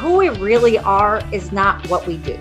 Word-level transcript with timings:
who 0.00 0.16
we 0.16 0.30
really 0.30 0.78
are 0.78 1.20
is 1.30 1.52
not 1.52 1.86
what 1.88 2.06
we 2.06 2.16
do. 2.16 2.38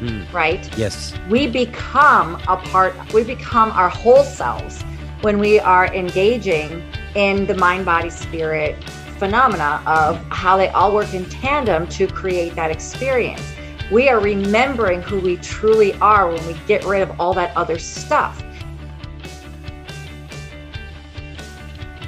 Mm. 0.00 0.30
Right? 0.32 0.76
Yes. 0.76 1.14
We 1.30 1.46
become 1.46 2.34
a 2.48 2.56
part, 2.56 2.94
we 3.14 3.22
become 3.22 3.70
our 3.70 3.88
whole 3.88 4.24
selves 4.24 4.82
when 5.22 5.38
we 5.38 5.60
are 5.60 5.86
engaging 5.94 6.82
in 7.14 7.46
the 7.46 7.54
mind, 7.54 7.84
body, 7.84 8.10
spirit 8.10 8.76
phenomena 9.18 9.80
of 9.86 10.16
how 10.30 10.56
they 10.56 10.68
all 10.70 10.92
work 10.92 11.14
in 11.14 11.24
tandem 11.26 11.86
to 11.86 12.08
create 12.08 12.54
that 12.56 12.70
experience. 12.70 13.42
We 13.92 14.08
are 14.08 14.18
remembering 14.18 15.00
who 15.00 15.20
we 15.20 15.36
truly 15.36 15.94
are 15.94 16.28
when 16.28 16.44
we 16.46 16.54
get 16.66 16.84
rid 16.84 17.02
of 17.02 17.20
all 17.20 17.32
that 17.34 17.56
other 17.56 17.78
stuff. 17.78 18.42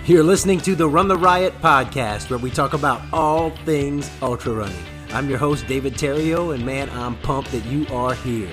You're 0.07 0.23
listening 0.23 0.61
to 0.61 0.77
the 0.77 0.89
Run 0.89 1.09
the 1.09 1.17
Riot 1.17 1.61
podcast, 1.61 2.31
where 2.31 2.39
we 2.39 2.49
talk 2.49 2.75
about 2.75 3.03
all 3.13 3.51
things 3.65 4.09
ultra 4.23 4.53
running. 4.53 4.85
I'm 5.09 5.29
your 5.29 5.39
host, 5.39 5.67
David 5.67 5.95
Theriot, 5.95 6.55
and 6.55 6.65
man, 6.65 6.89
I'm 6.91 7.17
pumped 7.23 7.51
that 7.51 7.65
you 7.65 7.89
are 7.89 8.15
here. 8.15 8.53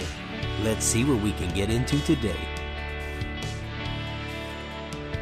Let's 0.64 0.84
see 0.84 1.04
what 1.04 1.22
we 1.22 1.32
can 1.34 1.54
get 1.54 1.70
into 1.70 2.00
today. 2.06 2.40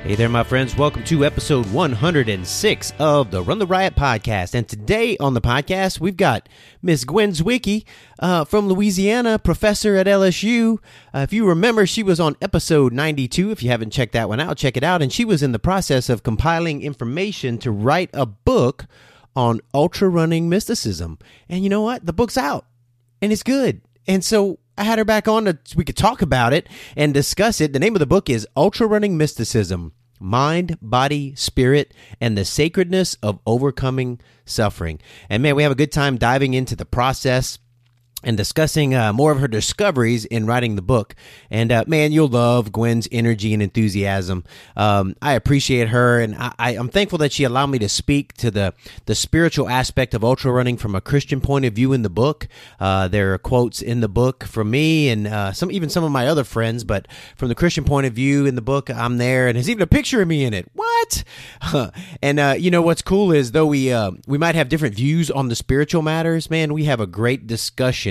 Hey 0.03 0.15
there, 0.15 0.29
my 0.29 0.43
friends. 0.43 0.75
Welcome 0.75 1.03
to 1.03 1.23
episode 1.23 1.71
106 1.71 2.93
of 2.97 3.29
the 3.29 3.43
Run 3.43 3.59
the 3.59 3.67
Riot 3.67 3.95
podcast. 3.95 4.55
And 4.55 4.67
today 4.67 5.15
on 5.19 5.35
the 5.35 5.41
podcast, 5.41 5.99
we've 5.99 6.17
got 6.17 6.49
Miss 6.81 7.03
Gwen 7.03 7.33
Zywicke 7.33 7.85
uh, 8.17 8.43
from 8.45 8.67
Louisiana, 8.67 9.37
professor 9.37 9.95
at 9.95 10.07
LSU. 10.07 10.79
Uh, 11.13 11.19
if 11.19 11.31
you 11.31 11.47
remember, 11.47 11.85
she 11.85 12.01
was 12.01 12.19
on 12.19 12.35
episode 12.41 12.93
92. 12.93 13.51
If 13.51 13.61
you 13.61 13.69
haven't 13.69 13.91
checked 13.91 14.13
that 14.13 14.27
one 14.27 14.39
out, 14.39 14.57
check 14.57 14.75
it 14.75 14.83
out. 14.83 15.03
And 15.03 15.13
she 15.13 15.23
was 15.23 15.43
in 15.43 15.51
the 15.51 15.59
process 15.59 16.09
of 16.09 16.23
compiling 16.23 16.81
information 16.81 17.59
to 17.59 17.69
write 17.69 18.09
a 18.11 18.25
book 18.25 18.87
on 19.35 19.61
ultra 19.71 20.09
running 20.09 20.49
mysticism. 20.49 21.19
And 21.47 21.63
you 21.63 21.69
know 21.69 21.83
what? 21.83 22.07
The 22.07 22.13
book's 22.13 22.39
out 22.39 22.65
and 23.21 23.31
it's 23.31 23.43
good. 23.43 23.81
And 24.07 24.25
so 24.25 24.57
I 24.77 24.83
had 24.83 24.97
her 24.97 25.05
back 25.05 25.27
on 25.27 25.45
to, 25.45 25.57
we 25.75 25.85
could 25.85 25.97
talk 25.97 26.21
about 26.21 26.53
it 26.53 26.67
and 26.95 27.13
discuss 27.13 27.61
it. 27.61 27.73
The 27.73 27.79
name 27.79 27.95
of 27.95 27.99
the 27.99 28.05
book 28.05 28.29
is 28.29 28.47
Ultra 28.55 28.87
Running 28.87 29.17
Mysticism 29.17 29.93
Mind, 30.19 30.77
Body, 30.81 31.33
Spirit, 31.35 31.93
and 32.19 32.37
the 32.37 32.45
Sacredness 32.45 33.15
of 33.23 33.39
Overcoming 33.45 34.19
Suffering. 34.45 34.99
And 35.29 35.41
man, 35.41 35.55
we 35.55 35.63
have 35.63 35.71
a 35.71 35.75
good 35.75 35.91
time 35.91 36.17
diving 36.17 36.53
into 36.53 36.75
the 36.75 36.85
process 36.85 37.57
and 38.23 38.37
discussing 38.37 38.93
uh, 38.93 39.13
more 39.13 39.31
of 39.31 39.39
her 39.39 39.47
discoveries 39.47 40.25
in 40.25 40.45
writing 40.45 40.75
the 40.75 40.81
book. 40.81 41.15
And 41.49 41.71
uh, 41.71 41.85
man, 41.87 42.11
you'll 42.11 42.27
love 42.27 42.71
Gwen's 42.71 43.07
energy 43.11 43.53
and 43.53 43.63
enthusiasm. 43.63 44.43
Um, 44.75 45.15
I 45.21 45.33
appreciate 45.33 45.89
her, 45.89 46.19
and 46.19 46.35
I, 46.37 46.73
am 46.73 46.89
thankful 46.89 47.17
that 47.19 47.31
she 47.31 47.43
allowed 47.43 47.67
me 47.67 47.79
to 47.79 47.89
speak 47.89 48.33
to 48.33 48.51
the 48.51 48.73
the 49.05 49.15
spiritual 49.15 49.69
aspect 49.69 50.13
of 50.13 50.23
ultra 50.23 50.51
running 50.51 50.77
from 50.77 50.95
a 50.95 51.01
Christian 51.01 51.41
point 51.41 51.65
of 51.65 51.73
view 51.73 51.93
in 51.93 52.01
the 52.01 52.09
book. 52.09 52.47
Uh, 52.79 53.07
there 53.07 53.33
are 53.33 53.37
quotes 53.37 53.81
in 53.81 54.01
the 54.01 54.09
book 54.09 54.43
from 54.43 54.71
me 54.71 55.09
and 55.09 55.27
uh, 55.27 55.51
some 55.51 55.71
even 55.71 55.89
some 55.89 56.03
of 56.03 56.11
my 56.11 56.27
other 56.27 56.43
friends, 56.43 56.83
but 56.83 57.07
from 57.35 57.49
the 57.49 57.55
Christian 57.55 57.83
point 57.83 58.07
of 58.07 58.13
view 58.13 58.45
in 58.45 58.55
the 58.55 58.61
book, 58.61 58.89
I'm 58.89 59.17
there, 59.17 59.47
and 59.47 59.55
there's 59.55 59.69
even 59.69 59.81
a 59.81 59.87
picture 59.87 60.21
of 60.21 60.27
me 60.27 60.43
in 60.43 60.53
it. 60.53 60.69
What? 60.73 61.23
and 62.21 62.39
uh, 62.39 62.55
you 62.57 62.71
know 62.71 62.81
what's 62.81 63.01
cool 63.01 63.31
is 63.31 63.51
though 63.51 63.65
we 63.65 63.91
uh, 63.91 64.11
we 64.27 64.37
might 64.37 64.55
have 64.55 64.69
different 64.69 64.95
views 64.95 65.31
on 65.31 65.49
the 65.49 65.55
spiritual 65.55 66.01
matters, 66.01 66.49
man, 66.49 66.73
we 66.73 66.85
have 66.85 66.99
a 66.99 67.07
great 67.07 67.47
discussion 67.47 68.10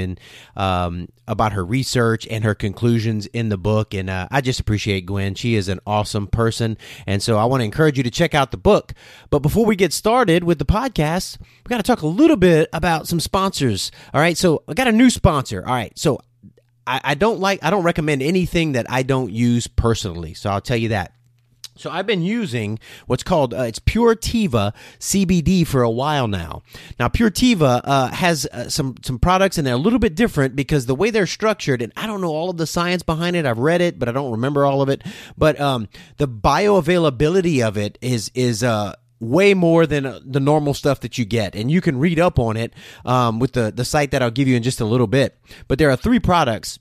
um, 0.56 1.08
about 1.26 1.52
her 1.52 1.64
research 1.64 2.26
and 2.28 2.44
her 2.44 2.54
conclusions 2.54 3.26
in 3.26 3.48
the 3.48 3.56
book. 3.56 3.94
And 3.94 4.10
uh, 4.10 4.28
I 4.30 4.40
just 4.40 4.60
appreciate 4.60 5.06
Gwen. 5.06 5.34
She 5.34 5.54
is 5.54 5.68
an 5.68 5.80
awesome 5.86 6.26
person. 6.26 6.76
And 7.06 7.22
so 7.22 7.38
I 7.38 7.44
want 7.44 7.60
to 7.60 7.64
encourage 7.64 7.96
you 7.96 8.04
to 8.04 8.10
check 8.10 8.34
out 8.34 8.50
the 8.50 8.56
book. 8.56 8.92
But 9.30 9.40
before 9.40 9.66
we 9.66 9.76
get 9.76 9.92
started 9.92 10.44
with 10.44 10.58
the 10.58 10.64
podcast, 10.64 11.38
we 11.40 11.68
got 11.68 11.78
to 11.78 11.82
talk 11.82 12.02
a 12.02 12.06
little 12.06 12.36
bit 12.36 12.68
about 12.72 13.08
some 13.08 13.20
sponsors. 13.20 13.90
All 14.12 14.20
right. 14.20 14.36
So 14.36 14.62
I 14.68 14.74
got 14.74 14.88
a 14.88 14.92
new 14.92 15.10
sponsor. 15.10 15.62
All 15.66 15.74
right. 15.74 15.96
So 15.98 16.20
I, 16.86 17.00
I 17.04 17.14
don't 17.14 17.40
like, 17.40 17.62
I 17.62 17.70
don't 17.70 17.84
recommend 17.84 18.22
anything 18.22 18.72
that 18.72 18.86
I 18.90 19.02
don't 19.02 19.30
use 19.30 19.66
personally. 19.66 20.34
So 20.34 20.50
I'll 20.50 20.60
tell 20.60 20.76
you 20.76 20.88
that. 20.88 21.12
So 21.80 21.90
I've 21.90 22.06
been 22.06 22.22
using 22.22 22.78
what's 23.06 23.22
called 23.22 23.54
uh, 23.54 23.62
it's 23.62 23.78
Pure 23.78 24.16
Tiva 24.16 24.74
CBD 24.98 25.66
for 25.66 25.82
a 25.82 25.88
while 25.88 26.28
now. 26.28 26.60
Now 26.98 27.08
Pure 27.08 27.30
Tiva 27.30 27.80
uh, 27.82 28.08
has 28.08 28.46
uh, 28.52 28.68
some 28.68 28.96
some 29.02 29.18
products 29.18 29.56
and 29.56 29.66
they're 29.66 29.74
a 29.74 29.78
little 29.78 29.98
bit 29.98 30.14
different 30.14 30.54
because 30.54 30.84
the 30.84 30.94
way 30.94 31.08
they're 31.08 31.26
structured 31.26 31.80
and 31.80 31.90
I 31.96 32.06
don't 32.06 32.20
know 32.20 32.28
all 32.28 32.50
of 32.50 32.58
the 32.58 32.66
science 32.66 33.02
behind 33.02 33.34
it. 33.34 33.46
I've 33.46 33.58
read 33.58 33.80
it, 33.80 33.98
but 33.98 34.10
I 34.10 34.12
don't 34.12 34.30
remember 34.30 34.66
all 34.66 34.82
of 34.82 34.90
it. 34.90 35.02
But 35.38 35.58
um, 35.58 35.88
the 36.18 36.28
bioavailability 36.28 37.66
of 37.66 37.78
it 37.78 37.96
is 38.02 38.30
is 38.34 38.62
uh 38.62 38.94
way 39.18 39.54
more 39.54 39.86
than 39.86 40.04
uh, 40.04 40.20
the 40.22 40.40
normal 40.40 40.74
stuff 40.74 41.00
that 41.00 41.16
you 41.16 41.24
get 41.24 41.54
and 41.54 41.70
you 41.70 41.80
can 41.80 41.98
read 41.98 42.18
up 42.18 42.38
on 42.38 42.58
it 42.58 42.74
um, 43.06 43.38
with 43.38 43.54
the 43.54 43.72
the 43.74 43.86
site 43.86 44.10
that 44.10 44.22
I'll 44.22 44.30
give 44.30 44.48
you 44.48 44.56
in 44.56 44.62
just 44.62 44.82
a 44.82 44.84
little 44.84 45.06
bit. 45.06 45.38
But 45.66 45.78
there 45.78 45.90
are 45.90 45.96
three 45.96 46.20
products 46.20 46.78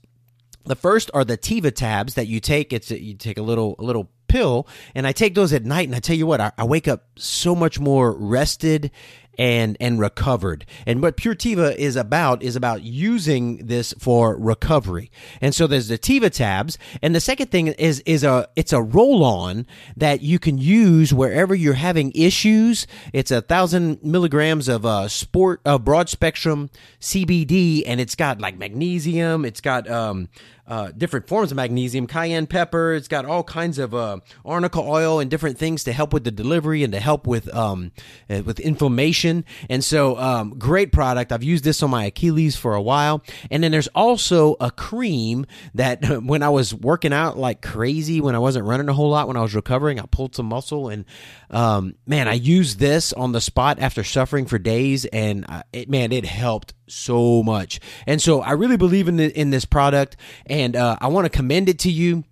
the 0.64 0.76
first 0.76 1.10
are 1.14 1.24
the 1.24 1.38
Tiva 1.38 1.74
tabs 1.74 2.14
that 2.14 2.26
you 2.26 2.38
take. 2.38 2.72
It's 2.72 2.90
you 2.90 3.14
take 3.14 3.38
a 3.38 3.42
little 3.42 3.76
a 3.78 3.82
little 3.82 4.10
pill 4.30 4.66
and 4.94 5.06
I 5.06 5.12
take 5.12 5.34
those 5.34 5.52
at 5.52 5.64
night 5.64 5.88
and 5.88 5.94
I 5.94 5.98
tell 5.98 6.16
you 6.16 6.26
what, 6.26 6.40
I, 6.40 6.52
I 6.56 6.64
wake 6.64 6.88
up 6.88 7.04
so 7.16 7.54
much 7.54 7.80
more 7.80 8.12
rested 8.12 8.90
and 9.40 9.74
and 9.80 9.98
recovered. 9.98 10.66
And 10.86 11.00
what 11.00 11.16
Pure 11.16 11.36
Tiva 11.36 11.74
is 11.74 11.96
about 11.96 12.42
is 12.42 12.56
about 12.56 12.82
using 12.82 13.66
this 13.66 13.94
for 13.98 14.36
recovery. 14.36 15.10
And 15.40 15.54
so 15.54 15.66
there's 15.66 15.88
the 15.88 15.96
Tiva 15.96 16.30
tabs, 16.30 16.76
and 17.00 17.14
the 17.14 17.20
second 17.20 17.50
thing 17.50 17.68
is 17.68 18.00
is 18.00 18.22
a 18.22 18.48
it's 18.54 18.74
a 18.74 18.82
roll 18.82 19.24
on 19.24 19.66
that 19.96 20.20
you 20.20 20.38
can 20.38 20.58
use 20.58 21.14
wherever 21.14 21.54
you're 21.54 21.72
having 21.72 22.12
issues. 22.14 22.86
It's 23.14 23.30
a 23.30 23.40
thousand 23.40 24.04
milligrams 24.04 24.68
of 24.68 24.84
uh, 24.84 25.08
sport 25.08 25.62
of 25.64 25.76
uh, 25.76 25.78
broad 25.78 26.10
spectrum 26.10 26.68
CBD, 27.00 27.82
and 27.86 27.98
it's 27.98 28.14
got 28.14 28.42
like 28.42 28.58
magnesium. 28.58 29.46
It's 29.46 29.62
got 29.62 29.88
um, 29.88 30.28
uh, 30.70 30.92
different 30.96 31.26
forms 31.26 31.50
of 31.50 31.56
magnesium, 31.56 32.06
cayenne 32.06 32.46
pepper. 32.46 32.92
It's 32.92 33.08
got 33.08 33.24
all 33.24 33.42
kinds 33.42 33.78
of 33.78 33.92
uh, 33.92 34.20
arnica 34.44 34.78
oil 34.78 35.18
and 35.18 35.28
different 35.28 35.58
things 35.58 35.82
to 35.84 35.92
help 35.92 36.12
with 36.12 36.22
the 36.22 36.30
delivery 36.30 36.84
and 36.84 36.92
to 36.92 37.00
help 37.00 37.26
with 37.26 37.52
um, 37.52 37.90
uh, 38.30 38.42
with 38.44 38.60
inflammation. 38.60 39.29
And 39.68 39.84
so, 39.84 40.18
um, 40.18 40.58
great 40.58 40.92
product. 40.92 41.32
I've 41.32 41.42
used 41.42 41.64
this 41.64 41.82
on 41.82 41.90
my 41.90 42.06
Achilles 42.06 42.56
for 42.56 42.74
a 42.74 42.82
while. 42.82 43.22
And 43.50 43.62
then 43.62 43.72
there's 43.72 43.88
also 43.88 44.56
a 44.60 44.70
cream 44.70 45.46
that 45.74 46.04
when 46.22 46.42
I 46.42 46.48
was 46.48 46.74
working 46.74 47.12
out 47.12 47.38
like 47.38 47.62
crazy, 47.62 48.20
when 48.20 48.34
I 48.34 48.38
wasn't 48.38 48.66
running 48.66 48.88
a 48.88 48.92
whole 48.92 49.10
lot, 49.10 49.28
when 49.28 49.36
I 49.36 49.42
was 49.42 49.54
recovering, 49.54 49.98
I 49.98 50.04
pulled 50.10 50.34
some 50.34 50.46
muscle 50.46 50.88
and 50.88 51.04
um, 51.50 51.94
man, 52.06 52.28
I 52.28 52.34
used 52.34 52.78
this 52.78 53.12
on 53.12 53.32
the 53.32 53.40
spot 53.40 53.80
after 53.80 54.04
suffering 54.04 54.46
for 54.46 54.56
days, 54.58 55.04
and 55.06 55.44
it, 55.72 55.88
man, 55.88 56.12
it 56.12 56.24
helped 56.24 56.74
so 56.86 57.42
much. 57.42 57.80
And 58.06 58.22
so 58.22 58.40
I 58.40 58.52
really 58.52 58.76
believe 58.76 59.08
in 59.08 59.16
the, 59.16 59.36
in 59.38 59.50
this 59.50 59.64
product, 59.64 60.16
and 60.46 60.76
uh, 60.76 60.96
I 61.00 61.08
want 61.08 61.24
to 61.24 61.30
commend 61.30 61.68
it 61.68 61.80
to 61.80 61.90
you 61.90 62.22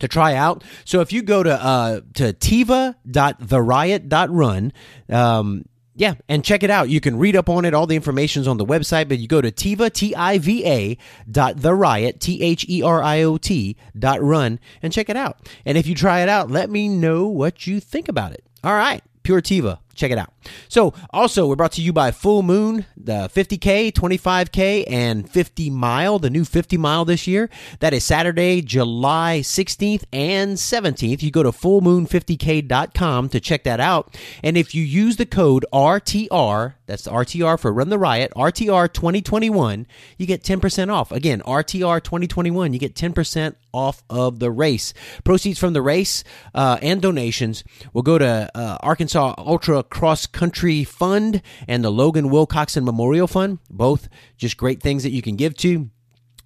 to 0.00 0.08
try 0.08 0.34
out. 0.34 0.64
So 0.84 1.00
if 1.00 1.12
you 1.12 1.22
go 1.22 1.42
to 1.42 1.52
uh, 1.52 2.00
to 2.14 2.32
tiva.theriot.run, 2.32 4.72
um, 5.08 5.64
yeah, 5.96 6.14
and 6.28 6.44
check 6.44 6.62
it 6.62 6.70
out. 6.70 6.88
You 6.88 7.00
can 7.00 7.16
read 7.18 7.36
up 7.36 7.48
on 7.48 7.64
it. 7.64 7.72
All 7.72 7.86
the 7.86 7.96
information's 7.96 8.48
on 8.48 8.56
the 8.56 8.66
website, 8.66 9.08
but 9.08 9.18
you 9.18 9.28
go 9.28 9.40
to 9.40 9.52
Tiva, 9.52 9.92
T-I-V-A 9.92 10.98
dot 11.30 11.60
the 11.60 11.74
riot, 11.74 12.20
T-H-E-R-I-O-T 12.20 13.76
dot 13.98 14.22
run 14.22 14.58
and 14.82 14.92
check 14.92 15.08
it 15.08 15.16
out. 15.16 15.38
And 15.64 15.78
if 15.78 15.86
you 15.86 15.94
try 15.94 16.20
it 16.20 16.28
out, 16.28 16.50
let 16.50 16.68
me 16.68 16.88
know 16.88 17.28
what 17.28 17.66
you 17.66 17.78
think 17.80 18.08
about 18.08 18.32
it. 18.32 18.44
All 18.64 18.74
right. 18.74 19.02
Pure 19.22 19.42
Tiva. 19.42 19.78
Check 19.94 20.10
it 20.10 20.18
out. 20.18 20.33
So, 20.68 20.94
also, 21.10 21.46
we're 21.46 21.56
brought 21.56 21.72
to 21.72 21.82
you 21.82 21.92
by 21.92 22.10
Full 22.10 22.42
Moon, 22.42 22.86
the 22.96 23.30
50K, 23.34 23.92
25K, 23.92 24.84
and 24.88 25.28
50 25.28 25.70
mile, 25.70 26.18
the 26.18 26.30
new 26.30 26.44
50 26.44 26.76
mile 26.76 27.04
this 27.04 27.26
year. 27.26 27.50
That 27.80 27.94
is 27.94 28.04
Saturday, 28.04 28.62
July 28.62 29.40
16th 29.42 30.04
and 30.12 30.56
17th. 30.56 31.22
You 31.22 31.30
go 31.30 31.42
to 31.42 31.52
fullmoon50k.com 31.52 33.28
to 33.28 33.40
check 33.40 33.64
that 33.64 33.80
out. 33.80 34.16
And 34.42 34.56
if 34.56 34.74
you 34.74 34.82
use 34.82 35.16
the 35.16 35.26
code 35.26 35.64
RTR, 35.72 36.74
that's 36.86 37.06
RTR 37.06 37.58
for 37.58 37.72
Run 37.72 37.88
the 37.88 37.98
Riot, 37.98 38.32
RTR 38.36 38.92
2021, 38.92 39.86
you 40.18 40.26
get 40.26 40.42
10% 40.42 40.92
off. 40.92 41.12
Again, 41.12 41.40
RTR 41.42 42.02
2021, 42.02 42.72
you 42.72 42.78
get 42.78 42.94
10% 42.94 43.54
off 43.72 44.02
of 44.08 44.38
the 44.38 44.50
race. 44.50 44.94
Proceeds 45.24 45.58
from 45.58 45.72
the 45.72 45.82
race 45.82 46.24
uh, 46.54 46.78
and 46.80 47.02
donations 47.02 47.64
will 47.92 48.02
go 48.02 48.18
to 48.18 48.50
uh, 48.54 48.78
Arkansas 48.80 49.34
Ultra 49.38 49.82
Cross 49.82 50.26
Country 50.34 50.84
Fund 50.84 51.40
and 51.66 51.82
the 51.82 51.90
Logan 51.90 52.28
Wilcoxon 52.28 52.84
Memorial 52.84 53.26
Fund. 53.26 53.60
Both 53.70 54.08
just 54.36 54.58
great 54.58 54.82
things 54.82 55.02
that 55.04 55.12
you 55.12 55.22
can 55.22 55.36
give 55.36 55.56
to. 55.58 55.88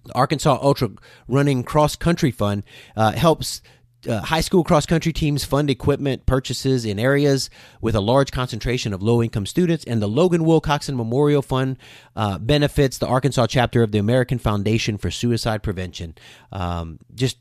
The 0.05 0.15
Arkansas 0.15 0.59
Ultra 0.61 0.91
Running 1.27 1.63
Cross 1.63 1.97
Country 1.97 2.31
Fund 2.31 2.63
uh, 2.95 3.11
helps 3.11 3.61
uh, 4.07 4.21
high 4.21 4.41
school 4.41 4.63
cross 4.63 4.85
country 4.85 5.11
teams 5.11 5.43
fund 5.43 5.69
equipment 5.69 6.25
purchases 6.25 6.85
in 6.85 6.99
areas 6.99 7.49
with 7.81 7.95
a 7.95 7.99
large 7.99 8.31
concentration 8.31 8.93
of 8.93 9.03
low 9.03 9.21
income 9.21 9.45
students, 9.45 9.83
and 9.85 10.01
the 10.01 10.07
Logan 10.07 10.45
Wilcoxon 10.45 10.95
Memorial 10.95 11.41
Fund 11.41 11.77
uh, 12.15 12.37
benefits 12.37 12.97
the 12.97 13.07
Arkansas 13.07 13.47
chapter 13.47 13.83
of 13.83 13.91
the 13.91 13.97
American 13.97 14.39
Foundation 14.39 14.97
for 14.97 15.11
Suicide 15.11 15.63
Prevention. 15.63 16.15
Um, 16.51 16.99
just 17.13 17.37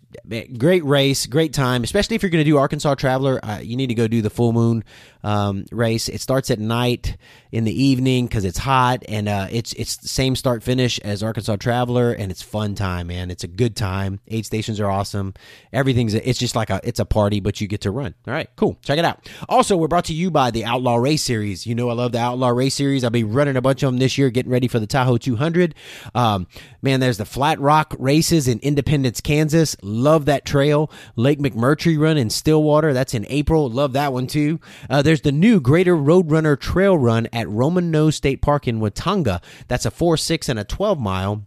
great 0.58 0.84
race, 0.84 1.26
great 1.26 1.52
time, 1.52 1.84
especially 1.84 2.16
if 2.16 2.22
you're 2.22 2.30
going 2.30 2.44
to 2.44 2.50
do 2.50 2.56
Arkansas 2.56 2.94
Traveler. 2.94 3.40
Uh, 3.42 3.58
you 3.62 3.76
need 3.76 3.88
to 3.88 3.94
go 3.94 4.08
do 4.08 4.22
the 4.22 4.30
full 4.30 4.52
moon 4.52 4.84
um, 5.22 5.64
race. 5.70 6.08
It 6.08 6.20
starts 6.20 6.50
at 6.50 6.58
night 6.58 7.16
in 7.52 7.64
the 7.64 7.82
evening 7.82 8.26
because 8.26 8.44
it's 8.44 8.58
hot, 8.58 9.02
and 9.08 9.28
uh, 9.28 9.48
it's 9.50 9.72
it's 9.74 9.96
the 9.96 10.08
same 10.08 10.36
start 10.36 10.62
finish 10.62 10.98
as 11.00 11.22
Arkansas 11.22 11.56
Traveler, 11.56 12.12
and 12.12 12.30
it's 12.30 12.42
fun 12.42 12.74
time, 12.74 13.08
man. 13.08 13.30
It's 13.30 13.44
a 13.44 13.48
good 13.48 13.76
time. 13.76 14.20
Aid 14.28 14.46
stations 14.46 14.80
are 14.80 14.90
awesome. 14.90 15.34
Everything's 15.72 16.14
it's 16.14 16.38
just 16.38 16.56
like 16.56 16.70
a 16.70 16.80
it's 16.84 17.00
a 17.00 17.04
party, 17.04 17.40
but 17.40 17.60
you 17.60 17.66
get 17.66 17.82
to 17.82 17.90
run. 17.90 18.14
All 18.26 18.34
right, 18.34 18.48
cool. 18.56 18.78
Check 18.82 18.98
it 18.98 19.04
out. 19.04 19.28
Also, 19.48 19.76
we're 19.76 19.88
brought 19.88 20.06
to 20.06 20.14
you 20.14 20.30
by 20.30 20.50
the 20.50 20.64
Outlaw 20.64 20.96
Race 20.96 21.22
Series. 21.22 21.66
You 21.66 21.74
know 21.74 21.88
I 21.90 21.94
love 21.94 22.12
the 22.12 22.18
Outlaw 22.18 22.48
Race 22.48 22.74
Series. 22.74 23.04
I'll 23.04 23.10
be 23.10 23.24
running 23.24 23.56
a 23.56 23.62
bunch 23.62 23.82
of 23.82 23.92
them 23.92 23.98
this 23.98 24.18
year, 24.18 24.30
getting 24.30 24.52
ready 24.52 24.68
for 24.68 24.78
the 24.78 24.86
Tahoe 24.86 25.18
200. 25.18 25.74
Um, 26.14 26.46
man, 26.82 27.00
there's 27.00 27.18
the 27.18 27.24
Flat 27.24 27.60
Rock 27.60 27.94
races 27.98 28.48
in 28.48 28.58
Independence, 28.60 29.20
Kansas. 29.20 29.76
Love 30.02 30.24
that 30.26 30.44
trail. 30.44 30.90
Lake 31.16 31.38
McMurtry 31.38 31.98
Run 31.98 32.16
in 32.16 32.30
Stillwater. 32.30 32.92
That's 32.92 33.14
in 33.14 33.26
April. 33.28 33.68
Love 33.68 33.92
that 33.94 34.12
one 34.12 34.26
too. 34.26 34.60
Uh, 34.88 35.02
there's 35.02 35.22
the 35.22 35.32
new 35.32 35.60
Greater 35.60 35.94
Roadrunner 35.94 36.58
Trail 36.58 36.96
Run 36.96 37.28
at 37.32 37.48
Roman 37.48 37.90
Nose 37.90 38.16
State 38.16 38.42
Park 38.42 38.68
in 38.68 38.80
Watonga. 38.80 39.42
That's 39.68 39.86
a 39.86 39.90
four, 39.90 40.16
six, 40.16 40.48
and 40.48 40.58
a 40.58 40.64
12 40.64 40.98
mile. 40.98 41.44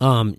Um, 0.00 0.36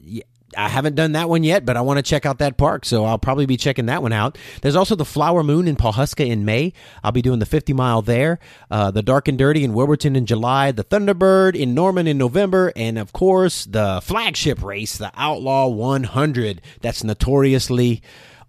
I 0.58 0.70
haven't 0.70 0.96
done 0.96 1.14
that 1.14 1.30
one 1.30 1.44
yet, 1.44 1.66
but 1.66 1.78
I 1.78 1.82
want 1.82 1.98
to 1.98 2.04
check 2.04 2.26
out 2.26 2.40
that 2.40 2.58
park, 2.58 2.86
so 2.86 3.06
I'll 3.06 3.18
probably 3.18 3.46
be 3.46 3.58
checking 3.58 3.88
that 3.88 4.02
one 4.02 4.14
out. 4.14 4.38
There's 4.62 4.76
also 4.76 4.96
the 4.96 5.06
Flower 5.06 5.44
Moon 5.44 5.68
in 5.68 5.76
Pawhuska 5.76 6.28
in 6.28 6.46
May. 6.46 6.74
I'll 7.04 7.12
be 7.12 7.22
doing 7.22 7.40
the 7.40 7.46
50 7.46 7.74
mile 7.74 8.02
there. 8.02 8.40
Uh, 8.70 8.92
the 8.92 9.02
Dark 9.02 9.28
and 9.28 9.38
Dirty 9.38 9.64
in 9.64 9.74
Wilburton 9.74 10.16
in 10.16 10.26
July. 10.26 10.72
The 10.72 10.84
Thunderbird 10.84 11.56
in 11.56 11.74
Norman 11.74 12.08
in 12.08 12.18
November, 12.18 12.72
and 12.76 12.98
of 12.98 13.14
course 13.14 13.66
the 13.66 14.02
flagship 14.04 14.62
race, 14.64 14.98
the 14.98 15.12
Outlaw 15.16 15.68
100. 15.68 16.62
That's 16.82 17.04
notoriously 17.04 18.02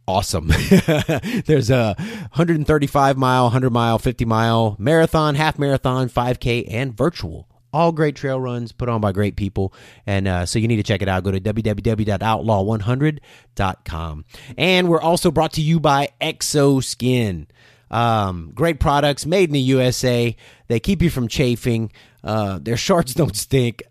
awesome. 0.06 0.48
There's 1.46 1.70
a 1.70 1.94
135 1.98 3.16
mile, 3.16 3.44
100 3.44 3.70
mile, 3.70 3.98
50 3.98 4.24
mile 4.24 4.76
marathon, 4.78 5.34
half 5.34 5.58
marathon, 5.58 6.08
5K, 6.08 6.66
and 6.68 6.96
virtual 6.96 7.48
all 7.74 7.92
great 7.92 8.14
trail 8.14 8.38
runs 8.40 8.70
put 8.72 8.88
on 8.88 9.00
by 9.00 9.10
great 9.12 9.34
people. 9.36 9.74
And 10.06 10.28
uh, 10.28 10.46
so 10.46 10.60
you 10.60 10.68
need 10.68 10.76
to 10.76 10.84
check 10.84 11.02
it 11.02 11.08
out. 11.08 11.24
Go 11.24 11.32
to 11.32 11.40
www.outlaw100.com. 11.40 14.24
And 14.56 14.88
we're 14.88 15.00
also 15.00 15.30
brought 15.30 15.52
to 15.54 15.60
you 15.60 15.80
by 15.80 16.08
Xoskin. 16.20 17.46
Um, 17.90 18.52
great 18.54 18.80
products 18.80 19.26
made 19.26 19.50
in 19.50 19.52
the 19.52 19.60
USA. 19.60 20.34
They 20.68 20.80
keep 20.80 21.02
you 21.02 21.10
from 21.10 21.28
chafing. 21.28 21.92
Uh, 22.22 22.60
their 22.62 22.76
shorts 22.76 23.12
don't 23.12 23.36
stink. 23.36 23.82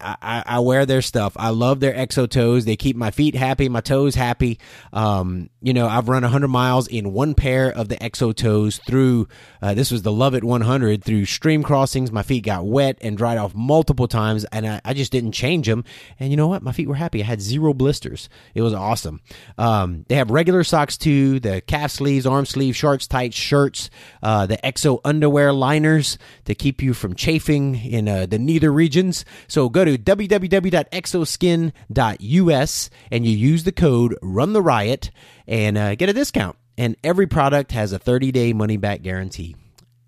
I, 0.00 0.42
I, 0.46 0.58
wear 0.60 0.86
their 0.86 1.02
stuff. 1.02 1.34
I 1.36 1.50
love 1.50 1.80
their 1.80 1.92
exo 1.94 2.28
toes. 2.28 2.64
They 2.64 2.76
keep 2.76 2.96
my 2.96 3.10
feet 3.10 3.34
happy, 3.34 3.68
my 3.68 3.80
toes 3.80 4.14
happy. 4.14 4.58
Um, 4.92 5.50
you 5.60 5.72
know, 5.72 5.86
I've 5.86 6.08
run 6.08 6.22
100 6.22 6.48
miles 6.48 6.88
in 6.88 7.12
one 7.12 7.34
pair 7.34 7.70
of 7.70 7.88
the 7.88 7.96
exo 7.96 8.34
toes 8.34 8.78
through, 8.78 9.28
uh, 9.60 9.74
this 9.74 9.90
was 9.90 10.02
the 10.02 10.10
LOViT 10.10 10.42
100 10.42 11.04
through 11.04 11.24
stream 11.24 11.62
crossings. 11.62 12.10
My 12.10 12.22
feet 12.22 12.44
got 12.44 12.66
wet 12.66 12.98
and 13.00 13.16
dried 13.16 13.38
off 13.38 13.54
multiple 13.54 14.08
times, 14.08 14.44
and 14.46 14.66
I, 14.66 14.80
I, 14.84 14.94
just 14.94 15.12
didn't 15.12 15.32
change 15.32 15.66
them. 15.66 15.84
And 16.18 16.30
you 16.30 16.36
know 16.36 16.48
what? 16.48 16.62
My 16.62 16.72
feet 16.72 16.88
were 16.88 16.96
happy. 16.96 17.22
I 17.22 17.26
had 17.26 17.40
zero 17.40 17.74
blisters. 17.74 18.28
It 18.54 18.62
was 18.62 18.74
awesome. 18.74 19.20
Um, 19.56 20.04
they 20.08 20.16
have 20.16 20.30
regular 20.30 20.64
socks 20.64 20.96
too, 20.96 21.40
the 21.40 21.60
calf 21.60 21.92
sleeves, 21.92 22.26
arm 22.26 22.46
sleeves, 22.46 22.76
shorts, 22.76 23.06
tight 23.06 23.34
shirts, 23.34 23.90
uh, 24.22 24.46
the 24.46 24.58
exo 24.58 25.00
underwear 25.04 25.52
liners 25.52 26.18
to 26.44 26.54
keep 26.54 26.82
you 26.82 26.94
from 26.94 27.14
chafing 27.14 27.76
in 27.76 28.08
uh, 28.08 28.26
the 28.26 28.38
nether 28.38 28.72
regions. 28.72 29.24
So 29.48 29.68
go 29.72 29.84
to 29.84 29.98
www.xoskin.us 29.98 32.90
and 33.10 33.26
you 33.26 33.36
use 33.36 33.64
the 33.64 33.72
code 33.72 34.16
Run 34.22 34.52
the 34.52 34.62
Riot 34.62 35.10
and 35.46 35.76
uh, 35.76 35.94
get 35.94 36.08
a 36.08 36.12
discount. 36.12 36.56
And 36.78 36.96
every 37.04 37.26
product 37.26 37.72
has 37.72 37.92
a 37.92 37.98
30 37.98 38.32
day 38.32 38.52
money 38.52 38.76
back 38.76 39.02
guarantee. 39.02 39.56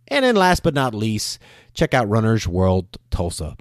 And 0.08 0.24
then, 0.24 0.36
last 0.36 0.62
but 0.62 0.74
not 0.74 0.94
least, 0.94 1.38
check 1.72 1.94
out 1.94 2.08
Runner's 2.08 2.46
World 2.46 2.98
Tulsa. 3.10 3.56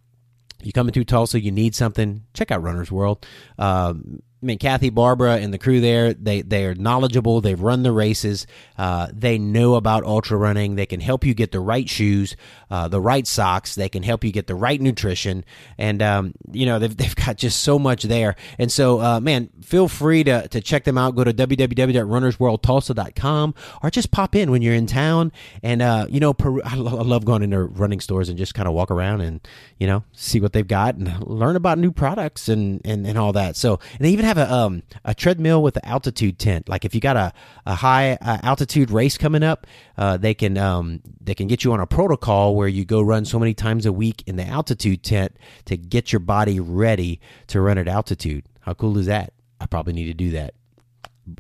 You 0.62 0.72
come 0.72 0.88
into 0.88 1.04
Tulsa, 1.04 1.42
you 1.42 1.52
need 1.52 1.76
something, 1.76 2.24
check 2.34 2.52
out 2.52 2.64
Runner's 2.64 2.92
World. 2.92 3.26
Um, 3.58 4.22
I 4.44 4.46
mean, 4.46 4.58
Kathy, 4.58 4.90
Barbara, 4.90 5.38
and 5.38 5.54
the 5.54 5.58
crew 5.58 5.80
there, 5.80 6.14
they, 6.14 6.42
they 6.42 6.66
are 6.66 6.76
knowledgeable. 6.76 7.40
They've 7.40 7.58
run 7.60 7.84
the 7.84 7.94
races. 7.94 8.46
Uh, 8.78 9.08
they 9.14 9.38
know 9.38 9.76
about 9.76 10.04
ultra 10.04 10.38
running. 10.38 10.76
They 10.76 10.86
can 10.86 11.00
help 11.00 11.24
you 11.24 11.34
get 11.34 11.54
the 11.54 11.62
right 11.62 11.90
shoes, 11.90 12.36
uh, 12.70 12.90
the 12.90 13.00
right 13.00 13.26
socks. 13.26 13.76
They 13.76 13.88
can 13.88 14.04
help 14.04 14.26
you 14.26 14.34
get 14.34 14.48
the 14.48 14.56
right 14.56 14.82
nutrition. 14.82 15.46
And, 15.78 16.02
um, 16.02 16.34
you 16.52 16.66
know, 16.66 16.78
they've, 16.78 16.98
they've 17.04 17.16
got 17.16 17.38
just 17.38 17.64
so 17.64 17.80
much 17.80 18.04
there. 18.04 18.36
And 18.60 18.70
so, 18.70 19.00
uh, 19.00 19.22
man, 19.22 19.48
feel 19.62 19.88
free 19.88 20.26
to, 20.26 20.46
to 20.50 20.60
check 20.60 20.84
them 20.84 20.98
out. 20.98 21.16
Go 21.16 21.24
to 21.24 21.34
www.runnersworldtulsa.com 21.34 23.56
or 23.82 23.90
just 23.90 24.12
pop 24.12 24.36
in 24.36 24.52
when 24.52 24.62
you're 24.62 24.76
in 24.76 24.88
town. 24.88 25.32
And, 25.62 25.82
uh, 25.82 26.08
you 26.10 26.20
know, 26.20 26.34
per- 26.34 26.62
I, 26.66 26.76
lo- 26.76 27.00
I 27.00 27.04
love 27.04 27.24
going 27.24 27.44
into 27.44 27.64
running 27.64 28.02
stores 28.02 28.28
and 28.28 28.38
just 28.38 28.56
kind 28.56 28.68
of 28.68 28.74
walk 28.74 28.92
around 28.92 29.22
and, 29.22 29.40
you 29.80 29.88
know, 29.88 30.04
see 30.12 30.42
what 30.42 30.52
they've 30.52 30.68
got 30.68 30.96
and 30.96 31.26
learn 31.26 31.56
about 31.56 31.78
new 31.78 31.94
products 31.94 32.50
and, 32.50 32.82
and, 32.84 33.08
and 33.08 33.18
all 33.18 33.32
that. 33.32 33.56
So, 33.56 33.80
and 33.94 34.06
they 34.06 34.10
even 34.10 34.26
have 34.26 34.33
have 34.34 34.50
a 34.50 34.54
um 34.54 34.84
a 35.06 35.14
treadmill 35.14 35.62
with 35.62 35.76
an 35.78 35.86
altitude 35.86 36.40
tent. 36.40 36.68
Like 36.68 36.86
if 36.86 36.96
you 36.96 37.02
got 37.02 37.18
a 37.18 37.34
a 37.66 37.76
high 37.76 38.14
uh, 38.14 38.40
altitude 38.44 38.92
race 38.92 39.18
coming 39.18 39.44
up, 39.44 39.68
uh, 39.98 40.18
they 40.18 40.34
can 40.34 40.58
um 40.58 41.02
they 41.22 41.36
can 41.36 41.48
get 41.48 41.64
you 41.64 41.74
on 41.74 41.80
a 41.80 41.88
protocol 41.88 42.56
where 42.56 42.68
you 42.68 42.86
go 42.86 43.02
run 43.02 43.26
so 43.26 43.40
many 43.40 43.54
times 43.54 43.86
a 43.86 43.94
week 43.94 44.24
in 44.26 44.36
the 44.36 44.46
altitude 44.46 45.04
tent 45.04 45.36
to 45.66 45.78
get 45.78 46.12
your 46.12 46.20
body 46.20 46.60
ready 46.60 47.20
to 47.48 47.62
run 47.62 47.78
at 47.78 47.88
altitude. 47.88 48.46
How 48.62 48.74
cool 48.74 48.98
is 48.98 49.08
that? 49.08 49.34
I 49.60 49.66
probably 49.66 49.94
need 49.94 50.06
to 50.06 50.14
do 50.14 50.32
that. 50.32 50.54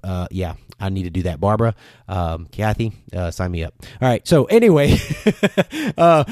Uh, 0.02 0.28
yeah, 0.32 0.54
I 0.80 0.88
need 0.88 1.04
to 1.04 1.10
do 1.10 1.24
that. 1.24 1.42
Barbara, 1.42 1.76
um, 2.08 2.46
Kathy, 2.46 2.94
uh, 3.14 3.32
sign 3.32 3.52
me 3.52 3.66
up. 3.66 3.74
All 4.02 4.08
right. 4.08 4.26
So 4.26 4.46
anyway, 4.46 4.98
uh, 5.98 6.24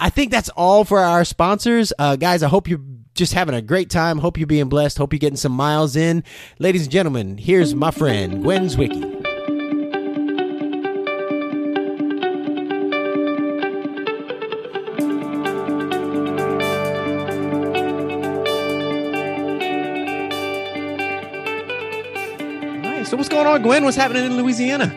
I 0.00 0.10
think 0.10 0.32
that's 0.32 0.48
all 0.48 0.84
for 0.84 0.98
our 0.98 1.24
sponsors, 1.24 1.92
uh, 2.00 2.16
guys. 2.16 2.42
I 2.42 2.48
hope 2.48 2.68
you're 2.68 2.80
just 3.16 3.32
having 3.32 3.54
a 3.54 3.62
great 3.62 3.90
time. 3.90 4.18
Hope 4.18 4.38
you're 4.38 4.46
being 4.46 4.68
blessed. 4.68 4.98
Hope 4.98 5.12
you're 5.12 5.18
getting 5.18 5.36
some 5.36 5.52
miles 5.52 5.96
in. 5.96 6.22
Ladies 6.58 6.82
and 6.82 6.92
gentlemen, 6.92 7.38
here's 7.38 7.74
my 7.74 7.90
friend, 7.90 8.42
Gwen 8.42 8.66
Zywicke. 8.66 9.14
So 23.06 23.16
what's 23.16 23.28
going 23.28 23.46
on, 23.46 23.62
Gwen? 23.62 23.84
What's 23.84 23.96
happening 23.96 24.24
in 24.24 24.36
Louisiana? 24.36 24.92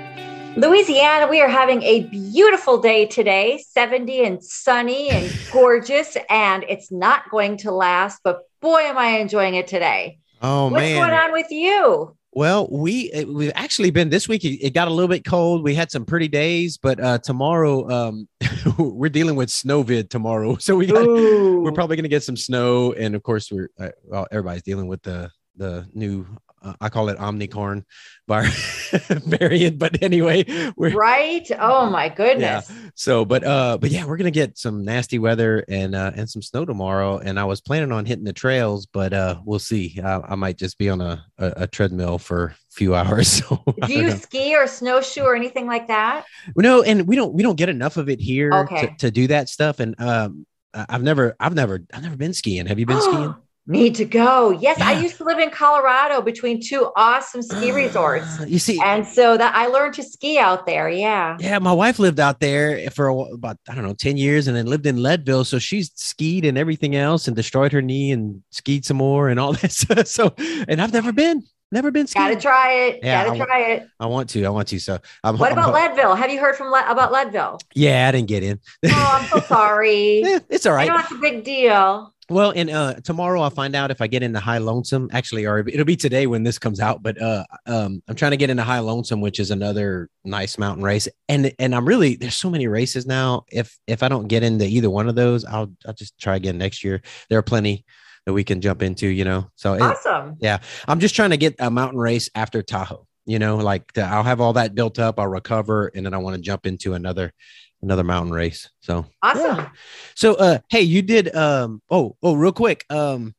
Louisiana, 0.56 1.28
we 1.28 1.42
are 1.42 1.48
having 1.48 1.84
a 1.84 2.04
beautiful 2.06 2.80
day 2.80 3.06
today, 3.06 3.64
70 3.70 4.26
and 4.26 4.44
sunny 4.44 5.10
and 5.10 5.32
gorgeous, 5.52 6.18
and 6.30 6.66
it's 6.68 6.92
not 6.92 7.30
going 7.30 7.58
to 7.58 7.72
last, 7.72 8.22
but 8.24 8.42
boy, 8.60 8.80
am 8.82 8.98
I 8.98 9.20
enjoying 9.20 9.56
it 9.56 9.68
today. 9.68 10.20
Oh, 10.42 10.70
What's 10.70 10.82
man. 10.82 10.96
going 10.96 11.20
on 11.20 11.32
with 11.32 11.52
you? 11.52 12.16
Well, 12.32 12.68
we 12.72 13.12
we've 13.28 13.52
actually 13.56 13.90
been 13.90 14.10
this 14.10 14.28
week. 14.28 14.46
It 14.46 14.74
got 14.74 14.88
a 14.88 14.92
little 14.92 15.08
bit 15.08 15.26
cold. 15.26 15.64
We 15.64 15.74
had 15.74 15.92
some 15.92 16.06
pretty 16.06 16.28
days, 16.28 16.78
but 16.78 17.00
uh, 17.00 17.18
tomorrow 17.18 17.90
um, 17.90 18.28
we're 18.78 19.10
dealing 19.10 19.36
with 19.36 19.50
snowvid 19.50 20.10
tomorrow, 20.10 20.58
so 20.60 20.76
we 20.76 20.86
got, 20.86 21.08
we're 21.08 21.72
probably 21.72 21.96
going 21.96 22.04
to 22.04 22.10
get 22.10 22.24
some 22.24 22.38
snow, 22.38 22.94
and 22.94 23.16
of 23.16 23.24
course 23.24 23.52
we're 23.52 23.70
uh, 23.80 23.90
well, 24.04 24.28
everybody's 24.32 24.64
dealing 24.64 24.88
with 24.88 25.02
the 25.02 25.32
the 25.58 25.88
new 25.94 26.26
uh, 26.62 26.74
I 26.80 26.90
call 26.90 27.10
it 27.10 27.18
Omnicorn 27.18 27.84
bar 28.28 28.44
variant, 29.26 29.80
but 29.80 30.02
anyway, 30.04 30.46
we're 30.76 30.96
right. 30.96 31.50
Oh 31.60 31.90
my 31.90 32.10
goodness. 32.10 32.70
Yeah. 32.70 32.90
So, 32.96 33.26
but 33.26 33.44
uh, 33.44 33.78
but 33.80 33.90
yeah, 33.90 34.06
we're 34.06 34.18
gonna 34.18 34.32
get 34.32 34.58
some 34.58 34.86
nasty 34.86 35.20
weather 35.20 35.66
and 35.68 35.96
uh 35.96 36.12
and 36.16 36.30
some 36.30 36.42
snow 36.42 36.66
tomorrow. 36.66 37.18
And 37.18 37.40
I 37.40 37.46
was 37.46 37.62
planning 37.62 37.92
on 37.92 38.06
hitting 38.06 38.26
the 38.26 38.34
trails, 38.34 38.86
but 38.86 39.14
uh, 39.14 39.40
we'll 39.44 39.60
see. 39.60 40.00
I, 40.04 40.20
I 40.20 40.36
might 40.36 40.58
just 40.58 40.78
be 40.78 40.90
on 40.90 41.02
a, 41.02 41.26
a, 41.38 41.54
a 41.58 41.68
treadmill 41.68 42.20
for 42.20 42.46
a 42.46 42.56
few 42.70 42.96
hours. 43.00 43.28
So 43.28 43.64
do 43.86 43.94
you 43.94 44.12
ski 44.12 44.56
or 44.56 44.68
snowshoe 44.68 45.24
or 45.24 45.36
anything 45.36 45.66
like 45.66 45.88
that? 45.88 46.26
No, 46.56 46.84
and 46.84 47.08
we 47.08 47.16
don't 47.16 47.34
we 47.34 47.44
don't 47.44 47.58
get 47.58 47.70
enough 47.70 47.98
of 47.98 48.10
it 48.10 48.20
here 48.20 48.54
okay. 48.54 48.88
to, 48.88 48.96
to 48.98 49.12
do 49.12 49.28
that 49.28 49.50
stuff. 49.50 49.80
And 49.80 50.00
um, 50.00 50.46
I've 50.74 51.04
never 51.04 51.36
I've 51.40 51.56
never 51.56 51.84
I've 51.94 52.04
never 52.04 52.18
been 52.18 52.34
skiing. 52.34 52.68
Have 52.68 52.80
you 52.80 52.86
been 52.86 53.02
skiing? 53.02 53.36
Need 53.70 53.94
to 53.96 54.06
go. 54.06 54.50
Yes, 54.50 54.80
yeah. 54.80 54.88
I 54.90 55.00
used 55.00 55.18
to 55.18 55.24
live 55.24 55.38
in 55.38 55.52
Colorado 55.52 56.24
between 56.24 56.60
two 56.60 56.92
awesome 56.96 57.44
ski 57.44 57.70
ah, 57.70 57.76
resorts. 57.76 58.40
You 58.48 58.58
see, 58.58 58.82
and 58.84 59.06
so 59.06 59.38
that 59.38 59.56
I 59.56 59.68
learned 59.68 59.94
to 59.94 60.04
ski 60.04 60.40
out 60.40 60.66
there. 60.66 60.90
Yeah, 60.90 61.38
yeah. 61.40 61.60
My 61.60 61.72
wife 61.72 62.00
lived 62.00 62.20
out 62.20 62.40
there 62.40 62.90
for 62.90 63.10
about 63.32 63.60
I 63.70 63.76
don't 63.76 63.84
know 63.84 63.94
ten 63.94 64.18
years, 64.18 64.48
and 64.48 64.58
then 64.58 64.66
lived 64.66 64.88
in 64.88 65.04
Leadville. 65.04 65.46
So 65.46 65.60
she's 65.60 65.92
skied 65.94 66.46
and 66.46 66.58
everything 66.58 66.96
else, 66.96 67.28
and 67.28 67.36
destroyed 67.36 67.72
her 67.72 67.82
knee 67.84 68.12
and 68.12 68.42
skied 68.50 68.86
some 68.86 68.98
more 68.98 69.30
and 69.30 69.40
all 69.40 69.54
this. 69.62 69.86
so, 70.06 70.34
and 70.68 70.82
I've 70.82 70.92
never 70.94 71.12
been. 71.12 71.44
Never 71.72 71.92
been 71.92 72.08
skiing. 72.08 72.28
Gotta 72.30 72.40
try 72.42 72.72
it. 72.74 73.00
Yeah, 73.04 73.26
Gotta 73.26 73.42
I- 73.42 73.46
try 73.46 73.60
it. 73.74 73.88
I 74.00 74.06
want 74.08 74.30
to. 74.32 74.44
I 74.46 74.50
want 74.50 74.68
to. 74.70 74.80
So 74.80 74.98
I'm. 75.24 75.38
What 75.38 75.52
I'm- 75.52 75.60
about 75.60 75.74
Leadville? 75.74 76.16
Have 76.16 76.32
you 76.32 76.40
heard 76.40 76.56
from 76.56 76.72
Le- 76.72 76.90
about 76.90 77.12
Leadville? 77.12 77.60
Yeah, 77.76 78.08
I 78.08 78.12
didn't 78.12 78.28
get 78.28 78.44
in. 78.44 78.60
Oh, 78.86 79.20
I'm 79.22 79.28
so 79.28 79.40
sorry. 79.48 80.24
Eh, 80.26 80.40
it's 80.50 80.66
all 80.66 80.74
right. 80.74 80.90
It's 80.92 81.12
a 81.12 81.16
big 81.16 81.44
deal. 81.44 82.14
Well, 82.32 82.54
and 82.56 82.70
uh 82.70 82.94
tomorrow 83.04 83.42
I'll 83.42 83.50
find 83.50 83.76
out 83.76 83.90
if 83.90 84.02
I 84.02 84.08
get 84.08 84.22
into 84.24 84.40
High 84.40 84.60
Lonesome. 84.60 85.10
Actually, 85.12 85.46
or 85.48 85.60
it'll 85.68 85.84
be 85.86 85.96
today 85.96 86.28
when 86.28 86.44
this 86.44 86.60
comes 86.60 86.80
out. 86.80 87.02
But 87.04 87.20
uh 87.22 87.44
um 87.68 88.02
I'm 88.08 88.16
trying 88.16 88.32
to 88.32 88.38
get 88.38 88.50
into 88.52 88.64
High 88.64 88.80
Lonesome, 88.80 89.20
which 89.22 89.40
is 89.40 89.50
another 89.52 90.10
nice 90.26 90.58
mountain 90.60 90.84
race. 90.84 91.08
And 91.28 91.52
and 91.60 91.74
I'm 91.76 91.88
really 91.88 92.16
there's 92.16 92.36
so 92.36 92.50
many 92.50 92.68
races 92.68 93.06
now. 93.08 93.46
If 93.52 93.78
if 93.88 94.04
I 94.04 94.10
don't 94.10 94.28
get 94.28 94.44
into 94.44 94.66
either 94.66 94.90
one 94.92 95.08
of 95.10 95.16
those, 95.16 95.44
I'll 95.46 95.72
I'll 95.88 95.94
just 95.94 96.18
try 96.20 96.36
again 96.36 96.58
next 96.60 96.84
year. 96.84 97.02
There 97.30 97.40
are 97.40 97.44
plenty 97.44 97.84
that 98.30 98.34
we 98.34 98.44
can 98.44 98.62
jump 98.62 98.84
into, 98.84 99.08
you 99.08 99.26
know. 99.26 99.50
So 99.56 99.74
it- 99.74 99.82
Awesome. 99.82 100.38
Yeah. 100.40 100.60
I'm 100.88 101.00
just 101.00 101.16
trying 101.16 101.32
to 101.32 101.38
get 101.38 101.56
a 101.60 101.72
mountain 101.72 102.00
race 102.00 102.30
after 102.36 102.62
Tahoe. 102.62 103.08
You 103.26 103.38
know, 103.40 103.58
like 103.58 103.92
the, 103.94 104.04
I'll 104.04 104.24
have 104.24 104.40
all 104.42 104.54
that 104.54 104.74
built 104.76 104.98
up, 105.00 105.20
I'll 105.20 105.28
recover, 105.28 105.92
and 105.94 106.06
then 106.06 106.14
I 106.14 106.18
want 106.18 106.36
to 106.36 106.42
jump 106.42 106.66
into 106.66 106.94
another 106.94 107.34
another 107.82 108.04
mountain 108.04 108.32
race. 108.34 108.70
So 108.82 109.06
Awesome. 109.24 109.68
so 110.16 110.34
uh 110.36 110.60
hey, 110.70 110.82
you 110.82 111.02
did 111.02 111.34
um 111.36 111.82
oh 111.90 112.16
oh 112.24 112.34
real 112.36 112.52
quick. 112.52 112.86
Um 112.90 113.34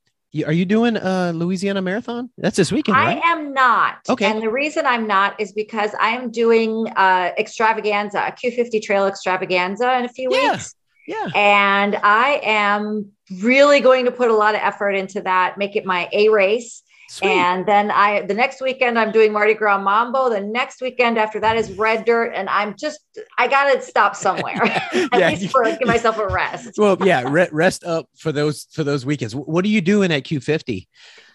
are 0.47 0.53
you 0.53 0.65
doing 0.65 0.97
uh 0.97 1.33
Louisiana 1.35 1.83
Marathon? 1.83 2.31
That's 2.39 2.57
this 2.57 2.71
weekend, 2.73 2.97
I 2.99 3.15
am 3.25 3.53
not. 3.53 3.99
Okay. 4.09 4.27
And 4.27 4.41
the 4.43 4.51
reason 4.51 4.87
I'm 4.87 5.07
not 5.09 5.41
is 5.41 5.53
because 5.53 5.91
I 6.01 6.11
am 6.11 6.31
doing 6.31 6.87
uh 6.97 7.31
extravaganza, 7.37 8.19
a 8.29 8.31
Q50 8.33 8.81
trail 8.83 9.07
extravaganza 9.09 9.99
in 9.99 10.05
a 10.05 10.09
few 10.09 10.29
Yeah. 10.33 10.53
weeks. 10.53 10.75
yeah. 11.09 11.27
And 11.35 11.97
I 11.97 12.41
am 12.45 13.11
really 13.39 13.81
going 13.81 14.05
to 14.07 14.11
put 14.11 14.31
a 14.31 14.35
lot 14.35 14.55
of 14.55 14.61
effort 14.63 14.91
into 14.93 15.21
that, 15.23 15.59
make 15.59 15.77
it 15.77 15.85
my 15.85 16.09
A 16.13 16.29
race. 16.29 16.83
Sweet. 17.09 17.29
And 17.29 17.67
then 17.67 17.91
I 17.91 18.25
the 18.25 18.35
next 18.35 18.61
weekend 18.61 18.97
I'm 18.97 19.11
doing 19.11 19.33
Mardi 19.33 19.55
Gras 19.55 19.79
Mambo. 19.79 20.31
The 20.31 20.41
next 20.41 20.81
weekend 20.81 21.19
after 21.19 21.41
that 21.41 21.57
is 21.57 21.73
Red 21.73 22.05
Dirt. 22.05 22.33
And 22.37 22.49
I'm 22.49 22.77
just 22.77 23.01
I 23.37 23.49
gotta 23.49 23.83
stop 23.83 24.15
somewhere. 24.15 24.63
At 24.63 25.19
Yeah, 25.19 25.31
least 25.31 25.51
for 25.51 25.65
give 25.65 25.89
myself 25.89 26.19
a 26.19 26.29
rest. 26.29 26.75
well, 26.79 26.97
yeah, 27.05 27.29
re- 27.29 27.49
rest 27.51 27.83
up 27.83 28.09
for 28.17 28.31
those 28.31 28.69
for 28.71 28.85
those 28.85 29.05
weekends. 29.05 29.35
What 29.35 29.65
are 29.65 29.69
you 29.69 29.81
doing 29.81 30.13
at 30.13 30.23
Q50? 30.23 30.87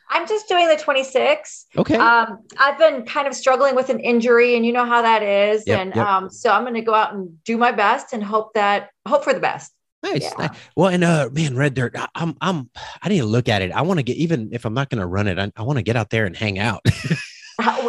I'm 0.10 0.28
just 0.28 0.48
doing 0.48 0.70
the 0.70 0.78
26. 0.78 1.66
Okay. 1.78 1.96
Um, 1.96 2.40
I've 2.58 2.78
been 2.78 3.04
kind 3.06 3.28
of 3.28 3.34
struggling 3.34 3.76
with 3.76 3.90
an 3.90 4.00
injury, 4.00 4.56
and 4.56 4.66
you 4.66 4.72
know 4.72 4.86
how 4.86 5.02
that 5.02 5.24
is. 5.24 5.64
Yep, 5.66 5.80
and 5.80 5.96
yep. 5.96 6.06
um, 6.08 6.30
so 6.30 6.52
I'm 6.52 6.62
going 6.64 6.76
to 6.76 6.82
go 6.82 6.94
out 6.94 7.14
and 7.16 7.44
do 7.44 7.58
my 7.58 7.72
best 7.72 8.14
and 8.14 8.24
hope 8.24 8.54
that 8.54 8.92
hope 9.08 9.24
for 9.24 9.34
the 9.34 9.40
best. 9.40 9.74
Nice. 10.04 10.24
Yeah. 10.24 10.34
nice. 10.38 10.58
Well, 10.76 10.90
and 10.90 11.04
uh, 11.04 11.30
man, 11.32 11.56
Red 11.56 11.74
Dirt. 11.74 11.96
I, 11.98 12.08
I'm, 12.16 12.36
I'm, 12.42 12.70
I 13.02 13.10
need 13.10 13.20
to 13.20 13.26
look 13.26 13.50
at 13.50 13.62
it. 13.62 13.72
I 13.72 13.82
want 13.82 14.00
to 14.00 14.04
get, 14.04 14.18
even 14.18 14.50
if 14.52 14.66
I'm 14.66 14.74
not 14.74 14.90
going 14.90 15.00
to 15.02 15.08
run 15.08 15.28
it, 15.28 15.40
I, 15.40 15.52
I 15.56 15.64
want 15.64 15.78
to 15.78 15.84
get 15.84 15.96
out 15.96 16.10
there 16.10 16.26
and 16.26 16.36
hang 16.36 16.60
out. 16.60 16.86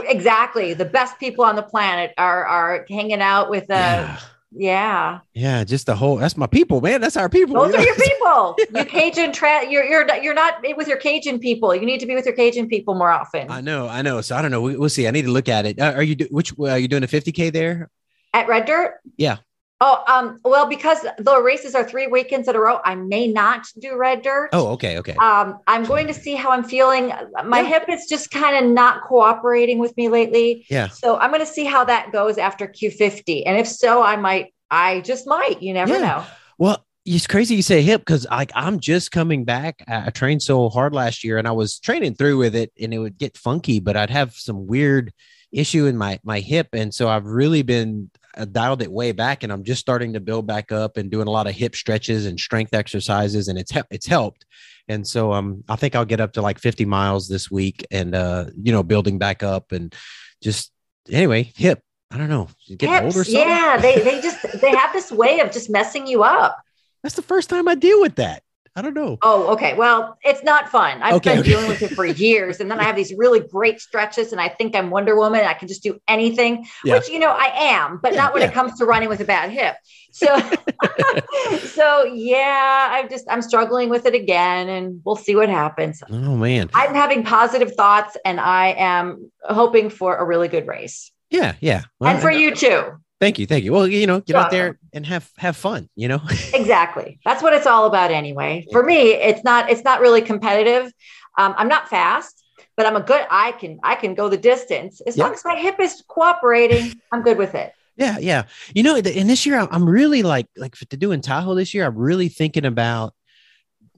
Exactly, 0.09 0.75
the 0.75 0.85
best 0.85 1.19
people 1.19 1.45
on 1.45 1.57
the 1.57 1.63
planet 1.63 2.13
are 2.19 2.45
are 2.45 2.87
hanging 2.89 3.21
out 3.21 3.51
with. 3.51 3.65
Uh, 3.65 3.75
yeah. 3.75 4.19
yeah, 4.53 5.19
yeah. 5.35 5.65
Just 5.65 5.87
the 5.87 5.97
whole. 5.97 6.19
That's 6.19 6.37
my 6.37 6.47
people, 6.47 6.81
man. 6.81 7.01
That's 7.01 7.17
our 7.17 7.29
people. 7.29 7.55
Those 7.57 7.73
you 7.73 7.75
are 7.75 7.79
know? 7.79 7.85
your 7.85 7.95
people. 7.97 8.57
You 8.79 8.85
Cajun, 8.85 9.33
tra- 9.33 9.69
you're 9.69 9.85
you're 9.85 10.09
you're 10.19 10.35
not 10.35 10.65
with 10.77 10.87
your 10.87 10.99
Cajun 10.99 11.41
people. 11.41 11.75
You 11.75 11.85
need 11.85 11.99
to 11.99 12.07
be 12.07 12.15
with 12.15 12.27
your 12.27 12.35
Cajun 12.35 12.69
people 12.69 12.95
more 12.95 13.11
often. 13.11 13.51
I 13.51 13.61
know, 13.61 13.89
I 13.89 14.03
know. 14.03 14.21
So 14.21 14.37
I 14.37 14.43
don't 14.43 14.53
know. 14.53 14.61
We, 14.61 14.77
we'll 14.77 14.89
see. 14.89 15.09
I 15.09 15.11
need 15.11 15.23
to 15.23 15.33
look 15.33 15.49
at 15.49 15.67
it. 15.67 15.81
Uh, 15.81 15.95
are 15.95 16.03
you 16.03 16.15
do, 16.15 16.29
which? 16.31 16.53
Uh, 16.59 16.67
are 16.67 16.79
you 16.79 16.87
doing 16.87 17.03
a 17.03 17.09
50k 17.09 17.53
there? 17.53 17.91
At 18.33 18.47
Red 18.47 18.67
Dirt? 18.67 19.01
Yeah. 19.17 19.39
Oh, 19.81 20.03
um, 20.09 20.39
well, 20.43 20.67
because 20.67 21.05
the 21.19 21.43
races 21.43 21.75
are 21.75 21.85
three 21.85 22.07
weekends 22.07 22.49
in 22.49 22.57
a 22.57 22.61
row, 22.61 22.81
I 22.83 22.95
may 22.95 23.27
not 23.29 23.67
do 23.79 23.95
Red 23.97 24.23
Dirt. 24.23 24.49
Oh, 24.55 24.69
okay, 24.69 24.97
okay. 24.99 25.15
Um, 25.17 25.59
I'm 25.67 25.85
going 25.85 26.07
to 26.07 26.15
see 26.15 26.35
how 26.35 26.51
I'm 26.51 26.65
feeling. 26.65 27.13
My 27.45 27.61
Yeah. 27.61 27.67
hip 27.81 27.85
is 27.91 28.07
just 28.07 28.31
kind 28.31 28.57
of 28.65 28.73
not 28.73 29.03
cooperating 29.03 29.79
with 29.79 29.95
me 29.99 30.09
lately. 30.09 30.65
Yeah. 30.71 30.89
So 30.89 31.19
I'm 31.19 31.31
going 31.31 31.45
to 31.45 31.53
see 31.53 31.65
how 31.67 31.85
that 31.85 32.11
goes 32.11 32.39
after 32.39 32.67
Q50. 32.67 33.43
And 33.45 33.59
if 33.59 33.69
so, 33.69 34.03
I 34.03 34.17
might, 34.17 34.55
I 34.71 35.03
just 35.03 35.27
might, 35.27 35.61
you 35.61 35.75
never 35.75 35.93
Yeah. 35.95 36.01
know. 36.01 36.25
Well, 36.57 36.83
it's 37.05 37.27
crazy 37.27 37.55
you 37.55 37.63
say 37.63 37.83
hip 37.83 38.01
because 38.01 38.27
like 38.31 38.51
I'm 38.55 38.81
just 38.81 39.13
coming 39.13 39.45
back. 39.45 39.85
I 39.87 40.07
I 40.07 40.11
trained 40.11 40.43
so 40.43 40.69
hard 40.71 40.93
last 40.95 41.23
year, 41.23 41.37
and 41.39 41.47
I 41.47 41.53
was 41.53 41.79
training 41.79 42.15
through 42.17 42.39
with 42.39 42.57
it, 42.57 42.73
and 42.81 42.93
it 42.93 42.99
would 42.99 43.17
get 43.19 43.37
funky, 43.37 43.79
but 43.79 43.97
I'd 43.97 44.11
have 44.11 44.33
some 44.35 44.67
weird 44.67 45.13
issue 45.53 45.87
in 45.87 45.97
my 45.97 46.19
my 46.25 46.41
hip, 46.41 46.69
and 46.73 46.93
so 46.93 47.09
I've 47.09 47.27
really 47.27 47.63
been 47.63 48.11
dialed 48.45 48.83
it 48.83 48.93
way 48.93 49.13
back, 49.13 49.43
and 49.43 49.53
I'm 49.53 49.65
just 49.65 49.81
starting 49.81 50.13
to 50.13 50.21
build 50.21 50.47
back 50.47 50.71
up 50.71 50.97
and 50.97 51.11
doing 51.11 51.27
a 51.27 51.31
lot 51.31 51.47
of 51.47 51.55
hip 51.55 51.75
stretches 51.75 52.27
and 52.27 52.39
strength 52.39 52.75
exercises, 52.75 53.49
and 53.49 53.59
it's 53.59 53.73
it's 53.91 54.07
helped. 54.07 54.45
And 54.89 55.07
so 55.07 55.33
um, 55.33 55.65
I 55.69 55.77
think 55.77 55.97
I'll 55.97 56.05
get 56.05 56.21
up 56.21 56.35
to 56.35 56.43
like 56.43 56.59
50 56.59 56.85
miles 56.85 57.29
this 57.29 57.51
week, 57.51 57.85
and 57.91 58.15
uh, 58.15 58.47
you 58.63 58.73
know, 58.73 58.83
building 58.83 59.19
back 59.19 59.43
up 59.43 59.73
and 59.73 59.95
just 60.43 60.71
anyway, 61.11 61.51
hip. 61.57 61.81
I 62.11 62.19
don't 62.19 62.29
know, 62.29 62.49
getting 62.69 62.91
Hips, 62.91 63.17
older. 63.17 63.25
something? 63.25 63.41
yeah, 63.41 63.79
they 63.79 64.01
they 64.01 64.21
just 64.21 64.61
they 64.61 64.71
have 64.71 64.93
this 64.93 65.11
way 65.11 65.41
of 65.41 65.51
just 65.51 65.69
messing 65.69 66.07
you 66.07 66.23
up. 66.23 66.57
That's 67.03 67.17
the 67.17 67.23
first 67.23 67.51
time 67.51 67.67
I 67.67 67.75
deal 67.75 68.01
with 68.01 68.15
that. 68.17 68.43
I 68.77 68.83
don't 68.83 68.93
know. 68.95 69.17
Oh, 69.23 69.55
okay. 69.55 69.73
Well, 69.75 70.19
it's 70.23 70.45
not 70.45 70.69
fun. 70.69 71.03
I've 71.03 71.15
Okay, 71.15 71.31
been 71.31 71.39
okay. 71.41 71.49
dealing 71.49 71.67
with 71.69 71.81
it 71.81 71.93
for 71.93 72.05
years, 72.05 72.61
and 72.61 72.71
then 72.71 72.79
I 72.79 72.83
have 72.85 72.95
these 72.95 73.15
really 73.17 73.41
great 73.41 73.81
stretches, 73.81 74.33
and 74.33 74.41
I 74.41 74.49
think 74.51 74.77
I'm 74.77 74.91
Wonder 74.91 75.17
Woman. 75.17 75.41
I 75.47 75.55
can 75.55 75.67
just 75.67 75.83
do 75.83 75.99
anything, 76.07 76.67
Yeah. 76.85 76.95
which 76.95 77.09
you 77.09 77.19
know 77.19 77.31
I 77.31 77.51
am, 77.55 77.99
but 78.03 78.13
Yeah, 78.13 78.25
not 78.25 78.35
when 78.35 78.43
yeah. 78.43 78.49
it 78.49 78.55
comes 78.55 78.79
to 78.79 78.85
running 78.85 79.09
with 79.09 79.21
a 79.21 79.25
bad 79.25 79.49
hip. 79.51 79.77
So, 80.13 80.27
so 81.59 82.05
yeah, 82.05 82.89
I'm 82.91 83.09
just 83.09 83.25
I'm 83.31 83.43
struggling 83.43 83.89
with 83.89 84.07
it 84.07 84.15
again, 84.15 84.69
and 84.69 85.01
we'll 85.05 85.17
see 85.17 85.35
what 85.37 85.49
happens. 85.49 86.03
Oh 86.11 86.37
man. 86.37 86.71
I'm 86.75 86.95
having 86.95 87.25
positive 87.25 87.75
thoughts, 87.75 88.17
and 88.25 88.39
I 88.39 88.75
am 88.77 89.31
hoping 89.43 89.89
for 89.91 90.17
a 90.17 90.25
really 90.25 90.49
good 90.49 90.67
race, 90.67 91.13
Yeah, 91.31 91.55
yeah. 91.61 91.85
Well, 91.99 92.11
and 92.13 92.21
for 92.21 92.31
uh, 92.31 92.37
you 92.37 92.55
too. 92.55 92.93
Thank 93.19 93.39
you, 93.39 93.47
thank 93.47 93.65
you. 93.65 93.73
Well, 93.73 93.87
you 93.87 94.07
know, 94.07 94.21
get 94.21 94.29
You're 94.31 94.39
out 94.39 94.51
there 94.51 94.79
and 94.93 95.07
have 95.07 95.31
have 95.39 95.57
fun. 95.57 95.89
You 95.97 96.09
know. 96.09 96.21
exactly 96.55 97.19
that's 97.25 97.43
what 97.43 97.53
it's 97.55 97.67
all 97.67 97.87
about 97.87 98.11
anyway 98.11 98.67
for 98.73 98.83
me 98.83 99.13
it's 99.13 99.43
not 99.45 99.71
it's 99.71 99.85
not 99.85 100.01
really 100.01 100.21
competitive 100.23 100.93
um, 101.39 101.55
i'm 101.59 101.69
not 101.69 101.89
fast 101.89 102.45
but 102.77 102.87
i'm 102.87 102.97
a 102.97 103.01
good 103.01 103.25
i 103.31 103.53
can 103.53 103.79
i 103.83 103.95
can 103.95 104.15
go 104.15 104.29
the 104.29 104.37
distance 104.37 105.01
as 105.07 105.17
Yeah. 105.17 105.25
long 105.25 105.35
as 105.35 105.45
my 105.45 105.57
hip 105.57 105.79
is 105.81 106.03
cooperating 106.09 106.95
i'm 107.13 107.23
good 107.23 107.39
with 107.39 107.55
it 107.55 107.73
yeah, 107.99 108.19
yeah. 108.19 108.43
You 108.75 108.83
know, 108.83 108.97
and 108.97 109.07
this 109.31 109.47
year 109.47 109.57
I'm- 109.59 109.69
I'm 109.71 109.89
really 109.89 110.23
like 110.23 110.49
like 110.55 110.75
to 110.77 110.97
do 110.99 111.13
in 111.13 111.23
Tahoe 111.23 111.55
this 111.55 111.73
year. 111.73 111.87
I'm 111.87 111.97
really 111.97 112.29
thinking 112.29 112.67
about 112.67 113.15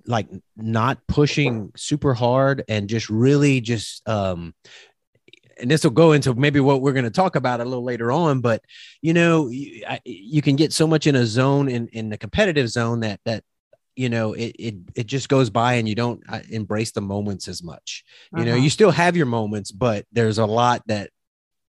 like 0.07 0.29
not 0.57 0.99
pushing 1.09 1.73
super 1.77 2.15
hard 2.15 2.63
and 2.69 2.89
just 2.89 3.11
really 3.11 3.61
just 3.61 4.09
um 4.09 4.55
and 5.61 5.71
this 5.71 5.85
will 5.85 5.91
go 5.91 6.13
into 6.13 6.35
maybe 6.35 6.61
what 6.61 6.81
we're 6.83 6.93
going 6.93 7.05
to 7.05 7.11
talk 7.11 7.37
about 7.37 7.61
a 7.61 7.65
little 7.65 7.85
later 7.85 8.11
on 8.13 8.41
but 8.41 8.63
you 9.03 9.13
know 9.13 9.49
you, 9.49 9.83
I, 9.89 10.01
you 10.05 10.43
can 10.43 10.57
get 10.57 10.73
so 10.73 10.87
much 10.87 11.07
in 11.07 11.17
a 11.17 11.27
zone 11.27 11.69
in 11.69 11.89
in 11.89 12.09
the 12.11 12.17
competitive 12.19 12.69
zone 12.69 13.01
that 13.01 13.21
that 13.25 13.43
you 13.97 14.09
know 14.09 14.33
it 14.35 14.55
it, 14.59 14.75
it 14.95 15.07
just 15.07 15.29
goes 15.29 15.51
by 15.51 15.75
and 15.75 15.89
you 15.89 15.95
don't 15.95 16.23
uh, 16.29 16.41
embrace 16.51 16.93
the 16.93 17.01
moments 17.01 17.49
as 17.49 17.63
much. 17.63 18.05
You 18.37 18.45
know 18.45 18.53
Uh-huh. 18.53 18.63
you 18.63 18.71
still 18.71 18.91
have 18.93 19.17
your 19.17 19.27
moments 19.27 19.73
but 19.73 20.07
there's 20.13 20.39
a 20.39 20.47
lot 20.47 20.83
that 20.87 21.11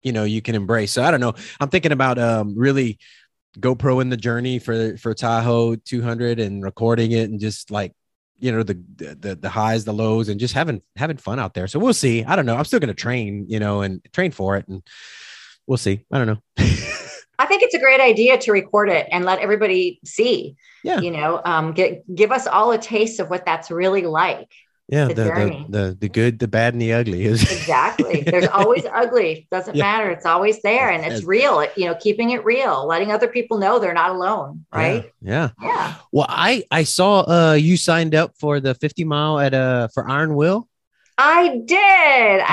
you 0.02 0.12
know 0.12 0.24
you 0.24 0.40
can 0.42 0.54
embrace. 0.54 0.92
So 0.92 1.02
i 1.02 1.10
don't 1.10 1.20
know. 1.20 1.34
I'm 1.60 1.68
thinking 1.68 1.92
about 1.92 2.18
um 2.18 2.54
really 2.56 2.98
gopro 3.58 4.00
in 4.00 4.08
the 4.08 4.16
journey 4.16 4.58
for 4.58 4.96
for 4.96 5.12
tahoe 5.14 5.76
200 5.76 6.40
and 6.40 6.62
recording 6.62 7.12
it 7.12 7.28
and 7.30 7.38
just 7.40 7.70
like 7.70 7.92
you 8.38 8.50
know 8.52 8.62
the 8.62 8.74
the 8.96 9.36
the 9.36 9.48
highs 9.48 9.84
the 9.84 9.92
lows 9.92 10.28
and 10.28 10.40
just 10.40 10.54
having 10.54 10.82
having 10.96 11.16
fun 11.16 11.38
out 11.38 11.54
there. 11.54 11.66
So 11.68 11.78
we'll 11.78 11.94
see. 11.94 12.24
I 12.24 12.34
don't 12.36 12.46
know. 12.46 12.56
I'm 12.56 12.64
still 12.64 12.80
going 12.80 12.88
to 12.88 12.94
train 12.94 13.46
you 13.48 13.60
know 13.60 13.82
and 13.82 14.00
train 14.12 14.30
for 14.32 14.56
it 14.56 14.66
and 14.68 14.82
we'll 15.66 15.78
see. 15.78 16.04
I 16.10 16.18
don't 16.18 16.26
know. 16.26 16.38
I 17.38 17.46
think 17.46 17.62
it's 17.62 17.74
a 17.74 17.78
great 17.80 18.00
idea 18.00 18.38
to 18.38 18.52
record 18.52 18.88
it 18.88 19.08
and 19.10 19.24
let 19.24 19.40
everybody 19.40 19.98
see 20.04 20.54
Yeah. 20.84 21.00
you 21.00 21.10
know 21.10 21.40
um, 21.44 21.72
get, 21.72 22.02
give 22.14 22.30
us 22.30 22.46
all 22.46 22.70
a 22.72 22.78
taste 22.78 23.18
of 23.20 23.30
what 23.30 23.44
that's 23.44 23.70
really 23.70 24.02
like 24.02 24.48
yeah 24.92 25.08
The 25.08 25.14
the, 25.14 25.24
the 25.24 25.64
the 25.76 25.84
the 26.02 26.08
good 26.18 26.38
the 26.38 26.46
bad 26.46 26.74
and 26.74 26.80
the 26.84 26.92
ugly 26.92 27.24
is 27.24 27.40
exactly 27.58 28.22
there's 28.22 28.46
always 28.60 28.84
ugly 28.92 29.48
doesn't 29.50 29.74
Yeah. 29.74 29.84
matter 29.88 30.10
it's 30.10 30.26
always 30.26 30.60
there 30.62 30.90
and 30.94 31.00
it's 31.04 31.24
real 31.24 31.60
it, 31.64 31.72
you 31.80 31.86
know 31.86 31.96
keeping 32.06 32.30
it 32.36 32.44
real 32.44 32.86
letting 32.86 33.10
other 33.10 33.26
people 33.28 33.56
know 33.58 33.78
they're 33.80 33.94
not 34.04 34.10
alone 34.10 34.64
right 34.72 35.10
yeah, 35.22 35.48
yeah. 35.62 35.68
yeah. 35.68 35.94
well 36.12 36.26
i 36.28 36.62
i 36.70 36.82
saw 36.84 37.20
uh 37.36 37.54
you 37.54 37.76
signed 37.76 38.14
up 38.14 38.30
for 38.38 38.60
the 38.60 38.74
50 38.74 39.04
mile 39.04 39.38
at 39.40 39.54
uh 39.54 39.88
for 39.94 40.02
iron 40.08 40.34
will 40.36 40.68
I 41.18 41.60
did. 41.66 41.76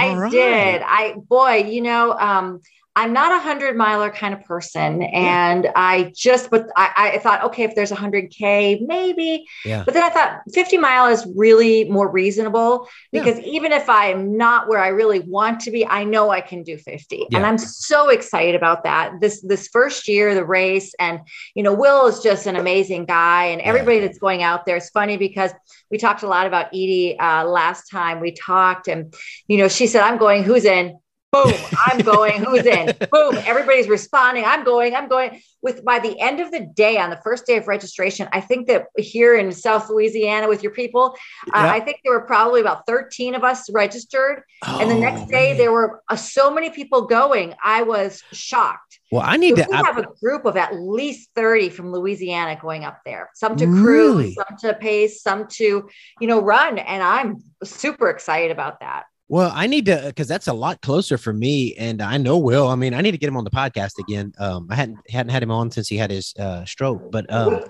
I 0.04 0.10
All 0.10 0.18
right. 0.20 0.32
did. 0.32 0.82
I 0.86 1.14
boy, 1.16 1.64
you 1.76 1.82
know, 1.82 2.12
um, 2.12 2.60
I'm 3.00 3.14
not 3.14 3.32
a 3.32 3.40
hundred 3.40 3.78
miler 3.78 4.10
kind 4.10 4.34
of 4.34 4.44
person. 4.44 5.04
And 5.04 5.64
yeah. 5.64 5.72
I 5.74 6.12
just, 6.14 6.52
but 6.52 6.68
I, 6.76 7.12
I 7.14 7.20
thought, 7.20 7.46
okay, 7.46 7.64
if 7.64 7.74
there's 7.74 7.92
a 7.92 7.96
hundred 7.96 8.30
K, 8.30 8.84
maybe. 8.86 9.48
Yeah. 9.64 9.84
But 9.86 9.94
then 9.94 10.04
I 10.04 10.10
thought 10.10 10.42
50 10.54 10.78
mile 10.78 11.08
is 11.08 11.26
really 11.34 11.90
more 11.90 12.12
reasonable 12.12 12.90
because 13.14 13.40
yeah. 13.40 13.46
even 13.46 13.72
if 13.72 13.90
I'm 13.90 14.36
not 14.36 14.68
where 14.68 14.80
I 14.80 14.90
really 14.90 15.22
want 15.22 15.62
to 15.62 15.72
be, 15.72 15.88
I 15.88 16.04
know 16.04 16.30
I 16.30 16.42
can 16.42 16.62
do 16.62 16.78
50. 16.78 17.16
Yeah. 17.16 17.38
And 17.38 17.46
I'm 17.46 17.58
so 17.58 18.10
excited 18.10 18.54
about 18.54 18.84
that. 18.84 19.22
This, 19.22 19.40
this 19.48 19.70
first 19.70 20.10
year, 20.10 20.36
the 20.36 20.44
race 20.44 20.94
and, 21.00 21.22
you 21.56 21.64
know, 21.64 21.74
Will 21.74 22.08
is 22.08 22.20
just 22.20 22.48
an 22.48 22.58
amazing 22.58 23.06
guy 23.06 23.46
and 23.46 23.62
everybody 23.62 24.02
that's 24.02 24.20
going 24.20 24.44
out 24.44 24.66
there 24.66 24.76
is 24.76 24.90
funny 24.90 25.16
because 25.16 25.52
we 25.90 25.98
talked 25.98 26.24
a 26.24 26.28
lot 26.28 26.48
about 26.48 26.68
Edie 26.74 27.18
uh, 27.18 27.46
last 27.46 27.90
time 27.90 28.20
we 28.20 28.34
talked 28.34 28.90
and, 28.90 29.16
you 29.48 29.58
know, 29.58 29.70
she 29.70 29.88
said, 29.88 30.02
I'm 30.02 30.18
going, 30.18 30.44
who's 30.44 30.66
in? 30.66 31.00
Boom 31.32 31.54
i'm 31.86 32.00
going 32.04 32.44
who's 32.44 32.66
in? 32.66 32.96
Boom 33.12 33.36
everybody's 33.46 33.88
responding 33.88 34.44
i'm 34.46 34.64
going 34.64 34.96
i'm 34.96 35.08
going. 35.08 35.42
With 35.62 35.84
by 35.84 36.00
the 36.00 36.18
end 36.20 36.40
of 36.40 36.52
the 36.52 36.62
day 36.62 36.98
on 36.98 37.10
the 37.10 37.18
first 37.18 37.46
day 37.46 37.58
of 37.58 37.68
registration 37.68 38.30
i 38.32 38.40
think 38.40 38.68
that 38.68 38.86
here 38.98 39.36
in 39.36 39.52
south 39.52 39.90
louisiana 39.90 40.48
with 40.48 40.64
your 40.64 40.72
people 40.72 41.16
uh, 41.54 41.68
i 41.70 41.80
think 41.82 42.00
there 42.04 42.14
were 42.14 42.26
probably 42.26 42.62
about 42.62 42.86
13 42.88 43.36
of 43.36 43.44
us 43.44 43.70
registered. 43.70 44.44
Oh, 44.66 44.80
and 44.80 44.90
the 44.90 44.96
next 44.96 45.30
day 45.30 45.50
man. 45.50 45.58
there 45.58 45.72
were 45.72 46.02
uh, 46.08 46.16
so 46.16 46.50
many 46.50 46.70
people 46.70 47.04
going 47.08 47.54
i 47.64 47.84
was 47.84 48.24
shocked. 48.32 49.00
Well 49.12 49.24
i 49.26 49.36
need 49.38 49.58
so 49.58 49.64
to 49.64 49.68
we 49.70 49.76
have 49.76 49.98
a 49.98 50.08
group 50.22 50.46
of 50.46 50.56
at 50.56 50.76
least 50.76 51.30
30 51.36 51.70
from 51.70 51.92
louisiana 51.92 52.58
going 52.60 52.86
up 52.86 53.00
there 53.06 53.30
some 53.34 53.56
to 53.58 53.66
crew 53.66 54.18
really? 54.18 54.34
some 54.34 54.58
to 54.60 54.74
pace 54.76 55.22
some 55.22 55.48
to 55.48 55.90
you 56.22 56.28
know 56.28 56.42
run 56.42 56.78
and 56.78 57.04
i'm 57.04 57.44
super 57.64 58.10
excited 58.10 58.52
about 58.52 58.80
that 58.80 59.06
well, 59.30 59.52
I 59.54 59.68
need 59.68 59.86
to 59.86 60.02
because 60.08 60.28
that's 60.28 60.48
a 60.48 60.54
lot 60.54 60.82
closer 60.82 61.18
for 61.18 61.32
me, 61.32 61.76
and 61.76 62.02
I 62.02 62.18
know 62.18 62.40
Will. 62.40 62.68
I 62.68 62.74
mean, 62.74 62.96
I 62.96 63.02
need 63.02 63.12
to 63.12 63.18
get 63.20 63.30
him 63.30 63.38
on 63.38 63.44
the 63.44 63.52
podcast 63.52 64.00
again. 64.00 64.34
Um, 64.40 64.68
I 64.72 64.76
hadn't 64.76 64.98
hadn't 65.10 65.32
had 65.32 65.44
him 65.44 65.52
on 65.52 65.70
since 65.70 65.88
he 65.88 65.98
had 65.98 66.10
his 66.10 66.34
uh, 66.40 66.66
stroke, 66.66 67.12
but 67.12 67.32
um, 67.32 67.64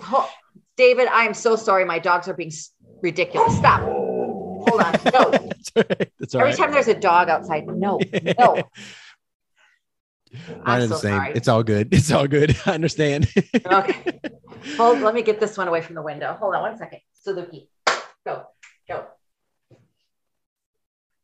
David, 0.78 1.10
I 1.10 1.26
am 1.26 1.34
so 1.34 1.58
sorry. 1.58 1.84
My 1.84 2.00
dogs 2.00 2.30
are 2.30 2.34
being 2.34 2.52
ridiculous. 3.02 3.58
Stop. 3.58 3.82
Hold 3.82 4.82
on. 4.82 4.94
No. 5.14 5.32
that's 5.32 5.72
right. 5.76 6.12
that's 6.18 6.34
Every 6.36 6.50
right. 6.52 6.58
time 6.58 6.72
there's 6.72 6.88
a 6.88 6.98
dog 6.98 7.28
outside, 7.28 7.68
no, 7.68 8.00
no. 8.40 8.64
I'm 10.64 10.88
so. 10.88 10.96
Sorry. 10.96 11.34
It's 11.36 11.50
all 11.50 11.64
good. 11.64 11.90
It's 11.94 12.10
all 12.10 12.28
good. 12.28 12.56
I 12.66 12.72
understand. 12.72 13.30
okay. 13.66 14.22
Hold. 14.78 15.02
Let 15.02 15.14
me 15.14 15.24
get 15.24 15.42
this 15.42 15.58
one 15.58 15.68
away 15.68 15.82
from 15.82 15.96
the 15.96 16.02
window. 16.02 16.38
Hold 16.40 16.56
on 16.56 16.62
one 16.62 16.78
second. 16.78 17.00
Suzuki, 17.22 17.68
go, 18.26 18.46
go. 18.88 19.08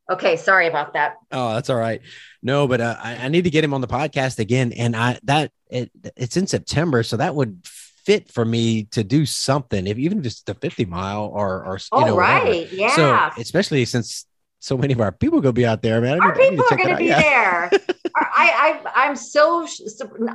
Okay, 0.10 0.38
sorry 0.38 0.68
about 0.68 0.94
that. 0.94 1.16
Oh, 1.32 1.54
that's 1.54 1.70
all 1.70 1.78
right. 1.78 2.02
No, 2.44 2.68
but 2.68 2.80
uh, 2.80 2.96
I, 3.02 3.16
I, 3.16 3.28
need 3.28 3.46
to 3.46 3.50
get 3.50 3.64
him 3.64 3.74
on 3.74 3.82
the 3.82 3.88
podcast 3.88 4.38
again, 4.38 4.72
and 4.74 4.96
I 4.96 5.20
that 5.24 5.52
it 5.68 5.92
it's 6.16 6.38
in 6.38 6.46
September, 6.46 7.02
so 7.02 7.18
that 7.18 7.34
would 7.34 7.62
fit 7.66 8.32
for 8.32 8.46
me 8.46 8.84
to 8.92 9.04
do 9.04 9.26
something, 9.26 9.88
if 9.88 9.98
even 9.98 10.22
just 10.22 10.46
the 10.46 10.54
fifty 10.54 10.86
mile 10.86 11.26
or 11.26 11.66
or 11.66 11.78
you 11.78 11.88
oh, 11.92 12.06
know, 12.06 12.18
right, 12.18 12.44
whatever. 12.44 12.76
yeah. 12.76 12.96
So 12.96 13.42
especially 13.42 13.84
since 13.86 14.28
so 14.60 14.78
many 14.78 14.94
of 14.94 15.02
our 15.02 15.12
people 15.12 15.42
go 15.42 15.52
be 15.52 15.66
out 15.66 15.82
there, 15.82 16.00
man. 16.02 16.22
Our 16.22 16.36
need, 16.36 16.52
people 16.52 16.66
are 16.70 16.78
going 16.78 16.90
to 16.90 16.98
be 16.98 17.06
yeah. 17.06 17.22
there. 17.22 17.72
I, 18.16 18.82
I 18.86 19.06
I'm 19.08 19.16
so 19.16 19.68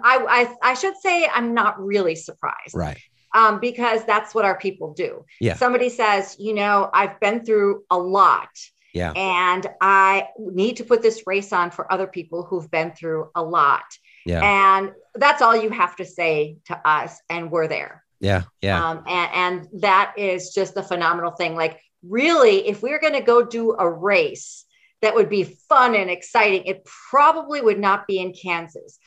I, 0.02 0.54
I 0.62 0.70
I 0.70 0.74
should 0.74 0.96
say 0.98 1.28
I'm 1.32 1.54
not 1.54 1.80
really 1.80 2.16
surprised, 2.16 2.74
right? 2.74 2.98
Um, 3.34 3.60
because 3.60 4.04
that's 4.04 4.34
what 4.34 4.44
our 4.44 4.58
people 4.58 4.92
do. 4.94 5.24
Yeah. 5.40 5.54
Somebody 5.54 5.88
says, 5.88 6.34
you 6.40 6.52
know, 6.52 6.90
I've 6.92 7.20
been 7.20 7.44
through 7.44 7.84
a 7.88 7.96
lot 7.96 8.48
yeah. 8.92 9.12
And 9.12 9.66
I 9.80 10.28
need 10.38 10.76
to 10.78 10.84
put 10.84 11.02
this 11.02 11.22
race 11.26 11.52
on 11.52 11.70
for 11.70 11.90
other 11.92 12.06
people 12.06 12.44
who've 12.44 12.70
been 12.70 12.92
through 12.92 13.30
a 13.34 13.42
lot. 13.42 13.84
Yeah. 14.26 14.42
And 14.42 14.92
that's 15.14 15.42
all 15.42 15.56
you 15.56 15.70
have 15.70 15.96
to 15.96 16.04
say 16.04 16.56
to 16.66 16.88
us. 16.88 17.20
And 17.28 17.50
we're 17.50 17.68
there. 17.68 18.04
Yeah. 18.20 18.42
Yeah. 18.60 18.90
Um, 18.90 19.04
and, 19.06 19.30
and 19.34 19.82
that 19.82 20.14
is 20.16 20.52
just 20.54 20.76
a 20.76 20.82
phenomenal 20.82 21.30
thing. 21.30 21.54
Like, 21.54 21.80
really, 22.02 22.68
if 22.68 22.82
we 22.82 22.90
we're 22.90 23.00
going 23.00 23.14
to 23.14 23.20
go 23.20 23.44
do 23.44 23.76
a 23.78 23.88
race, 23.88 24.64
that 25.02 25.14
would 25.14 25.28
be 25.28 25.44
fun 25.44 25.94
and 25.94 26.10
exciting. 26.10 26.64
It 26.64 26.84
probably 26.84 27.60
would 27.60 27.78
not 27.78 28.06
be 28.06 28.18
in 28.18 28.32
Kansas. 28.32 28.98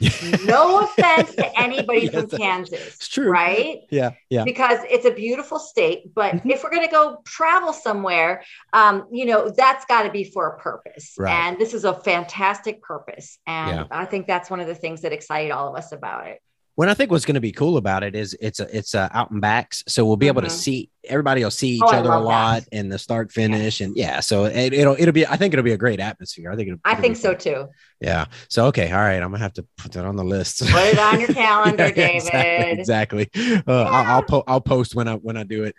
no 0.46 0.80
offense 0.84 1.36
to 1.36 1.60
anybody 1.60 2.06
yes, 2.06 2.14
from 2.14 2.30
Kansas. 2.30 2.88
It's 2.88 3.08
true. 3.08 3.30
Right? 3.30 3.82
Yeah. 3.92 4.12
Yeah. 4.30 4.44
Because 4.44 4.80
it's 4.90 5.06
a 5.06 5.12
beautiful 5.12 5.60
state. 5.60 6.14
But 6.14 6.36
mm-hmm. 6.36 6.50
if 6.50 6.64
we're 6.64 6.72
going 6.72 6.86
to 6.86 6.92
go 6.92 7.22
travel 7.26 7.74
somewhere, 7.74 8.44
um, 8.74 9.08
you 9.12 9.26
know, 9.26 9.50
that's 9.50 9.86
got 9.86 10.04
to 10.04 10.12
be 10.12 10.24
for 10.24 10.48
a 10.48 10.60
purpose. 10.60 11.14
Right. 11.18 11.32
And 11.32 11.60
this 11.60 11.74
is 11.74 11.86
a 11.86 11.94
fantastic 11.94 12.82
purpose. 12.82 13.38
And 13.46 13.78
yeah. 13.78 13.86
I 13.92 14.06
think 14.06 14.26
that's 14.26 14.50
one 14.50 14.60
of 14.60 14.68
the 14.68 14.76
things 14.76 15.02
that 15.02 15.14
excited 15.14 15.52
all 15.52 15.70
of 15.70 15.76
us 15.76 15.92
about 15.92 16.28
it. 16.28 16.42
When 16.76 16.90
I 16.90 16.96
think 16.96 17.12
what's 17.12 17.26
going 17.26 17.36
to 17.36 17.42
be 17.42 17.52
cool 17.52 17.78
about 17.78 18.04
it 18.04 18.16
is 18.16 18.36
it's 18.42 18.60
a, 18.60 18.76
it's 18.76 18.96
a 18.96 19.10
out 19.14 19.30
and 19.30 19.40
backs, 19.40 19.84
so 19.88 20.06
we'll 20.06 20.18
be 20.18 20.26
mm-hmm. 20.26 20.32
able 20.32 20.42
to 20.42 20.48
mm-hmm. 20.48 20.58
see 20.58 20.90
everybody 21.06 21.44
will 21.44 21.52
see 21.52 21.76
each 21.76 21.84
oh, 21.84 21.96
other 21.96 22.12
a 22.12 22.20
lot 22.20 22.64
in 22.72 22.90
the 22.90 22.98
start 22.98 23.32
finish, 23.32 23.82
and 23.82 23.96
yeah, 23.96 24.20
so 24.20 24.46
it, 24.46 24.72
will 24.74 24.96
it'll 24.98 25.12
be 25.12 25.28
I 25.28 25.36
think 25.36 25.54
it'll 25.54 25.64
be 25.64 25.74
a 25.74 25.78
great 25.78 26.00
atmosphere. 26.00 26.52
I 26.52 26.56
think 26.56 26.70
it'll, 26.70 26.80
I 26.84 26.92
it'll 26.92 27.02
think 27.02 27.18
so 27.18 27.34
too. 27.34 27.68
Yeah. 28.00 28.26
So 28.50 28.66
okay, 28.68 28.92
all 28.92 29.02
right, 29.02 29.22
I'm 29.22 29.30
gonna 29.30 29.40
have 29.40 29.54
to 29.54 29.66
put 29.78 29.92
that 29.92 30.06
on 30.06 30.16
the 30.16 30.24
list. 30.24 30.62
Put 30.62 30.86
it 30.86 31.00
on 31.00 31.20
your 31.20 31.30
calendar, 31.34 31.88
yeah, 31.88 31.92
David. 31.92 32.80
Exactly. 32.80 33.24
exactly. 33.24 33.30
Uh, 33.36 33.62
yeah. 33.68 33.84
I'll 33.84 34.16
I'll, 34.16 34.24
po- 34.24 34.44
I'll, 34.48 34.62
post 34.62 34.96
when 34.96 35.08
I 35.08 35.16
when 35.16 35.38
I 35.38 35.44
do 35.44 35.64
it. 35.66 35.76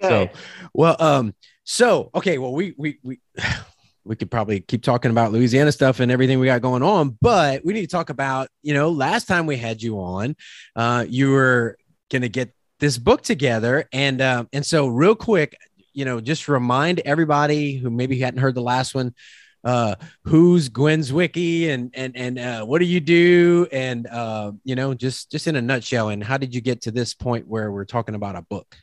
Good. 0.00 0.08
So, 0.08 0.28
well, 0.72 0.96
um, 0.98 1.34
so 1.64 2.10
okay, 2.14 2.38
well 2.38 2.52
we 2.52 2.74
we 2.76 2.98
we 3.02 3.20
we 4.08 4.16
could 4.16 4.30
probably 4.30 4.60
keep 4.60 4.82
talking 4.82 5.10
about 5.10 5.32
Louisiana 5.32 5.70
stuff 5.70 6.00
and 6.00 6.10
everything 6.10 6.40
we 6.40 6.46
got 6.46 6.62
going 6.62 6.82
on, 6.82 7.16
but 7.20 7.64
we 7.64 7.74
need 7.74 7.82
to 7.82 7.86
talk 7.86 8.08
about, 8.08 8.48
you 8.62 8.72
know, 8.72 8.88
last 8.88 9.28
time 9.28 9.44
we 9.44 9.56
had 9.56 9.82
you 9.82 10.00
on, 10.00 10.34
uh, 10.74 11.04
you 11.06 11.30
were 11.30 11.76
going 12.10 12.22
to 12.22 12.28
get 12.28 12.52
this 12.80 12.96
book 12.96 13.22
together. 13.22 13.86
And, 13.92 14.22
um, 14.22 14.48
and 14.52 14.64
so 14.64 14.86
real 14.86 15.14
quick, 15.14 15.56
you 15.92 16.06
know, 16.06 16.20
just 16.20 16.48
remind 16.48 17.00
everybody 17.00 17.76
who 17.76 17.90
maybe 17.90 18.18
hadn't 18.18 18.40
heard 18.40 18.54
the 18.54 18.62
last 18.62 18.94
one, 18.94 19.14
uh, 19.62 19.96
who's 20.24 20.70
Gwen 20.70 21.00
Zywicke 21.00 21.68
and, 21.68 21.90
and, 21.92 22.16
and, 22.16 22.38
uh, 22.38 22.64
what 22.64 22.78
do 22.78 22.86
you 22.86 23.00
do? 23.00 23.66
And, 23.70 24.06
uh, 24.06 24.52
you 24.64 24.74
know, 24.74 24.94
just, 24.94 25.30
just 25.30 25.46
in 25.46 25.56
a 25.56 25.62
nutshell. 25.62 26.08
And 26.08 26.24
how 26.24 26.38
did 26.38 26.54
you 26.54 26.62
get 26.62 26.82
to 26.82 26.90
this 26.90 27.12
point 27.12 27.46
where 27.46 27.70
we're 27.70 27.84
talking 27.84 28.14
about 28.14 28.36
a 28.36 28.42
book? 28.42 28.74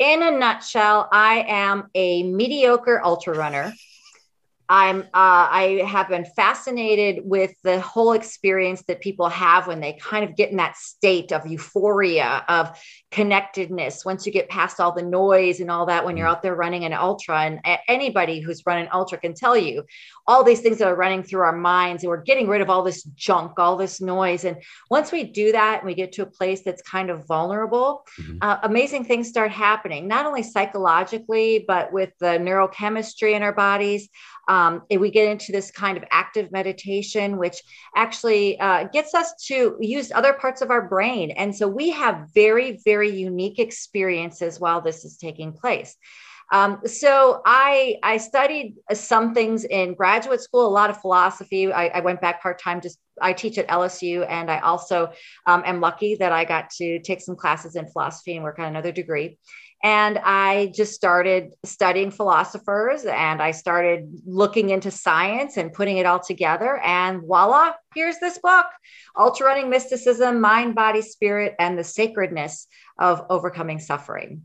In 0.00 0.22
a 0.22 0.30
nutshell, 0.30 1.08
I 1.12 1.44
am 1.46 1.90
a 1.94 2.24
mediocre 2.24 3.04
ultra 3.04 3.36
runner. 3.36 3.72
I'm 4.66 5.00
uh, 5.02 5.04
I 5.12 5.82
have 5.86 6.08
been 6.08 6.24
fascinated 6.24 7.22
with 7.24 7.52
the 7.64 7.80
whole 7.80 8.12
experience 8.12 8.82
that 8.86 9.00
people 9.00 9.28
have 9.28 9.66
when 9.66 9.80
they 9.80 9.94
kind 9.94 10.24
of 10.24 10.36
get 10.36 10.50
in 10.50 10.56
that 10.56 10.76
state 10.76 11.32
of 11.32 11.46
euphoria 11.46 12.44
of 12.48 12.80
connectedness 13.10 14.04
once 14.04 14.24
you 14.24 14.30
get 14.30 14.48
past 14.48 14.78
all 14.78 14.92
the 14.92 15.02
noise 15.02 15.58
and 15.58 15.68
all 15.68 15.84
that 15.86 16.04
when 16.04 16.16
you're 16.16 16.28
mm. 16.28 16.30
out 16.30 16.42
there 16.42 16.54
running 16.54 16.84
an 16.84 16.92
ultra 16.92 17.40
and 17.40 17.60
anybody 17.88 18.40
who's 18.40 18.64
run 18.64 18.78
an 18.78 18.88
ultra 18.92 19.18
can 19.18 19.34
tell 19.34 19.56
you 19.56 19.82
all 20.28 20.44
these 20.44 20.60
things 20.60 20.78
that 20.78 20.86
are 20.86 20.94
running 20.94 21.22
through 21.22 21.40
our 21.40 21.56
minds 21.56 22.04
and 22.04 22.08
we're 22.08 22.22
getting 22.22 22.46
rid 22.46 22.60
of 22.60 22.70
all 22.70 22.84
this 22.84 23.02
junk 23.02 23.58
all 23.58 23.76
this 23.76 24.00
noise 24.00 24.44
and 24.44 24.56
once 24.90 25.10
we 25.10 25.24
do 25.24 25.50
that 25.50 25.78
and 25.78 25.86
we 25.86 25.94
get 25.94 26.12
to 26.12 26.22
a 26.22 26.26
place 26.26 26.62
that's 26.62 26.82
kind 26.82 27.10
of 27.10 27.26
vulnerable 27.26 28.06
mm-hmm. 28.20 28.36
uh, 28.42 28.58
amazing 28.62 29.04
things 29.04 29.28
start 29.28 29.50
happening 29.50 30.06
not 30.06 30.24
only 30.24 30.42
psychologically 30.42 31.64
but 31.66 31.92
with 31.92 32.10
the 32.20 32.38
neurochemistry 32.38 33.34
in 33.34 33.42
our 33.42 33.52
bodies 33.52 34.08
um, 34.50 34.82
we 34.90 35.12
get 35.12 35.28
into 35.28 35.52
this 35.52 35.70
kind 35.70 35.96
of 35.96 36.02
active 36.10 36.50
meditation, 36.50 37.36
which 37.36 37.62
actually 37.94 38.58
uh, 38.58 38.84
gets 38.92 39.14
us 39.14 39.32
to 39.46 39.76
use 39.80 40.10
other 40.10 40.32
parts 40.32 40.60
of 40.60 40.72
our 40.72 40.88
brain. 40.88 41.30
And 41.30 41.54
so 41.54 41.68
we 41.68 41.90
have 41.90 42.26
very, 42.34 42.80
very 42.84 42.99
unique 43.08 43.58
experiences 43.58 44.60
while 44.60 44.80
this 44.80 45.04
is 45.04 45.16
taking 45.16 45.52
place. 45.52 45.96
Um, 46.52 46.80
so 46.84 47.42
I 47.44 47.96
I 48.02 48.16
studied 48.16 48.76
some 48.92 49.34
things 49.34 49.64
in 49.64 49.94
graduate 49.94 50.40
school, 50.40 50.66
a 50.66 50.68
lot 50.68 50.90
of 50.90 51.00
philosophy. 51.00 51.72
I, 51.72 51.86
I 51.86 52.00
went 52.00 52.20
back 52.20 52.42
part 52.42 52.60
time. 52.60 52.80
Just 52.80 52.98
I 53.22 53.32
teach 53.32 53.56
at 53.58 53.68
LSU, 53.68 54.26
and 54.28 54.50
I 54.50 54.58
also 54.58 55.12
um, 55.46 55.62
am 55.64 55.80
lucky 55.80 56.16
that 56.16 56.32
I 56.32 56.44
got 56.44 56.70
to 56.78 56.98
take 57.00 57.20
some 57.20 57.36
classes 57.36 57.76
in 57.76 57.86
philosophy 57.86 58.34
and 58.34 58.42
work 58.42 58.58
on 58.58 58.66
another 58.66 58.90
degree. 58.90 59.38
And 59.82 60.18
I 60.18 60.72
just 60.74 60.92
started 60.92 61.54
studying 61.64 62.10
philosophers 62.10 63.04
and 63.04 63.40
I 63.40 63.52
started 63.52 64.10
looking 64.26 64.70
into 64.70 64.90
science 64.90 65.56
and 65.56 65.72
putting 65.72 65.96
it 65.96 66.06
all 66.06 66.20
together. 66.20 66.78
And 66.78 67.22
voila, 67.22 67.72
here's 67.94 68.18
this 68.18 68.38
book 68.38 68.66
Ultra 69.18 69.46
Running 69.46 69.70
Mysticism, 69.70 70.40
Mind, 70.40 70.74
Body, 70.74 71.02
Spirit, 71.02 71.54
and 71.58 71.78
the 71.78 71.84
Sacredness 71.84 72.66
of 72.98 73.24
Overcoming 73.30 73.78
Suffering. 73.78 74.42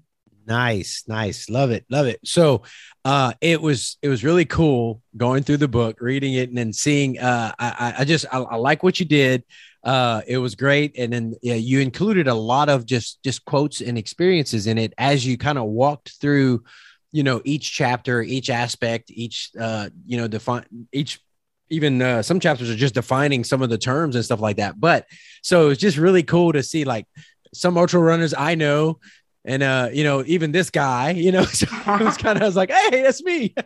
Nice, 0.47 1.03
nice. 1.07 1.49
Love 1.49 1.71
it. 1.71 1.85
Love 1.89 2.05
it. 2.05 2.19
So 2.23 2.63
uh 3.03 3.33
it 3.41 3.61
was 3.61 3.97
it 4.01 4.09
was 4.09 4.23
really 4.23 4.45
cool 4.45 5.01
going 5.17 5.43
through 5.43 5.57
the 5.57 5.67
book, 5.67 5.97
reading 5.99 6.35
it, 6.35 6.49
and 6.49 6.57
then 6.57 6.71
seeing 6.71 7.19
uh 7.19 7.51
I 7.57 7.95
I 7.99 8.05
just 8.05 8.25
I, 8.31 8.39
I 8.39 8.55
like 8.55 8.83
what 8.83 8.99
you 8.99 9.05
did. 9.05 9.43
Uh 9.85 10.21
it 10.27 10.37
was 10.39 10.55
great. 10.55 10.97
And 10.97 11.13
then 11.13 11.35
yeah, 11.41 11.53
you 11.55 11.79
included 11.79 12.27
a 12.27 12.33
lot 12.33 12.69
of 12.69 12.85
just 12.85 13.23
just 13.23 13.45
quotes 13.45 13.81
and 13.81 13.97
experiences 13.97 14.67
in 14.67 14.77
it 14.77 14.93
as 14.97 15.25
you 15.25 15.37
kind 15.37 15.57
of 15.57 15.65
walked 15.65 16.13
through, 16.19 16.63
you 17.11 17.23
know, 17.23 17.41
each 17.45 17.71
chapter, 17.71 18.21
each 18.21 18.49
aspect, 18.49 19.11
each 19.11 19.51
uh, 19.59 19.89
you 20.05 20.17
know, 20.17 20.27
define 20.27 20.65
each 20.91 21.21
even 21.69 22.01
uh, 22.01 22.21
some 22.21 22.39
chapters 22.39 22.69
are 22.69 22.75
just 22.75 22.93
defining 22.93 23.43
some 23.43 23.61
of 23.61 23.69
the 23.69 23.77
terms 23.77 24.15
and 24.15 24.25
stuff 24.25 24.41
like 24.41 24.57
that. 24.57 24.79
But 24.79 25.05
so 25.41 25.69
it's 25.69 25.81
just 25.81 25.97
really 25.97 26.23
cool 26.23 26.53
to 26.53 26.63
see 26.63 26.83
like 26.83 27.05
some 27.53 27.77
ultra 27.77 27.99
runners 27.99 28.33
I 28.37 28.55
know 28.55 28.99
and 29.45 29.63
uh 29.63 29.89
you 29.93 30.03
know 30.03 30.23
even 30.25 30.51
this 30.51 30.69
guy 30.69 31.11
you 31.11 31.31
know 31.31 31.43
so 31.45 31.67
it 31.69 32.01
was 32.01 32.17
kind 32.17 32.37
of 32.37 32.41
i 32.41 32.45
was 32.45 32.55
like 32.55 32.71
hey 32.71 33.01
that's 33.01 33.23
me. 33.23 33.53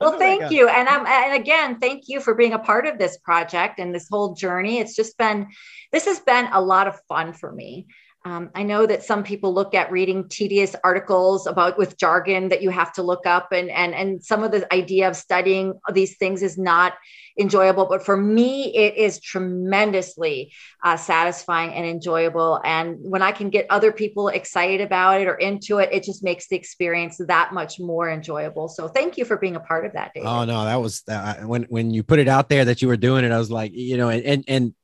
Well 0.00 0.18
thank 0.18 0.50
you. 0.50 0.68
And 0.68 0.88
i'm 0.88 1.06
and 1.06 1.40
again 1.40 1.78
thank 1.78 2.08
you 2.08 2.20
for 2.20 2.34
being 2.34 2.52
a 2.52 2.58
part 2.58 2.86
of 2.86 2.98
this 2.98 3.18
project 3.18 3.78
and 3.78 3.94
this 3.94 4.08
whole 4.10 4.34
journey. 4.34 4.78
It's 4.78 4.94
just 4.94 5.16
been 5.18 5.48
this 5.92 6.04
has 6.06 6.20
been 6.20 6.48
a 6.52 6.60
lot 6.60 6.86
of 6.86 7.00
fun 7.08 7.32
for 7.32 7.52
me 7.52 7.86
um, 8.26 8.50
I 8.56 8.64
know 8.64 8.86
that 8.86 9.04
some 9.04 9.22
people 9.22 9.54
look 9.54 9.72
at 9.72 9.92
reading 9.92 10.28
tedious 10.28 10.74
articles 10.82 11.46
about 11.46 11.78
with 11.78 11.96
jargon 11.96 12.48
that 12.48 12.60
you 12.60 12.70
have 12.70 12.92
to 12.94 13.02
look 13.02 13.24
up, 13.24 13.52
and 13.52 13.70
and 13.70 13.94
and 13.94 14.24
some 14.24 14.42
of 14.42 14.50
the 14.50 14.66
idea 14.74 15.08
of 15.08 15.14
studying 15.14 15.74
these 15.94 16.16
things 16.16 16.42
is 16.42 16.58
not 16.58 16.94
enjoyable. 17.38 17.86
But 17.86 18.04
for 18.04 18.16
me, 18.16 18.74
it 18.74 18.96
is 18.96 19.20
tremendously 19.20 20.52
uh, 20.82 20.96
satisfying 20.96 21.72
and 21.72 21.86
enjoyable. 21.86 22.60
And 22.64 22.96
when 23.00 23.22
I 23.22 23.30
can 23.30 23.48
get 23.48 23.66
other 23.70 23.92
people 23.92 24.26
excited 24.26 24.80
about 24.80 25.20
it 25.20 25.28
or 25.28 25.36
into 25.36 25.78
it, 25.78 25.90
it 25.92 26.02
just 26.02 26.24
makes 26.24 26.48
the 26.48 26.56
experience 26.56 27.20
that 27.28 27.54
much 27.54 27.78
more 27.78 28.10
enjoyable. 28.10 28.66
So 28.66 28.88
thank 28.88 29.18
you 29.18 29.24
for 29.24 29.36
being 29.36 29.54
a 29.54 29.60
part 29.60 29.86
of 29.86 29.92
that. 29.92 30.10
David. 30.14 30.26
Oh 30.26 30.44
no, 30.44 30.64
that 30.64 30.80
was 30.80 31.04
uh, 31.06 31.34
when 31.42 31.62
when 31.64 31.92
you 31.92 32.02
put 32.02 32.18
it 32.18 32.26
out 32.26 32.48
there 32.48 32.64
that 32.64 32.82
you 32.82 32.88
were 32.88 32.96
doing 32.96 33.24
it. 33.24 33.30
I 33.30 33.38
was 33.38 33.52
like, 33.52 33.70
you 33.72 33.96
know, 33.96 34.08
and 34.08 34.24
and 34.24 34.44
and 34.48 34.74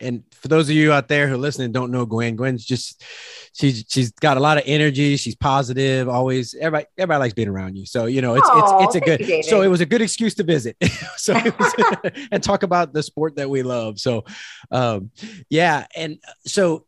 and 0.00 0.22
for 0.32 0.48
those 0.48 0.68
of 0.68 0.74
you 0.74 0.92
out 0.92 1.08
there 1.08 1.28
who 1.28 1.34
are 1.34 1.38
listening 1.38 1.72
don't 1.72 1.90
know 1.90 2.06
Gwen, 2.06 2.36
Gwen's 2.36 2.64
just 2.64 3.04
she's 3.52 3.84
she's 3.88 4.12
got 4.12 4.36
a 4.36 4.40
lot 4.40 4.56
of 4.56 4.64
energy. 4.66 5.16
She's 5.16 5.34
positive, 5.34 6.08
always. 6.08 6.54
Everybody 6.54 6.86
everybody 6.96 7.18
likes 7.18 7.34
being 7.34 7.48
around 7.48 7.76
you. 7.76 7.86
So 7.86 8.06
you 8.06 8.22
know 8.22 8.34
it's 8.34 8.48
Aww, 8.48 8.84
it's 8.84 8.96
it's 8.96 8.96
a 8.96 9.00
good. 9.00 9.28
You, 9.28 9.42
so 9.42 9.62
it 9.62 9.68
was 9.68 9.80
a 9.80 9.86
good 9.86 10.02
excuse 10.02 10.34
to 10.36 10.44
visit. 10.44 10.76
so 11.16 11.34
was, 11.34 11.74
and 12.32 12.42
talk 12.42 12.62
about 12.62 12.92
the 12.92 13.02
sport 13.02 13.36
that 13.36 13.50
we 13.50 13.62
love. 13.62 13.98
So 13.98 14.24
um, 14.70 15.10
yeah, 15.50 15.86
and 15.96 16.18
so 16.46 16.84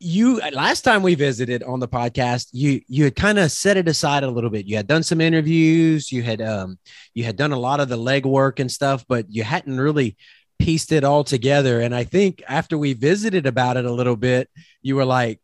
you 0.00 0.40
last 0.52 0.82
time 0.82 1.02
we 1.02 1.16
visited 1.16 1.64
on 1.64 1.80
the 1.80 1.88
podcast 1.88 2.50
you 2.52 2.80
you 2.86 3.02
had 3.02 3.16
kind 3.16 3.36
of 3.36 3.50
set 3.50 3.76
it 3.76 3.88
aside 3.88 4.22
a 4.22 4.30
little 4.30 4.48
bit 4.48 4.64
you 4.64 4.76
had 4.76 4.86
done 4.86 5.02
some 5.02 5.20
interviews 5.20 6.12
you 6.12 6.22
had 6.22 6.40
um 6.40 6.78
you 7.14 7.24
had 7.24 7.34
done 7.34 7.50
a 7.50 7.58
lot 7.58 7.80
of 7.80 7.88
the 7.88 7.96
leg 7.96 8.24
work 8.24 8.60
and 8.60 8.70
stuff 8.70 9.04
but 9.08 9.26
you 9.28 9.42
hadn't 9.42 9.80
really 9.80 10.16
pieced 10.58 10.92
it 10.92 11.04
all 11.04 11.24
together. 11.24 11.80
And 11.80 11.94
I 11.94 12.04
think 12.04 12.42
after 12.48 12.76
we 12.76 12.92
visited 12.92 13.46
about 13.46 13.76
it 13.76 13.84
a 13.84 13.92
little 13.92 14.16
bit, 14.16 14.50
you 14.82 14.96
were 14.96 15.04
like, 15.04 15.40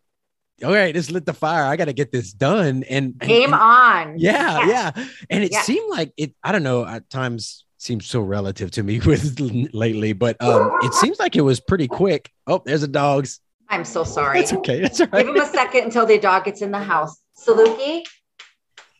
all 0.62 0.72
right, 0.72 0.94
just 0.94 1.10
lit 1.10 1.26
the 1.26 1.34
fire. 1.34 1.64
I 1.64 1.76
got 1.76 1.86
to 1.86 1.92
get 1.92 2.12
this 2.12 2.32
done. 2.32 2.84
And 2.84 3.18
game 3.18 3.52
and, 3.52 3.54
on. 3.54 4.18
Yeah, 4.18 4.66
yeah. 4.66 4.90
And 5.30 5.44
it 5.44 5.52
yeah. 5.52 5.62
seemed 5.62 5.90
like 5.90 6.12
it, 6.16 6.34
I 6.42 6.52
don't 6.52 6.62
know, 6.62 6.86
at 6.86 7.08
times 7.10 7.64
seems 7.78 8.06
so 8.06 8.20
relative 8.20 8.70
to 8.72 8.82
me 8.82 8.98
with 9.06 9.38
lately, 9.72 10.12
but 10.12 10.42
um, 10.42 10.78
it 10.82 10.94
seems 10.94 11.18
like 11.18 11.36
it 11.36 11.42
was 11.42 11.60
pretty 11.60 11.86
quick. 11.86 12.30
Oh, 12.46 12.62
there's 12.64 12.82
a 12.82 12.88
dog's. 12.88 13.40
I'm 13.68 13.84
so 13.84 14.04
sorry. 14.04 14.40
It's 14.40 14.52
okay. 14.52 14.80
That's 14.80 15.00
all 15.00 15.06
right. 15.12 15.26
Give 15.26 15.34
him 15.34 15.42
a 15.42 15.46
second 15.46 15.84
until 15.84 16.06
the 16.06 16.18
dog 16.18 16.44
gets 16.44 16.62
in 16.62 16.70
the 16.70 16.78
house. 16.78 17.16
Saluki. 17.36 18.04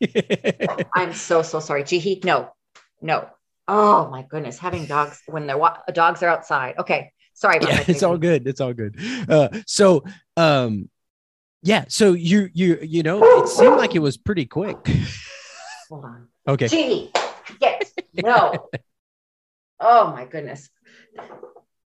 I'm 0.95 1.13
so, 1.13 1.43
so 1.43 1.61
sorry. 1.61 1.85
Jihi, 1.85 2.25
no, 2.25 2.51
no. 3.01 3.29
Oh 3.67 4.11
my 4.11 4.23
goodness, 4.23 4.59
having 4.59 4.87
dogs 4.87 5.23
when 5.27 5.47
they're 5.47 5.61
dogs 5.93 6.23
are 6.23 6.29
outside. 6.29 6.75
Okay, 6.79 7.13
sorry 7.33 7.59
about 7.59 7.71
yeah, 7.71 7.77
that. 7.79 7.89
It's 7.89 8.03
all 8.03 8.19
good. 8.19 8.47
It's 8.47 8.61
all 8.61 8.75
good. 8.75 8.97
Uh, 9.29 9.49
so, 9.67 10.05
um, 10.37 10.91
yeah. 11.63 11.87
So 11.89 12.13
you 12.13 12.51
you 12.53 12.79
you 12.83 13.03
know, 13.03 13.23
it 13.43 13.49
seemed 13.49 13.77
like 13.77 13.95
it 13.95 14.01
was 14.01 14.17
pretty 14.17 14.45
quick. 14.45 14.77
Hold 15.89 16.05
on. 16.05 16.29
Okay. 16.47 16.69
Gee, 16.69 17.11
yes, 17.61 17.93
no. 18.13 18.69
oh 19.81 20.11
my 20.13 20.27
goodness. 20.27 20.69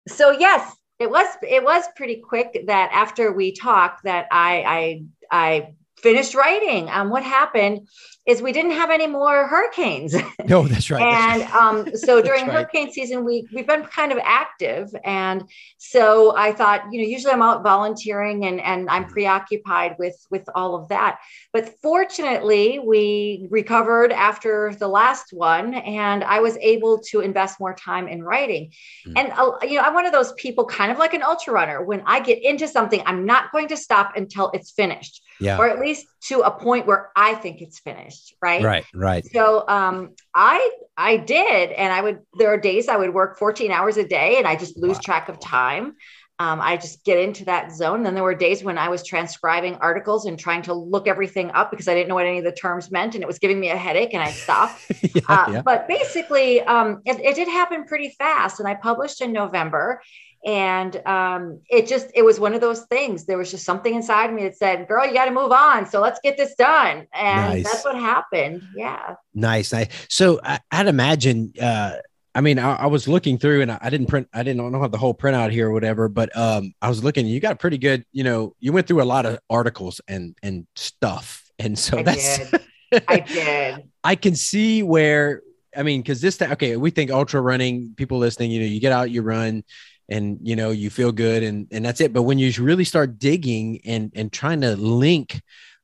So 0.08 0.32
yes, 0.32 0.74
it 0.98 1.08
was 1.08 1.26
it 1.42 1.62
was 1.62 1.84
pretty 1.96 2.16
quick 2.16 2.64
that 2.66 2.90
after 2.92 3.32
we 3.32 3.52
talked 3.52 4.04
that 4.04 4.26
I 4.32 5.04
I 5.30 5.50
I 5.52 5.74
finished 6.02 6.34
writing. 6.34 6.88
Um, 6.90 7.10
what 7.10 7.22
happened 7.22 7.88
is 8.30 8.40
we 8.40 8.52
didn't 8.52 8.70
have 8.72 8.90
any 8.90 9.06
more 9.06 9.46
hurricanes. 9.48 10.14
No, 10.46 10.66
that's 10.66 10.90
right. 10.90 11.02
and 11.02 11.42
um, 11.52 11.94
so 11.94 12.20
during 12.20 12.46
right. 12.46 12.52
hurricane 12.52 12.90
season, 12.90 13.24
we 13.24 13.46
we've 13.52 13.66
been 13.66 13.84
kind 13.84 14.10
of 14.10 14.18
active, 14.24 14.88
and 15.04 15.44
so 15.76 16.34
I 16.36 16.52
thought, 16.52 16.82
you 16.90 17.00
know, 17.00 17.06
usually 17.06 17.32
I'm 17.32 17.42
out 17.42 17.62
volunteering 17.62 18.46
and 18.46 18.60
and 18.60 18.88
I'm 18.88 19.04
mm-hmm. 19.04 19.12
preoccupied 19.12 19.96
with 19.98 20.16
with 20.30 20.48
all 20.54 20.74
of 20.74 20.88
that. 20.88 21.20
But 21.52 21.74
fortunately, 21.82 22.80
we 22.80 23.46
recovered 23.50 24.12
after 24.12 24.74
the 24.74 24.88
last 24.88 25.32
one, 25.32 25.74
and 25.74 26.24
I 26.24 26.40
was 26.40 26.56
able 26.56 26.98
to 27.10 27.20
invest 27.20 27.60
more 27.60 27.74
time 27.74 28.08
in 28.08 28.22
writing. 28.22 28.72
Mm. 29.06 29.12
And 29.16 29.32
uh, 29.32 29.52
you 29.62 29.76
know, 29.76 29.82
I'm 29.82 29.94
one 29.94 30.06
of 30.06 30.12
those 30.12 30.32
people, 30.32 30.64
kind 30.64 30.90
of 30.90 30.98
like 30.98 31.14
an 31.14 31.22
ultra 31.22 31.52
runner. 31.52 31.84
When 31.84 32.02
I 32.06 32.18
get 32.20 32.42
into 32.42 32.66
something, 32.66 33.02
I'm 33.06 33.24
not 33.24 33.52
going 33.52 33.68
to 33.68 33.76
stop 33.76 34.16
until 34.16 34.50
it's 34.52 34.70
finished 34.70 35.22
yeah. 35.40 35.58
or 35.58 35.68
at 35.68 35.80
least 35.80 36.06
to 36.20 36.40
a 36.40 36.50
point 36.50 36.86
where 36.86 37.10
I 37.16 37.34
think 37.34 37.60
it's 37.62 37.78
finished. 37.78 38.19
Right. 38.42 38.62
Right. 38.62 38.84
Right. 38.94 39.26
So 39.32 39.64
um, 39.68 40.14
I 40.34 40.70
I 40.96 41.16
did, 41.16 41.70
and 41.72 41.92
I 41.92 42.00
would. 42.00 42.20
There 42.38 42.48
are 42.48 42.58
days 42.58 42.88
I 42.88 42.96
would 42.96 43.12
work 43.14 43.38
14 43.38 43.70
hours 43.70 43.96
a 43.96 44.04
day, 44.04 44.38
and 44.38 44.46
I 44.46 44.56
just 44.56 44.76
lose 44.76 44.96
wow. 44.96 45.00
track 45.04 45.28
of 45.28 45.40
time. 45.40 45.96
Um, 46.40 46.58
I 46.58 46.78
just 46.78 47.04
get 47.04 47.18
into 47.18 47.44
that 47.44 47.70
zone. 47.70 48.02
Then 48.02 48.14
there 48.14 48.24
were 48.24 48.34
days 48.34 48.64
when 48.64 48.78
I 48.78 48.88
was 48.88 49.06
transcribing 49.06 49.74
articles 49.74 50.24
and 50.24 50.38
trying 50.38 50.62
to 50.62 50.72
look 50.72 51.06
everything 51.06 51.50
up 51.50 51.70
because 51.70 51.86
I 51.86 51.92
didn't 51.92 52.08
know 52.08 52.14
what 52.14 52.24
any 52.24 52.38
of 52.38 52.44
the 52.44 52.52
terms 52.52 52.90
meant, 52.90 53.14
and 53.14 53.22
it 53.22 53.26
was 53.26 53.38
giving 53.38 53.60
me 53.60 53.68
a 53.68 53.76
headache, 53.76 54.14
and 54.14 54.22
I 54.22 54.30
stopped. 54.30 54.90
yeah, 55.14 55.22
uh, 55.28 55.50
yeah. 55.52 55.62
But 55.62 55.86
basically, 55.86 56.62
um, 56.62 57.02
it, 57.04 57.20
it 57.20 57.34
did 57.34 57.46
happen 57.46 57.84
pretty 57.84 58.14
fast, 58.16 58.58
and 58.58 58.66
I 58.66 58.74
published 58.74 59.20
in 59.20 59.32
November 59.32 60.00
and 60.46 61.06
um, 61.06 61.60
it 61.68 61.86
just 61.86 62.10
it 62.14 62.22
was 62.22 62.40
one 62.40 62.54
of 62.54 62.60
those 62.60 62.82
things 62.86 63.26
there 63.26 63.36
was 63.36 63.50
just 63.50 63.64
something 63.64 63.94
inside 63.94 64.32
me 64.32 64.42
that 64.42 64.56
said 64.56 64.88
girl 64.88 65.06
you 65.06 65.12
got 65.12 65.26
to 65.26 65.30
move 65.30 65.52
on 65.52 65.86
so 65.86 66.00
let's 66.00 66.18
get 66.22 66.36
this 66.36 66.54
done 66.54 67.06
and 67.12 67.54
nice. 67.54 67.64
that's 67.64 67.84
what 67.84 67.94
happened 67.94 68.62
yeah 68.74 69.14
nice 69.34 69.72
nice 69.72 69.88
so 70.08 70.40
I, 70.42 70.58
would 70.78 70.86
imagine 70.88 71.52
uh 71.60 71.96
I 72.32 72.42
mean, 72.42 72.60
I, 72.60 72.76
I, 72.76 72.86
was 72.86 73.08
looking 73.08 73.38
through 73.38 73.62
and 73.62 73.72
I, 73.72 73.78
I, 73.80 73.90
didn't 73.90 74.06
print, 74.06 74.28
I 74.32 74.44
didn't 74.44 74.70
know 74.70 74.80
have 74.80 74.92
the 74.92 74.98
whole 74.98 75.14
printout 75.14 75.50
here 75.50 75.68
or 75.68 75.72
whatever, 75.72 76.08
but 76.08 76.34
um, 76.36 76.72
I 76.80 76.88
was 76.88 77.02
looking, 77.02 77.26
you 77.26 77.40
got 77.40 77.58
pretty 77.58 77.76
good, 77.76 78.04
you 78.12 78.22
know, 78.22 78.54
you 78.60 78.72
went 78.72 78.86
through 78.86 79.02
a 79.02 79.04
lot 79.04 79.26
of 79.26 79.40
articles 79.50 80.00
and 80.06 80.36
and 80.40 80.66
stuff. 80.76 81.50
And 81.58 81.76
so 81.76 81.98
I 81.98 82.02
that's 82.04 82.38
did. 82.38 82.60
I 83.08 83.18
did. 83.18 83.88
I 84.04 84.14
can 84.14 84.36
see 84.36 84.84
where 84.84 85.42
I 85.76 85.82
mean, 85.82 86.02
because 86.02 86.20
this 86.20 86.40
okay, 86.40 86.76
we 86.76 86.90
think 86.90 87.10
ultra 87.10 87.40
running, 87.40 87.94
people 87.96 88.18
listening, 88.18 88.50
you 88.50 88.60
know, 88.60 88.66
you 88.66 88.80
get 88.80 88.92
out, 88.92 89.10
you 89.10 89.22
run, 89.22 89.64
and 90.10 90.38
you 90.42 90.56
know 90.56 90.70
you 90.70 90.90
feel 90.90 91.12
good 91.12 91.42
and 91.42 91.68
and 91.70 91.84
that's 91.84 92.00
it 92.00 92.12
but 92.12 92.22
when 92.22 92.38
you 92.38 92.52
really 92.62 92.84
start 92.84 93.18
digging 93.18 93.80
and 93.84 94.12
and 94.14 94.32
trying 94.32 94.60
to 94.60 94.76
link 94.76 95.40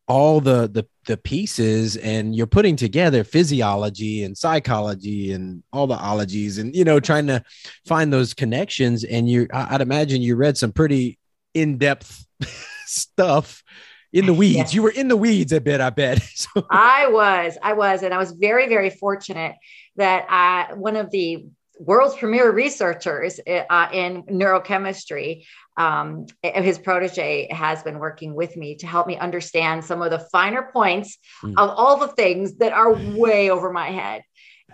all 0.09 0.41
the 0.41 0.69
the 0.69 0.87
the 1.07 1.17
pieces 1.17 1.97
and 1.97 2.35
you're 2.35 2.47
putting 2.47 2.77
together 2.77 3.25
physiology 3.25 4.23
and 4.25 4.37
psychology 4.37 5.33
and 5.33 5.63
all 5.73 5.87
the 5.87 5.97
ologies 5.97 6.59
and 6.59 6.75
you 6.75 6.85
know 6.85 7.01
trying 7.01 7.27
to 7.27 7.43
find 7.87 8.13
those 8.13 8.35
connections 8.35 9.05
and 9.05 9.29
you 9.29 9.47
i'd 9.53 9.81
imagine 9.81 10.23
you 10.23 10.37
read 10.37 10.57
some 10.57 10.73
pretty 10.73 11.19
in-depth 11.55 12.27
stuff 12.87 13.63
in 14.13 14.27
the 14.27 14.35
weeds 14.35 14.57
yes. 14.57 14.75
you 14.75 14.83
were 14.83 14.91
in 14.91 15.09
the 15.09 15.17
weeds 15.17 15.53
a 15.53 15.61
bit 15.61 15.81
i 15.81 15.91
bet 15.91 16.23
so. 16.35 16.49
i 16.71 17.09
was 17.09 17.59
i 17.63 17.73
was 17.73 18.03
and 18.03 18.15
i 18.15 18.19
was 18.19 18.33
very 18.33 18.69
very 18.69 18.91
fortunate 18.91 19.57
that 19.97 20.25
i 20.29 20.73
one 20.75 20.97
of 20.97 21.11
the 21.11 21.47
world's 21.79 22.17
premier 22.17 22.51
researchers 22.51 23.41
uh, 23.47 23.89
in 23.93 24.23
neurochemistry. 24.25 25.45
Um, 25.77 26.27
his 26.43 26.79
protege 26.79 27.49
has 27.53 27.83
been 27.83 27.99
working 27.99 28.35
with 28.35 28.57
me 28.57 28.77
to 28.77 28.87
help 28.87 29.07
me 29.07 29.19
understand 29.19 29.85
some 29.85 30.01
of 30.01 30.11
the 30.11 30.19
finer 30.19 30.71
points 30.73 31.19
mm. 31.43 31.53
of 31.57 31.71
all 31.71 31.99
the 31.99 32.09
things 32.09 32.57
that 32.57 32.73
are 32.73 32.93
way 32.93 33.51
over 33.51 33.73
my 33.73 33.91
head. 33.91 34.23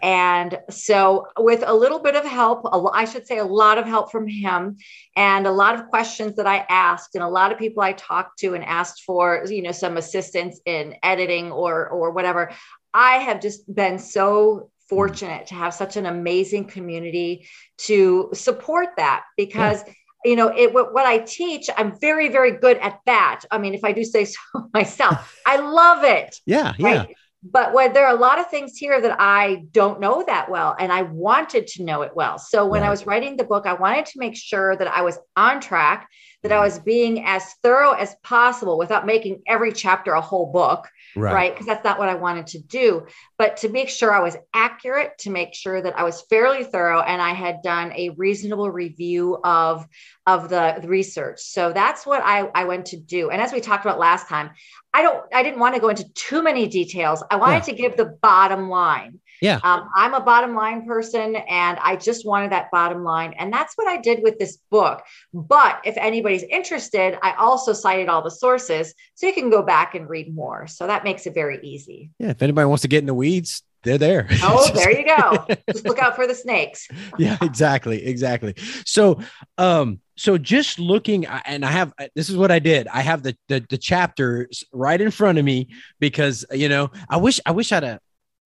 And 0.00 0.58
so, 0.68 1.28
with 1.38 1.62
a 1.64 1.74
little 1.74 2.00
bit 2.00 2.16
of 2.16 2.24
help, 2.24 2.66
I 2.92 3.04
should 3.04 3.26
say 3.26 3.38
a 3.38 3.44
lot 3.44 3.78
of 3.78 3.86
help 3.86 4.10
from 4.10 4.26
him, 4.26 4.78
and 5.14 5.46
a 5.46 5.52
lot 5.52 5.76
of 5.76 5.86
questions 5.88 6.36
that 6.36 6.46
I 6.46 6.66
asked, 6.68 7.14
and 7.14 7.22
a 7.22 7.28
lot 7.28 7.52
of 7.52 7.58
people 7.58 7.84
I 7.84 7.92
talked 7.92 8.40
to 8.40 8.54
and 8.54 8.64
asked 8.64 9.04
for, 9.04 9.44
you 9.48 9.62
know, 9.62 9.70
some 9.70 9.96
assistance 9.96 10.60
in 10.64 10.96
editing 11.04 11.52
or 11.52 11.88
or 11.88 12.10
whatever. 12.10 12.50
I 12.92 13.18
have 13.18 13.40
just 13.40 13.72
been 13.72 13.98
so 13.98 14.71
Mm-hmm. 14.82 14.96
fortunate 14.96 15.46
to 15.46 15.54
have 15.54 15.74
such 15.74 15.96
an 15.96 16.06
amazing 16.06 16.66
community 16.66 17.46
to 17.78 18.30
support 18.34 18.88
that 18.96 19.24
because 19.36 19.82
yeah 19.86 19.92
you 20.24 20.36
know 20.36 20.52
it 20.56 20.72
what, 20.72 20.94
what 20.94 21.06
i 21.06 21.18
teach 21.18 21.68
i'm 21.76 21.98
very 21.98 22.28
very 22.28 22.52
good 22.52 22.76
at 22.78 23.00
that. 23.06 23.40
I 23.50 23.58
mean 23.58 23.74
if 23.74 23.84
i 23.84 23.92
do 23.92 24.04
say 24.04 24.24
so 24.34 24.38
myself 24.72 25.36
i 25.46 25.56
love 25.56 26.04
it. 26.04 26.36
Yeah 26.46 26.74
yeah. 26.78 26.86
Right? 26.86 27.16
but 27.42 27.74
when 27.74 27.92
there 27.92 28.06
are 28.06 28.14
a 28.14 28.18
lot 28.20 28.38
of 28.38 28.48
things 28.48 28.76
here 28.76 29.00
that 29.00 29.16
i 29.18 29.64
don't 29.72 29.98
know 29.98 30.22
that 30.26 30.48
well 30.50 30.76
and 30.78 30.92
i 30.92 31.02
wanted 31.02 31.66
to 31.68 31.82
know 31.82 32.02
it 32.02 32.12
well. 32.14 32.38
So 32.38 32.66
when 32.66 32.82
right. 32.82 32.88
i 32.88 32.90
was 32.90 33.06
writing 33.06 33.36
the 33.36 33.44
book 33.44 33.66
i 33.66 33.72
wanted 33.72 34.06
to 34.06 34.18
make 34.18 34.36
sure 34.36 34.76
that 34.76 34.88
i 34.88 35.02
was 35.02 35.18
on 35.36 35.60
track 35.60 36.08
that 36.42 36.52
I 36.52 36.60
was 36.60 36.78
being 36.80 37.24
as 37.24 37.54
thorough 37.62 37.92
as 37.92 38.16
possible 38.22 38.76
without 38.76 39.06
making 39.06 39.42
every 39.46 39.72
chapter 39.72 40.12
a 40.12 40.20
whole 40.20 40.46
book, 40.50 40.88
right? 41.14 41.52
Because 41.52 41.66
right? 41.66 41.74
that's 41.74 41.84
not 41.84 41.98
what 41.98 42.08
I 42.08 42.14
wanted 42.14 42.48
to 42.48 42.58
do. 42.58 43.06
But 43.38 43.58
to 43.58 43.68
make 43.68 43.88
sure 43.88 44.12
I 44.12 44.20
was 44.20 44.36
accurate, 44.52 45.18
to 45.18 45.30
make 45.30 45.54
sure 45.54 45.80
that 45.80 45.96
I 45.96 46.02
was 46.02 46.22
fairly 46.22 46.64
thorough 46.64 47.00
and 47.00 47.22
I 47.22 47.32
had 47.32 47.62
done 47.62 47.92
a 47.92 48.10
reasonable 48.10 48.70
review 48.70 49.38
of, 49.44 49.86
of 50.26 50.48
the, 50.48 50.78
the 50.82 50.88
research. 50.88 51.40
So 51.40 51.72
that's 51.72 52.04
what 52.04 52.22
I, 52.24 52.48
I 52.54 52.64
went 52.64 52.86
to 52.86 52.96
do. 52.96 53.30
And 53.30 53.40
as 53.40 53.52
we 53.52 53.60
talked 53.60 53.84
about 53.84 54.00
last 54.00 54.28
time, 54.28 54.50
I 54.94 55.02
don't 55.02 55.24
I 55.32 55.42
didn't 55.42 55.58
want 55.58 55.74
to 55.74 55.80
go 55.80 55.88
into 55.88 56.12
too 56.12 56.42
many 56.42 56.66
details. 56.66 57.24
I 57.30 57.36
wanted 57.36 57.54
yeah. 57.54 57.60
to 57.60 57.72
give 57.72 57.96
the 57.96 58.18
bottom 58.20 58.68
line. 58.68 59.20
Yeah. 59.42 59.58
Um, 59.64 59.90
I'm 59.96 60.14
a 60.14 60.20
bottom 60.20 60.54
line 60.54 60.86
person 60.86 61.34
and 61.34 61.76
I 61.82 61.96
just 61.96 62.24
wanted 62.24 62.52
that 62.52 62.70
bottom 62.70 63.02
line. 63.02 63.34
And 63.36 63.52
that's 63.52 63.74
what 63.74 63.88
I 63.88 63.96
did 63.96 64.22
with 64.22 64.38
this 64.38 64.58
book. 64.70 65.02
But 65.34 65.80
if 65.84 65.96
anybody's 65.96 66.44
interested, 66.44 67.18
I 67.22 67.32
also 67.32 67.72
cited 67.72 68.08
all 68.08 68.22
the 68.22 68.30
sources 68.30 68.94
so 69.14 69.26
you 69.26 69.32
can 69.32 69.50
go 69.50 69.62
back 69.62 69.96
and 69.96 70.08
read 70.08 70.32
more. 70.32 70.68
So 70.68 70.86
that 70.86 71.02
makes 71.02 71.26
it 71.26 71.34
very 71.34 71.58
easy. 71.64 72.10
Yeah. 72.20 72.30
If 72.30 72.40
anybody 72.40 72.66
wants 72.66 72.82
to 72.82 72.88
get 72.88 73.00
in 73.00 73.06
the 73.06 73.14
weeds, 73.14 73.64
they're 73.82 73.98
there. 73.98 74.28
Oh, 74.44 74.70
there 74.74 74.96
you 74.96 75.04
go. 75.04 75.44
Just 75.72 75.86
look 75.86 75.98
out 75.98 76.14
for 76.14 76.28
the 76.28 76.36
snakes. 76.36 76.86
yeah, 77.18 77.36
exactly. 77.42 78.06
Exactly. 78.06 78.54
So, 78.86 79.18
um, 79.58 80.00
so 80.14 80.36
just 80.36 80.78
looking 80.78 81.24
and 81.26 81.64
i 81.64 81.70
have 81.70 81.94
this 82.14 82.28
is 82.28 82.36
what 82.36 82.50
i 82.50 82.58
did 82.58 82.86
i 82.88 83.00
have 83.00 83.22
the, 83.22 83.34
the 83.48 83.64
the 83.70 83.78
chapters 83.78 84.62
right 84.70 85.00
in 85.00 85.10
front 85.10 85.38
of 85.38 85.44
me 85.44 85.68
because 86.00 86.44
you 86.52 86.68
know 86.68 86.90
i 87.08 87.16
wish 87.16 87.40
i 87.46 87.50
wish 87.50 87.72
i'd 87.72 87.82
have 87.82 87.98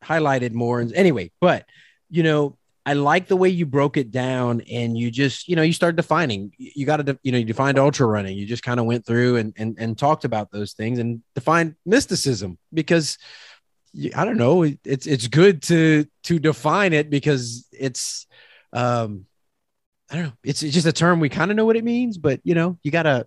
highlighted 0.05 0.53
more 0.53 0.81
and 0.81 0.93
anyway 0.95 1.31
but 1.41 1.67
you 2.11 2.23
know 2.23 2.57
i 2.85 2.93
like 2.93 3.27
the 3.27 3.37
way 3.37 3.49
you 3.49 3.67
broke 3.67 3.97
it 3.97 4.11
down 4.11 4.61
and 4.71 4.97
you 4.97 5.11
just 5.11 5.49
you 5.49 5.57
know 5.57 5.63
you 5.63 5.73
started 5.73 5.97
defining 5.97 6.53
you 6.59 6.87
got 6.87 7.05
to 7.05 7.19
you 7.23 7.33
know 7.33 7.39
you 7.39 7.45
defined 7.45 7.79
ultra 7.79 8.07
running 8.07 8.37
you 8.37 8.47
just 8.47 8.63
kind 8.63 8.79
of 8.79 8.87
went 8.87 9.05
through 9.05 9.37
and, 9.37 9.53
and 9.57 9.77
and 9.79 9.99
talked 9.99 10.25
about 10.25 10.51
those 10.51 10.73
things 10.75 10.99
and 10.99 11.23
defined 11.35 11.75
mysticism 11.85 12.59
because 12.73 13.19
i 14.15 14.25
don't 14.25 14.37
know 14.37 14.63
it's 14.63 15.07
it's 15.07 15.27
good 15.27 15.63
to 15.63 16.07
to 16.23 16.39
define 16.39 16.93
it 16.93 17.11
because 17.11 17.67
it's 17.73 18.27
um 18.73 19.27
I 20.11 20.15
don't 20.17 20.25
know. 20.27 20.33
It's, 20.45 20.63
it's 20.63 20.75
just 20.75 20.87
a 20.87 20.93
term 20.93 21.21
we 21.21 21.29
kind 21.29 21.51
of 21.51 21.57
know 21.57 21.65
what 21.65 21.77
it 21.77 21.85
means, 21.85 22.17
but 22.19 22.41
you 22.45 22.55
know, 22.55 22.79
you 22.83 22.91
gotta 22.91 23.27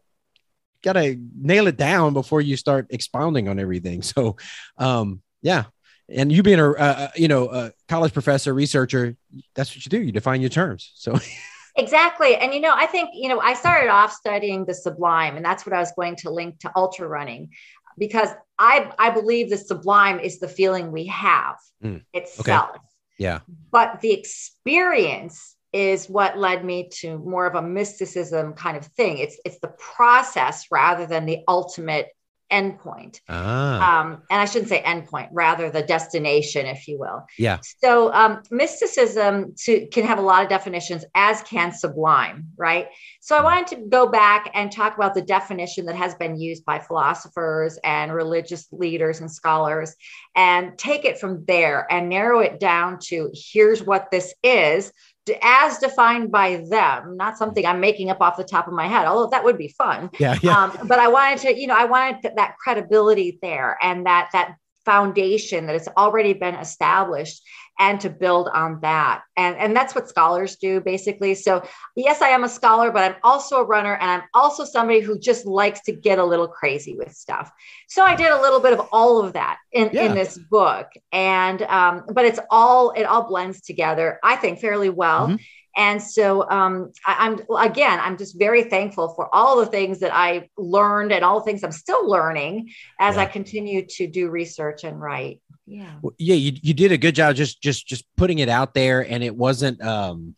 gotta 0.84 1.18
nail 1.38 1.68
it 1.68 1.78
down 1.78 2.14
before 2.14 2.42
you 2.42 2.56
start 2.56 2.88
expounding 2.90 3.50
on 3.50 3.60
everything. 3.60 4.02
So, 4.10 4.38
um, 4.78 5.22
yeah. 5.42 5.66
And 6.12 6.32
you 6.32 6.44
being 6.44 6.60
a 6.60 6.72
uh, 6.72 7.10
you 7.16 7.28
know 7.28 7.50
a 7.50 7.72
college 7.88 8.14
professor, 8.14 8.54
researcher, 8.54 9.16
that's 9.56 9.76
what 9.76 9.86
you 9.86 9.90
do. 9.90 10.02
You 10.02 10.12
define 10.12 10.42
your 10.42 10.50
terms. 10.50 10.92
So. 10.96 11.18
Exactly. 11.76 12.36
And, 12.36 12.54
you 12.54 12.60
know, 12.60 12.74
I 12.76 12.88
think, 12.88 13.12
you 13.14 13.30
know, 13.30 13.40
I 13.40 13.54
started 13.54 13.90
off 13.90 14.12
studying 14.12 14.66
the 14.66 14.74
sublime, 14.74 15.38
and 15.38 15.46
that's 15.46 15.66
what 15.66 15.72
I 15.72 15.80
was 15.80 15.94
going 15.96 16.18
to 16.18 16.30
link 16.30 16.60
to 16.60 16.72
ultra 16.76 17.08
running 17.08 17.52
because 17.98 18.30
I, 18.58 18.92
I 18.98 19.12
believe 19.12 19.50
the 19.50 19.58
sublime 19.58 20.20
is 20.20 20.40
the 20.40 20.48
feeling 20.48 20.92
we 20.92 21.06
have 21.08 21.56
mm, 21.82 22.04
itself. 22.14 22.70
Okay. 22.72 22.80
Yeah. 23.18 23.40
But 23.72 24.02
the 24.02 24.14
experience 24.14 25.56
is 25.72 26.10
what 26.10 26.38
led 26.38 26.66
me 26.66 26.90
to 26.90 27.20
more 27.20 27.46
of 27.46 27.56
a 27.56 27.62
mysticism 27.62 28.54
kind 28.54 28.76
of 28.76 28.86
thing. 28.86 29.20
It's 29.20 29.38
it's 29.46 29.60
the 29.60 29.68
process 29.68 30.66
rather 30.72 31.06
than 31.06 31.26
the 31.26 31.40
ultimate 31.48 32.08
endpoint. 32.52 33.22
Ah. 33.30 34.02
Um, 34.02 34.24
and 34.30 34.42
I 34.42 34.46
shouldn't 34.46 34.70
say 34.70 34.82
endpoint, 34.82 35.30
rather 35.32 35.70
the 35.70 35.84
destination, 35.84 36.66
if 36.66 36.88
you 36.88 37.00
will. 37.00 37.26
Yeah. 37.38 37.60
So 37.84 38.12
um, 38.14 38.42
mysticism 38.50 39.56
to, 39.66 39.88
can 39.88 40.06
have 40.06 40.18
a 40.18 40.22
lot 40.22 40.44
of 40.44 40.50
definitions, 40.50 41.06
as 41.16 41.42
can 41.44 41.72
sublime, 41.72 42.48
right? 42.58 42.88
So 43.22 43.38
I 43.38 43.44
wanted 43.44 43.68
to 43.68 43.88
go 43.88 44.08
back 44.08 44.52
and 44.54 44.72
talk 44.72 44.96
about 44.96 45.14
the 45.14 45.22
definition 45.22 45.86
that 45.86 45.96
has 45.96 46.16
been 46.16 46.40
used 46.40 46.66
by 46.66 46.80
philosophers 46.80 47.78
and 47.84 48.14
religious 48.14 48.68
leaders 48.72 49.22
and 49.22 49.32
scholars, 49.32 49.96
and 50.36 50.78
take 50.78 51.06
it 51.06 51.20
from 51.20 51.46
there 51.46 51.86
and 51.92 52.10
narrow 52.10 52.40
it 52.40 52.60
down 52.60 53.00
to 53.00 53.32
here's 53.34 53.84
what 53.84 54.10
this 54.12 54.34
is 54.44 54.92
as 55.42 55.78
defined 55.78 56.32
by 56.32 56.64
them, 56.70 57.18
not 57.18 57.38
something 57.38 57.66
I'm 57.66 57.80
making 57.80 58.10
up 58.10 58.22
off 58.22 58.38
the 58.38 58.44
top 58.44 58.68
of 58.68 58.74
my 58.74 58.88
head, 58.88 59.06
although 59.06 59.30
that 59.30 59.44
would 59.44 59.58
be 59.58 59.70
fun. 59.70 60.10
Yeah, 60.20 60.38
yeah. 60.42 60.64
Um, 60.64 60.88
but 60.88 61.00
I 61.00 61.08
wanted 61.08 61.40
to, 61.40 61.60
you 61.60 61.68
know, 61.68 61.76
I 61.76 61.86
wanted 61.86 62.36
that 62.36 62.58
credibility 62.58 63.38
there 63.42 63.78
and 63.82 64.06
that 64.06 64.30
that 64.34 64.56
foundation 64.86 65.68
that 65.68 65.74
has 65.74 65.88
already 65.98 66.34
been 66.34 66.56
established 66.56 67.44
and 67.80 68.00
to 68.02 68.10
build 68.10 68.50
on 68.54 68.82
that. 68.82 69.24
And, 69.38 69.56
and 69.56 69.76
that's 69.76 69.96
what 69.96 70.10
scholars 70.10 70.58
do 70.58 70.82
basically. 70.82 71.34
So, 71.34 71.64
yes, 71.96 72.22
I 72.22 72.30
am 72.30 72.44
a 72.44 72.50
scholar, 72.50 72.92
but 72.92 73.04
I'm 73.04 73.16
also 73.24 73.62
a 73.62 73.64
runner 73.64 73.96
and 73.96 74.22
I'm 74.22 74.28
also 74.34 74.66
somebody 74.66 75.00
who 75.00 75.18
just 75.18 75.46
likes 75.46 75.82
to 75.84 75.94
get 75.94 76.20
a 76.20 76.26
little 76.26 76.48
crazy 76.48 76.96
with 76.96 77.14
stuff. 77.14 77.50
So, 77.88 78.04
I 78.04 78.16
did 78.16 78.32
a 78.32 78.42
little 78.42 78.60
bit 78.60 78.74
of 78.74 78.88
all 78.92 79.24
of 79.24 79.34
that 79.34 79.58
in, 79.72 79.90
yeah. 79.94 80.04
in 80.04 80.14
this 80.14 80.38
book. 80.38 80.88
And, 81.14 81.62
um, 81.64 82.04
but 82.12 82.26
it's 82.26 82.40
all, 82.50 82.92
it 82.92 83.04
all 83.04 83.28
blends 83.28 83.62
together, 83.62 84.20
I 84.24 84.36
think, 84.36 84.60
fairly 84.60 84.90
well. 84.90 85.28
Mm-hmm. 85.28 85.36
And 85.78 86.02
so 86.02 86.50
um, 86.50 86.92
I, 87.06 87.28
am 87.28 87.40
again, 87.58 88.00
I'm 88.02 88.18
just 88.18 88.38
very 88.38 88.64
thankful 88.64 89.10
for 89.10 89.34
all 89.34 89.60
the 89.60 89.66
things 89.66 90.00
that 90.00 90.14
I 90.14 90.50
learned 90.58 91.12
and 91.12 91.24
all 91.24 91.40
the 91.40 91.46
things 91.46 91.64
I'm 91.64 91.72
still 91.72 92.10
learning 92.10 92.72
as 93.00 93.16
yeah. 93.16 93.22
I 93.22 93.26
continue 93.26 93.86
to 93.86 94.08
do 94.08 94.30
research 94.30 94.84
and 94.84 95.00
write. 95.00 95.42
Yeah. 95.66 95.92
Well, 96.02 96.14
yeah, 96.18 96.36
you, 96.36 96.54
you 96.62 96.74
did 96.74 96.92
a 96.92 96.98
good 96.98 97.16
job 97.16 97.36
just 97.36 97.62
just 97.62 97.88
just 97.88 98.06
putting 98.18 98.40
it 98.40 98.50
out 98.50 98.74
there 98.74 99.02
and 99.02 99.24
it 99.24 99.36
wasn't 99.36 99.82
um 99.84 100.36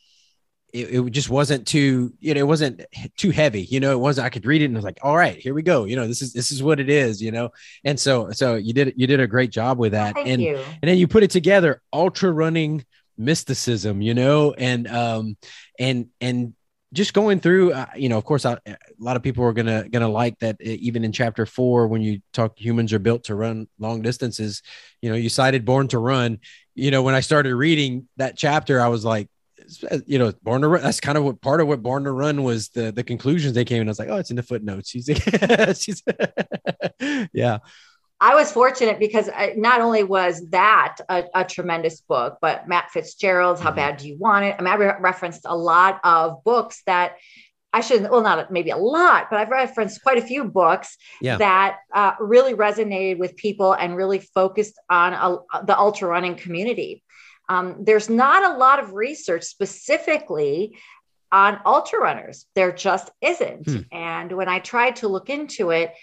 it, 0.74 0.94
it 0.94 1.12
just 1.12 1.30
wasn't 1.30 1.68
too 1.68 2.14
you 2.20 2.34
know 2.34 2.40
it 2.40 2.48
wasn't 2.48 2.82
too 3.18 3.32
heavy 3.32 3.64
you 3.64 3.80
know 3.80 3.92
it 3.92 4.00
wasn't 4.00 4.26
i 4.26 4.30
could 4.30 4.46
read 4.46 4.62
it 4.62 4.66
and 4.66 4.76
i 4.76 4.78
was 4.78 4.86
like 4.86 5.00
all 5.02 5.16
right 5.16 5.38
here 5.38 5.54
we 5.54 5.62
go 5.62 5.86
you 5.86 5.96
know 5.96 6.08
this 6.08 6.22
is 6.22 6.34
this 6.34 6.52
is 6.52 6.64
what 6.64 6.80
it 6.80 6.90
is 6.90 7.22
you 7.22 7.32
know 7.32 7.50
and 7.84 8.00
so 8.00 8.32
so 8.32 8.56
you 8.56 8.74
did 8.74 8.94
you 8.96 9.08
did 9.08 9.20
a 9.20 9.28
great 9.28 9.52
job 9.52 9.78
with 9.78 9.92
that 9.92 10.16
Thank 10.16 10.28
and 10.28 10.42
you. 10.42 10.58
and 10.58 10.90
then 10.90 10.98
you 10.98 11.08
put 11.08 11.24
it 11.24 11.32
together 11.32 11.82
ultra 11.92 12.32
running 12.32 12.86
mysticism 13.18 14.02
you 14.02 14.14
know? 14.14 14.54
And 14.54 14.88
um 14.88 15.38
and 15.80 16.08
and 16.20 16.54
just 16.94 17.14
going 17.14 17.40
through 17.40 17.74
uh, 17.74 17.86
you 17.96 18.10
know 18.10 18.18
of 18.18 18.26
course 18.26 18.46
I, 18.46 18.54
a 18.66 18.78
lot 19.00 19.16
of 19.16 19.24
people 19.24 19.44
are 19.46 19.54
gonna 19.54 19.88
gonna 19.90 20.10
like 20.10 20.38
that 20.40 20.56
uh, 20.56 20.64
even 20.80 21.04
in 21.04 21.12
chapter 21.12 21.46
four 21.46 21.88
when 21.88 22.02
you 22.02 22.22
talk 22.34 22.58
humans 22.58 22.94
are 22.94 23.00
built 23.00 23.26
to 23.26 23.36
run 23.36 23.68
long 23.80 24.02
distances 24.02 24.62
you 25.02 25.10
know 25.10 25.16
you 25.16 25.30
cited 25.30 25.66
born 25.66 25.88
to 25.90 26.00
run. 26.00 26.40
You 26.76 26.90
know 26.90 27.04
when 27.04 27.16
i 27.16 27.20
started 27.20 27.54
reading 27.54 28.08
that 28.18 28.38
chapter 28.38 28.80
i 28.80 28.88
was 28.88 29.04
like 29.04 29.28
you 30.06 30.18
know 30.18 30.34
born 30.42 30.62
to 30.62 30.68
run 30.68 30.82
that's 30.82 31.00
kind 31.00 31.18
of 31.18 31.24
what 31.24 31.42
part 31.42 31.62
of 31.62 31.68
what 31.68 31.84
born 31.84 32.06
to 32.06 32.12
run 32.12 32.44
was 32.44 32.70
the 32.70 32.92
the 32.92 33.04
conclusions 33.04 33.54
they 33.54 33.66
came 33.66 33.82
and 33.82 33.90
i 33.90 33.92
was 33.92 34.00
like 34.00 34.10
oh 34.10 34.18
it's 34.18 34.30
in 34.30 34.36
the 34.36 34.44
footnotes. 34.44 34.90
She's, 34.90 35.06
she's 35.80 36.02
yeah 37.34 37.60
I 38.22 38.36
was 38.36 38.52
fortunate 38.52 39.00
because 39.00 39.30
I, 39.36 39.54
not 39.58 39.82
only 39.82 40.04
was 40.04 40.48
that 40.50 40.98
a, 41.10 41.24
a, 41.34 41.44
tremendous 41.44 42.02
book, 42.02 42.38
but 42.40 42.68
Matt 42.68 42.92
Fitzgerald's 42.92 43.60
How 43.60 43.70
mm-hmm. 43.70 43.78
Bad 43.78 43.98
Do 43.98 44.08
You 44.08 44.18
Want 44.18 44.46
It? 44.46 44.56
I 44.58 44.62
mean, 44.62 44.72
I 44.72 44.76
re- 44.76 44.94
referenced 45.00 45.42
a 45.46 45.58
lot 45.58 46.00
of 46.04 46.44
books 46.44 46.84
that 46.86 47.16
I 47.74 47.82
shouldn't, 47.82 48.12
well, 48.12 48.22
not 48.22 48.52
maybe 48.52 48.70
a 48.70 48.78
lot, 48.78 49.28
but 49.32 49.40
I've 49.40 49.50
referenced 49.50 50.04
quite 50.04 50.20
a 50.20 50.22
few 50.22 50.44
books 50.44 50.98
yeah. 51.20 51.38
that 51.38 51.78
uh, 51.94 52.14
really 52.20 52.54
resonated 52.54 53.18
with 53.18 53.36
people 53.38 53.74
and 53.74 53.96
really 53.96 54.20
focused 54.20 54.80
on 54.88 55.14
a, 55.14 55.64
the 55.66 55.78
ultra 55.78 56.08
running 56.08 56.36
community. 56.36 57.04
Um, 57.50 57.78
there's 57.80 58.10
not 58.10 58.54
a 58.54 58.58
lot 58.58 58.80
of 58.80 58.94
research 58.94 59.44
specifically 59.46 60.78
on 61.32 61.60
ultra 61.66 62.00
runners. 62.00 62.46
There 62.56 62.72
just 62.72 63.10
isn't. 63.22 63.66
Hmm. 63.66 63.78
And 63.92 64.32
when 64.34 64.50
I 64.50 64.60
tried 64.60 64.98
to 64.98 65.08
look 65.08 65.30
into 65.30 65.72
it, 65.72 65.94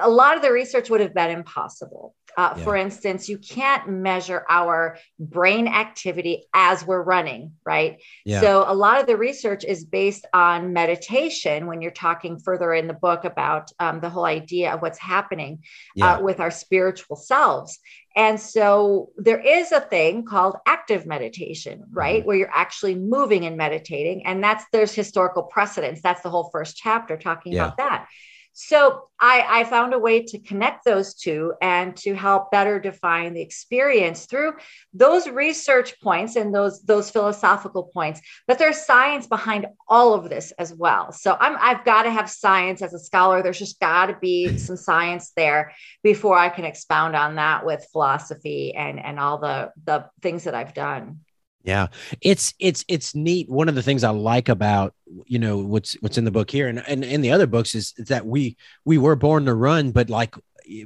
a 0.00 0.08
lot 0.08 0.36
of 0.36 0.42
the 0.42 0.52
research 0.52 0.90
would 0.90 1.00
have 1.00 1.14
been 1.14 1.30
impossible. 1.30 2.14
Uh, 2.36 2.54
yeah. 2.56 2.64
For 2.64 2.76
instance, 2.76 3.28
you 3.28 3.36
can't 3.36 3.88
measure 3.88 4.44
our 4.48 4.96
brain 5.18 5.68
activity 5.68 6.46
as 6.54 6.86
we're 6.86 7.02
running, 7.02 7.52
right? 7.64 8.00
Yeah. 8.24 8.40
So, 8.40 8.64
a 8.66 8.74
lot 8.74 9.00
of 9.00 9.06
the 9.06 9.16
research 9.16 9.64
is 9.64 9.84
based 9.84 10.26
on 10.32 10.72
meditation 10.72 11.66
when 11.66 11.82
you're 11.82 11.90
talking 11.90 12.38
further 12.38 12.72
in 12.72 12.86
the 12.86 12.94
book 12.94 13.24
about 13.24 13.70
um, 13.78 14.00
the 14.00 14.08
whole 14.08 14.24
idea 14.24 14.72
of 14.72 14.80
what's 14.80 14.98
happening 14.98 15.58
uh, 15.62 15.66
yeah. 15.96 16.12
uh, 16.14 16.22
with 16.22 16.40
our 16.40 16.50
spiritual 16.50 17.16
selves. 17.16 17.78
And 18.16 18.40
so, 18.40 19.10
there 19.16 19.40
is 19.40 19.72
a 19.72 19.80
thing 19.80 20.24
called 20.24 20.56
active 20.66 21.04
meditation, 21.04 21.84
right? 21.90 22.20
Mm-hmm. 22.20 22.28
Where 22.28 22.36
you're 22.38 22.54
actually 22.54 22.94
moving 22.94 23.44
and 23.44 23.58
meditating. 23.58 24.24
And 24.24 24.42
that's 24.42 24.64
there's 24.72 24.94
historical 24.94 25.42
precedence. 25.42 26.00
That's 26.00 26.22
the 26.22 26.30
whole 26.30 26.48
first 26.50 26.78
chapter 26.78 27.18
talking 27.18 27.54
about 27.54 27.76
that. 27.76 28.08
So 28.54 29.08
I, 29.18 29.46
I, 29.48 29.64
found 29.64 29.94
a 29.94 29.98
way 29.98 30.22
to 30.24 30.38
connect 30.38 30.84
those 30.84 31.14
two 31.14 31.54
and 31.62 31.96
to 31.98 32.14
help 32.14 32.50
better 32.50 32.78
define 32.78 33.32
the 33.32 33.40
experience 33.40 34.26
through 34.26 34.54
those 34.92 35.26
research 35.26 35.98
points 36.02 36.36
and 36.36 36.54
those 36.54 36.82
those 36.82 37.10
philosophical 37.10 37.84
points. 37.84 38.20
But 38.46 38.58
there's 38.58 38.84
science 38.84 39.26
behind 39.26 39.66
all 39.88 40.12
of 40.12 40.28
this 40.28 40.52
as 40.58 40.74
well. 40.74 41.12
So 41.12 41.36
I'm 41.40 41.56
I've 41.60 41.84
got 41.84 42.02
to 42.02 42.10
have 42.10 42.28
science 42.28 42.82
as 42.82 42.92
a 42.92 42.98
scholar. 42.98 43.42
There's 43.42 43.58
just 43.58 43.80
got 43.80 44.06
to 44.06 44.18
be 44.20 44.58
some 44.58 44.76
science 44.76 45.32
there 45.34 45.72
before 46.02 46.36
I 46.36 46.50
can 46.50 46.66
expound 46.66 47.16
on 47.16 47.36
that 47.36 47.64
with 47.64 47.88
philosophy 47.90 48.74
and 48.74 49.00
and 49.02 49.18
all 49.18 49.38
the 49.38 49.72
the 49.84 50.10
things 50.20 50.44
that 50.44 50.54
I've 50.54 50.74
done. 50.74 51.20
Yeah, 51.64 51.88
it's 52.20 52.54
it's 52.58 52.84
it's 52.88 53.14
neat. 53.14 53.48
One 53.48 53.68
of 53.68 53.74
the 53.74 53.82
things 53.82 54.02
I 54.02 54.10
like 54.10 54.48
about 54.48 54.94
you 55.26 55.38
know 55.38 55.58
what's 55.58 55.94
what's 56.00 56.18
in 56.18 56.24
the 56.24 56.30
book 56.30 56.50
here 56.50 56.68
and 56.68 56.82
and 56.88 57.04
in 57.04 57.20
the 57.20 57.30
other 57.30 57.46
books 57.46 57.74
is, 57.74 57.92
that 57.98 58.26
we 58.26 58.56
we 58.84 58.98
were 58.98 59.14
born 59.14 59.44
to 59.44 59.54
run, 59.54 59.92
but 59.92 60.10
like 60.10 60.34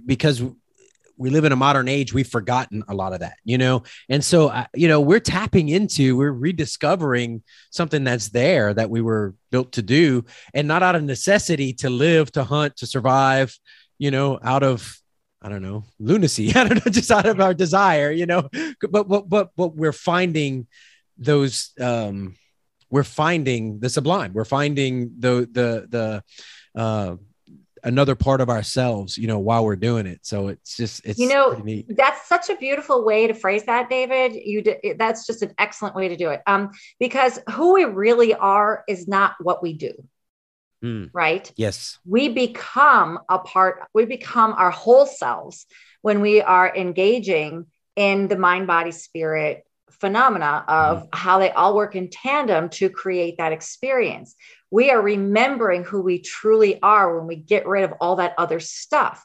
because 0.05 0.43
we 1.19 1.31
live 1.31 1.45
in 1.45 1.53
a 1.53 1.57
modern 1.57 1.89
age, 1.89 2.13
we've 2.13 2.29
forgotten 2.29 2.85
a 2.89 2.95
lot 2.95 3.13
of 3.13 3.21
that, 3.21 3.39
you 3.45 3.57
know? 3.57 3.83
And 4.09 4.23
so, 4.23 4.49
uh, 4.49 4.67
you 4.75 4.89
know, 4.89 5.01
we're 5.01 5.21
tapping 5.21 5.69
into, 5.69 6.17
we're 6.17 6.33
rediscovering 6.33 7.43
something 7.71 8.05
that's 8.05 8.29
there 8.29 8.75
that 8.75 8.91
we 8.91 9.01
were 9.01 9.35
built 9.51 9.73
to 9.73 9.83
do 9.83 10.25
and 10.53 10.69
not 10.69 10.83
out 10.83 10.95
of 10.95 11.03
necessity 11.03 11.73
to 11.75 11.91
live, 11.91 12.31
to 12.33 12.45
hunt, 12.45 12.77
to 12.77 12.87
survive, 12.87 13.59
you 13.99 14.11
know, 14.11 14.39
out 14.43 14.63
of 14.63 14.99
I 15.43 15.49
don't 15.49 15.63
know, 15.63 15.85
lunacy. 15.99 16.53
I 16.55 16.65
don't 16.65 16.85
know, 16.85 16.93
just 16.93 17.11
out 17.11 17.27
of 17.27 17.41
our 17.41 17.55
desire, 17.55 18.11
you 18.11 18.27
know. 18.27 18.49
But 18.91 19.09
but 19.09 19.29
but 19.29 19.51
but 19.57 19.77
we're 19.77 19.93
finding 19.93 20.67
those 21.19 21.73
um 21.81 22.35
we're 22.91 23.05
finding 23.05 23.81
the 23.81 23.91
sublime. 23.91 24.33
We're 24.33 24.45
finding 24.45 25.13
the 25.19 25.49
the 25.51 25.87
the 25.89 26.81
uh 26.81 27.17
another 27.87 28.17
part 28.17 28.41
of 28.41 28.51
ourselves, 28.51 29.17
you 29.17 29.29
know, 29.29 29.39
while 29.39 29.65
we're 29.65 29.77
doing 29.77 30.07
it. 30.07 30.21
So 30.23 30.49
it's 30.49 30.77
just 30.77 31.05
it's 31.05 31.19
you 31.19 31.29
know 31.29 31.63
that's 31.89 32.27
such 32.29 32.51
a 32.51 32.57
beautiful 32.57 33.05
way 33.05 33.27
to 33.27 33.35
phrase 33.35 33.65
that, 33.65 33.89
David. 33.89 34.35
You 34.35 34.63
did, 34.63 34.99
that's 34.99 35.27
just 35.27 35.43
an 35.43 35.55
excellent 35.59 35.95
way 35.95 36.09
to 36.09 36.17
do 36.17 36.31
it. 36.31 36.43
Um, 36.47 36.71
because 36.99 37.39
who 37.53 37.75
we 37.75 37.85
really 37.85 38.35
are 38.35 38.85
is 38.89 39.07
not 39.07 39.35
what 39.41 39.63
we 39.63 39.73
do. 39.73 39.93
Mm. 40.85 41.11
Right? 41.13 41.51
Yes. 41.57 41.99
We 42.05 42.29
become 42.29 43.19
a 43.29 43.39
part, 43.39 43.89
we 43.95 44.05
become 44.05 44.53
our 44.53 44.71
whole 44.71 45.07
selves 45.07 45.67
when 46.03 46.21
we 46.21 46.43
are 46.43 46.75
engaging 46.75 47.67
in 47.97 48.29
the 48.29 48.37
mind, 48.37 48.67
body, 48.67 48.93
spirit 48.93 49.67
phenomena 50.01 50.65
of 50.69 51.03
mm. 51.03 51.09
how 51.13 51.39
they 51.39 51.51
all 51.51 51.75
work 51.75 51.97
in 51.97 52.11
tandem 52.11 52.69
to 52.69 52.91
create 52.91 53.39
that 53.39 53.53
experience. 53.53 54.35
We 54.71 54.91
are 54.91 55.01
remembering 55.01 55.85
who 55.85 56.03
we 56.03 56.21
truly 56.21 56.81
are 56.83 57.19
when 57.19 57.27
we 57.27 57.37
get 57.37 57.67
rid 57.67 57.85
of 57.85 57.95
all 58.01 58.17
that 58.17 58.35
other 58.37 58.61
stuff. 58.61 59.25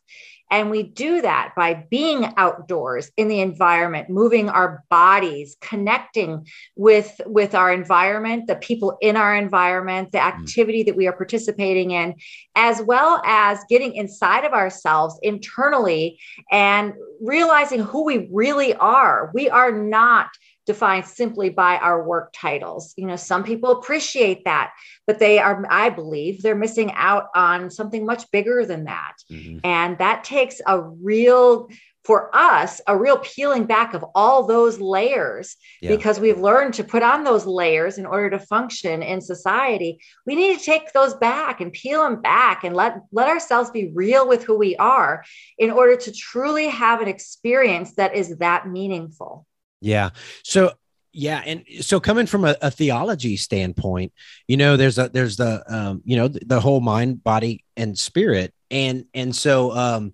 And 0.52 0.70
we 0.70 0.84
do 0.84 1.22
that 1.22 1.54
by 1.56 1.86
being 1.90 2.34
outdoors 2.36 3.10
in 3.16 3.30
the 3.30 3.40
environment, 3.40 4.10
moving 4.10 4.50
our 4.50 4.84
bodies, 4.90 5.56
connecting 5.62 6.46
with, 6.76 7.22
with 7.26 7.56
our 7.56 7.72
environment, 7.72 8.48
the 8.48 8.58
people 8.58 8.98
in 9.02 9.16
our 9.16 9.34
environment, 9.34 10.12
the 10.12 10.18
mm. 10.18 10.28
activity 10.28 10.84
that 10.84 10.98
we 10.98 11.08
are 11.08 11.14
participating 11.14 11.92
in, 11.92 12.16
as 12.56 12.82
well 12.82 13.22
as 13.26 13.60
getting 13.70 13.96
inside 13.96 14.44
of 14.44 14.52
ourselves 14.52 15.18
internally 15.24 16.20
and 16.52 16.94
realizing 17.22 17.80
who 17.80 18.04
we 18.04 18.28
really 18.30 18.76
are. 18.76 19.32
We 19.34 19.50
are 19.50 19.72
not 19.72 20.28
defined 20.72 21.06
simply 21.06 21.50
by 21.50 21.76
our 21.78 22.02
work 22.02 22.32
titles. 22.34 22.94
You 22.96 23.08
know, 23.08 23.18
some 23.18 23.44
people 23.44 23.72
appreciate 23.72 24.46
that, 24.46 24.72
but 25.06 25.20
they 25.20 25.38
are, 25.38 25.66
I 25.70 25.90
believe, 25.90 26.42
they're 26.42 26.56
missing 26.56 26.92
out 26.94 27.26
on 27.36 27.70
something 27.70 28.06
much 28.06 28.24
bigger 28.32 28.66
than 28.66 28.86
that. 28.86 29.16
Mm-hmm. 29.30 29.60
And 29.66 29.98
that 29.98 30.24
takes 30.24 30.62
a 30.66 30.80
real, 30.80 31.68
for 32.06 32.34
us, 32.34 32.80
a 32.88 32.98
real 32.98 33.18
peeling 33.18 33.66
back 33.66 33.94
of 33.94 34.06
all 34.16 34.48
those 34.48 34.80
layers 34.80 35.58
yeah. 35.82 35.94
because 35.94 36.22
we've 36.22 36.40
learned 36.40 36.74
to 36.76 36.86
put 36.86 37.04
on 37.04 37.26
those 37.26 37.46
layers 37.46 37.98
in 37.98 38.06
order 38.06 38.30
to 38.30 38.40
function 38.40 39.04
in 39.04 39.20
society. 39.20 40.00
We 40.26 40.36
need 40.36 40.58
to 40.58 40.64
take 40.64 40.94
those 40.94 41.16
back 41.16 41.60
and 41.60 41.74
peel 41.74 42.02
them 42.04 42.22
back 42.22 42.64
and 42.64 42.74
let, 42.76 43.02
let 43.12 43.28
ourselves 43.28 43.72
be 43.72 43.92
real 43.94 44.26
with 44.26 44.46
who 44.46 44.58
we 44.58 44.78
are 44.78 45.26
in 45.58 45.70
order 45.70 45.98
to 45.98 46.12
truly 46.14 46.70
have 46.70 47.02
an 47.02 47.10
experience 47.10 47.96
that 47.96 48.16
is 48.16 48.38
that 48.38 48.70
meaningful. 48.70 49.46
Yeah. 49.82 50.12
So 50.44 50.72
yeah, 51.14 51.42
and 51.46 51.66
so 51.82 52.00
coming 52.00 52.26
from 52.26 52.46
a, 52.46 52.56
a, 52.62 52.72
theology 52.72 53.36
standpoint, 53.36 54.14
you 54.48 54.56
know, 54.56 54.78
there's 54.78 54.98
a 54.98 55.10
there's 55.10 55.36
the 55.36 55.62
um, 55.68 56.02
you 56.06 56.16
know 56.16 56.30
the, 56.30 56.40
the 56.46 56.60
whole 56.62 56.80
mind, 56.80 57.22
body, 57.22 57.66
and 57.76 57.98
spirit, 57.98 58.54
and 58.70 59.06
and 59.14 59.36
so 59.36 59.76
um, 59.76 60.14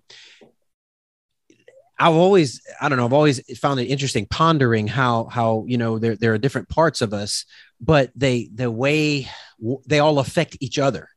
I've 1.98 2.14
always 2.14 2.60
I 2.80 2.88
don't 2.88 2.98
know 2.98 3.04
I've 3.04 3.12
always 3.12 3.40
found 3.58 3.78
it 3.78 3.86
interesting 3.86 4.26
pondering 4.26 4.88
how 4.88 5.26
how 5.26 5.64
you 5.68 5.78
know 5.78 6.00
there 6.00 6.16
there 6.16 6.34
are 6.34 6.38
different 6.38 6.68
parts 6.68 7.00
of 7.00 7.14
us, 7.14 7.44
but 7.80 8.10
they 8.16 8.48
the 8.52 8.70
way 8.70 9.28
they 9.86 10.00
all 10.00 10.18
affect 10.18 10.56
each 10.60 10.80
other 10.80 11.08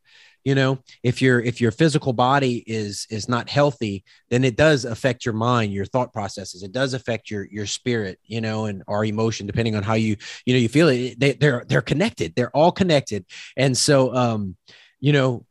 you 0.43 0.55
know 0.55 0.79
if 1.03 1.21
your 1.21 1.39
if 1.39 1.61
your 1.61 1.71
physical 1.71 2.13
body 2.13 2.63
is 2.67 3.07
is 3.09 3.29
not 3.29 3.49
healthy 3.49 4.03
then 4.29 4.43
it 4.43 4.55
does 4.55 4.85
affect 4.85 5.25
your 5.25 5.33
mind 5.33 5.73
your 5.73 5.85
thought 5.85 6.13
processes. 6.13 6.63
It 6.63 6.71
does 6.71 6.93
affect 6.93 7.29
your 7.29 7.45
your 7.45 7.65
spirit 7.65 8.19
you 8.23 8.41
know 8.41 8.65
and 8.65 8.83
our 8.87 9.05
emotion 9.05 9.47
depending 9.47 9.75
on 9.75 9.83
how 9.83 9.93
you 9.93 10.15
you 10.45 10.53
know 10.53 10.59
you 10.59 10.69
feel 10.69 10.89
it. 10.89 11.19
They, 11.19 11.33
they're 11.33 11.63
they're 11.67 11.81
connected. 11.81 12.33
They're 12.35 12.55
all 12.55 12.71
connected. 12.71 13.25
And 13.57 13.77
so 13.77 14.13
um 14.15 14.55
you 14.99 15.13
know 15.13 15.45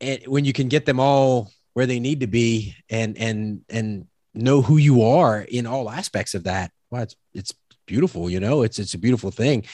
it, 0.00 0.28
when 0.28 0.44
you 0.44 0.52
can 0.52 0.68
get 0.68 0.84
them 0.84 1.00
all 1.00 1.50
where 1.74 1.86
they 1.86 2.00
need 2.00 2.20
to 2.20 2.26
be 2.26 2.74
and 2.90 3.16
and 3.16 3.62
and 3.68 4.06
know 4.34 4.62
who 4.62 4.76
you 4.76 5.02
are 5.02 5.40
in 5.40 5.66
all 5.66 5.90
aspects 5.90 6.34
of 6.34 6.44
that 6.44 6.70
well 6.90 7.02
it's 7.02 7.16
it's 7.34 7.52
beautiful 7.86 8.30
you 8.30 8.40
know 8.40 8.62
it's 8.62 8.78
it's 8.78 8.94
a 8.94 8.98
beautiful 8.98 9.30
thing 9.30 9.64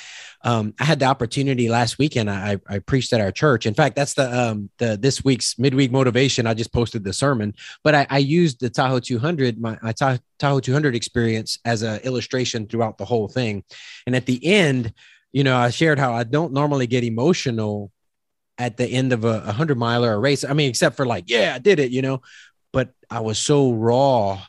um, 0.42 0.74
I 0.78 0.84
had 0.84 1.00
the 1.00 1.06
opportunity 1.06 1.68
last 1.68 1.98
weekend. 1.98 2.30
I, 2.30 2.58
I 2.68 2.78
preached 2.78 3.12
at 3.12 3.20
our 3.20 3.32
church. 3.32 3.66
In 3.66 3.74
fact, 3.74 3.96
that's 3.96 4.14
the 4.14 4.50
um, 4.50 4.70
the 4.78 4.96
this 4.96 5.24
week's 5.24 5.58
midweek 5.58 5.90
motivation. 5.90 6.46
I 6.46 6.54
just 6.54 6.72
posted 6.72 7.02
the 7.02 7.12
sermon, 7.12 7.54
but 7.82 7.94
I, 7.94 8.06
I 8.08 8.18
used 8.18 8.60
the 8.60 8.70
Tahoe 8.70 9.00
200, 9.00 9.60
my, 9.60 9.78
my 9.82 9.92
Tahoe 9.92 10.60
200 10.60 10.94
experience 10.94 11.58
as 11.64 11.82
an 11.82 12.00
illustration 12.00 12.66
throughout 12.66 12.98
the 12.98 13.04
whole 13.04 13.28
thing. 13.28 13.64
And 14.06 14.14
at 14.14 14.26
the 14.26 14.44
end, 14.46 14.92
you 15.32 15.42
know, 15.42 15.56
I 15.56 15.70
shared 15.70 15.98
how 15.98 16.14
I 16.14 16.22
don't 16.22 16.52
normally 16.52 16.86
get 16.86 17.02
emotional 17.02 17.90
at 18.58 18.76
the 18.76 18.86
end 18.86 19.12
of 19.12 19.24
a, 19.24 19.42
a 19.46 19.52
hundred 19.52 19.78
mile 19.78 20.04
or 20.04 20.12
a 20.12 20.18
race. 20.18 20.44
I 20.44 20.52
mean, 20.52 20.70
except 20.70 20.96
for 20.96 21.06
like, 21.06 21.24
yeah, 21.26 21.52
I 21.54 21.58
did 21.58 21.80
it, 21.80 21.90
you 21.90 22.02
know. 22.02 22.22
But 22.72 22.90
I 23.10 23.20
was 23.20 23.38
so 23.38 23.72
raw 23.72 24.40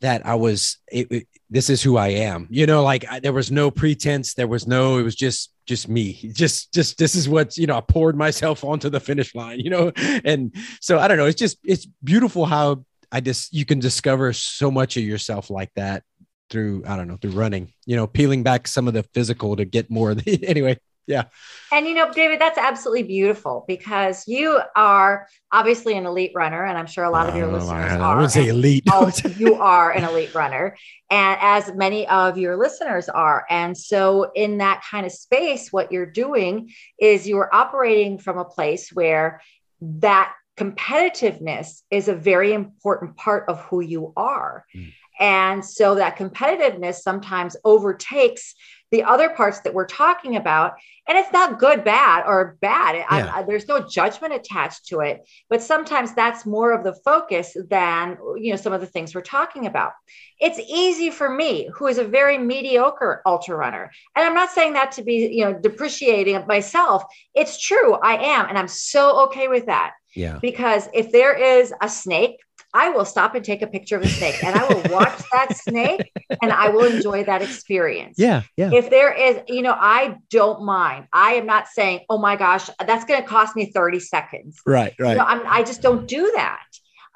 that 0.00 0.26
I 0.26 0.34
was 0.34 0.78
it, 0.88 1.28
this 1.50 1.70
is 1.70 1.82
who 1.82 1.96
I 1.96 2.08
am. 2.08 2.46
You 2.50 2.66
know, 2.66 2.82
like 2.82 3.04
I, 3.10 3.20
there 3.20 3.32
was 3.32 3.50
no 3.50 3.70
pretense. 3.70 4.34
There 4.34 4.48
was 4.48 4.66
no. 4.66 4.98
It 4.98 5.02
was 5.02 5.14
just 5.14 5.52
just 5.66 5.88
me. 5.88 6.30
Just 6.32 6.72
just 6.72 6.98
this 6.98 7.14
is 7.14 7.28
what 7.28 7.56
you 7.56 7.66
know. 7.66 7.76
I 7.76 7.80
poured 7.80 8.16
myself 8.16 8.64
onto 8.64 8.90
the 8.90 9.00
finish 9.00 9.34
line. 9.34 9.60
You 9.68 9.70
know, 9.70 9.92
and 10.24 10.54
so 10.80 10.98
I 10.98 11.08
don't 11.08 11.18
know. 11.18 11.26
It's 11.26 11.38
just 11.38 11.58
it's 11.64 11.86
beautiful 12.04 12.46
how 12.46 12.84
I 13.10 13.20
just 13.20 13.52
you 13.52 13.64
can 13.64 13.78
discover 13.78 14.32
so 14.32 14.70
much 14.70 14.96
of 14.96 15.02
yourself 15.02 15.50
like 15.50 15.70
that 15.74 16.04
through 16.50 16.84
I 16.86 16.96
don't 16.96 17.08
know 17.08 17.16
through 17.16 17.32
running. 17.32 17.72
You 17.86 17.96
know, 17.96 18.06
peeling 18.06 18.42
back 18.42 18.66
some 18.66 18.88
of 18.88 18.94
the 18.94 19.02
physical 19.14 19.56
to 19.56 19.64
get 19.64 19.90
more. 19.90 20.14
anyway, 20.26 20.78
yeah. 21.08 21.24
And 21.72 21.86
you 21.86 21.94
know, 21.94 22.12
David, 22.12 22.40
that's 22.40 22.58
absolutely 22.58 23.02
beautiful 23.02 23.64
because 23.66 24.28
you 24.28 24.60
are 24.76 25.26
obviously 25.50 25.96
an 25.96 26.04
elite 26.06 26.32
runner, 26.34 26.64
and 26.64 26.76
I'm 26.76 26.86
sure 26.86 27.04
a 27.04 27.10
lot 27.10 27.28
of 27.28 27.34
your 27.34 27.50
listeners 27.50 27.92
I, 27.92 27.96
are. 27.96 28.02
I 28.02 28.14
wouldn't 28.14 28.32
say 28.32 28.48
elite. 28.48 28.84
oh, 28.92 29.10
you 29.36 29.54
are 29.54 29.90
an 29.90 30.04
elite 30.04 30.34
runner, 30.34 30.76
and 31.10 31.38
as 31.40 31.72
many 31.74 32.06
of 32.08 32.36
your 32.36 32.56
listeners 32.56 33.08
are. 33.08 33.46
And 33.48 33.76
so, 33.76 34.30
in 34.34 34.58
that 34.58 34.82
kind 34.88 35.06
of 35.06 35.12
space, 35.12 35.72
what 35.72 35.90
you're 35.90 36.06
doing 36.06 36.70
is 37.00 37.26
you're 37.26 37.52
operating 37.52 38.18
from 38.18 38.38
a 38.38 38.44
place 38.44 38.90
where 38.92 39.40
that 39.80 40.34
competitiveness 40.58 41.82
is 41.90 42.08
a 42.08 42.14
very 42.14 42.52
important 42.52 43.16
part 43.16 43.48
of 43.48 43.60
who 43.62 43.80
you 43.80 44.12
are. 44.16 44.66
Mm. 44.76 44.92
And 45.20 45.64
so 45.64 45.96
that 45.96 46.16
competitiveness 46.16 46.96
sometimes 46.96 47.56
overtakes 47.64 48.54
the 48.90 49.02
other 49.02 49.30
parts 49.30 49.60
that 49.60 49.74
we're 49.74 49.86
talking 49.86 50.36
about 50.36 50.74
and 51.06 51.16
it's 51.16 51.32
not 51.32 51.58
good 51.58 51.84
bad 51.84 52.24
or 52.26 52.56
bad. 52.60 52.96
Yeah. 52.96 53.32
I, 53.34 53.42
there's 53.42 53.66
no 53.66 53.80
judgment 53.80 54.34
attached 54.34 54.86
to 54.86 55.00
it 55.00 55.28
but 55.48 55.62
sometimes 55.62 56.14
that's 56.14 56.46
more 56.46 56.72
of 56.72 56.84
the 56.84 56.94
focus 57.04 57.56
than 57.68 58.18
you 58.36 58.50
know 58.50 58.56
some 58.56 58.72
of 58.72 58.80
the 58.80 58.86
things 58.86 59.14
we're 59.14 59.20
talking 59.22 59.66
about. 59.66 59.92
It's 60.40 60.58
easy 60.58 61.10
for 61.10 61.28
me 61.28 61.68
who 61.74 61.86
is 61.86 61.98
a 61.98 62.04
very 62.04 62.38
mediocre 62.38 63.22
ultra 63.26 63.56
runner 63.56 63.90
and 64.14 64.24
i'm 64.24 64.34
not 64.34 64.50
saying 64.50 64.74
that 64.74 64.92
to 64.92 65.02
be 65.02 65.28
you 65.32 65.44
know 65.44 65.52
depreciating 65.52 66.36
of 66.36 66.46
myself. 66.46 67.04
It's 67.34 67.60
true 67.60 67.94
i 67.94 68.14
am 68.14 68.48
and 68.48 68.58
i'm 68.58 68.68
so 68.68 69.24
okay 69.26 69.48
with 69.48 69.66
that. 69.66 69.92
Yeah. 70.14 70.38
Because 70.40 70.88
if 70.94 71.12
there 71.12 71.34
is 71.34 71.72
a 71.80 71.88
snake 71.88 72.38
I 72.74 72.90
will 72.90 73.04
stop 73.04 73.34
and 73.34 73.44
take 73.44 73.62
a 73.62 73.66
picture 73.66 73.96
of 73.96 74.02
a 74.02 74.08
snake 74.08 74.42
and 74.44 74.54
I 74.54 74.66
will 74.68 74.82
watch 74.92 75.22
that 75.32 75.56
snake 75.56 76.12
and 76.42 76.52
I 76.52 76.68
will 76.68 76.84
enjoy 76.84 77.24
that 77.24 77.40
experience. 77.40 78.16
Yeah. 78.18 78.42
Yeah. 78.56 78.70
If 78.72 78.90
there 78.90 79.12
is, 79.12 79.40
you 79.48 79.62
know, 79.62 79.74
I 79.78 80.18
don't 80.30 80.64
mind. 80.64 81.06
I 81.12 81.32
am 81.32 81.46
not 81.46 81.68
saying, 81.68 82.00
oh 82.10 82.18
my 82.18 82.36
gosh, 82.36 82.68
that's 82.86 83.04
going 83.04 83.22
to 83.22 83.26
cost 83.26 83.56
me 83.56 83.72
30 83.72 84.00
seconds. 84.00 84.60
Right. 84.66 84.94
Right. 84.98 85.12
You 85.12 85.16
know, 85.16 85.24
i 85.24 85.62
just 85.62 85.82
don't 85.82 86.06
do 86.06 86.30
that. 86.34 86.62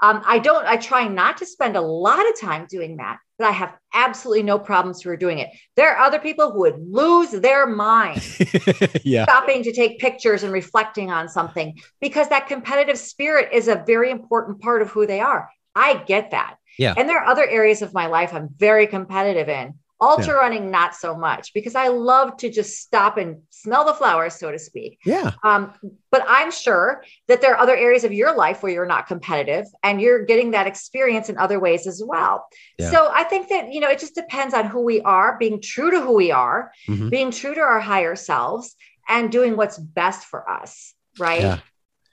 Um, 0.02 0.20
I 0.26 0.40
don't, 0.40 0.66
I 0.66 0.76
try 0.76 1.06
not 1.06 1.38
to 1.38 1.46
spend 1.46 1.76
a 1.76 1.80
lot 1.80 2.28
of 2.28 2.38
time 2.40 2.66
doing 2.68 2.96
that, 2.96 3.18
but 3.38 3.46
I 3.46 3.52
have 3.52 3.72
absolutely 3.94 4.42
no 4.42 4.58
problems 4.58 5.00
for 5.00 5.16
doing 5.16 5.38
it. 5.38 5.48
There 5.76 5.94
are 5.94 6.04
other 6.04 6.18
people 6.18 6.50
who 6.50 6.60
would 6.60 6.80
lose 6.80 7.30
their 7.30 7.66
mind 7.66 8.20
yeah. 9.04 9.24
stopping 9.24 9.62
to 9.62 9.72
take 9.72 10.00
pictures 10.00 10.42
and 10.42 10.52
reflecting 10.52 11.12
on 11.12 11.28
something 11.28 11.78
because 12.00 12.28
that 12.30 12.48
competitive 12.48 12.98
spirit 12.98 13.50
is 13.52 13.68
a 13.68 13.84
very 13.86 14.10
important 14.10 14.60
part 14.60 14.82
of 14.82 14.90
who 14.90 15.06
they 15.06 15.20
are. 15.20 15.48
I 15.74 16.02
get 16.04 16.32
that. 16.32 16.56
Yeah. 16.78 16.94
And 16.96 17.08
there 17.08 17.18
are 17.18 17.26
other 17.26 17.46
areas 17.46 17.80
of 17.80 17.94
my 17.94 18.06
life 18.06 18.34
I'm 18.34 18.48
very 18.56 18.88
competitive 18.88 19.48
in 19.48 19.74
Ultra 20.02 20.34
yeah. 20.34 20.40
running, 20.40 20.70
not 20.72 20.96
so 20.96 21.14
much 21.14 21.54
because 21.54 21.76
I 21.76 21.86
love 21.86 22.36
to 22.38 22.50
just 22.50 22.80
stop 22.80 23.18
and 23.18 23.42
smell 23.50 23.84
the 23.84 23.94
flowers, 23.94 24.34
so 24.34 24.50
to 24.50 24.58
speak. 24.58 24.98
Yeah. 25.06 25.30
Um, 25.44 25.72
but 26.10 26.24
I'm 26.26 26.50
sure 26.50 27.04
that 27.28 27.40
there 27.40 27.54
are 27.54 27.60
other 27.60 27.76
areas 27.76 28.02
of 28.02 28.12
your 28.12 28.34
life 28.36 28.64
where 28.64 28.72
you're 28.72 28.84
not 28.84 29.06
competitive 29.06 29.64
and 29.84 30.00
you're 30.00 30.24
getting 30.24 30.50
that 30.50 30.66
experience 30.66 31.28
in 31.28 31.38
other 31.38 31.60
ways 31.60 31.86
as 31.86 32.02
well. 32.04 32.46
Yeah. 32.78 32.90
So 32.90 33.12
I 33.14 33.22
think 33.22 33.48
that, 33.50 33.72
you 33.72 33.78
know, 33.78 33.88
it 33.88 34.00
just 34.00 34.16
depends 34.16 34.54
on 34.54 34.66
who 34.66 34.82
we 34.82 35.00
are, 35.02 35.38
being 35.38 35.60
true 35.60 35.92
to 35.92 36.00
who 36.00 36.14
we 36.14 36.32
are, 36.32 36.72
mm-hmm. 36.88 37.08
being 37.08 37.30
true 37.30 37.54
to 37.54 37.60
our 37.60 37.78
higher 37.78 38.16
selves, 38.16 38.74
and 39.08 39.30
doing 39.30 39.56
what's 39.56 39.78
best 39.78 40.26
for 40.26 40.50
us. 40.50 40.94
Right. 41.16 41.42
Yeah. 41.42 41.58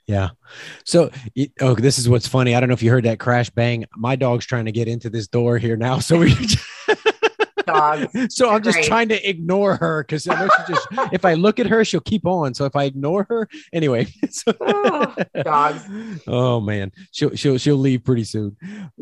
Yeah. 0.05 0.29
So, 0.85 1.11
oh, 1.61 1.75
this 1.75 1.97
is 1.97 2.07
what's 2.07 2.27
funny. 2.27 2.55
I 2.55 2.59
don't 2.59 2.69
know 2.69 2.73
if 2.73 2.83
you 2.83 2.89
heard 2.91 3.05
that 3.05 3.19
crash 3.19 3.49
bang. 3.49 3.85
My 3.95 4.15
dog's 4.15 4.45
trying 4.45 4.65
to 4.65 4.71
get 4.71 4.87
into 4.87 5.09
this 5.09 5.27
door 5.27 5.57
here 5.57 5.77
now. 5.77 5.99
So 5.99 6.19
we. 6.19 6.35
Dogs. 7.73 8.07
So 8.35 8.49
I'm 8.49 8.63
just 8.63 8.75
Great. 8.75 8.87
trying 8.87 9.09
to 9.09 9.29
ignore 9.29 9.75
her 9.75 10.03
because 10.03 10.27
I 10.27 10.39
know 10.39 10.49
she 10.57 10.73
just. 10.73 10.87
if 11.13 11.25
I 11.25 11.33
look 11.33 11.59
at 11.59 11.67
her, 11.67 11.83
she'll 11.83 11.99
keep 12.01 12.25
on. 12.25 12.53
So 12.53 12.65
if 12.65 12.75
I 12.75 12.83
ignore 12.83 13.25
her, 13.29 13.47
anyway. 13.73 14.07
So, 14.31 14.53
oh, 14.61 15.15
dogs. 15.43 15.81
Oh 16.27 16.59
man, 16.59 16.91
she'll 17.11 17.35
she'll 17.35 17.57
she'll 17.57 17.77
leave 17.77 18.03
pretty 18.03 18.23
soon. 18.23 18.55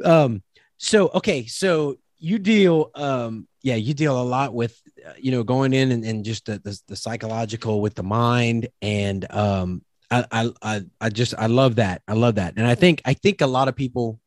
Um. 0.03 0.41
So 0.77 1.09
okay. 1.15 1.45
So 1.45 1.97
you 2.17 2.39
deal. 2.39 2.91
Um. 2.95 3.47
Yeah, 3.61 3.75
you 3.75 3.93
deal 3.93 4.19
a 4.19 4.23
lot 4.23 4.53
with, 4.53 4.81
uh, 5.05 5.11
you 5.19 5.31
know, 5.31 5.43
going 5.43 5.73
in 5.73 5.91
and, 5.91 6.05
and 6.05 6.23
just 6.23 6.45
the, 6.45 6.59
the 6.59 6.79
the 6.87 6.95
psychological 6.95 7.81
with 7.81 7.95
the 7.95 8.03
mind 8.03 8.69
and 8.81 9.29
um 9.31 9.81
I, 10.09 10.51
I, 10.61 10.85
I 11.01 11.09
just, 11.09 11.33
I 11.37 11.47
love 11.47 11.75
that. 11.75 12.01
I 12.07 12.13
love 12.13 12.35
that. 12.35 12.53
And 12.55 12.65
I 12.65 12.75
think, 12.75 13.01
I 13.03 13.13
think 13.13 13.41
a 13.41 13.47
lot 13.47 13.67
of 13.67 13.75
people 13.75 14.21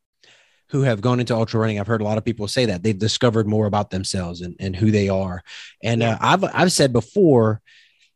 who 0.71 0.83
have 0.83 1.01
gone 1.01 1.18
into 1.18 1.35
ultra 1.35 1.61
running, 1.61 1.81
I've 1.81 1.87
heard 1.87 2.01
a 2.01 2.05
lot 2.05 2.18
of 2.18 2.25
people 2.25 2.47
say 2.47 2.66
that 2.66 2.83
they've 2.83 2.99
discovered 2.99 3.47
more 3.47 3.66
about 3.66 3.91
themselves 3.91 4.41
and, 4.41 4.55
and 4.61 4.75
who 4.75 4.91
they 4.91 5.09
are. 5.09 5.43
And 5.83 6.03
uh, 6.03 6.16
I've, 6.21 6.45
I've 6.45 6.73
said 6.73 6.93
before, 6.93 7.61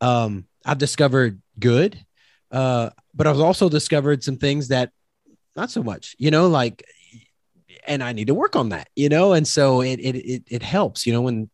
um, 0.00 0.46
I've 0.64 0.78
discovered 0.78 1.42
good, 1.58 1.98
uh, 2.52 2.90
but 3.12 3.26
I've 3.26 3.40
also 3.40 3.68
discovered 3.68 4.22
some 4.22 4.36
things 4.36 4.68
that 4.68 4.90
not 5.56 5.70
so 5.70 5.82
much, 5.82 6.14
you 6.18 6.30
know, 6.30 6.46
like, 6.46 6.84
and 7.86 8.02
I 8.02 8.12
need 8.12 8.28
to 8.28 8.34
work 8.34 8.54
on 8.54 8.68
that, 8.70 8.88
you 8.94 9.08
know? 9.08 9.32
And 9.32 9.46
so 9.46 9.82
it, 9.82 9.98
it, 9.98 10.16
it, 10.16 10.42
it 10.48 10.62
helps, 10.62 11.06
you 11.06 11.12
know, 11.12 11.22
when 11.22 11.50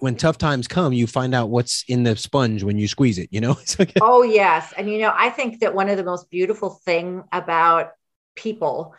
when 0.00 0.16
tough 0.16 0.38
times 0.38 0.66
come, 0.66 0.94
you 0.94 1.06
find 1.06 1.34
out 1.34 1.50
what's 1.50 1.84
in 1.86 2.04
the 2.04 2.16
sponge 2.16 2.62
when 2.62 2.78
you 2.78 2.88
squeeze 2.88 3.18
it, 3.18 3.28
you 3.30 3.40
know? 3.40 3.56
oh, 4.00 4.22
yes. 4.22 4.72
And, 4.78 4.90
you 4.90 4.98
know, 4.98 5.12
I 5.14 5.28
think 5.28 5.60
that 5.60 5.74
one 5.74 5.90
of 5.90 5.98
the 5.98 6.04
most 6.04 6.30
beautiful 6.30 6.70
thing 6.70 7.22
about 7.32 7.90
people 8.34 8.94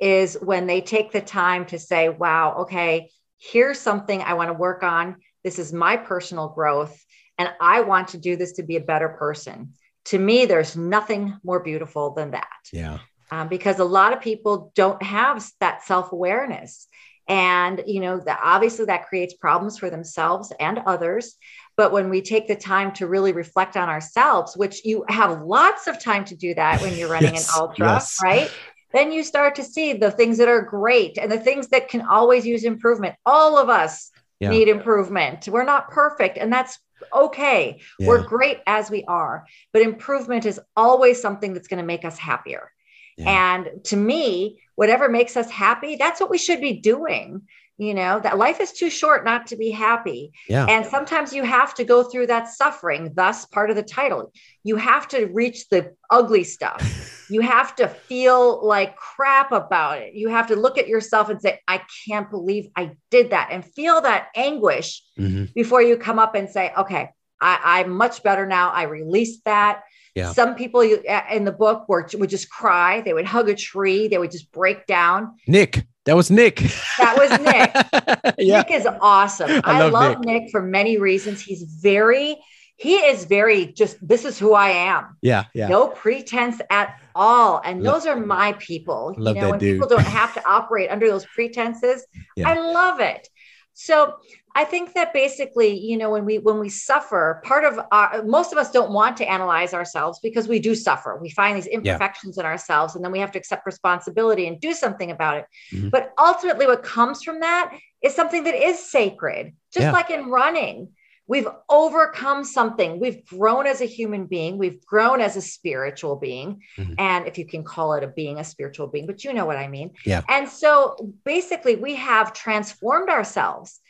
is 0.00 0.36
when 0.40 0.66
they 0.66 0.80
take 0.80 1.12
the 1.12 1.20
time 1.20 1.66
to 1.66 1.78
say, 1.78 2.08
wow, 2.08 2.56
okay, 2.60 3.10
here's 3.38 3.80
something 3.80 4.20
I 4.22 4.34
want 4.34 4.48
to 4.50 4.54
work 4.54 4.82
on. 4.82 5.16
This 5.44 5.58
is 5.58 5.72
my 5.72 5.96
personal 5.96 6.48
growth. 6.48 7.02
And 7.38 7.50
I 7.60 7.82
want 7.82 8.08
to 8.08 8.18
do 8.18 8.36
this 8.36 8.52
to 8.54 8.62
be 8.62 8.76
a 8.76 8.80
better 8.80 9.10
person. 9.10 9.72
To 10.06 10.18
me, 10.18 10.46
there's 10.46 10.76
nothing 10.76 11.36
more 11.42 11.60
beautiful 11.60 12.14
than 12.14 12.32
that. 12.32 12.46
Yeah. 12.72 12.98
Um, 13.30 13.48
because 13.48 13.78
a 13.78 13.84
lot 13.84 14.12
of 14.12 14.20
people 14.20 14.72
don't 14.74 15.02
have 15.02 15.46
that 15.60 15.82
self 15.84 16.12
awareness 16.12 16.86
and 17.28 17.82
you 17.86 18.00
know 18.00 18.20
that 18.20 18.38
obviously 18.42 18.84
that 18.84 19.08
creates 19.08 19.34
problems 19.34 19.78
for 19.78 19.90
themselves 19.90 20.52
and 20.60 20.78
others 20.86 21.36
but 21.76 21.92
when 21.92 22.08
we 22.08 22.22
take 22.22 22.46
the 22.46 22.54
time 22.54 22.92
to 22.92 23.06
really 23.06 23.32
reflect 23.32 23.76
on 23.76 23.88
ourselves 23.88 24.56
which 24.56 24.84
you 24.84 25.04
have 25.08 25.42
lots 25.42 25.86
of 25.86 26.00
time 26.00 26.24
to 26.24 26.36
do 26.36 26.54
that 26.54 26.80
when 26.80 26.96
you're 26.96 27.08
running 27.08 27.34
yes, 27.34 27.48
an 27.54 27.62
ultra 27.62 27.86
yes. 27.86 28.16
right 28.22 28.50
then 28.96 29.12
you 29.12 29.22
start 29.22 29.54
to 29.56 29.62
see 29.62 29.92
the 29.92 30.10
things 30.10 30.38
that 30.38 30.48
are 30.48 30.62
great 30.62 31.18
and 31.18 31.30
the 31.30 31.38
things 31.38 31.68
that 31.68 31.88
can 31.88 32.02
always 32.02 32.46
use 32.46 32.64
improvement 32.64 33.14
all 33.24 33.58
of 33.58 33.68
us 33.68 34.10
yeah. 34.40 34.50
need 34.50 34.68
improvement 34.68 35.48
we're 35.48 35.64
not 35.64 35.90
perfect 35.90 36.38
and 36.38 36.52
that's 36.52 36.78
okay 37.12 37.80
yeah. 37.98 38.08
we're 38.08 38.22
great 38.22 38.60
as 38.66 38.90
we 38.90 39.04
are 39.04 39.44
but 39.72 39.82
improvement 39.82 40.46
is 40.46 40.60
always 40.76 41.20
something 41.20 41.52
that's 41.52 41.68
going 41.68 41.80
to 41.80 41.86
make 41.86 42.04
us 42.04 42.18
happier 42.18 42.70
yeah. 43.16 43.56
And 43.56 43.84
to 43.84 43.96
me, 43.96 44.60
whatever 44.74 45.08
makes 45.08 45.36
us 45.36 45.50
happy, 45.50 45.96
that's 45.96 46.20
what 46.20 46.30
we 46.30 46.38
should 46.38 46.60
be 46.60 46.74
doing. 46.74 47.42
You 47.78 47.92
know, 47.92 48.20
that 48.20 48.38
life 48.38 48.60
is 48.60 48.72
too 48.72 48.88
short 48.88 49.24
not 49.24 49.48
to 49.48 49.56
be 49.56 49.70
happy. 49.70 50.32
Yeah. 50.48 50.64
And 50.64 50.86
sometimes 50.86 51.34
you 51.34 51.42
have 51.42 51.74
to 51.74 51.84
go 51.84 52.02
through 52.02 52.28
that 52.28 52.48
suffering, 52.48 53.12
thus 53.14 53.44
part 53.44 53.68
of 53.68 53.76
the 53.76 53.82
title. 53.82 54.32
You 54.64 54.76
have 54.76 55.06
to 55.08 55.26
reach 55.26 55.68
the 55.68 55.94
ugly 56.08 56.42
stuff. 56.42 57.26
you 57.30 57.42
have 57.42 57.76
to 57.76 57.88
feel 57.88 58.66
like 58.66 58.96
crap 58.96 59.52
about 59.52 59.98
it. 59.98 60.14
You 60.14 60.28
have 60.30 60.46
to 60.48 60.56
look 60.56 60.78
at 60.78 60.88
yourself 60.88 61.28
and 61.28 61.40
say, 61.40 61.60
I 61.68 61.82
can't 62.08 62.30
believe 62.30 62.68
I 62.76 62.92
did 63.10 63.30
that 63.30 63.48
and 63.50 63.62
feel 63.62 64.00
that 64.00 64.28
anguish 64.34 65.02
mm-hmm. 65.18 65.44
before 65.54 65.82
you 65.82 65.98
come 65.98 66.18
up 66.18 66.34
and 66.34 66.48
say, 66.48 66.72
okay, 66.78 67.10
I, 67.40 67.80
I'm 67.80 67.90
much 67.90 68.22
better 68.22 68.46
now. 68.46 68.70
I 68.70 68.84
released 68.84 69.44
that. 69.44 69.82
Yeah. 70.14 70.32
Some 70.32 70.54
people 70.54 70.80
in 70.80 71.44
the 71.44 71.52
book 71.52 71.88
were, 71.88 72.08
would 72.14 72.30
just 72.30 72.48
cry. 72.48 73.02
They 73.02 73.12
would 73.12 73.26
hug 73.26 73.50
a 73.50 73.54
tree. 73.54 74.08
They 74.08 74.16
would 74.16 74.30
just 74.30 74.50
break 74.50 74.86
down. 74.86 75.36
Nick. 75.46 75.86
That 76.06 76.14
was 76.14 76.30
Nick. 76.30 76.62
That 76.98 77.16
was 77.18 77.30
Nick. 77.40 78.34
yeah. 78.38 78.58
Nick 78.58 78.70
is 78.70 78.86
awesome. 79.00 79.60
I, 79.64 79.80
love, 79.80 79.92
love 79.92 80.18
Nick. 80.20 80.42
Nick 80.42 80.50
for 80.52 80.62
many 80.62 80.98
reasons. 80.98 81.42
He's 81.42 81.64
very, 81.64 82.36
he 82.76 82.94
is 82.94 83.24
very 83.24 83.66
just, 83.66 83.96
this 84.06 84.24
is 84.24 84.38
who 84.38 84.54
I 84.54 84.68
am. 84.68 85.16
Yeah. 85.20 85.44
Yeah. 85.52 85.66
No 85.66 85.88
pretense 85.88 86.60
at 86.70 87.00
all. 87.14 87.60
And 87.64 87.82
love, 87.82 87.94
those 87.94 88.06
are 88.06 88.16
my 88.16 88.52
people. 88.54 89.14
Love 89.18 89.34
you 89.34 89.42
know, 89.42 89.46
that 89.46 89.50
when 89.50 89.58
dude. 89.58 89.74
people 89.74 89.88
don't 89.88 90.06
have 90.06 90.32
to 90.34 90.48
operate 90.48 90.90
under 90.90 91.08
those 91.08 91.26
pretenses. 91.26 92.06
Yeah. 92.36 92.50
I 92.50 92.54
love 92.54 93.00
it. 93.00 93.28
So 93.72 94.16
I 94.56 94.64
think 94.64 94.94
that 94.94 95.12
basically, 95.12 95.78
you 95.78 95.98
know, 95.98 96.08
when 96.08 96.24
we 96.24 96.38
when 96.38 96.58
we 96.58 96.70
suffer, 96.70 97.42
part 97.44 97.64
of 97.64 97.78
our 97.92 98.22
most 98.22 98.52
of 98.52 98.58
us 98.58 98.70
don't 98.70 98.90
want 98.90 99.18
to 99.18 99.30
analyze 99.30 99.74
ourselves 99.74 100.18
because 100.22 100.48
we 100.48 100.60
do 100.60 100.74
suffer. 100.74 101.18
We 101.20 101.28
find 101.28 101.58
these 101.58 101.66
imperfections 101.66 102.36
yeah. 102.36 102.44
in 102.44 102.46
ourselves, 102.46 102.96
and 102.96 103.04
then 103.04 103.12
we 103.12 103.18
have 103.18 103.30
to 103.32 103.38
accept 103.38 103.66
responsibility 103.66 104.46
and 104.46 104.58
do 104.58 104.72
something 104.72 105.10
about 105.10 105.36
it. 105.36 105.44
Mm-hmm. 105.74 105.90
But 105.90 106.14
ultimately, 106.18 106.66
what 106.66 106.82
comes 106.82 107.22
from 107.22 107.40
that 107.40 107.76
is 108.02 108.14
something 108.14 108.44
that 108.44 108.54
is 108.54 108.78
sacred, 108.90 109.54
just 109.74 109.84
yeah. 109.84 109.92
like 109.92 110.10
in 110.10 110.30
running. 110.30 110.88
We've 111.28 111.48
overcome 111.68 112.44
something. 112.44 113.00
We've 113.00 113.26
grown 113.26 113.66
as 113.66 113.80
a 113.80 113.84
human 113.84 114.26
being. 114.26 114.58
We've 114.58 114.80
grown 114.86 115.20
as 115.20 115.36
a 115.36 115.42
spiritual 115.42 116.14
being. 116.14 116.62
Mm-hmm. 116.78 116.94
And 116.98 117.26
if 117.26 117.36
you 117.36 117.44
can 117.44 117.64
call 117.64 117.94
it 117.94 118.04
a 118.04 118.06
being, 118.06 118.38
a 118.38 118.44
spiritual 118.44 118.86
being, 118.86 119.06
but 119.06 119.24
you 119.24 119.32
know 119.32 119.44
what 119.44 119.56
I 119.56 119.66
mean. 119.66 119.90
Yeah. 120.04 120.22
And 120.28 120.48
so 120.48 121.12
basically, 121.24 121.74
we 121.74 121.96
have 121.96 122.32
transformed 122.32 123.10
ourselves 123.10 123.80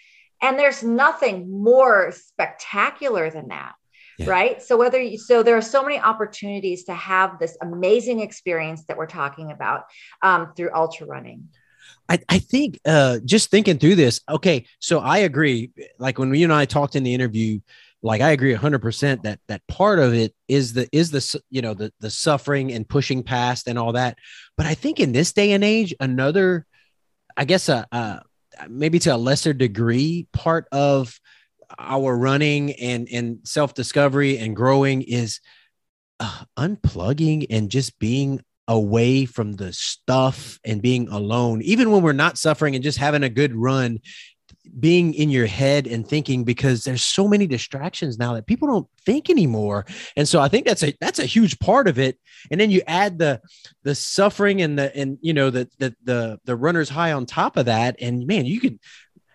and 0.42 0.58
there's 0.58 0.82
nothing 0.82 1.50
more 1.50 2.12
spectacular 2.12 3.30
than 3.30 3.48
that. 3.48 3.74
Yeah. 4.18 4.30
Right. 4.30 4.62
So 4.62 4.78
whether 4.78 5.00
you, 5.00 5.18
so 5.18 5.42
there 5.42 5.56
are 5.56 5.62
so 5.62 5.82
many 5.82 6.00
opportunities 6.00 6.84
to 6.84 6.94
have 6.94 7.38
this 7.38 7.56
amazing 7.60 8.20
experience 8.20 8.84
that 8.86 8.96
we're 8.96 9.06
talking 9.06 9.52
about 9.52 9.84
um, 10.22 10.54
through 10.56 10.70
ultra 10.74 11.06
running. 11.06 11.48
I, 12.08 12.20
I 12.28 12.38
think 12.38 12.80
uh, 12.86 13.18
just 13.24 13.50
thinking 13.50 13.78
through 13.78 13.96
this. 13.96 14.20
Okay, 14.28 14.66
so 14.78 15.00
I 15.00 15.18
agree. 15.18 15.70
Like 15.98 16.18
when 16.18 16.32
you 16.34 16.44
and 16.44 16.52
I 16.52 16.64
talked 16.64 16.96
in 16.96 17.02
the 17.02 17.14
interview, 17.14 17.60
like 18.02 18.20
I 18.20 18.30
agree 18.30 18.54
hundred 18.54 18.80
percent 18.80 19.24
that 19.24 19.40
that 19.48 19.66
part 19.66 19.98
of 19.98 20.14
it 20.14 20.34
is 20.48 20.72
the 20.72 20.88
is 20.92 21.10
the 21.10 21.40
you 21.50 21.62
know 21.62 21.74
the 21.74 21.92
the 22.00 22.10
suffering 22.10 22.72
and 22.72 22.88
pushing 22.88 23.22
past 23.22 23.66
and 23.66 23.78
all 23.78 23.92
that. 23.92 24.18
But 24.56 24.66
I 24.66 24.74
think 24.74 25.00
in 25.00 25.12
this 25.12 25.32
day 25.32 25.52
and 25.52 25.64
age, 25.64 25.94
another, 25.98 26.66
I 27.36 27.44
guess 27.44 27.68
a, 27.68 27.86
a 27.90 28.22
maybe 28.68 28.98
to 29.00 29.14
a 29.14 29.16
lesser 29.16 29.52
degree 29.52 30.26
part 30.32 30.66
of 30.72 31.18
our 31.78 32.16
running 32.16 32.72
and 32.74 33.08
and 33.10 33.38
self 33.44 33.74
discovery 33.74 34.38
and 34.38 34.54
growing 34.54 35.02
is 35.02 35.40
uh, 36.20 36.44
unplugging 36.56 37.46
and 37.50 37.70
just 37.70 37.98
being 37.98 38.40
away 38.68 39.24
from 39.26 39.52
the 39.52 39.72
stuff 39.72 40.58
and 40.64 40.82
being 40.82 41.08
alone. 41.08 41.62
Even 41.62 41.90
when 41.90 42.02
we're 42.02 42.12
not 42.12 42.38
suffering 42.38 42.74
and 42.74 42.82
just 42.82 42.98
having 42.98 43.22
a 43.22 43.28
good 43.28 43.54
run 43.54 44.00
being 44.78 45.14
in 45.14 45.30
your 45.30 45.46
head 45.46 45.86
and 45.86 46.06
thinking 46.06 46.44
because 46.44 46.84
there's 46.84 47.02
so 47.02 47.26
many 47.26 47.46
distractions 47.46 48.18
now 48.18 48.34
that 48.34 48.46
people 48.46 48.68
don't 48.68 48.88
think 49.04 49.30
anymore 49.30 49.84
and 50.16 50.28
so 50.28 50.40
i 50.40 50.48
think 50.48 50.66
that's 50.66 50.82
a 50.82 50.94
that's 51.00 51.18
a 51.18 51.24
huge 51.24 51.58
part 51.58 51.88
of 51.88 51.98
it 51.98 52.18
and 52.50 52.60
then 52.60 52.70
you 52.70 52.82
add 52.86 53.18
the 53.18 53.40
the 53.84 53.94
suffering 53.94 54.62
and 54.62 54.78
the 54.78 54.94
and 54.96 55.18
you 55.20 55.32
know 55.32 55.50
the 55.50 55.68
the 55.78 55.94
the, 56.04 56.40
the 56.44 56.56
runner's 56.56 56.88
high 56.88 57.12
on 57.12 57.26
top 57.26 57.56
of 57.56 57.66
that 57.66 57.96
and 58.00 58.26
man 58.26 58.44
you 58.46 58.60
could 58.60 58.78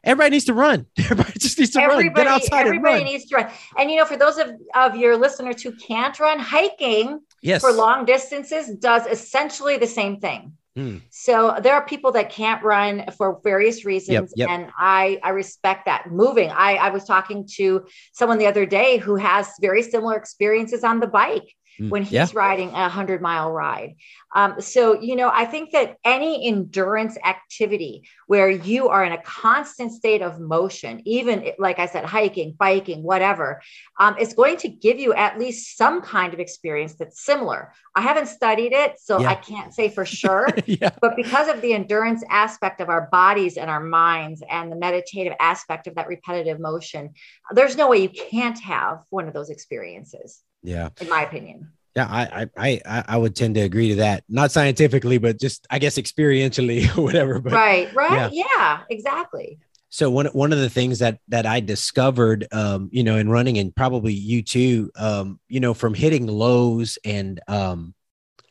everybody 0.04 0.32
needs 0.32 0.46
to 0.46 0.54
run. 0.54 0.86
Everybody 0.98 1.34
just 1.38 1.60
needs 1.60 1.72
to 1.72 1.82
everybody, 1.82 2.08
run. 2.08 2.16
Get 2.16 2.28
outside 2.28 2.66
everybody 2.66 2.96
and 2.96 3.04
run. 3.04 3.14
needs 3.14 3.26
to 3.26 3.36
run. 3.36 3.52
And 3.78 3.92
you 3.92 3.98
know, 3.98 4.06
for 4.06 4.18
those 4.18 4.38
of, 4.38 4.52
of 4.76 4.96
your 4.96 5.18
listeners 5.18 5.62
who 5.62 5.74
can't 5.74 6.20
run, 6.20 6.40
hiking 6.40 7.20
yes. 7.42 7.62
for 7.62 7.72
long 7.72 8.06
distances 8.06 8.70
does 8.76 9.06
essentially 9.06 9.78
the 9.78 9.88
same 9.88 10.20
thing. 10.20 10.54
Mm. 10.78 11.02
So 11.10 11.58
there 11.62 11.74
are 11.74 11.86
people 11.86 12.14
that 12.14 12.30
can't 12.30 12.64
run 12.64 13.06
for 13.18 13.42
various 13.44 13.84
reasons, 13.84 14.34
yep, 14.36 14.48
yep. 14.48 14.50
and 14.50 14.72
I 14.78 15.20
I 15.22 15.30
respect 15.30 15.86
that. 15.86 16.10
Moving, 16.12 16.50
I 16.50 16.76
I 16.76 16.90
was 16.92 17.04
talking 17.04 17.46
to 17.56 17.86
someone 18.14 18.38
the 18.38 18.48
other 18.48 18.66
day 18.66 18.98
who 18.98 19.16
has 19.16 19.50
very 19.60 19.84
similar 19.84 20.16
experiences 20.16 20.84
on 20.84 21.00
the 21.00 21.08
bike. 21.08 21.54
mm, 21.80 21.90
when 21.90 22.04
he's 22.04 22.12
yeah. 22.12 22.28
riding 22.34 22.70
a 22.70 22.90
hundred 22.90 23.22
mile 23.22 23.52
ride. 23.52 23.96
Um, 24.34 24.62
so, 24.62 25.00
you 25.00 25.16
know, 25.16 25.30
I 25.34 25.46
think 25.46 25.72
that 25.72 25.98
any 26.06 26.48
endurance 26.48 27.18
activity 27.26 28.08
where 28.28 28.50
you 28.50 28.88
are 28.88 29.04
in 29.04 29.12
a 29.12 29.22
constant 29.22 29.92
state 29.92 30.22
of 30.22 30.40
motion, 30.40 31.02
even 31.06 31.52
like 31.60 31.80
I 31.80 31.86
said, 31.86 32.06
hiking, 32.06 32.56
biking, 32.58 33.04
whatever, 33.04 33.62
um, 34.00 34.18
is 34.18 34.34
going 34.34 34.58
to 34.58 34.70
give 34.70 35.00
you 35.00 35.14
at 35.14 35.38
least 35.38 35.78
some 35.78 36.02
kind 36.02 36.34
of 36.34 36.40
experience 36.40 36.96
that's 36.96 37.24
similar. 37.24 37.74
I 37.96 38.02
haven't 38.02 38.28
studied 38.28 38.72
it, 38.72 39.00
so 39.00 39.20
yeah. 39.20 39.30
I 39.30 39.36
can't 39.36 39.74
say 39.74 39.90
for 39.90 40.06
sure. 40.06 40.48
yeah. 40.66 40.92
But 41.02 41.16
because 41.18 41.50
of 41.50 41.62
the 41.62 41.74
endurance 41.74 42.24
aspect 42.30 42.80
of 42.80 42.90
our 42.90 43.10
bodies 43.12 43.58
and 43.58 43.70
our 43.70 43.84
minds 43.84 44.42
and 44.50 44.72
the 44.72 44.78
meditative 44.78 45.34
aspect 45.40 45.88
of 45.88 45.96
that 45.96 46.08
repetitive 46.08 46.60
motion, 46.60 47.14
there's 47.52 47.76
no 47.76 47.90
way 47.90 47.98
you 47.98 48.10
can't 48.10 48.60
have 48.60 49.04
one 49.10 49.28
of 49.28 49.34
those 49.34 49.50
experiences. 49.50 50.42
Yeah. 50.64 50.90
In 51.02 51.10
my 51.10 51.24
opinion. 51.24 51.72
Yeah, 51.96 52.08
I, 52.10 52.48
I 52.58 52.82
I 52.86 53.04
I 53.10 53.18
would 53.18 53.36
tend 53.36 53.56
to 53.56 53.62
agree 53.62 53.90
to 53.90 53.96
that. 53.96 54.24
Not 54.30 54.52
scientifically, 54.52 55.18
but 55.18 55.40
just 55.40 55.68
I 55.70 55.80
guess 55.80 55.98
experientially 55.98 56.86
or 56.98 57.02
whatever. 57.02 57.40
But, 57.40 57.54
right, 57.54 57.94
right, 57.94 58.32
yeah. 58.32 58.46
yeah, 58.58 58.80
exactly. 58.90 59.60
So 59.90 60.10
one 60.10 60.28
one 60.28 60.54
of 60.54 60.60
the 60.60 60.70
things 60.70 61.00
that 61.00 61.20
that 61.28 61.46
I 61.46 61.60
discovered, 61.60 62.48
um, 62.54 62.90
you 62.94 63.04
know, 63.04 63.18
in 63.18 63.30
running, 63.30 63.58
and 63.58 63.76
probably 63.76 64.14
you 64.14 64.42
too, 64.42 64.90
um, 64.96 65.40
you 65.50 65.60
know, 65.60 65.74
from 65.74 65.94
hitting 65.94 66.28
lows 66.28 66.98
and 67.04 67.42
um, 67.50 67.94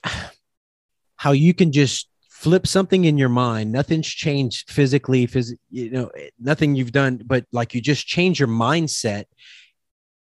how 1.16 1.32
you 1.32 1.54
can 1.54 1.72
just 1.72 2.08
flip 2.28 2.66
something 2.66 3.04
in 3.04 3.18
your 3.18 3.28
mind 3.28 3.70
nothing's 3.70 4.08
changed 4.08 4.70
physically 4.70 5.26
phys- 5.26 5.58
you 5.70 5.90
know 5.90 6.10
nothing 6.38 6.74
you've 6.74 6.90
done 6.90 7.20
but 7.26 7.44
like 7.52 7.74
you 7.74 7.82
just 7.82 8.06
change 8.06 8.40
your 8.40 8.48
mindset 8.48 9.24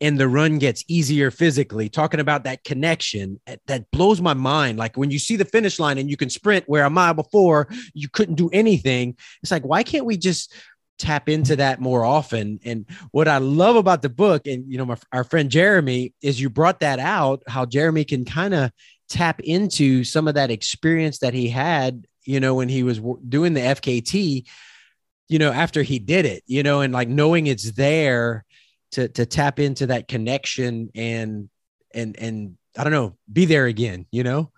and 0.01 0.19
the 0.19 0.29
run 0.29 0.59
gets 0.59 0.85
easier 0.89 1.31
physically 1.31 1.89
talking 1.89 2.21
about 2.21 2.45
that 2.45 2.65
connection 2.65 3.41
eh, 3.47 3.57
that 3.67 3.91
blows 3.91 4.21
my 4.21 4.35
mind. 4.35 4.79
Like 4.79 4.97
when 4.97 5.11
you 5.11 5.19
see 5.19 5.37
the 5.37 5.45
finish 5.45 5.79
line 5.79 5.99
and 5.99 6.09
you 6.09 6.17
can 6.17 6.31
sprint 6.31 6.69
where 6.69 6.85
a 6.85 6.91
mile 6.91 7.15
before 7.15 7.69
you 7.95 8.09
couldn't 8.09 8.37
do 8.37 8.49
anything. 8.53 9.17
It's 9.43 9.51
like 9.51 9.65
why 9.65 9.83
can't 9.83 10.05
we 10.05 10.17
just 10.17 10.53
tap 10.99 11.29
into 11.29 11.57
that 11.57 11.81
more 11.81 12.05
often? 12.05 12.61
And 12.65 12.87
what 13.13 13.29
i 13.29 13.39
love 13.39 13.77
about 13.77 14.03
the 14.03 14.09
book 14.09 14.47
and 14.47 14.71
you 14.71 14.79
know 14.79 14.87
my, 14.87 14.97
our 15.13 15.25
friend 15.25 15.51
jeremy 15.51 16.13
is 16.23 16.41
you 16.41 16.51
brought 16.51 16.81
that 16.81 16.99
out 16.99 17.43
how 17.47 17.65
jeremy 17.65 18.05
can 18.05 18.25
kind 18.25 18.55
of 18.55 18.71
tap 19.09 19.41
into 19.41 20.05
some 20.05 20.29
of 20.29 20.35
that 20.35 20.51
experience 20.51 21.19
that 21.19 21.35
he 21.35 21.49
had 21.49 22.07
you 22.25 22.41
know 22.41 22.55
when 22.55 22.69
he 22.69 22.83
was 22.83 23.01
doing 23.29 23.55
the 23.55 23.61
fkt 23.61 24.45
you 25.29 25.39
know 25.39 25.53
after 25.53 25.83
he 25.83 25.99
did 25.99 26.27
it 26.27 26.43
you 26.47 26.63
know 26.63 26.81
and 26.81 26.93
like 26.93 27.09
knowing 27.09 27.47
it's 27.47 27.73
there 27.73 28.45
to 28.93 29.09
to 29.09 29.27
tap 29.27 29.59
into 29.59 29.87
that 29.89 30.09
connection 30.09 30.91
and 30.95 31.49
and 31.93 32.17
and 32.19 32.57
I 32.77 32.85
don't 32.85 32.93
know, 32.93 33.17
be 33.31 33.45
there 33.45 33.67
again, 33.67 34.07
you 34.11 34.23
know? 34.23 34.53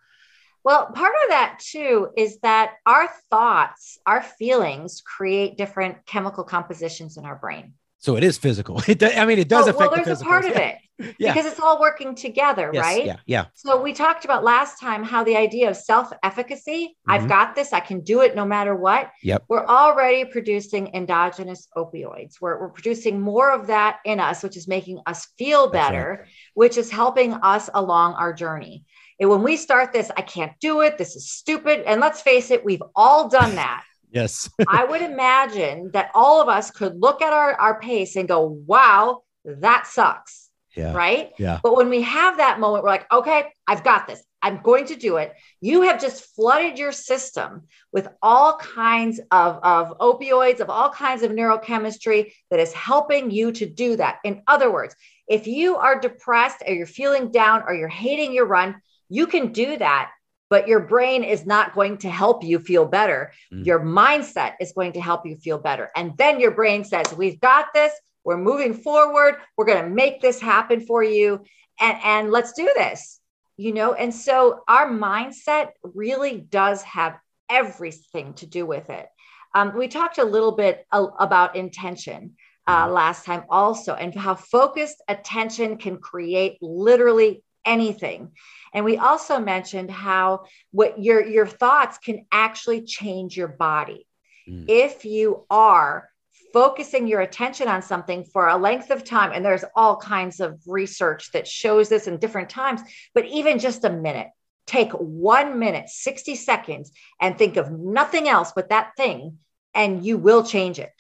Well, 0.63 0.87
part 0.87 1.15
of 1.25 1.31
that 1.31 1.59
too 1.59 2.11
is 2.17 2.39
that 2.41 2.75
our 2.85 3.09
thoughts, 3.31 3.99
our 4.05 4.23
feelings 4.23 5.01
create 5.01 5.57
different 5.57 6.05
chemical 6.05 6.45
compositions 6.45 7.17
in 7.17 7.25
our 7.25 7.37
brain. 7.37 7.75
So 7.99 8.17
it 8.17 8.25
is 8.25 8.37
physical. 8.37 8.83
It 8.89 8.99
does, 8.99 9.17
I 9.17 9.25
mean, 9.25 9.39
it 9.39 9.49
does 9.49 9.67
oh, 9.67 9.71
affect. 9.71 9.93
Well, 9.93 10.05
there's 10.05 10.19
the 10.19 10.25
a 10.25 10.29
part 10.29 10.45
of 10.45 10.53
it 10.53 10.77
yeah. 11.19 11.33
because 11.33 11.47
it's 11.51 11.61
all 11.61 11.81
working 11.81 12.15
together, 12.15 12.71
yes, 12.73 12.83
right? 12.83 13.05
Yeah, 13.05 13.17
yeah. 13.27 13.47
So 13.55 13.81
we 13.81 13.93
talked 13.93 14.25
about 14.25 14.45
last 14.45 14.81
time 14.81 15.03
how 15.03 15.25
the 15.25 15.37
idea 15.37 15.71
of 15.71 15.77
self-efficacy. 15.77 16.87
Mm-hmm. 16.87 17.11
I've 17.11 17.29
got 17.29 17.55
this. 17.55 17.73
I 17.73 17.81
can 17.81 18.01
do 18.01 18.23
it 18.23 18.35
no 18.35 18.45
matter 18.45 18.75
what. 18.75 19.11
Yep. 19.23 19.45
We're 19.49 19.67
already 19.67 20.25
producing 20.25 20.95
endogenous 20.95 21.69
opioids. 21.77 22.41
We're, 22.41 22.61
we're 22.61 22.71
producing 22.71 23.21
more 23.21 23.53
of 23.53 23.67
that 23.69 23.99
in 24.05 24.21
us, 24.21 24.43
which 24.43 24.57
is 24.57 24.69
making 24.69 25.01
us 25.07 25.29
feel 25.39 25.71
better, 25.71 26.21
right. 26.21 26.31
which 26.55 26.77
is 26.77 26.91
helping 26.91 27.35
us 27.35 27.71
along 27.75 28.15
our 28.15 28.33
journey. 28.33 28.85
And 29.21 29.29
when 29.29 29.43
we 29.43 29.57
start 29.57 29.93
this, 29.93 30.11
I 30.17 30.23
can't 30.23 30.53
do 30.61 30.81
it. 30.81 30.97
This 30.97 31.15
is 31.15 31.31
stupid. 31.31 31.83
And 31.87 32.01
let's 32.01 32.23
face 32.23 32.51
it, 32.51 32.65
we've 32.65 32.83
all 32.97 33.29
done 33.29 33.55
that. 33.57 33.85
Yes. 34.13 34.51
I 34.67 34.85
would 34.85 35.03
imagine 35.03 35.91
that 35.93 36.11
all 36.17 36.43
of 36.43 36.49
us 36.49 36.73
could 36.73 37.01
look 37.01 37.23
at 37.23 37.33
our, 37.33 37.55
our 37.55 37.79
pace 37.79 38.17
and 38.17 38.27
go, 38.27 38.43
wow, 38.67 39.23
that 39.45 39.87
sucks. 39.87 40.40
Yeah. 40.77 40.93
Right. 40.93 41.33
Yeah. 41.39 41.61
But 41.63 41.77
when 41.77 41.89
we 41.89 42.03
have 42.03 42.37
that 42.37 42.61
moment, 42.61 42.85
we're 42.85 42.91
like, 42.91 43.13
okay, 43.13 43.53
I've 43.67 43.85
got 43.85 44.07
this. 44.07 44.23
I'm 44.43 44.63
going 44.63 44.87
to 44.87 44.97
do 44.97 45.17
it. 45.17 45.35
You 45.61 45.83
have 45.83 46.01
just 46.01 46.35
flooded 46.35 46.79
your 46.79 46.93
system 46.93 47.65
with 47.93 48.09
all 48.23 48.57
kinds 48.57 49.21
of, 49.31 49.59
of 49.63 49.99
opioids, 49.99 50.61
of 50.61 50.71
all 50.71 50.91
kinds 50.91 51.23
of 51.23 51.33
neurochemistry 51.33 52.33
that 52.51 52.61
is 52.61 52.73
helping 52.73 53.31
you 53.31 53.53
to 53.53 53.67
do 53.67 53.97
that. 53.97 54.19
In 54.25 54.43
other 54.47 54.73
words, 54.73 54.95
if 55.29 55.47
you 55.47 55.77
are 55.77 56.01
depressed 56.01 56.63
or 56.67 56.73
you're 56.73 56.87
feeling 56.87 57.31
down 57.31 57.65
or 57.67 57.75
you're 57.75 57.89
hating 57.89 58.33
your 58.33 58.47
run, 58.47 58.81
you 59.09 59.27
can 59.27 59.53
do 59.53 59.77
that 59.77 60.11
but 60.51 60.67
your 60.67 60.81
brain 60.81 61.23
is 61.23 61.47
not 61.47 61.75
going 61.75 61.97
to 61.99 62.11
help 62.11 62.43
you 62.43 62.59
feel 62.59 62.85
better. 62.85 63.33
Mm. 63.55 63.65
Your 63.65 63.81
mindset 63.81 64.55
is 64.61 64.73
going 64.73 64.93
to 64.95 65.01
help 65.01 65.25
you 65.25 65.37
feel 65.37 65.59
better. 65.59 65.91
And 65.95 66.19
then 66.19 66.41
your 66.41 66.51
brain 66.51 66.85
says, 66.85 67.15
We've 67.17 67.41
got 67.41 67.67
this. 67.73 67.93
We're 68.25 68.39
moving 68.39 68.75
forward. 68.75 69.37
We're 69.57 69.67
going 69.67 69.85
to 69.85 69.91
make 69.91 70.21
this 70.21 70.41
happen 70.41 70.87
for 70.87 71.03
you. 71.03 71.45
And, 71.81 71.99
and 72.05 72.31
let's 72.31 72.53
do 72.53 72.71
this. 72.77 73.19
You 73.57 73.75
know, 73.75 73.93
and 73.93 74.15
so 74.15 74.63
our 74.69 74.91
mindset 74.91 75.71
really 75.83 76.39
does 76.39 76.83
have 76.83 77.19
everything 77.51 78.33
to 78.35 78.47
do 78.47 78.65
with 78.65 78.89
it. 78.89 79.07
Um, 79.55 79.77
we 79.77 79.89
talked 79.89 80.19
a 80.19 80.25
little 80.25 80.53
bit 80.53 80.87
a, 80.93 81.03
about 81.03 81.57
intention 81.57 82.37
uh, 82.67 82.87
mm. 82.87 82.95
last 82.95 83.27
time 83.27 83.45
also, 83.51 83.95
and 83.95 84.15
how 84.15 84.35
focused 84.35 85.03
attention 85.09 85.77
can 85.77 85.99
create 85.99 86.59
literally 86.63 87.43
anything. 87.65 88.31
And 88.73 88.85
we 88.85 88.97
also 88.97 89.39
mentioned 89.39 89.91
how 89.91 90.45
what 90.71 91.03
your 91.03 91.27
your 91.27 91.47
thoughts 91.47 91.99
can 91.99 92.27
actually 92.33 92.83
change 92.83 93.37
your 93.37 93.49
body. 93.49 94.07
Mm. 94.49 94.67
If 94.69 95.05
you 95.05 95.45
are 95.51 96.09
focusing 96.53 97.07
your 97.07 97.21
attention 97.21 97.69
on 97.69 97.83
something 97.83 98.25
for 98.25 98.49
a 98.49 98.57
length 98.57 98.91
of 98.91 99.05
time 99.05 99.33
and 99.33 99.45
there's 99.45 99.65
all 99.75 99.97
kinds 99.97 100.41
of 100.41 100.61
research 100.67 101.33
that 101.33 101.47
shows 101.47 101.89
this 101.89 102.07
in 102.07 102.19
different 102.19 102.51
times, 102.51 102.81
but 103.15 103.27
even 103.27 103.59
just 103.59 103.85
a 103.85 103.91
minute, 103.91 104.29
take 104.67 104.93
1 104.93 105.59
minute, 105.59 105.89
60 105.89 106.35
seconds 106.37 106.93
and 107.21 107.37
think 107.37 107.57
of 107.57 107.71
nothing 107.71 108.29
else 108.29 108.53
but 108.55 108.69
that 108.69 108.93
thing 108.97 109.39
and 109.75 110.05
you 110.05 110.19
will 110.19 110.45
change 110.45 110.79
it. 110.79 110.93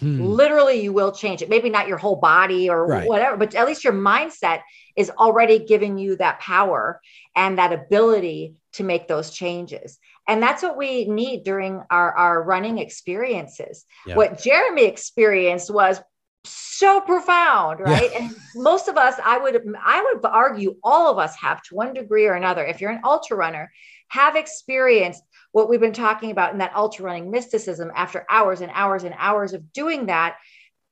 Hmm. 0.00 0.22
Literally, 0.22 0.80
you 0.80 0.92
will 0.92 1.12
change 1.12 1.42
it. 1.42 1.50
Maybe 1.50 1.68
not 1.68 1.86
your 1.86 1.98
whole 1.98 2.16
body 2.16 2.70
or 2.70 2.86
right. 2.86 3.06
whatever, 3.06 3.36
but 3.36 3.54
at 3.54 3.66
least 3.66 3.84
your 3.84 3.92
mindset 3.92 4.62
is 4.96 5.10
already 5.10 5.58
giving 5.58 5.98
you 5.98 6.16
that 6.16 6.40
power 6.40 7.00
and 7.36 7.58
that 7.58 7.72
ability 7.72 8.54
to 8.72 8.84
make 8.84 9.08
those 9.08 9.30
changes. 9.30 9.98
And 10.30 10.40
that's 10.40 10.62
what 10.62 10.76
we 10.76 11.06
need 11.06 11.42
during 11.42 11.82
our, 11.90 12.16
our 12.16 12.42
running 12.42 12.78
experiences. 12.78 13.84
Yeah. 14.06 14.14
What 14.14 14.40
Jeremy 14.40 14.84
experienced 14.84 15.74
was 15.74 16.00
so 16.44 17.02
profound 17.02 17.80
right 17.80 18.10
yeah. 18.12 18.22
and 18.22 18.36
most 18.54 18.88
of 18.88 18.96
us 18.96 19.14
i 19.22 19.36
would 19.36 19.62
i 19.84 20.02
would 20.02 20.24
argue 20.24 20.74
all 20.82 21.10
of 21.10 21.18
us 21.18 21.36
have 21.36 21.60
to 21.60 21.74
one 21.74 21.92
degree 21.92 22.26
or 22.26 22.32
another 22.32 22.64
if 22.64 22.80
you're 22.80 22.90
an 22.90 23.02
ultra 23.04 23.36
runner 23.36 23.70
have 24.08 24.36
experienced 24.36 25.22
what 25.52 25.68
we've 25.68 25.80
been 25.80 25.92
talking 25.92 26.30
about 26.30 26.52
in 26.52 26.58
that 26.58 26.74
ultra 26.74 27.04
running 27.04 27.30
mysticism 27.30 27.92
after 27.94 28.24
hours 28.30 28.62
and 28.62 28.72
hours 28.74 29.04
and 29.04 29.14
hours 29.18 29.52
of 29.52 29.70
doing 29.74 30.06
that 30.06 30.36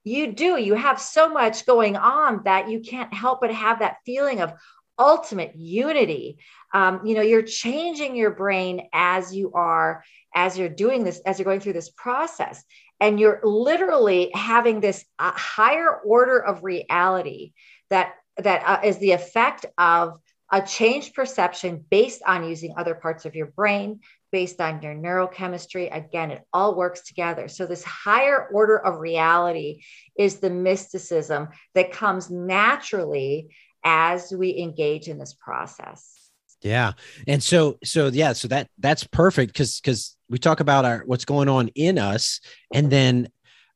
you 0.05 0.32
do 0.32 0.59
you 0.59 0.74
have 0.74 1.01
so 1.01 1.30
much 1.30 1.64
going 1.64 1.97
on 1.97 2.43
that 2.45 2.68
you 2.68 2.80
can't 2.80 3.14
help 3.14 3.41
but 3.41 3.51
have 3.51 3.78
that 3.78 3.97
feeling 4.05 4.43
of 4.43 4.53
ultimate 4.99 5.55
unity 5.57 6.38
um, 6.74 7.01
you 7.05 7.14
know 7.14 7.22
you're 7.22 7.42
changing 7.42 8.16
your 8.16 8.30
brain 8.30 8.88
as 8.92 9.34
you 9.34 9.53
are 9.53 10.03
as 10.34 10.59
you're 10.59 10.68
doing 10.68 11.05
this 11.05 11.20
as 11.20 11.38
you're 11.38 11.44
going 11.44 11.61
through 11.61 11.72
this 11.72 11.90
process 11.90 12.62
and 13.01 13.20
you're 13.20 13.40
literally 13.44 14.30
having 14.34 14.80
this 14.80 15.05
uh, 15.18 15.32
higher 15.32 16.01
order 16.05 16.38
of 16.38 16.64
reality 16.64 17.53
that 17.90 18.14
that 18.36 18.62
uh, 18.66 18.80
is 18.84 18.99
the 18.99 19.12
effect 19.12 19.66
of 19.78 20.18
a 20.51 20.62
changed 20.62 21.14
perception 21.14 21.84
based 21.90 22.22
on 22.26 22.49
using 22.49 22.74
other 22.76 22.94
parts 22.94 23.26
of 23.26 23.34
your 23.34 23.46
brain 23.46 24.01
based 24.30 24.61
on 24.61 24.82
your 24.82 24.94
neurochemistry. 24.94 25.94
Again, 25.94 26.30
it 26.30 26.42
all 26.53 26.74
works 26.74 27.03
together. 27.03 27.49
So, 27.49 27.66
this 27.66 27.84
higher 27.84 28.49
order 28.53 28.78
of 28.78 29.01
reality 29.01 29.82
is 30.18 30.36
the 30.36 30.51
mysticism 30.51 31.49
that 31.74 31.92
comes 31.92 32.30
naturally 32.30 33.55
as 33.89 34.32
we 34.32 34.59
engage 34.59 35.09
in 35.09 35.18
this 35.18 35.34
process. 35.34 36.30
Yeah. 36.61 36.93
And 37.26 37.43
so, 37.43 37.78
so 37.82 38.09
yeah, 38.09 38.34
so 38.34 38.49
that 38.49 38.68
that's 38.78 39.05
perfect 39.05 39.53
because 39.53 39.80
because 39.80 40.16
we 40.28 40.39
talk 40.39 40.61
about 40.61 40.84
our 40.84 41.03
what's 41.07 41.24
going 41.24 41.49
on 41.49 41.68
in 41.68 41.99
us, 41.99 42.41
and 42.74 42.91
then 42.91 43.28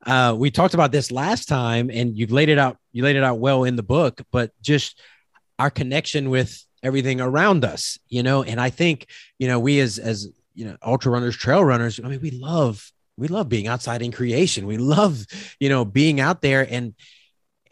uh, 0.04 0.34
we 0.36 0.50
talked 0.50 0.74
about 0.74 0.92
this 0.92 1.10
last 1.10 1.48
time, 1.48 1.90
and 1.90 2.16
you've 2.16 2.32
laid 2.32 2.48
it 2.48 2.58
out. 2.58 2.76
You 2.92 3.04
laid 3.04 3.16
it 3.16 3.22
out 3.22 3.38
well 3.38 3.64
in 3.64 3.76
the 3.76 3.82
book, 3.82 4.20
but 4.30 4.50
just 4.60 5.00
our 5.58 5.70
connection 5.70 6.28
with 6.28 6.62
everything 6.82 7.20
around 7.20 7.64
us, 7.64 7.98
you 8.08 8.22
know. 8.24 8.42
And 8.42 8.60
I 8.60 8.70
think 8.70 9.06
you 9.38 9.46
know 9.46 9.60
we 9.60 9.78
as 9.78 9.98
as 9.98 10.28
you 10.54 10.66
know 10.66 10.76
ultra 10.84 11.10
runners 11.10 11.36
trail 11.36 11.64
runners 11.64 11.98
i 12.02 12.08
mean 12.08 12.20
we 12.20 12.30
love 12.30 12.92
we 13.16 13.26
love 13.28 13.48
being 13.48 13.66
outside 13.66 14.02
in 14.02 14.12
creation 14.12 14.66
we 14.66 14.76
love 14.76 15.24
you 15.58 15.70
know 15.70 15.82
being 15.82 16.20
out 16.20 16.42
there 16.42 16.66
and 16.70 16.94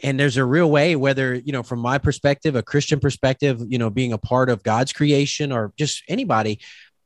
and 0.03 0.19
there's 0.19 0.37
a 0.37 0.45
real 0.45 0.71
way 0.71 0.97
whether 0.97 1.35
you 1.35 1.53
know 1.53 1.63
from 1.63 1.79
my 1.79 1.99
perspective 1.99 2.57
a 2.57 2.63
christian 2.63 3.01
perspective 3.01 3.61
you 3.69 3.79
know 3.79 3.91
being 3.91 4.13
a 4.13 4.19
part 4.19 4.49
of 4.49 4.63
god's 4.63 4.93
creation 4.93 5.53
or 5.53 5.73
just 5.77 6.03
anybody 6.09 6.59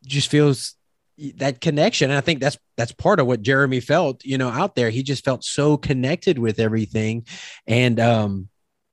just 0.07 0.31
feels 0.31 0.77
that 1.37 1.61
connection. 1.61 2.11
And 2.11 2.19
i 2.19 2.21
think 2.21 2.41
that's 2.41 2.59
that's 2.77 2.93
part 2.93 3.21
of 3.21 3.27
what 3.27 3.43
jeremy 3.43 3.81
felt 3.81 4.25
you 4.25 4.39
know 4.39 4.49
out 4.49 4.75
there. 4.75 4.91
He 4.91 5.03
just 5.03 5.25
felt 5.25 5.45
so 5.45 5.77
connected 5.77 6.39
with 6.39 6.59
everything. 6.59 7.27
And 7.67 8.01
um 8.01 8.49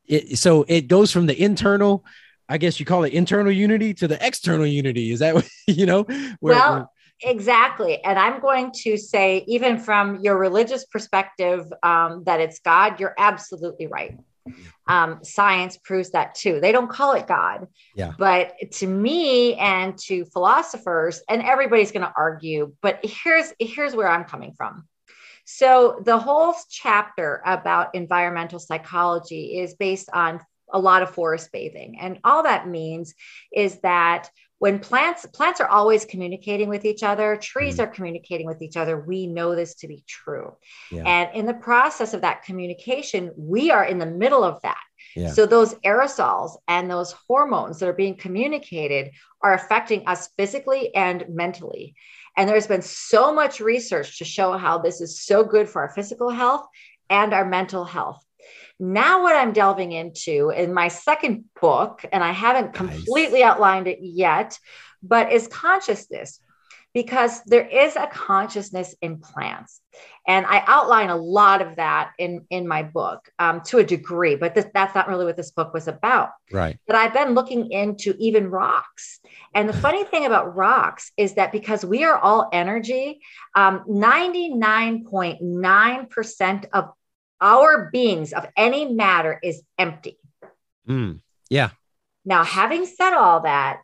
it, 0.05 0.37
so 0.37 0.65
it 0.67 0.87
goes 0.87 1.11
from 1.11 1.25
the 1.25 1.41
internal 1.41 2.03
i 2.49 2.57
guess 2.57 2.79
you 2.79 2.85
call 2.85 3.03
it 3.03 3.13
internal 3.13 3.51
unity 3.51 3.93
to 3.95 4.07
the 4.07 4.23
external 4.25 4.67
unity. 4.67 5.11
Is 5.11 5.19
that 5.19 5.35
what 5.35 5.47
you 5.67 5.85
know 5.85 6.03
where, 6.03 6.35
well 6.39 6.73
where, 6.73 6.87
Exactly. 7.23 8.03
And 8.03 8.17
I'm 8.17 8.39
going 8.41 8.71
to 8.83 8.97
say, 8.97 9.43
even 9.47 9.79
from 9.79 10.19
your 10.21 10.37
religious 10.37 10.85
perspective, 10.85 11.71
um, 11.83 12.23
that 12.25 12.39
it's 12.39 12.59
God, 12.59 12.99
you're 12.99 13.15
absolutely 13.17 13.87
right. 13.87 14.17
Um, 14.87 15.19
science 15.23 15.77
proves 15.77 16.11
that 16.11 16.33
too. 16.33 16.59
They 16.59 16.71
don't 16.71 16.89
call 16.89 17.13
it 17.13 17.27
God. 17.27 17.67
Yeah. 17.95 18.13
But 18.17 18.53
to 18.73 18.87
me 18.87 19.55
and 19.55 19.97
to 19.99 20.25
philosophers, 20.25 21.21
and 21.29 21.43
everybody's 21.43 21.91
going 21.91 22.05
to 22.05 22.13
argue, 22.17 22.73
but 22.81 22.99
here's 23.03 23.53
here's 23.59 23.95
where 23.95 24.09
I'm 24.09 24.25
coming 24.25 24.53
from. 24.53 24.87
So 25.45 26.01
the 26.03 26.17
whole 26.17 26.55
chapter 26.69 27.41
about 27.45 27.93
environmental 27.93 28.59
psychology 28.59 29.59
is 29.59 29.75
based 29.75 30.09
on 30.11 30.39
a 30.73 30.79
lot 30.79 31.03
of 31.03 31.11
forest 31.11 31.51
bathing. 31.51 31.97
And 31.99 32.19
all 32.23 32.43
that 32.43 32.67
means 32.67 33.13
is 33.53 33.79
that 33.81 34.29
when 34.61 34.77
plants 34.77 35.25
plants 35.33 35.59
are 35.59 35.67
always 35.67 36.05
communicating 36.05 36.69
with 36.69 36.85
each 36.85 37.01
other 37.01 37.35
trees 37.35 37.77
mm. 37.77 37.83
are 37.83 37.87
communicating 37.87 38.45
with 38.45 38.61
each 38.61 38.77
other 38.77 38.99
we 38.99 39.25
know 39.25 39.55
this 39.55 39.73
to 39.73 39.87
be 39.87 40.03
true 40.07 40.55
yeah. 40.91 41.03
and 41.03 41.35
in 41.35 41.47
the 41.47 41.53
process 41.55 42.13
of 42.13 42.21
that 42.21 42.43
communication 42.43 43.31
we 43.35 43.71
are 43.71 43.83
in 43.83 43.97
the 43.97 44.05
middle 44.05 44.43
of 44.43 44.61
that 44.61 44.77
yeah. 45.15 45.31
so 45.31 45.47
those 45.47 45.73
aerosols 45.83 46.57
and 46.67 46.91
those 46.91 47.11
hormones 47.27 47.79
that 47.79 47.89
are 47.89 47.93
being 47.93 48.15
communicated 48.15 49.09
are 49.41 49.55
affecting 49.55 50.07
us 50.07 50.29
physically 50.37 50.93
and 50.93 51.25
mentally 51.27 51.95
and 52.37 52.47
there's 52.47 52.67
been 52.67 52.83
so 52.83 53.33
much 53.33 53.59
research 53.59 54.19
to 54.19 54.25
show 54.25 54.55
how 54.55 54.77
this 54.77 55.01
is 55.01 55.23
so 55.23 55.43
good 55.43 55.67
for 55.67 55.81
our 55.81 55.89
physical 55.89 56.29
health 56.29 56.67
and 57.09 57.33
our 57.33 57.45
mental 57.45 57.83
health 57.83 58.23
now, 58.81 59.21
what 59.21 59.35
I'm 59.35 59.53
delving 59.53 59.91
into 59.91 60.49
in 60.49 60.73
my 60.73 60.87
second 60.87 61.43
book, 61.61 62.03
and 62.11 62.23
I 62.23 62.31
haven't 62.31 62.73
completely 62.73 63.41
nice. 63.41 63.51
outlined 63.51 63.87
it 63.87 63.99
yet, 64.01 64.57
but 65.03 65.31
is 65.31 65.47
consciousness, 65.47 66.39
because 66.91 67.43
there 67.43 67.67
is 67.67 67.95
a 67.95 68.07
consciousness 68.07 68.95
in 68.99 69.19
plants. 69.19 69.81
And 70.27 70.47
I 70.47 70.63
outline 70.65 71.11
a 71.11 71.15
lot 71.15 71.61
of 71.61 71.75
that 71.75 72.13
in, 72.17 72.47
in 72.49 72.67
my 72.67 72.81
book 72.81 73.29
um, 73.37 73.61
to 73.65 73.77
a 73.77 73.83
degree, 73.83 74.35
but 74.35 74.55
this, 74.55 74.65
that's 74.73 74.95
not 74.95 75.07
really 75.07 75.25
what 75.25 75.37
this 75.37 75.51
book 75.51 75.75
was 75.75 75.87
about. 75.87 76.31
Right. 76.51 76.79
But 76.87 76.95
I've 76.95 77.13
been 77.13 77.35
looking 77.35 77.71
into 77.71 78.15
even 78.17 78.49
rocks. 78.49 79.19
And 79.53 79.69
the 79.69 79.73
funny 79.73 80.05
thing 80.05 80.25
about 80.25 80.55
rocks 80.55 81.11
is 81.17 81.35
that 81.35 81.51
because 81.51 81.85
we 81.85 82.03
are 82.03 82.17
all 82.17 82.49
energy, 82.51 83.21
um, 83.55 83.83
99.9% 83.87 86.65
of 86.73 86.89
our 87.41 87.89
beings 87.91 88.33
of 88.33 88.47
any 88.55 88.85
matter 88.93 89.39
is 89.41 89.61
empty. 89.77 90.17
Mm, 90.87 91.21
yeah. 91.49 91.71
Now, 92.23 92.43
having 92.43 92.85
said 92.85 93.13
all 93.13 93.41
that, 93.41 93.81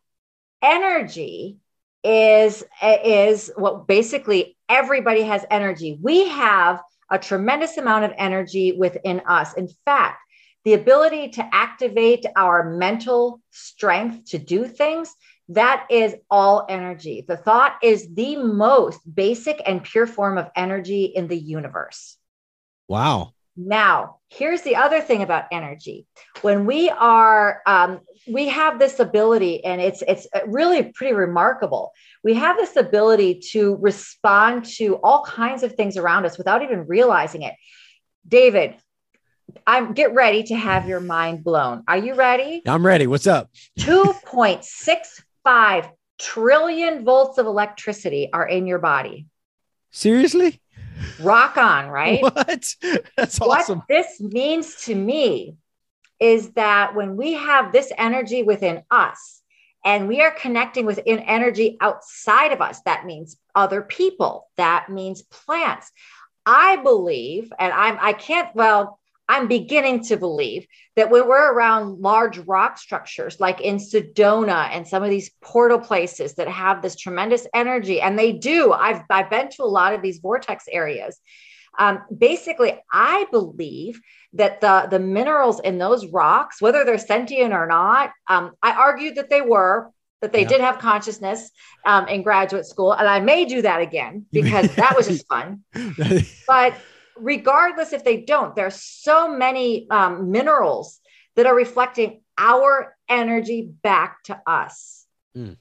energy 0.61 1.57
is 2.03 2.63
is 2.81 3.51
what 3.55 3.87
basically 3.87 4.55
everybody 4.69 5.23
has 5.23 5.45
energy. 5.49 5.97
We 6.01 6.29
have 6.29 6.81
a 7.09 7.17
tremendous 7.17 7.77
amount 7.77 8.05
of 8.05 8.13
energy 8.17 8.73
within 8.73 9.21
us. 9.27 9.53
In 9.53 9.67
fact, 9.85 10.19
the 10.63 10.73
ability 10.73 11.29
to 11.29 11.49
activate 11.53 12.25
our 12.35 12.69
mental 12.77 13.41
strength 13.51 14.31
to 14.31 14.37
do 14.37 14.65
things 14.65 15.13
that 15.49 15.87
is 15.89 16.15
all 16.29 16.65
energy. 16.67 17.23
The 17.25 17.37
thought 17.37 17.77
is 17.81 18.13
the 18.13 18.35
most 18.35 18.99
basic 19.13 19.61
and 19.65 19.83
pure 19.83 20.07
form 20.07 20.37
of 20.37 20.49
energy 20.55 21.05
in 21.05 21.27
the 21.27 21.37
universe. 21.37 22.17
Wow. 22.87 23.33
Now, 23.57 24.17
here's 24.29 24.61
the 24.61 24.75
other 24.75 25.01
thing 25.01 25.23
about 25.23 25.45
energy. 25.51 26.05
When 26.41 26.67
we 26.67 26.91
are, 26.91 27.63
um, 27.65 28.01
we 28.27 28.49
have 28.49 28.77
this 28.77 28.99
ability, 28.99 29.65
and 29.65 29.81
it's 29.81 30.03
it's 30.07 30.27
really 30.45 30.91
pretty 30.93 31.15
remarkable. 31.15 31.91
We 32.23 32.35
have 32.35 32.55
this 32.55 32.75
ability 32.75 33.41
to 33.51 33.77
respond 33.77 34.65
to 34.77 34.97
all 34.97 35.25
kinds 35.25 35.63
of 35.63 35.73
things 35.73 35.97
around 35.97 36.25
us 36.25 36.37
without 36.37 36.61
even 36.61 36.85
realizing 36.85 37.41
it. 37.41 37.55
David, 38.27 38.75
I'm 39.65 39.93
get 39.93 40.13
ready 40.13 40.43
to 40.43 40.55
have 40.55 40.87
your 40.87 40.99
mind 40.99 41.43
blown. 41.43 41.83
Are 41.87 41.97
you 41.97 42.13
ready? 42.13 42.61
I'm 42.67 42.85
ready. 42.85 43.07
What's 43.07 43.25
up? 43.25 43.49
2.65 43.79 45.89
trillion 46.19 47.05
volts 47.05 47.39
of 47.39 47.47
electricity 47.47 48.29
are 48.31 48.47
in 48.47 48.67
your 48.67 48.79
body. 48.79 49.25
Seriously? 49.91 50.61
Rock 51.19 51.57
on, 51.57 51.87
right? 51.87 52.21
What? 52.21 52.75
That's 53.17 53.41
awesome. 53.41 53.79
What 53.79 53.87
this 53.87 54.19
means 54.19 54.75
to 54.85 54.95
me 54.95 55.55
is 56.19 56.51
that 56.51 56.95
when 56.95 57.15
we 57.15 57.33
have 57.33 57.71
this 57.71 57.91
energy 57.97 58.43
within 58.43 58.83
us 58.89 59.41
and 59.85 60.07
we 60.07 60.21
are 60.21 60.31
connecting 60.31 60.85
with 60.85 60.99
an 61.05 61.19
energy 61.19 61.77
outside 61.79 62.51
of 62.51 62.61
us, 62.61 62.81
that 62.81 63.05
means 63.05 63.37
other 63.55 63.81
people, 63.81 64.49
that 64.57 64.89
means 64.89 65.21
plants. 65.21 65.91
I 66.45 66.77
believe, 66.77 67.51
and 67.59 67.73
I'm 67.73 67.97
I 68.01 68.13
can't, 68.13 68.53
well, 68.55 68.99
I'm 69.29 69.47
beginning 69.47 70.03
to 70.05 70.17
believe 70.17 70.67
that 70.95 71.09
when 71.09 71.27
we're 71.27 71.53
around 71.53 71.99
large 71.99 72.37
rock 72.39 72.77
structures 72.77 73.39
like 73.39 73.61
in 73.61 73.77
Sedona 73.77 74.69
and 74.71 74.87
some 74.87 75.03
of 75.03 75.09
these 75.09 75.31
portal 75.41 75.79
places 75.79 76.35
that 76.35 76.47
have 76.47 76.81
this 76.81 76.95
tremendous 76.95 77.45
energy, 77.53 77.99
and 77.99 78.17
they 78.17 78.31
do, 78.31 78.71
I've, 78.71 79.01
I've 79.09 79.29
been 79.29 79.49
to 79.49 79.63
a 79.63 79.65
lot 79.65 79.93
of 79.93 80.01
these 80.01 80.19
vortex 80.19 80.65
areas. 80.71 81.19
Um, 81.77 82.03
basically, 82.15 82.79
I 82.91 83.27
believe 83.31 83.99
that 84.33 84.61
the, 84.61 84.87
the 84.89 84.99
minerals 84.99 85.59
in 85.59 85.77
those 85.77 86.07
rocks, 86.07 86.61
whether 86.61 86.83
they're 86.83 86.97
sentient 86.97 87.53
or 87.53 87.67
not, 87.67 88.11
um, 88.27 88.53
I 88.63 88.71
argued 88.71 89.15
that 89.15 89.29
they 89.29 89.41
were, 89.41 89.91
that 90.21 90.33
they 90.33 90.41
yeah. 90.41 90.47
did 90.47 90.61
have 90.61 90.79
consciousness 90.79 91.51
um, 91.85 92.07
in 92.07 92.23
graduate 92.23 92.65
school. 92.65 92.93
And 92.93 93.07
I 93.07 93.19
may 93.19 93.45
do 93.45 93.61
that 93.61 93.81
again 93.81 94.25
because 94.31 94.73
that 94.75 94.95
was 94.95 95.07
just 95.07 95.27
fun. 95.27 95.63
but 96.47 96.73
regardless 97.19 97.93
if 97.93 98.03
they 98.03 98.21
don't, 98.21 98.55
there's 98.55 98.81
so 98.81 99.35
many 99.35 99.89
um, 99.89 100.31
minerals 100.31 100.99
that 101.35 101.45
are 101.45 101.55
reflecting 101.55 102.21
our 102.37 102.95
energy 103.09 103.61
back 103.61 104.23
to 104.23 104.39
us. 104.45 105.05
Mm. 105.35 105.57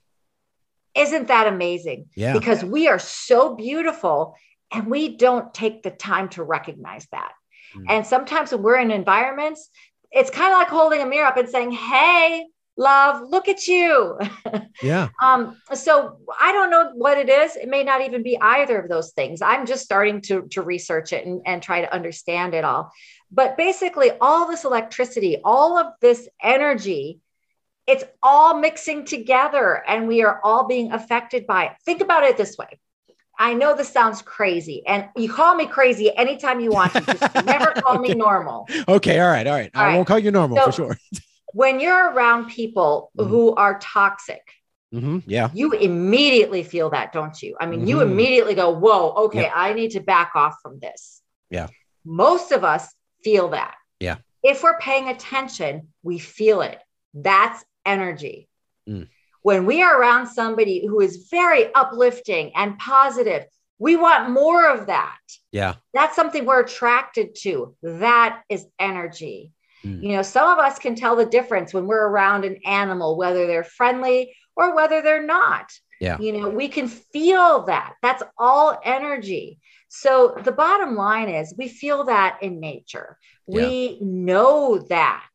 Isn't 0.95 1.29
that 1.29 1.47
amazing? 1.47 2.07
Yeah. 2.15 2.33
Because 2.33 2.65
we 2.65 2.89
are 2.89 2.99
so 2.99 3.55
beautiful 3.55 4.37
and 4.73 4.87
we 4.87 5.17
don't 5.17 5.53
take 5.53 5.83
the 5.83 5.91
time 5.91 6.29
to 6.31 6.43
recognize 6.43 7.07
that. 7.13 7.33
Mm. 7.77 7.85
And 7.89 8.07
sometimes 8.07 8.53
when 8.53 8.63
we're 8.63 8.79
in 8.79 8.91
environments, 8.91 9.69
it's 10.11 10.31
kind 10.31 10.53
of 10.53 10.59
like 10.59 10.69
holding 10.69 11.03
a 11.03 11.07
mirror 11.07 11.27
up 11.27 11.37
and 11.37 11.49
saying, 11.49 11.73
Hey, 11.73 12.47
love 12.77 13.29
look 13.29 13.49
at 13.49 13.66
you. 13.66 14.18
Yeah. 14.83 15.09
Um 15.22 15.57
so 15.72 16.18
i 16.39 16.53
don't 16.53 16.70
know 16.70 16.93
what 16.95 17.16
it 17.16 17.31
is. 17.31 17.57
It 17.57 17.68
may 17.68 17.83
not 17.83 18.03
even 18.03 18.22
be 18.22 18.39
either 18.39 18.79
of 18.79 18.91
those 18.91 19.12
things. 19.12 19.41
I'm 19.41 19.64
just 19.64 19.85
starting 19.85 20.20
to 20.22 20.43
to 20.51 20.61
research 20.61 21.14
it 21.14 21.24
and, 21.27 21.41
and 21.47 21.62
try 21.62 21.81
to 21.81 21.93
understand 21.93 22.53
it 22.53 22.62
all. 22.62 22.93
But 23.31 23.57
basically 23.57 24.11
all 24.20 24.47
this 24.47 24.64
electricity 24.64 25.39
all 25.43 25.79
of 25.79 25.95
this 26.01 26.29
energy 26.43 27.20
it's 27.87 28.05
all 28.22 28.59
mixing 28.59 29.07
together 29.07 29.83
and 29.89 30.09
we 30.09 30.22
are 30.22 30.41
all 30.45 30.66
being 30.66 30.93
affected 30.93 31.47
by 31.47 31.66
it. 31.66 31.72
Think 31.85 32.03
about 32.03 32.24
it 32.24 32.37
this 32.37 32.59
way. 32.59 32.79
I 33.39 33.55
know 33.55 33.77
this 33.77 33.91
sounds 33.91 34.22
crazy, 34.22 34.83
and 34.87 35.11
you 35.14 35.31
call 35.31 35.55
me 35.55 35.66
crazy 35.66 36.11
anytime 36.16 36.59
you 36.59 36.70
want. 36.70 36.95
To. 36.95 37.01
Just 37.03 37.35
never 37.45 37.72
call 37.72 37.99
me 37.99 38.14
normal. 38.14 38.66
Okay, 38.89 39.20
all 39.20 39.29
right, 39.29 39.47
all 39.47 39.53
right. 39.53 39.70
All 39.74 39.83
I 39.83 39.87
right. 39.89 39.95
won't 39.95 40.09
call 40.09 40.18
you 40.18 40.31
normal 40.31 40.57
so, 40.57 40.64
for 40.64 40.72
sure 40.72 40.99
when 41.57 41.81
you're 41.81 42.13
around 42.13 42.51
people 42.51 43.11
mm-hmm. 43.17 43.31
who 43.31 43.55
are 43.55 43.79
toxic, 43.79 44.43
mm-hmm. 44.95 45.21
yeah, 45.25 45.49
you 45.55 45.73
immediately 45.73 46.63
feel 46.63 46.91
that, 46.91 47.15
don't 47.15 47.43
you? 47.43 47.57
I 47.59 47.65
mean, 47.65 47.81
mm-hmm. 47.81 47.89
you 47.89 48.01
immediately 48.03 48.55
go, 48.55 48.69
"Whoa, 48.69 49.13
okay, 49.25 49.43
yep. 49.43 49.53
I 49.57 49.73
need 49.73 49.93
to 49.93 50.01
back 50.01 50.33
off 50.35 50.57
from 50.63 50.79
this." 50.81 51.23
Yeah. 51.49 51.69
Most 52.05 52.53
of 52.53 52.63
us 52.63 52.95
feel 53.25 53.49
that. 53.49 53.75
Yeah. 54.01 54.17
If 54.43 54.63
we're 54.63 54.79
paying 54.79 55.09
attention, 55.09 55.89
we 56.03 56.19
feel 56.19 56.61
it. 56.61 56.79
That's 57.15 57.65
energy. 57.87 58.49
Mm. 58.87 59.09
When 59.41 59.65
we 59.65 59.83
are 59.83 59.99
around 59.99 60.27
somebody 60.27 60.87
who 60.87 61.01
is 61.01 61.29
very 61.31 61.73
uplifting 61.75 62.53
and 62.55 62.79
positive, 62.79 63.47
we 63.79 63.97
want 63.97 64.31
more 64.31 64.69
of 64.69 64.89
that. 64.89 65.19
Yeah. 65.53 65.77
That's 65.95 66.17
something 66.17 66.45
we're 66.45 66.61
attracted 66.61 67.35
to. 67.43 67.75
That 67.83 68.43
is 68.51 68.67
energy. 68.79 69.53
Mm. 69.87 70.03
You 70.03 70.16
know, 70.16 70.22
some 70.22 70.49
of 70.49 70.59
us 70.59 70.78
can 70.78 70.95
tell 70.95 71.16
the 71.16 71.26
difference 71.26 71.72
when 71.72 71.87
we're 71.87 72.07
around 72.07 72.45
an 72.45 72.59
animal, 72.64 73.16
whether 73.16 73.47
they're 73.47 73.64
friendly 73.64 74.34
or 74.57 74.74
whether 74.74 75.03
they're 75.03 75.22
not. 75.22 75.70
Yeah. 76.01 76.18
You 76.18 76.32
know, 76.32 76.49
we 76.49 76.68
can 76.68 76.89
feel 76.89 77.64
that. 77.64 77.95
That's 78.03 78.22
all 78.37 78.78
energy. 78.84 79.59
So 79.89 80.37
the 80.43 80.53
bottom 80.53 80.95
line 80.97 81.28
is 81.28 81.55
we 81.57 81.68
feel 81.68 82.05
that 82.05 82.39
in 82.43 82.61
nature. 82.61 83.18
Yeah. 83.47 83.66
We 83.66 83.99
know 84.01 84.78
that. 84.91 85.28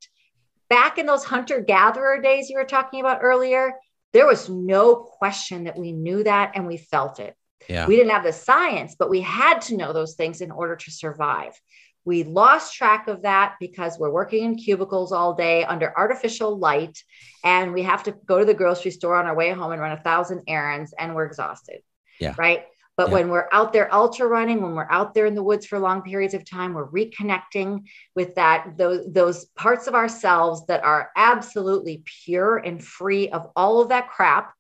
Back 0.70 0.98
in 0.98 1.06
those 1.06 1.24
hunter 1.24 1.62
gatherer 1.62 2.22
days 2.22 2.50
you 2.50 2.58
were 2.58 2.66
talking 2.66 3.00
about 3.00 3.20
earlier, 3.22 3.74
there 4.14 4.28
was 4.28 4.50
no 4.50 4.96
question 4.96 5.64
that 5.66 5.78
we 5.78 5.92
knew 5.92 6.24
that 6.24 6.52
and 6.56 6.68
we 6.68 6.78
felt 6.78 7.20
it. 7.20 7.36
Yeah. 7.68 7.88
We 7.88 7.96
didn't 7.96 8.12
have 8.12 8.24
the 8.24 8.34
science, 8.34 8.96
but 8.98 9.10
we 9.10 9.22
had 9.22 9.62
to 9.64 9.78
know 9.78 9.94
those 9.94 10.16
things 10.16 10.42
in 10.42 10.52
order 10.52 10.76
to 10.76 10.92
survive. 10.92 11.60
We 12.06 12.24
lost 12.24 12.74
track 12.74 13.08
of 13.08 13.22
that 13.24 13.56
because 13.60 13.98
we're 14.00 14.12
working 14.12 14.44
in 14.44 14.56
cubicles 14.56 15.12
all 15.12 15.34
day 15.34 15.64
under 15.64 15.94
artificial 15.98 16.58
light, 16.58 16.98
and 17.44 17.74
we 17.74 17.84
have 17.84 18.04
to 18.04 18.16
go 18.26 18.40
to 18.40 18.46
the 18.46 18.54
grocery 18.54 18.92
store 18.92 19.16
on 19.16 19.26
our 19.26 19.36
way 19.36 19.52
home 19.52 19.72
and 19.72 19.82
run 19.82 19.92
a 19.92 20.02
thousand 20.02 20.44
errands, 20.48 20.94
and 20.98 21.16
we're 21.16 21.26
exhausted. 21.26 21.82
Yeah. 22.20 22.36
Right. 22.38 22.66
But 22.98 23.08
yeah. 23.08 23.14
when 23.14 23.30
we're 23.30 23.48
out 23.52 23.74
there 23.74 23.94
ultra 23.94 24.28
running, 24.28 24.62
when 24.62 24.76
we're 24.76 24.92
out 24.92 25.14
there 25.14 25.26
in 25.26 25.34
the 25.34 25.44
woods 25.44 25.66
for 25.66 25.80
long 25.80 26.02
periods 26.02 26.34
of 26.34 26.48
time, 26.48 26.74
we're 26.74 26.90
reconnecting 26.90 27.86
with 28.16 28.36
that 28.36 28.78
those 28.78 29.12
those 29.12 29.46
parts 29.56 29.88
of 29.88 29.96
ourselves 29.96 30.66
that 30.68 30.84
are 30.84 31.10
absolutely 31.16 32.04
pure 32.26 32.58
and 32.58 32.84
free 32.84 33.30
of 33.30 33.48
all 33.56 33.82
of 33.82 33.90
that 33.90 34.10
crap 34.10 34.54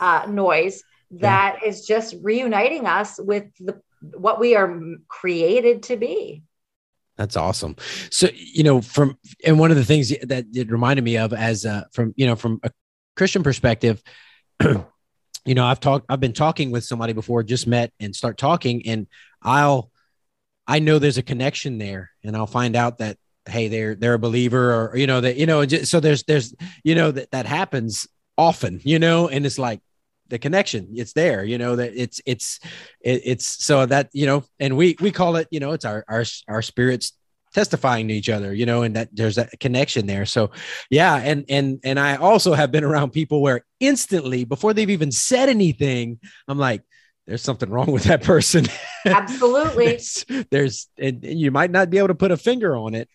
uh, 0.00 0.26
noise 0.28 0.82
that 1.12 1.58
yeah. 1.62 1.68
is 1.68 1.86
just 1.86 2.14
reuniting 2.22 2.86
us 2.86 3.18
with 3.18 3.46
the 3.58 3.80
what 4.00 4.40
we 4.40 4.54
are 4.56 4.78
created 5.08 5.84
to 5.84 5.96
be. 5.96 6.42
That's 7.16 7.36
awesome. 7.36 7.76
So, 8.10 8.28
you 8.34 8.64
know, 8.64 8.80
from 8.80 9.18
and 9.44 9.58
one 9.58 9.70
of 9.70 9.76
the 9.76 9.84
things 9.84 10.08
that 10.08 10.46
it 10.52 10.70
reminded 10.70 11.04
me 11.04 11.18
of 11.18 11.32
as 11.32 11.66
from 11.92 12.14
you 12.16 12.26
know 12.26 12.36
from 12.36 12.60
a 12.62 12.70
Christian 13.16 13.42
perspective, 13.42 14.02
you 14.62 15.54
know, 15.54 15.64
I've 15.64 15.80
talked, 15.80 16.06
I've 16.08 16.20
been 16.20 16.32
talking 16.32 16.70
with 16.70 16.84
somebody 16.84 17.12
before, 17.12 17.42
just 17.42 17.66
met 17.66 17.92
and 18.00 18.14
start 18.14 18.38
talking, 18.38 18.86
and 18.86 19.06
I'll, 19.42 19.90
I 20.66 20.78
know 20.78 20.98
there's 20.98 21.18
a 21.18 21.22
connection 21.22 21.78
there, 21.78 22.10
and 22.22 22.36
I'll 22.36 22.46
find 22.46 22.76
out 22.76 22.98
that 22.98 23.18
hey, 23.46 23.68
they're 23.68 23.94
they're 23.94 24.14
a 24.14 24.18
believer, 24.18 24.72
or 24.72 24.96
you 24.96 25.06
know 25.06 25.20
that 25.20 25.36
you 25.36 25.46
know, 25.46 25.66
just, 25.66 25.90
so 25.90 26.00
there's 26.00 26.22
there's 26.24 26.54
you 26.84 26.94
know 26.94 27.10
that 27.10 27.30
that 27.32 27.46
happens 27.46 28.06
often, 28.38 28.80
you 28.84 28.98
know, 28.98 29.28
and 29.28 29.44
it's 29.44 29.58
like 29.58 29.80
the 30.32 30.38
connection. 30.38 30.88
It's 30.94 31.12
there 31.12 31.44
you 31.44 31.58
know 31.58 31.76
that 31.76 31.92
it's 31.94 32.20
it's 32.24 32.58
it, 33.02 33.20
it's 33.24 33.64
so 33.64 33.84
that 33.86 34.08
you 34.12 34.26
know 34.26 34.44
and 34.58 34.76
we 34.76 34.96
we 34.98 35.12
call 35.12 35.36
it 35.36 35.46
you 35.50 35.60
know 35.60 35.72
it's 35.72 35.84
our 35.84 36.04
our 36.08 36.24
our 36.48 36.62
spirits 36.62 37.12
testifying 37.52 38.08
to 38.08 38.14
each 38.14 38.30
other 38.30 38.54
you 38.54 38.64
know 38.64 38.82
and 38.82 38.96
that 38.96 39.10
there's 39.12 39.36
that 39.36 39.60
connection 39.60 40.06
there. 40.06 40.24
So 40.24 40.50
yeah 40.90 41.16
and 41.16 41.44
and 41.50 41.80
and 41.84 42.00
i 42.00 42.16
also 42.16 42.54
have 42.54 42.72
been 42.72 42.82
around 42.82 43.10
people 43.10 43.42
where 43.42 43.64
instantly 43.78 44.44
before 44.44 44.72
they've 44.72 44.88
even 44.88 45.12
said 45.12 45.50
anything 45.50 46.18
i'm 46.48 46.58
like 46.58 46.82
there's 47.26 47.42
something 47.42 47.70
wrong 47.70 47.92
with 47.92 48.04
that 48.04 48.24
person. 48.24 48.66
Absolutely. 49.06 49.86
There's, 49.86 50.24
there's 50.50 50.88
and 50.98 51.22
you 51.22 51.52
might 51.52 51.70
not 51.70 51.88
be 51.88 51.98
able 51.98 52.08
to 52.08 52.16
put 52.16 52.32
a 52.32 52.36
finger 52.36 52.74
on 52.74 52.94
it 52.94 53.08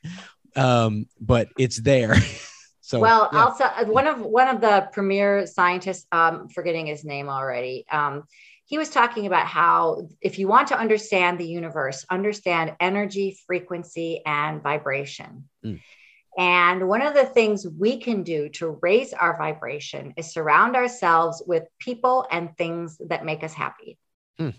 um 0.55 1.07
but 1.20 1.49
it's 1.57 1.82
there 1.82 2.15
So 2.88 3.02
well, 3.02 3.28
yeah. 3.34 3.44
also 3.44 3.66
one 3.92 4.08
of 4.08 4.22
one 4.22 4.48
of 4.48 4.62
the 4.62 4.88
premier 4.94 5.46
scientists, 5.46 6.08
um, 6.14 6.48
forgetting 6.48 6.86
his 6.86 7.04
name 7.04 7.28
already, 7.28 7.84
um, 7.92 8.24
he 8.64 8.78
was 8.78 8.90
talking 8.90 9.26
about 9.26 9.46
how 9.46 10.08
if 10.22 10.40
you 10.40 10.48
want 10.48 10.70
to 10.70 10.80
understand 10.80 11.38
the 11.38 11.46
universe, 11.46 12.06
understand 12.10 12.78
energy, 12.80 13.38
frequency, 13.46 14.22
and 14.26 14.64
vibration. 14.64 15.50
Mm. 15.66 15.82
And 16.38 16.88
one 16.88 17.02
of 17.02 17.14
the 17.14 17.26
things 17.26 17.68
we 17.68 17.98
can 17.98 18.24
do 18.24 18.48
to 18.52 18.80
raise 18.82 19.12
our 19.12 19.38
vibration 19.38 20.14
is 20.16 20.32
surround 20.32 20.78
ourselves 20.78 21.44
with 21.46 21.64
people 21.80 22.26
and 22.32 22.56
things 22.56 22.98
that 23.10 23.26
make 23.26 23.44
us 23.44 23.54
happy. 23.54 23.98
Mm. 24.40 24.54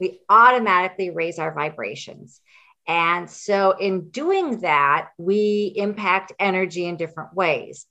We 0.00 0.18
automatically 0.28 1.10
raise 1.10 1.38
our 1.38 1.54
vibrations. 1.54 2.40
And 2.88 3.28
so, 3.28 3.72
in 3.72 4.08
doing 4.08 4.60
that, 4.60 5.10
we 5.18 5.72
impact 5.76 6.32
energy 6.40 6.86
in 6.86 6.96
different 6.96 7.34
ways. 7.34 7.86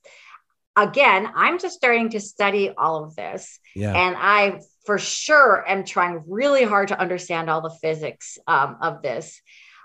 Again, 0.76 1.30
I'm 1.36 1.60
just 1.60 1.76
starting 1.76 2.10
to 2.10 2.20
study 2.20 2.72
all 2.76 3.04
of 3.04 3.16
this. 3.16 3.60
Yeah. 3.76 3.94
And 3.94 4.16
I, 4.20 4.62
for 4.86 4.98
sure, 4.98 5.64
am 5.68 5.86
trying 5.86 6.24
really 6.28 6.64
hard 6.64 6.90
to 6.90 7.00
understand 7.00 7.50
all 7.50 7.62
the 7.62 7.76
physics 7.82 8.40
um, 8.48 8.78
of 8.82 9.04
this. 9.04 9.40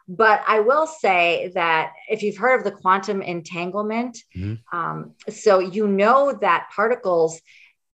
But 0.08 0.42
I 0.46 0.60
will 0.60 0.86
say 0.86 1.52
that 1.54 1.92
if 2.08 2.22
you've 2.22 2.36
heard 2.36 2.58
of 2.58 2.64
the 2.64 2.72
quantum 2.72 3.22
entanglement, 3.22 4.18
mm-hmm. 4.36 4.76
um, 4.76 5.14
so 5.28 5.60
you 5.60 5.86
know 5.86 6.36
that 6.40 6.68
particles 6.74 7.40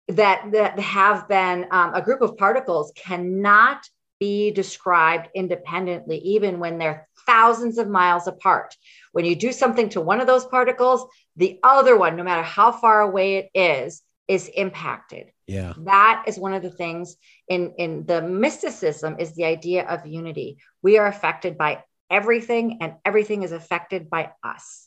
that 0.09 0.51
that 0.51 0.79
have 0.79 1.27
been 1.27 1.65
um, 1.71 1.93
a 1.93 2.01
group 2.01 2.21
of 2.21 2.37
particles 2.37 2.91
cannot 2.95 3.87
be 4.19 4.51
described 4.51 5.29
independently, 5.35 6.17
even 6.19 6.59
when 6.59 6.77
they're 6.77 7.07
thousands 7.25 7.77
of 7.77 7.89
miles 7.89 8.27
apart. 8.27 8.75
When 9.11 9.25
you 9.25 9.35
do 9.35 9.51
something 9.51 9.89
to 9.89 10.01
one 10.01 10.21
of 10.21 10.27
those 10.27 10.45
particles, 10.45 11.05
the 11.35 11.59
other 11.63 11.97
one, 11.97 12.15
no 12.15 12.23
matter 12.23 12.43
how 12.43 12.71
far 12.71 13.01
away 13.01 13.37
it 13.37 13.49
is, 13.53 14.01
is 14.27 14.47
impacted. 14.47 15.31
Yeah. 15.47 15.73
That 15.77 16.25
is 16.27 16.39
one 16.39 16.53
of 16.53 16.63
the 16.63 16.71
things 16.71 17.17
in, 17.47 17.73
in 17.77 18.05
the 18.05 18.21
mysticism 18.21 19.17
is 19.19 19.35
the 19.35 19.45
idea 19.45 19.85
of 19.85 20.07
unity. 20.07 20.57
We 20.81 20.97
are 20.97 21.05
affected 21.05 21.57
by 21.57 21.83
everything 22.09 22.79
and 22.81 22.93
everything 23.03 23.43
is 23.43 23.51
affected 23.51 24.09
by 24.09 24.31
us. 24.43 24.84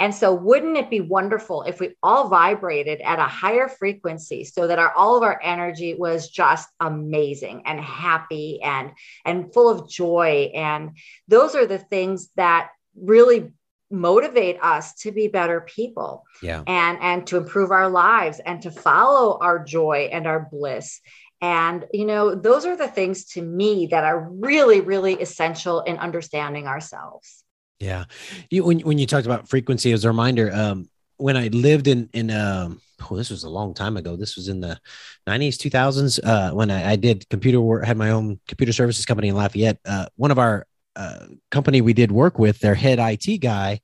And 0.00 0.14
so, 0.14 0.34
wouldn't 0.34 0.78
it 0.78 0.88
be 0.88 1.00
wonderful 1.00 1.62
if 1.62 1.78
we 1.78 1.94
all 2.02 2.28
vibrated 2.28 3.00
at 3.02 3.18
a 3.18 3.24
higher 3.24 3.68
frequency 3.68 4.44
so 4.44 4.66
that 4.66 4.78
our 4.78 4.92
all 4.92 5.16
of 5.16 5.22
our 5.22 5.38
energy 5.42 5.94
was 5.94 6.30
just 6.30 6.68
amazing 6.80 7.62
and 7.66 7.78
happy 7.80 8.60
and 8.62 8.92
and 9.24 9.52
full 9.52 9.68
of 9.68 9.90
joy? 9.90 10.50
And 10.54 10.96
those 11.28 11.54
are 11.54 11.66
the 11.66 11.78
things 11.78 12.30
that 12.36 12.70
really 12.96 13.52
motivate 13.90 14.56
us 14.62 14.94
to 14.94 15.10
be 15.12 15.28
better 15.28 15.60
people 15.60 16.24
yeah. 16.42 16.62
and 16.66 16.98
and 17.00 17.26
to 17.26 17.36
improve 17.36 17.70
our 17.70 17.88
lives 17.88 18.40
and 18.40 18.62
to 18.62 18.70
follow 18.70 19.38
our 19.40 19.62
joy 19.62 20.08
and 20.12 20.26
our 20.26 20.48
bliss. 20.50 21.00
And 21.42 21.86
you 21.92 22.06
know 22.06 22.34
those 22.34 22.64
are 22.64 22.76
the 22.76 22.88
things 22.88 23.26
to 23.32 23.42
me 23.42 23.88
that 23.90 24.04
are 24.04 24.30
really 24.30 24.80
really 24.80 25.14
essential 25.14 25.80
in 25.80 25.98
understanding 25.98 26.66
ourselves 26.66 27.44
yeah. 27.80 28.04
You, 28.50 28.64
when, 28.64 28.80
when 28.80 28.98
you 28.98 29.06
talked 29.06 29.26
about 29.26 29.48
frequency 29.48 29.92
as 29.92 30.04
a 30.04 30.08
reminder, 30.08 30.52
um, 30.52 30.88
when 31.16 31.36
I 31.36 31.48
lived 31.48 31.88
in, 31.88 32.08
in, 32.12 32.30
um, 32.30 32.80
oh, 33.10 33.16
this 33.16 33.30
was 33.30 33.44
a 33.44 33.50
long 33.50 33.74
time 33.74 33.96
ago. 33.96 34.16
This 34.16 34.36
was 34.36 34.48
in 34.48 34.60
the 34.60 34.78
90s, 35.26 35.56
2000s. 35.56 36.20
Uh, 36.22 36.54
when 36.54 36.70
I, 36.70 36.92
I, 36.92 36.96
did 36.96 37.28
computer 37.28 37.60
work, 37.60 37.84
had 37.84 37.96
my 37.96 38.10
own 38.10 38.38
computer 38.46 38.72
services 38.72 39.04
company 39.04 39.28
in 39.28 39.34
Lafayette. 39.34 39.78
Uh, 39.84 40.06
one 40.16 40.30
of 40.30 40.38
our 40.38 40.66
uh, 40.96 41.26
company 41.50 41.80
we 41.80 41.92
did 41.92 42.12
work 42.12 42.38
with, 42.38 42.60
their 42.60 42.74
head 42.74 42.98
IT 42.98 43.38
guy, 43.38 43.80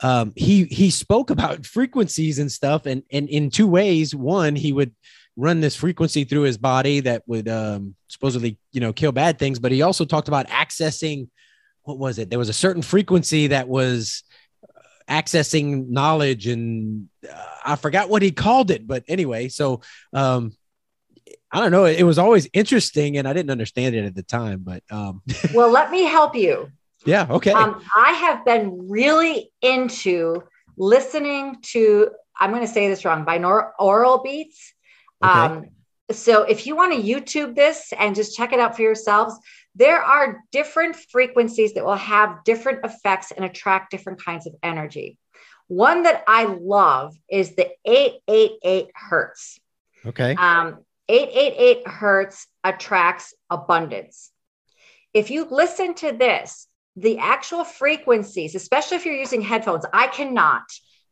um, 0.00 0.32
he 0.36 0.64
he 0.64 0.90
spoke 0.90 1.30
about 1.36 1.66
frequencies 1.66 2.38
and 2.38 2.50
stuff, 2.50 2.86
and 2.86 3.02
and 3.12 3.28
in 3.28 3.50
two 3.50 3.66
ways. 3.66 4.14
One, 4.14 4.56
he 4.56 4.72
would 4.72 4.94
run 5.36 5.60
this 5.60 5.74
frequency 5.74 6.24
through 6.24 6.42
his 6.42 6.58
body 6.58 7.00
that 7.00 7.22
would 7.26 7.48
um, 7.48 7.94
supposedly 8.08 8.58
you 8.72 8.80
know 8.80 8.92
kill 8.92 9.12
bad 9.12 9.38
things, 9.38 9.58
but 9.58 9.72
he 9.72 9.82
also 9.82 10.04
talked 10.04 10.28
about 10.28 10.48
accessing 10.48 11.28
what 11.84 11.98
was 11.98 12.18
it? 12.18 12.30
There 12.30 12.38
was 12.38 12.48
a 12.48 12.54
certain 12.54 12.82
frequency 12.82 13.48
that 13.48 13.68
was 13.68 14.24
uh, 14.62 14.82
accessing 15.08 15.88
knowledge 15.88 16.46
and 16.46 17.08
uh, 17.30 17.36
I 17.64 17.76
forgot 17.76 18.08
what 18.08 18.22
he 18.22 18.32
called 18.32 18.70
it, 18.70 18.86
but 18.86 19.04
anyway, 19.08 19.48
so 19.48 19.80
um 20.12 20.52
I 21.52 21.60
don't 21.60 21.70
know, 21.70 21.84
it, 21.84 22.02
was 22.02 22.18
always 22.18 22.48
interesting 22.52 23.16
and 23.16 23.28
I 23.28 23.32
didn't 23.32 23.52
understand 23.52 23.94
it 23.94 24.04
at 24.04 24.16
the 24.16 24.24
time, 24.24 24.60
but 24.64 24.82
um 24.90 25.22
Well, 25.54 25.70
let 25.70 25.90
me 25.90 26.04
help 26.04 26.34
you. 26.34 26.70
Yeah, 27.06 27.26
okay. 27.30 27.52
Um, 27.52 27.82
I 27.94 28.12
have 28.12 28.44
been 28.44 28.88
really 28.88 29.52
into 29.60 30.42
listening 30.76 31.58
to 31.72 32.10
I'm 32.40 32.50
going 32.50 32.62
to 32.62 32.72
say 32.72 32.88
this 32.88 33.04
wrong, 33.04 33.24
binaural 33.24 34.24
beats. 34.24 34.72
Okay. 35.22 35.32
Um 35.32 35.66
so 36.10 36.42
if 36.42 36.66
you 36.66 36.76
want 36.76 36.92
to 36.92 37.02
YouTube 37.02 37.54
this 37.54 37.92
and 37.98 38.14
just 38.14 38.36
check 38.36 38.52
it 38.52 38.60
out 38.60 38.76
for 38.76 38.82
yourselves, 38.82 39.38
there 39.74 40.02
are 40.02 40.42
different 40.52 40.96
frequencies 40.96 41.74
that 41.74 41.84
will 41.84 41.96
have 41.96 42.44
different 42.44 42.84
effects 42.84 43.32
and 43.32 43.44
attract 43.44 43.90
different 43.90 44.24
kinds 44.24 44.46
of 44.46 44.54
energy. 44.62 45.18
One 45.66 46.02
that 46.02 46.22
I 46.28 46.44
love 46.44 47.16
is 47.28 47.56
the 47.56 47.70
888 47.84 48.90
hertz. 48.94 49.58
Okay. 50.06 50.34
Um, 50.34 50.84
888 51.08 51.88
hertz 51.88 52.46
attracts 52.62 53.34
abundance. 53.50 54.30
If 55.12 55.30
you 55.30 55.46
listen 55.50 55.94
to 55.94 56.12
this, 56.12 56.68
the 56.96 57.18
actual 57.18 57.64
frequencies, 57.64 58.54
especially 58.54 58.96
if 58.96 59.06
you're 59.06 59.14
using 59.14 59.42
headphones, 59.42 59.84
I 59.92 60.06
cannot 60.06 60.62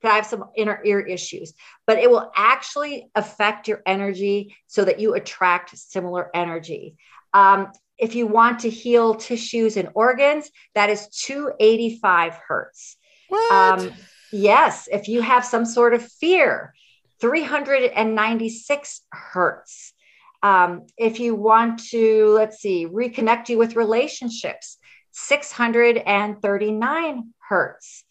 because 0.00 0.12
I 0.12 0.16
have 0.16 0.26
some 0.26 0.44
inner 0.56 0.80
ear 0.84 1.00
issues, 1.00 1.54
but 1.86 1.98
it 1.98 2.10
will 2.10 2.30
actually 2.36 3.08
affect 3.14 3.68
your 3.68 3.82
energy 3.86 4.56
so 4.66 4.84
that 4.84 4.98
you 4.98 5.14
attract 5.14 5.76
similar 5.76 6.30
energy. 6.34 6.96
Um, 7.32 7.72
if 7.99 8.14
you 8.14 8.26
want 8.26 8.61
to 8.61 8.70
heal 8.70 9.14
tissues 9.14 9.76
and 9.76 9.90
organs, 9.95 10.51
that 10.74 10.88
is 10.90 11.09
285 11.09 12.38
hertz. 12.49 12.97
Um, 13.51 13.93
yes, 14.32 14.88
if 14.90 15.09
you 15.09 15.22
have 15.22 15.45
some 15.45 15.64
sort 15.64 15.95
of 15.95 16.05
fear, 16.20 16.74
396 17.20 19.01
hertz. 19.11 19.93
Um, 20.43 20.86
if 20.99 21.20
you 21.20 21.36
want 21.36 21.84
to, 21.90 22.30
let's 22.30 22.59
see, 22.59 22.86
reconnect 22.86 23.49
you 23.49 23.59
with 23.59 23.76
relationships, 23.76 24.78
639 25.12 27.34
hertz. 27.49 28.05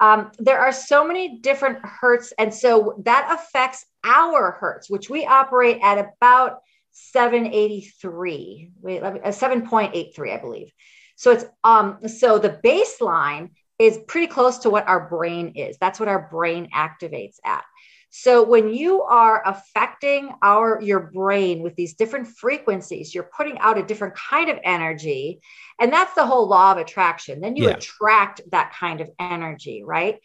Um, 0.00 0.32
there 0.38 0.60
are 0.60 0.72
so 0.72 1.06
many 1.06 1.38
different 1.38 1.78
hertz. 1.82 2.32
And 2.38 2.52
so 2.52 3.00
that 3.04 3.28
affects 3.30 3.84
our 4.04 4.52
hertz, 4.52 4.90
which 4.90 5.08
we 5.08 5.26
operate 5.26 5.78
at 5.82 5.98
about 5.98 6.60
783, 6.94 8.70
wait, 8.80 9.02
let 9.02 9.14
me, 9.14 9.20
uh, 9.20 9.28
7.83, 9.28 10.32
I 10.32 10.40
believe. 10.40 10.72
So 11.16 11.30
it's 11.32 11.44
um, 11.62 11.98
so 12.08 12.38
the 12.38 12.60
baseline 12.64 13.50
is 13.78 13.98
pretty 14.08 14.26
close 14.26 14.58
to 14.58 14.70
what 14.70 14.88
our 14.88 15.08
brain 15.08 15.52
is. 15.56 15.76
That's 15.78 16.00
what 16.00 16.08
our 16.08 16.28
brain 16.30 16.70
activates 16.74 17.36
at. 17.44 17.64
So 18.10 18.44
when 18.44 18.72
you 18.72 19.02
are 19.02 19.42
affecting 19.44 20.30
our 20.40 20.80
your 20.80 21.10
brain 21.12 21.62
with 21.62 21.74
these 21.74 21.94
different 21.94 22.28
frequencies, 22.28 23.12
you're 23.12 23.30
putting 23.36 23.58
out 23.58 23.78
a 23.78 23.82
different 23.82 24.14
kind 24.14 24.50
of 24.50 24.58
energy, 24.62 25.40
and 25.80 25.92
that's 25.92 26.14
the 26.14 26.24
whole 26.24 26.48
law 26.48 26.72
of 26.72 26.78
attraction. 26.78 27.40
Then 27.40 27.56
you 27.56 27.64
yeah. 27.64 27.74
attract 27.74 28.40
that 28.52 28.72
kind 28.78 29.00
of 29.00 29.10
energy, 29.18 29.82
right? 29.84 30.20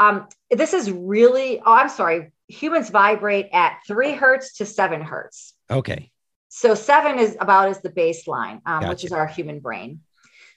Um, 0.00 0.26
this 0.50 0.74
is 0.74 0.90
really. 0.90 1.60
Oh, 1.60 1.72
I'm 1.72 1.88
sorry. 1.88 2.32
Humans 2.48 2.90
vibrate 2.90 3.50
at 3.52 3.78
three 3.86 4.12
hertz 4.12 4.54
to 4.54 4.66
seven 4.66 5.00
hertz. 5.00 5.54
Okay. 5.70 6.10
So 6.48 6.74
seven 6.74 7.18
is 7.18 7.36
about 7.40 7.68
as 7.68 7.80
the 7.82 7.90
baseline, 7.90 8.60
um, 8.66 8.80
gotcha. 8.80 8.88
which 8.88 9.04
is 9.04 9.12
our 9.12 9.26
human 9.26 9.60
brain. 9.60 10.00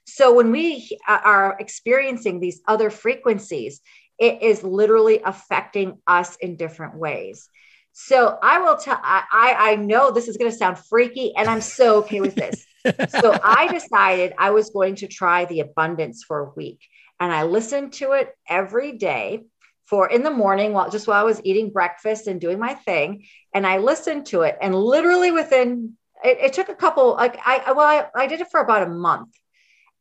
So 0.06 0.34
when 0.34 0.52
we 0.52 0.98
are 1.08 1.56
experiencing 1.60 2.40
these 2.40 2.62
other 2.68 2.90
frequencies, 2.90 3.82
it 4.18 4.42
is 4.42 4.64
literally 4.64 5.22
affecting 5.24 6.00
us 6.08 6.36
in 6.38 6.56
different 6.56 6.96
ways. 6.96 7.50
So 7.94 8.38
I 8.42 8.60
will 8.60 8.78
tell, 8.78 9.00
I, 9.04 9.56
I 9.58 9.76
know 9.76 10.12
this 10.12 10.28
is 10.28 10.38
going 10.38 10.50
to 10.50 10.58
sound 10.58 10.80
freaky, 10.80 11.34
and 11.36 11.50
I'm 11.50 11.62
so 11.62 11.98
okay 12.00 12.22
with 12.22 12.36
this. 12.36 12.66
so 13.20 13.38
I 13.44 13.68
decided 13.68 14.34
I 14.38 14.52
was 14.52 14.70
going 14.70 14.96
to 14.96 15.08
try 15.08 15.46
the 15.46 15.60
abundance 15.60 16.24
for 16.26 16.40
a 16.40 16.52
week. 16.56 16.80
And 17.20 17.32
I 17.32 17.44
listened 17.44 17.94
to 17.94 18.14
it 18.14 18.34
every 18.48 18.94
day 18.94 19.44
for 19.92 20.10
in 20.10 20.24
the 20.24 20.32
morning 20.32 20.74
while 20.74 20.90
just 20.90 21.08
while 21.08 21.20
I 21.20 21.24
was 21.24 21.42
eating 21.44 21.70
breakfast 21.70 22.26
and 22.26 22.42
doing 22.42 22.58
my 22.58 22.74
thing. 22.74 23.26
And 23.54 23.68
I 23.68 23.78
listened 23.78 24.26
to 24.28 24.42
it. 24.42 24.58
And 24.60 24.74
literally 24.74 25.32
within 25.32 25.98
it, 26.24 26.38
it 26.40 26.54
took 26.54 26.70
a 26.70 26.76
couple, 26.76 27.14
like 27.14 27.38
I 27.46 27.72
well, 27.74 27.86
I, 27.86 28.08
I 28.16 28.26
did 28.26 28.42
it 28.42 28.50
for 28.50 28.62
about 28.62 28.88
a 28.88 28.90
month. 28.90 29.36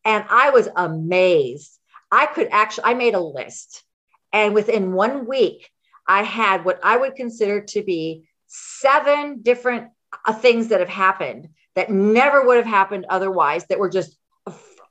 And 0.05 0.25
I 0.31 0.51
was 0.51 0.69
amazed. 0.75 1.79
I 2.11 2.27
could 2.27 2.49
actually, 2.51 2.85
I 2.85 2.95
made 2.95 3.15
a 3.15 3.21
list 3.21 3.85
and 4.33 4.55
within 4.55 4.93
one 4.93 5.27
week, 5.27 5.69
I 6.07 6.23
had 6.23 6.65
what 6.65 6.81
I 6.83 6.97
would 6.97 7.15
consider 7.15 7.63
to 7.63 7.83
be 7.83 8.29
seven 8.47 9.43
different 9.43 9.89
uh, 10.27 10.33
things 10.33 10.69
that 10.69 10.81
have 10.81 10.89
happened 10.89 11.49
that 11.77 11.91
never 11.91 12.47
would 12.47 12.57
have 12.57 12.67
happened 12.67 13.07
otherwise, 13.09 13.65
that 13.67 13.79
were 13.79 13.91
just 13.91 14.17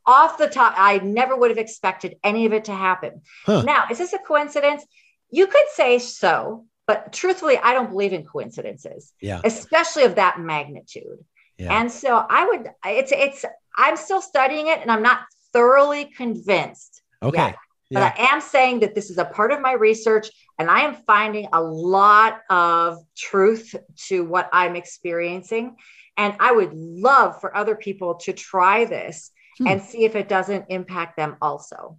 off 0.10 0.40
the 0.40 0.48
top. 0.48 0.74
I 0.76 0.98
never 0.98 1.36
would 1.36 1.52
have 1.52 1.60
expected 1.60 2.16
any 2.24 2.48
of 2.48 2.54
it 2.54 2.66
to 2.66 2.74
happen. 2.74 3.22
Huh. 3.46 3.62
Now, 3.62 3.86
is 3.92 4.00
this 4.00 4.14
a 4.14 4.18
coincidence? 4.18 4.84
You 5.30 5.46
could 5.46 5.68
say 5.74 6.00
so, 6.00 6.66
but 6.88 7.14
truthfully, 7.14 7.58
I 7.60 7.76
don't 7.76 7.92
believe 7.92 8.14
in 8.14 8.26
coincidences, 8.26 9.14
yeah. 9.22 9.42
especially 9.44 10.06
of 10.06 10.16
that 10.16 10.40
magnitude. 10.40 11.20
Yeah. 11.60 11.80
And 11.80 11.92
so 11.92 12.26
I 12.28 12.48
would, 12.48 12.72
it's, 12.86 13.12
it's, 13.12 13.46
I'm 13.78 13.98
still 13.98 14.22
studying 14.22 14.68
it 14.68 14.80
and 14.82 14.90
I'm 14.92 15.04
not 15.04 15.20
thoroughly 15.54 16.06
convinced. 16.06 17.04
Okay. 17.22 17.38
Yet. 17.38 17.56
Yeah. 17.92 18.00
But 18.00 18.20
I 18.20 18.34
am 18.34 18.42
saying 18.42 18.80
that 18.80 18.96
this 18.96 19.10
is 19.12 19.18
a 19.20 19.26
part 19.26 19.52
of 19.52 19.62
my 19.62 19.74
research, 19.74 20.30
and 20.60 20.70
I 20.70 20.82
am 20.82 20.96
finding 21.08 21.48
a 21.54 21.62
lot 21.62 22.42
of 22.50 22.98
truth 23.16 23.76
to 24.08 24.24
what 24.24 24.50
I'm 24.54 24.76
experiencing. 24.76 25.76
And 26.16 26.36
I 26.40 26.52
would 26.52 26.74
love 26.74 27.40
for 27.42 27.56
other 27.56 27.76
people 27.76 28.16
to 28.26 28.34
try 28.34 28.86
this 28.86 29.32
hmm. 29.60 29.68
and 29.68 29.82
see 29.82 30.06
if 30.06 30.16
it 30.16 30.28
doesn't 30.28 30.66
impact 30.70 31.16
them 31.16 31.38
also. 31.42 31.98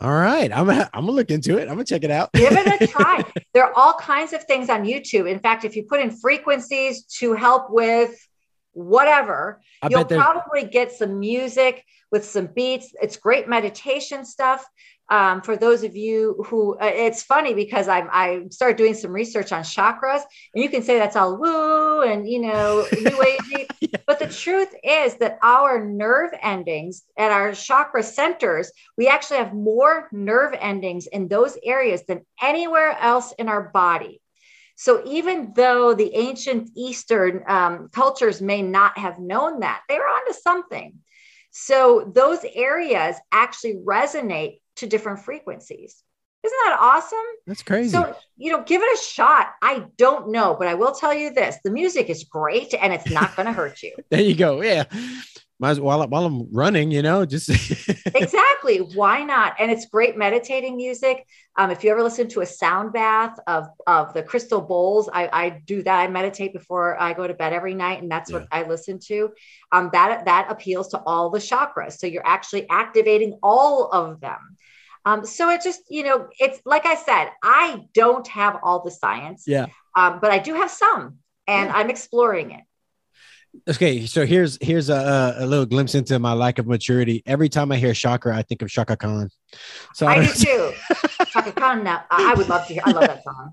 All 0.00 0.12
right. 0.12 0.50
I'm 0.52 0.66
gonna, 0.66 0.90
I'm 0.92 1.06
gonna 1.06 1.12
look 1.12 1.30
into 1.30 1.58
it. 1.58 1.62
I'm 1.62 1.74
gonna 1.74 1.84
check 1.84 2.04
it 2.04 2.10
out. 2.10 2.32
Give 2.32 2.52
it 2.52 2.82
a 2.82 2.86
try. 2.88 3.24
there 3.52 3.64
are 3.64 3.72
all 3.76 3.94
kinds 3.94 4.32
of 4.32 4.44
things 4.44 4.68
on 4.68 4.84
YouTube. 4.84 5.30
In 5.30 5.38
fact, 5.38 5.64
if 5.64 5.76
you 5.76 5.84
put 5.84 6.00
in 6.00 6.10
frequencies 6.10 7.04
to 7.18 7.34
help 7.34 7.70
with 7.70 8.14
whatever, 8.72 9.60
I 9.82 9.88
you'll 9.90 10.04
probably 10.04 10.64
get 10.64 10.92
some 10.92 11.20
music 11.20 11.84
with 12.14 12.24
some 12.24 12.46
beats. 12.46 12.94
It's 13.02 13.16
great 13.16 13.48
meditation 13.48 14.24
stuff 14.24 14.64
um, 15.10 15.42
for 15.42 15.56
those 15.56 15.82
of 15.82 15.96
you 15.96 16.44
who 16.46 16.78
uh, 16.78 16.86
it's 16.86 17.22
funny 17.22 17.52
because 17.52 17.88
I, 17.88 18.06
I 18.10 18.44
started 18.50 18.78
doing 18.78 18.94
some 18.94 19.12
research 19.12 19.52
on 19.52 19.62
chakras 19.62 20.22
and 20.54 20.62
you 20.62 20.70
can 20.70 20.82
say 20.82 20.98
that's 20.98 21.16
all 21.16 21.36
woo 21.36 22.02
and 22.02 22.28
you 22.28 22.40
know 22.40 22.86
new 22.92 23.10
agey 23.10 23.66
yeah. 23.80 23.98
but 24.06 24.18
the 24.18 24.28
truth 24.28 24.74
is 24.82 25.16
that 25.16 25.38
our 25.42 25.84
nerve 25.84 26.30
endings 26.40 27.02
at 27.18 27.30
our 27.30 27.52
chakra 27.52 28.02
centers 28.02 28.72
we 28.96 29.06
actually 29.06 29.38
have 29.38 29.52
more 29.52 30.08
nerve 30.10 30.54
endings 30.58 31.06
in 31.06 31.28
those 31.28 31.58
areas 31.62 32.02
than 32.06 32.24
anywhere 32.40 32.96
else 32.98 33.34
in 33.38 33.48
our 33.48 33.68
body 33.74 34.22
so 34.76 35.02
even 35.06 35.52
though 35.54 35.94
the 35.94 36.14
ancient 36.14 36.70
eastern 36.74 37.44
um, 37.46 37.88
cultures 37.92 38.40
may 38.40 38.62
not 38.62 38.96
have 38.96 39.18
known 39.18 39.60
that 39.60 39.82
they 39.88 39.98
were 39.98 40.04
onto 40.04 40.32
something 40.32 40.98
so 41.56 42.10
those 42.12 42.40
areas 42.52 43.14
actually 43.30 43.76
resonate 43.76 44.58
to 44.76 44.88
different 44.88 45.20
frequencies. 45.20 46.02
Isn't 46.42 46.58
that 46.64 46.78
awesome? 46.80 47.18
That's 47.46 47.62
crazy. 47.62 47.90
So, 47.90 48.16
you 48.36 48.50
know, 48.50 48.64
give 48.64 48.82
it 48.82 48.98
a 48.98 49.00
shot. 49.00 49.52
I 49.62 49.84
don't 49.96 50.32
know, 50.32 50.56
but 50.58 50.66
I 50.66 50.74
will 50.74 50.92
tell 50.92 51.14
you 51.14 51.32
this 51.32 51.56
the 51.62 51.70
music 51.70 52.10
is 52.10 52.24
great 52.24 52.74
and 52.74 52.92
it's 52.92 53.08
not 53.08 53.36
going 53.36 53.46
to 53.46 53.52
hurt 53.52 53.84
you. 53.84 53.94
there 54.10 54.20
you 54.20 54.34
go. 54.34 54.62
Yeah. 54.62 54.84
Might 55.64 55.70
as 55.70 55.80
well 55.80 56.06
while 56.08 56.26
I'm 56.26 56.52
running, 56.52 56.90
you 56.90 57.00
know, 57.00 57.24
just 57.24 57.48
exactly. 58.14 58.80
Why 58.80 59.22
not? 59.22 59.54
And 59.58 59.70
it's 59.70 59.86
great 59.86 60.14
meditating 60.14 60.76
music. 60.76 61.26
Um, 61.56 61.70
if 61.70 61.82
you 61.82 61.90
ever 61.90 62.02
listen 62.02 62.28
to 62.28 62.42
a 62.42 62.46
sound 62.46 62.92
bath 62.92 63.40
of 63.46 63.68
of 63.86 64.12
the 64.12 64.22
crystal 64.22 64.60
bowls, 64.60 65.08
I, 65.10 65.30
I 65.32 65.62
do 65.64 65.82
that. 65.82 66.00
I 66.00 66.08
meditate 66.08 66.52
before 66.52 67.00
I 67.00 67.14
go 67.14 67.26
to 67.26 67.32
bed 67.32 67.54
every 67.54 67.72
night, 67.72 68.02
and 68.02 68.10
that's 68.10 68.30
yeah. 68.30 68.40
what 68.40 68.48
I 68.52 68.64
listen 68.64 68.98
to. 69.06 69.30
Um, 69.72 69.88
that 69.94 70.26
that 70.26 70.48
appeals 70.50 70.88
to 70.88 70.98
all 71.06 71.30
the 71.30 71.38
chakras. 71.38 71.92
So 71.92 72.06
you're 72.06 72.26
actually 72.26 72.68
activating 72.68 73.38
all 73.42 73.90
of 73.90 74.20
them. 74.20 74.58
Um, 75.06 75.24
so 75.24 75.48
it 75.48 75.62
just, 75.64 75.80
you 75.88 76.02
know, 76.02 76.28
it's 76.38 76.60
like 76.66 76.84
I 76.84 76.96
said, 76.96 77.30
I 77.42 77.86
don't 77.94 78.28
have 78.28 78.58
all 78.62 78.84
the 78.84 78.90
science. 78.90 79.44
Yeah. 79.46 79.68
Um, 79.96 80.18
but 80.20 80.30
I 80.30 80.40
do 80.40 80.56
have 80.56 80.70
some 80.70 81.20
and 81.46 81.70
yeah. 81.70 81.74
I'm 81.74 81.88
exploring 81.88 82.50
it. 82.50 82.64
Okay, 83.68 84.06
so 84.06 84.26
here's 84.26 84.58
here's 84.60 84.90
a, 84.90 85.36
a 85.38 85.46
little 85.46 85.66
glimpse 85.66 85.94
into 85.94 86.18
my 86.18 86.32
lack 86.32 86.58
of 86.58 86.66
maturity. 86.66 87.22
Every 87.26 87.48
time 87.48 87.72
I 87.72 87.76
hear 87.76 87.94
chakra, 87.94 88.36
I 88.36 88.42
think 88.42 88.62
of 88.62 88.68
Chaka 88.68 88.96
Khan. 88.96 89.30
So 89.94 90.06
I, 90.06 90.14
I 90.14 90.26
do 90.26 90.32
too. 90.32 90.72
Chaka 91.28 91.52
Khan. 91.52 91.84
Now 91.84 92.04
I 92.10 92.34
would 92.34 92.48
love 92.48 92.66
to 92.66 92.74
hear. 92.74 92.82
I 92.84 92.90
love 92.90 93.06
that 93.06 93.22
song. 93.24 93.52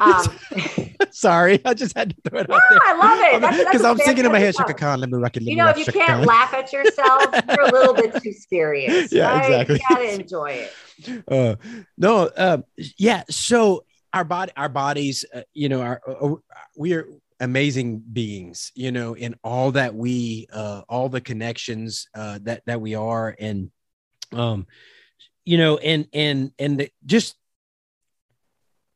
Um, 0.00 0.96
Sorry, 1.10 1.60
I 1.64 1.74
just 1.74 1.96
had 1.96 2.10
to 2.10 2.30
throw 2.30 2.40
it 2.40 2.48
no, 2.48 2.54
out 2.54 2.62
there. 2.70 2.78
I 2.84 3.38
love 3.38 3.54
it 3.58 3.66
because 3.66 3.84
I'm 3.84 3.96
thinking 3.96 4.24
in 4.24 4.32
my 4.32 4.38
head, 4.38 4.54
Chaka 4.54 4.74
Khan. 4.74 5.00
Let 5.00 5.10
me 5.10 5.18
rock 5.18 5.36
it. 5.36 5.42
You 5.42 5.56
know, 5.56 5.68
if 5.68 5.78
you 5.78 5.84
Chaka 5.84 5.98
can't 5.98 6.10
Khan. 6.10 6.24
laugh 6.26 6.54
at 6.54 6.72
yourself, 6.72 7.24
you're 7.48 7.68
a 7.68 7.72
little 7.72 7.94
bit 7.94 8.22
too 8.22 8.32
serious. 8.32 9.12
Yeah, 9.12 9.30
right? 9.30 9.44
exactly. 9.44 9.74
You 9.76 9.80
gotta 9.88 10.20
enjoy 10.20 10.68
it. 11.06 11.24
Uh, 11.30 11.56
no, 11.96 12.26
uh, 12.26 12.58
yeah. 12.98 13.24
So 13.30 13.84
our 14.12 14.24
body, 14.24 14.52
our 14.56 14.68
bodies, 14.68 15.24
uh, 15.34 15.42
you 15.52 15.68
know, 15.68 15.82
uh, 15.82 15.96
uh, 16.08 16.34
we 16.76 16.94
are 16.94 17.06
amazing 17.40 18.02
beings, 18.12 18.70
you 18.74 18.92
know, 18.92 19.14
in 19.14 19.34
all 19.42 19.72
that 19.72 19.94
we, 19.94 20.46
uh, 20.52 20.82
all 20.88 21.08
the 21.08 21.20
connections 21.20 22.06
uh, 22.14 22.38
that 22.42 22.62
that 22.66 22.80
we 22.80 22.94
are, 22.94 23.34
and 23.38 23.70
um, 24.32 24.66
you 25.44 25.58
know, 25.58 25.78
and 25.78 26.06
and 26.12 26.52
and 26.58 26.80
the, 26.80 26.90
just 27.04 27.36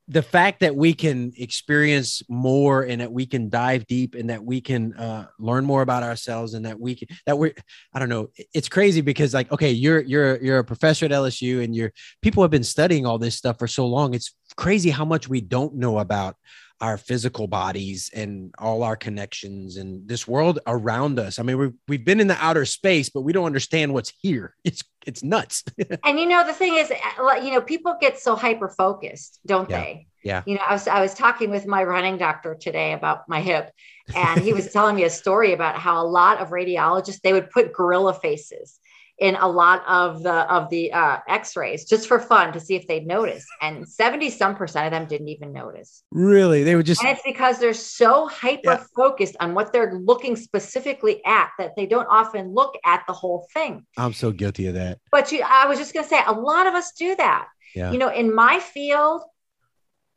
the 0.09 0.23
fact 0.23 0.61
that 0.61 0.77
we 0.77 0.93
can 0.93 1.33
experience 1.39 2.23
more 2.29 2.83
and 2.83 3.01
that 3.01 3.11
we 3.11 3.25
can 3.25 3.49
dive 3.49 3.87
deep 3.87 4.15
and 4.15 4.29
that 4.29 4.45
we 4.45 4.61
can 4.61 4.93
uh, 4.95 5.27
learn 5.39 5.65
more 5.65 5.81
about 5.81 6.03
ourselves 6.03 6.53
and 6.53 6.67
that 6.67 6.79
we 6.79 6.95
can 6.95 7.09
that 7.25 7.39
we're 7.39 7.55
i 7.95 7.99
don't 7.99 8.11
know 8.11 8.29
it's 8.53 8.69
crazy 8.69 9.01
because 9.01 9.33
like 9.33 9.51
okay 9.51 9.71
you're 9.71 10.03
you're 10.03 10.37
you're 10.43 10.59
a 10.59 10.65
professor 10.65 11.07
at 11.07 11.11
lsu 11.11 11.65
and 11.65 11.75
you're 11.75 11.91
people 12.21 12.43
have 12.43 12.51
been 12.51 12.63
studying 12.63 13.07
all 13.07 13.17
this 13.19 13.35
stuff 13.35 13.59
for 13.59 13.67
so 13.67 13.87
long. 13.87 14.15
It's 14.15 14.35
crazy 14.57 14.91
how 14.91 15.05
much 15.05 15.29
we 15.29 15.41
don't 15.41 15.75
know 15.75 15.99
about 15.99 16.37
our 16.81 16.99
physical 16.99 17.47
bodies 17.47 18.11
and 18.15 18.53
all 18.59 18.83
our 18.83 18.97
connections 18.97 19.77
and 19.77 20.07
this 20.09 20.27
world 20.27 20.59
around 20.67 21.19
us. 21.19 21.39
I 21.39 21.43
mean, 21.43 21.59
we've, 21.59 21.73
we've 21.89 22.05
been 22.05 22.21
in 22.21 22.27
the 22.27 22.37
outer 22.45 22.65
space, 22.65 23.09
but 23.09 23.23
we 23.23 23.33
don't 23.33 23.47
understand 23.47 23.93
what's 23.93 24.13
here. 24.21 24.55
It's, 24.65 24.83
it's 25.07 25.23
nuts. 25.23 25.63
and 26.05 26.19
you 26.19 26.27
know, 26.27 26.47
the 26.47 26.55
thing 26.55 26.77
is, 26.77 26.91
uh, 26.91 27.35
you 27.35 27.53
know, 27.53 27.61
people 27.61 27.95
get 28.01 28.19
so 28.19 28.35
hyper 28.35 28.69
focused, 28.69 29.39
don't 29.47 29.69
yeah. 29.69 29.81
they? 29.81 30.07
Yeah. 30.25 30.43
You 30.47 30.55
know, 30.55 30.63
I 30.67 30.73
was, 30.73 30.89
I 30.89 31.03
was 31.03 31.13
talking 31.13 31.51
with 31.51 31.67
my 31.67 31.85
running 31.85 32.17
doctor 32.17 32.55
today 32.55 32.95
about 32.95 33.29
my 33.29 33.43
hip 33.43 33.71
and 34.15 34.41
he 34.41 34.55
was 34.55 34.73
telling 34.73 34.97
me 34.97 35.05
a 35.05 35.11
story 35.11 35.53
about 35.53 35.77
how 35.77 36.03
a 36.03 36.07
lot 36.07 36.41
of 36.41 36.49
radiologists, 36.49 37.21
they 37.21 37.35
would 37.35 37.51
put 37.51 37.75
gorilla 37.75 38.15
faces 38.15 38.79
in 39.19 39.37
a 39.37 39.47
lot 39.47 39.85
of 39.87 40.23
the 40.23 40.53
of 40.53 40.69
the 40.71 40.93
uh, 40.93 41.19
x-rays 41.29 41.85
just 41.85 42.09
for 42.09 42.19
fun 42.19 42.53
to 42.53 42.59
see 42.59 42.75
if 42.75 42.87
they'd 42.89 43.07
notice 43.07 43.45
and 43.63 43.89
70 43.89 44.31
some 44.31 44.57
percent 44.57 44.87
of 44.87 44.91
them 44.91 45.07
didn't 45.07 45.29
even 45.29 45.53
notice 45.53 46.03
really 46.11 46.65
they 46.65 46.75
would 46.75 46.87
just 46.87 47.03
and 47.03 47.11
it's 47.11 47.23
because 47.25 47.59
they're 47.59 47.75
so 47.75 48.27
hyper 48.29 48.61
yeah. 48.65 48.85
focused 48.97 49.37
on 49.39 49.55
what 49.55 49.73
they're 49.73 49.95
looking 49.95 50.35
specifically 50.35 51.25
at 51.25 51.51
that 51.59 51.77
they 51.77 51.87
don't 51.87 52.09
often 52.11 52.53
look 52.53 52.75
at 52.85 53.05
the 53.07 53.13
whole 53.13 53.47
thing 53.55 53.87
i'm 53.97 54.13
so 54.13 54.33
guilty 54.33 54.67
of 54.67 54.75
that 54.75 54.99
but 55.13 55.31
you 55.31 55.43
i 55.47 55.67
was 55.67 55.79
just 55.79 55.95
going 55.95 56.05
to 56.05 56.11
say 56.11 56.21
a 56.27 56.33
lot 56.33 56.67
of 56.67 56.75
us 56.75 56.93
do 56.99 57.15
that 57.15 57.47
yeah. 57.75 57.93
you 57.93 57.99
know 57.99 58.09
in 58.09 58.35
my 58.35 58.59
field 58.59 59.23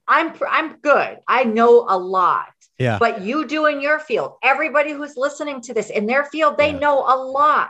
i'm 0.08 0.34
i'm 0.50 0.78
good 0.78 1.18
i 1.28 1.44
know 1.44 1.86
a 1.88 1.98
lot 1.98 2.48
yeah. 2.80 2.98
But 3.00 3.22
you 3.22 3.48
do 3.48 3.66
in 3.66 3.82
your 3.82 4.00
field, 4.00 4.34
everybody 4.44 4.92
who's 4.92 5.18
listening 5.18 5.62
to 5.62 5.74
this 5.74 5.90
in 5.90 6.06
their 6.06 6.26
field, 6.26 6.58
they 6.58 6.72
yeah. 6.72 6.80
know 6.80 7.00
a 7.00 7.18
lot. 7.18 7.70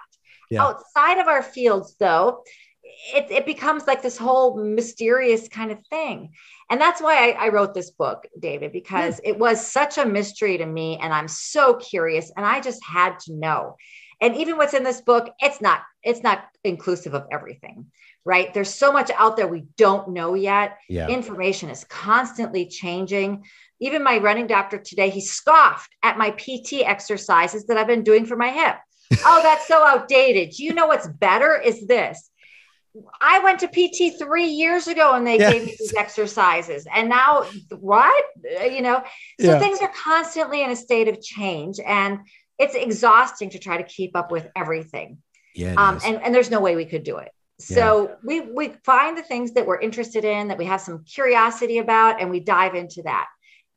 Yeah. 0.50 0.64
Outside 0.64 1.20
of 1.20 1.28
our 1.28 1.44
fields, 1.44 1.96
though, 2.00 2.44
it, 3.14 3.30
it 3.30 3.46
becomes 3.46 3.86
like 3.86 4.02
this 4.02 4.18
whole 4.18 4.58
mysterious 4.58 5.48
kind 5.48 5.72
of 5.72 5.86
thing. 5.88 6.32
And 6.70 6.80
that's 6.80 7.02
why 7.02 7.32
I, 7.32 7.46
I 7.46 7.50
wrote 7.50 7.74
this 7.74 7.92
book, 7.92 8.26
David, 8.40 8.72
because 8.72 9.20
yeah. 9.24 9.32
it 9.32 9.40
was 9.40 9.66
such 9.66 9.98
a 9.98 10.06
mystery 10.06 10.58
to 10.58 10.66
me. 10.66 10.98
And 11.02 11.14
I'm 11.14 11.28
so 11.28 11.76
curious. 11.76 12.32
And 12.36 12.46
I 12.46 12.62
just 12.62 12.84
had 12.84 13.20
to 13.22 13.34
know. 13.34 13.76
And 14.20 14.36
even 14.36 14.58
what's 14.58 14.74
in 14.74 14.84
this 14.84 15.02
book, 15.02 15.30
it's 15.40 15.62
not, 15.62 15.82
it's 16.02 16.24
not 16.24 16.46
inclusive 16.64 17.14
of 17.14 17.26
everything 17.32 17.88
right? 18.28 18.54
There's 18.54 18.74
so 18.74 18.92
much 18.92 19.10
out 19.12 19.38
there 19.38 19.48
we 19.48 19.68
don't 19.78 20.10
know 20.10 20.34
yet. 20.34 20.80
Yeah. 20.90 21.08
Information 21.08 21.70
is 21.70 21.86
constantly 21.86 22.68
changing. 22.68 23.46
Even 23.80 24.04
my 24.04 24.18
running 24.18 24.48
doctor 24.48 24.78
today, 24.78 25.10
he 25.10 25.22
scoffed 25.22 25.96
at 26.04 26.18
my 26.18 26.32
PT 26.32 26.82
exercises 26.84 27.68
that 27.68 27.78
I've 27.78 27.88
been 27.88 28.04
doing 28.04 28.26
for 28.26 28.36
my 28.36 28.50
hip. 28.50 28.76
Oh, 29.26 29.40
that's 29.44 29.68
so 29.68 29.86
outdated. 29.86 30.52
Do 30.52 30.64
you 30.64 30.74
know 30.74 30.88
what's 30.88 31.08
better 31.08 31.60
is 31.60 31.86
this. 31.88 32.30
I 33.22 33.40
went 33.40 33.60
to 33.60 33.68
PT 33.68 34.18
three 34.18 34.48
years 34.48 34.88
ago 34.88 35.14
and 35.14 35.26
they 35.26 35.38
yes. 35.38 35.54
gave 35.54 35.66
me 35.66 35.76
these 35.78 35.94
exercises. 35.94 36.88
And 36.92 37.10
now 37.10 37.46
what? 37.70 38.26
You 38.44 38.82
know, 38.82 39.04
so 39.40 39.52
yeah. 39.52 39.60
things 39.60 39.80
are 39.82 39.92
constantly 40.04 40.64
in 40.64 40.72
a 40.72 40.76
state 40.76 41.08
of 41.08 41.22
change 41.22 41.80
and 41.80 42.20
it's 42.58 42.74
exhausting 42.74 43.52
to 43.52 43.60
try 43.60 43.78
to 43.78 43.84
keep 43.84 44.16
up 44.16 44.32
with 44.32 44.48
everything. 44.56 45.20
Yeah. 45.54 45.76
Um, 45.78 46.00
and, 46.04 46.22
and 46.24 46.34
there's 46.34 46.50
no 46.50 46.60
way 46.60 46.76
we 46.76 46.86
could 46.86 47.04
do 47.04 47.18
it. 47.18 47.32
So 47.60 48.10
yeah. 48.10 48.16
we 48.24 48.42
we 48.42 48.74
find 48.84 49.18
the 49.18 49.24
things 49.24 49.54
that 49.54 49.66
we're 49.66 49.80
interested 49.80 50.24
in, 50.24 50.50
that 50.50 50.60
we 50.60 50.66
have 50.66 50.80
some 50.80 51.04
curiosity 51.04 51.80
about, 51.80 52.22
and 52.22 52.30
we 52.30 52.40
dive 52.40 52.76
into 52.76 53.02
that 53.04 53.26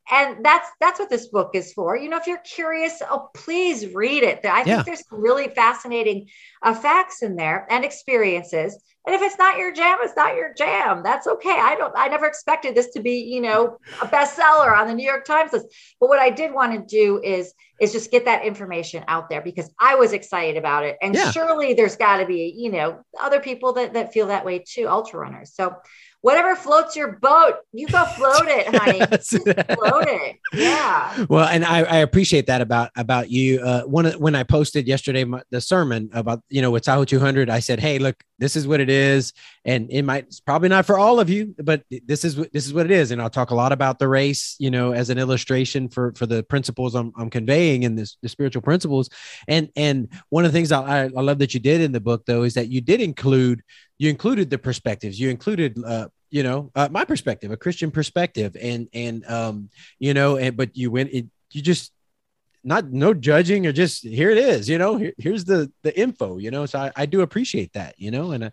and 0.09 0.43
that's 0.43 0.67
that's 0.79 0.99
what 0.99 1.09
this 1.09 1.27
book 1.27 1.51
is 1.53 1.73
for. 1.73 1.95
You 1.95 2.09
know 2.09 2.17
if 2.17 2.27
you're 2.27 2.39
curious 2.39 3.01
oh 3.09 3.29
please 3.33 3.93
read 3.93 4.23
it. 4.23 4.39
I 4.45 4.63
think 4.63 4.77
yeah. 4.77 4.83
there's 4.83 5.03
really 5.11 5.49
fascinating 5.49 6.27
uh, 6.63 6.73
facts 6.73 7.21
in 7.21 7.35
there 7.35 7.67
and 7.69 7.85
experiences. 7.85 8.81
And 9.05 9.15
if 9.15 9.21
it's 9.21 9.37
not 9.37 9.57
your 9.57 9.71
jam 9.71 9.97
it's 10.01 10.15
not 10.15 10.35
your 10.35 10.53
jam. 10.53 11.03
That's 11.03 11.27
okay. 11.27 11.57
I 11.59 11.75
don't 11.75 11.93
i 11.95 12.07
never 12.07 12.25
expected 12.25 12.75
this 12.75 12.91
to 12.91 13.01
be 13.01 13.19
you 13.19 13.41
know 13.41 13.77
a 14.01 14.07
bestseller 14.07 14.75
on 14.77 14.87
the 14.87 14.93
new 14.93 15.05
york 15.05 15.25
times 15.25 15.53
list. 15.53 15.67
But 15.99 16.09
what 16.09 16.19
i 16.19 16.29
did 16.29 16.53
want 16.53 16.73
to 16.73 16.95
do 16.95 17.21
is 17.23 17.53
is 17.79 17.91
just 17.91 18.11
get 18.11 18.25
that 18.25 18.45
information 18.45 19.03
out 19.07 19.27
there 19.27 19.41
because 19.41 19.71
i 19.79 19.95
was 19.95 20.13
excited 20.13 20.57
about 20.57 20.83
it. 20.83 20.97
And 21.01 21.13
yeah. 21.15 21.31
surely 21.31 21.73
there's 21.73 21.95
got 21.95 22.17
to 22.17 22.25
be 22.25 22.53
you 22.57 22.71
know 22.71 23.01
other 23.19 23.39
people 23.39 23.73
that 23.73 23.93
that 23.93 24.13
feel 24.13 24.27
that 24.27 24.45
way 24.45 24.59
too 24.59 24.87
ultra 24.87 25.19
runners. 25.19 25.53
So 25.53 25.75
whatever 26.21 26.55
floats 26.55 26.95
your 26.95 27.13
boat, 27.13 27.55
you 27.73 27.87
go 27.87 28.05
float 28.05 28.45
it, 28.45 28.75
honey. 28.75 28.99
float 28.99 30.07
it. 30.07 30.37
Yeah. 30.53 31.25
Well, 31.29 31.47
and 31.47 31.65
I, 31.65 31.79
I 31.79 31.97
appreciate 31.97 32.47
that 32.47 32.61
about 32.61 32.91
about 32.95 33.29
you. 33.29 33.61
Uh, 33.61 33.83
one 33.83 34.05
when 34.13 34.35
I 34.35 34.43
posted 34.43 34.87
yesterday 34.87 35.23
my, 35.23 35.41
the 35.49 35.61
sermon 35.61 36.09
about 36.13 36.41
you 36.49 36.61
know 36.61 36.71
with 36.71 36.83
Tahoe 36.83 37.05
200, 37.05 37.49
I 37.49 37.59
said, 37.59 37.79
hey, 37.79 37.99
look, 37.99 38.23
this 38.41 38.55
is 38.55 38.67
what 38.67 38.79
it 38.79 38.89
is, 38.89 39.33
and 39.63 39.87
it 39.91 40.01
might 40.01 40.25
it's 40.25 40.39
probably 40.39 40.67
not 40.67 40.85
for 40.85 40.97
all 40.97 41.19
of 41.19 41.29
you, 41.29 41.55
but 41.59 41.83
this 42.07 42.25
is 42.25 42.35
this 42.35 42.65
is 42.65 42.73
what 42.73 42.85
it 42.85 42.91
is, 42.91 43.11
and 43.11 43.21
I'll 43.21 43.29
talk 43.29 43.51
a 43.51 43.55
lot 43.55 43.71
about 43.71 43.99
the 43.99 44.07
race, 44.07 44.55
you 44.57 44.71
know, 44.71 44.91
as 44.93 45.11
an 45.11 45.19
illustration 45.19 45.87
for 45.87 46.11
for 46.17 46.25
the 46.25 46.41
principles 46.43 46.95
I'm, 46.95 47.13
I'm 47.15 47.29
conveying 47.29 47.83
in 47.83 47.95
this 47.95 48.17
the 48.23 48.29
spiritual 48.29 48.63
principles, 48.63 49.09
and 49.47 49.69
and 49.75 50.09
one 50.29 50.43
of 50.43 50.51
the 50.51 50.57
things 50.57 50.71
I, 50.71 51.03
I 51.03 51.07
love 51.07 51.37
that 51.39 51.53
you 51.53 51.59
did 51.59 51.81
in 51.81 51.91
the 51.91 52.01
book 52.01 52.25
though 52.25 52.41
is 52.41 52.55
that 52.55 52.69
you 52.69 52.81
did 52.81 52.99
include 52.99 53.61
you 53.99 54.09
included 54.09 54.49
the 54.49 54.57
perspectives. 54.57 55.19
You 55.19 55.29
included 55.29 55.77
uh, 55.85 56.07
you 56.31 56.41
know 56.41 56.71
uh, 56.73 56.89
my 56.91 57.05
perspective 57.05 57.51
a 57.51 57.57
christian 57.57 57.91
perspective. 57.91 58.57
And 58.59 58.87
and 58.93 59.23
um 59.27 59.69
you 59.99 60.15
know 60.15 60.37
and 60.37 60.57
but 60.57 60.75
you 60.75 60.89
went 60.89 61.11
it 61.13 61.27
you 61.51 61.61
just 61.61 61.91
not 62.63 62.91
no 62.91 63.13
judging 63.13 63.65
or 63.65 63.71
just 63.71 64.03
here 64.03 64.29
it 64.29 64.37
is 64.37 64.69
you 64.69 64.77
know 64.77 64.97
here, 64.97 65.13
here's 65.17 65.45
the 65.45 65.71
the 65.83 65.97
info 65.99 66.37
you 66.37 66.51
know 66.51 66.65
so 66.65 66.79
I, 66.79 66.91
I 66.95 67.05
do 67.05 67.21
appreciate 67.21 67.73
that 67.73 67.95
you 67.97 68.11
know 68.11 68.31
and 68.31 68.45
uh, 68.45 68.49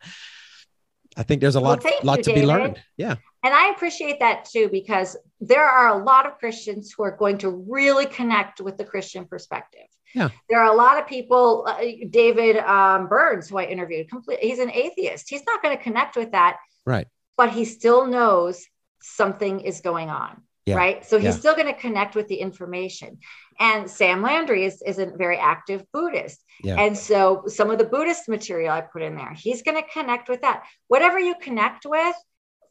i 1.17 1.23
think 1.23 1.41
there's 1.41 1.57
a 1.57 1.61
lot 1.61 1.83
well, 1.85 1.93
lot 2.03 2.19
you, 2.19 2.25
to 2.25 2.31
David. 2.31 2.41
be 2.41 2.47
learned 2.47 2.83
yeah 2.97 3.17
and 3.45 3.55
i 3.55 3.71
appreciate 3.71 4.21
that 4.21 4.45
too 4.45 4.69
because 4.71 5.17
there 5.41 5.65
are 5.65 6.01
a 6.01 6.05
lot 6.05 6.27
of 6.27 6.39
christians 6.39 6.93
who 6.97 7.03
are 7.03 7.17
going 7.17 7.39
to 7.39 7.51
really 7.51 8.07
connect 8.07 8.61
with 8.61 8.79
the 8.79 8.85
christian 8.85 9.27
perspective 9.27 9.87
yeah. 10.15 10.31
There 10.49 10.61
are 10.61 10.73
a 10.73 10.77
lot 10.77 10.99
of 10.99 11.07
people, 11.07 11.67
uh, 11.69 11.81
David 12.11 12.57
um, 12.59 13.09
Burns, 13.09 13.49
who 13.49 13.59
I 13.59 13.65
interviewed, 13.65 14.09
complete, 14.09 14.41
he's 14.41 14.59
an 14.59 14.71
atheist. 14.71 15.29
He's 15.29 15.45
not 15.47 15.63
going 15.63 15.77
to 15.77 15.83
connect 15.83 16.17
with 16.17 16.33
that. 16.33 16.57
Right. 16.87 17.07
But 17.37 17.51
he 17.51 17.65
still 17.65 18.07
knows 18.07 18.67
something 19.01 19.61
is 19.61 19.81
going 19.81 20.11
on. 20.11 20.43
Yeah. 20.69 20.77
Right. 20.77 21.05
So 21.05 21.19
he's 21.19 21.25
yeah. 21.35 21.41
still 21.41 21.55
going 21.55 21.67
to 21.67 21.81
connect 21.81 22.15
with 22.15 22.29
the 22.29 22.37
information. 22.37 23.19
And 23.59 23.91
Sam 23.91 24.23
Landry 24.23 24.65
is, 24.65 24.83
is 24.83 24.99
a 24.99 25.07
very 25.07 25.39
active 25.39 25.83
Buddhist. 25.93 26.45
Yeah. 26.63 26.81
And 26.81 26.97
so 26.97 27.45
some 27.47 27.71
of 27.71 27.79
the 27.79 27.85
Buddhist 27.85 28.29
material 28.29 28.73
I 28.73 28.83
put 28.83 29.03
in 29.03 29.17
there, 29.17 29.33
he's 29.33 29.63
going 29.63 29.83
to 29.83 29.89
connect 29.89 30.29
with 30.29 30.43
that. 30.43 30.65
Whatever 30.89 31.19
you 31.19 31.35
connect 31.41 31.87
with, 31.87 32.15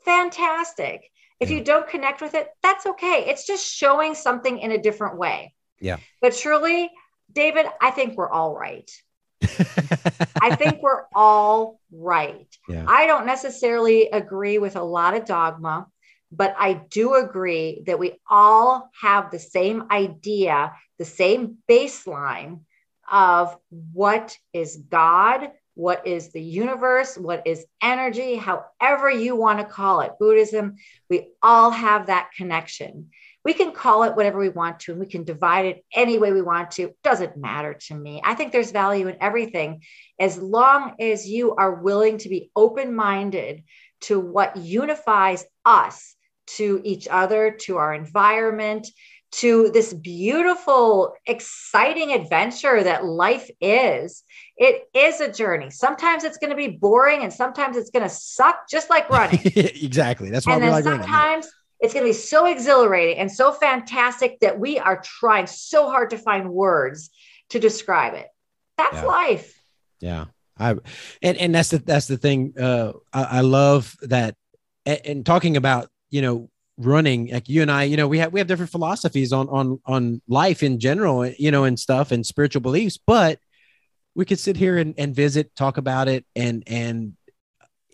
fantastic. 0.06 1.10
If 1.40 1.52
you 1.52 1.64
don't 1.64 1.88
connect 1.88 2.22
with 2.22 2.34
it, 2.34 2.48
that's 2.64 2.86
okay. 2.86 3.26
It's 3.28 3.46
just 3.46 3.66
showing 3.66 4.16
something 4.16 4.58
in 4.58 4.72
a 4.72 4.78
different 4.78 5.18
way. 5.18 5.54
Yeah. 5.80 5.98
But 6.22 6.36
surely 6.36 6.90
David, 7.32 7.68
I 7.82 7.92
think 7.92 8.18
we're 8.18 8.30
all 8.30 8.56
right. 8.56 8.90
I 10.42 10.56
think 10.56 10.82
we're 10.82 11.04
all 11.14 11.80
right. 11.92 12.48
Yeah. 12.68 12.86
I 12.88 13.06
don't 13.06 13.26
necessarily 13.26 14.10
agree 14.10 14.58
with 14.58 14.76
a 14.76 14.84
lot 14.84 15.16
of 15.16 15.26
dogma, 15.26 15.88
but 16.32 16.56
I 16.58 16.74
do 16.74 17.16
agree 17.16 17.84
that 17.88 18.00
we 18.00 18.20
all 18.30 18.90
have 19.02 19.32
the 19.32 19.40
same 19.40 19.86
idea, 19.92 20.74
the 20.98 21.06
same 21.06 21.58
baseline 21.70 22.62
of 23.10 23.58
what 23.70 24.38
is 24.54 24.78
God, 24.78 25.52
what 25.76 26.08
is 26.08 26.32
the 26.32 26.42
universe, 26.42 27.18
what 27.18 27.46
is 27.46 27.66
energy, 27.82 28.36
however 28.36 29.10
you 29.10 29.36
want 29.36 29.60
to 29.60 29.66
call 29.66 30.02
it, 30.02 30.14
Buddhism. 30.20 30.76
We 31.10 31.30
all 31.42 31.72
have 31.72 32.08
that 32.08 32.32
connection. 32.36 33.10
We 33.46 33.54
can 33.54 33.72
call 33.72 34.04
it 34.04 34.16
whatever 34.16 34.40
we 34.40 34.50
want 34.50 34.82
to 34.82 34.92
and 34.92 35.00
we 35.00 35.06
can 35.06 35.24
divide 35.24 35.66
it 35.66 35.86
any 35.94 36.18
way 36.18 36.34
we 36.34 36.42
want 36.42 36.72
to. 36.72 36.94
Doesn't 37.04 37.38
matter 37.38 37.76
to 37.88 37.96
me. 37.96 38.20
I 38.22 38.34
think 38.34 38.52
there's 38.52 38.72
value 38.72 39.08
in 39.08 39.16
everything 39.22 39.84
as 40.20 40.38
long 40.38 40.96
as 41.00 41.30
you 41.30 41.56
are 41.56 41.76
willing 41.76 42.18
to 42.18 42.30
be 42.30 42.52
open-minded 42.58 43.64
to 44.02 44.20
what 44.20 44.58
unifies 44.58 45.46
us 45.64 46.17
to 46.48 46.82
each 46.84 47.08
other 47.10 47.52
to 47.62 47.78
our 47.78 47.94
environment 47.94 48.88
to 49.30 49.70
this 49.72 49.94
beautiful 49.94 51.14
exciting 51.26 52.14
adventure 52.14 52.82
that 52.82 53.04
life 53.04 53.50
is 53.60 54.24
it 54.56 54.88
is 54.94 55.20
a 55.20 55.32
journey 55.32 55.70
sometimes 55.70 56.24
it's 56.24 56.38
going 56.38 56.50
to 56.50 56.56
be 56.56 56.70
boring 56.70 57.24
and 57.24 57.34
sometimes 57.34 57.76
it's 57.76 57.90
going 57.90 58.04
to 58.04 58.10
suck 58.10 58.70
just 58.70 58.90
like 58.90 59.10
running 59.12 59.40
exactly 59.44 60.30
that's 60.30 60.48
why 60.48 60.54
and 60.54 60.64
we 60.64 60.70
like 60.70 60.84
sometimes 60.84 61.46
running. 61.46 61.52
It's 61.80 61.94
going 61.94 62.06
to 62.06 62.10
be 62.10 62.14
so 62.14 62.46
exhilarating 62.46 63.18
and 63.18 63.32
so 63.32 63.52
fantastic 63.52 64.40
that 64.40 64.60
we 64.60 64.80
are 64.80 65.00
trying 65.02 65.48
so 65.48 65.90
hard 65.90 66.10
to 66.10 66.18
find 66.18 66.50
words 66.50 67.12
to 67.50 67.60
describe 67.60 68.16
it. 68.16 68.28
That's 68.78 68.96
yeah. 68.96 69.06
life. 69.06 69.62
Yeah. 70.00 70.26
I 70.58 70.72
and 71.22 71.38
and 71.38 71.54
that's 71.54 71.70
the 71.70 71.78
that's 71.78 72.08
the 72.08 72.18
thing. 72.18 72.54
Uh, 72.60 72.94
I, 73.14 73.24
I 73.24 73.42
love 73.42 73.96
that. 74.02 74.36
And, 74.88 75.02
and 75.06 75.26
talking 75.26 75.56
about 75.56 75.90
you 76.10 76.22
know 76.22 76.50
running 76.80 77.32
like 77.32 77.50
you 77.50 77.64
and 77.64 77.72
I, 77.72 77.84
you 77.84 77.98
know, 77.98 78.08
we 78.08 78.20
have 78.20 78.32
we 78.32 78.40
have 78.40 78.48
different 78.48 78.72
philosophies 78.72 79.34
on 79.34 79.50
on 79.50 79.80
on 79.86 80.22
life 80.28 80.64
in 80.64 80.80
general, 80.80 81.26
you 81.26 81.52
know, 81.52 81.64
and 81.64 81.80
stuff 81.80 82.12
and 82.12 82.26
spiritual 82.26 82.62
beliefs, 82.62 82.98
but 82.98 83.40
we 84.16 84.26
could 84.26 84.40
sit 84.40 84.58
here 84.58 84.78
and, 84.78 84.96
and 84.98 85.16
visit, 85.16 85.56
talk 85.56 85.78
about 85.78 86.08
it, 86.08 86.26
and 86.36 86.64
and 86.68 87.14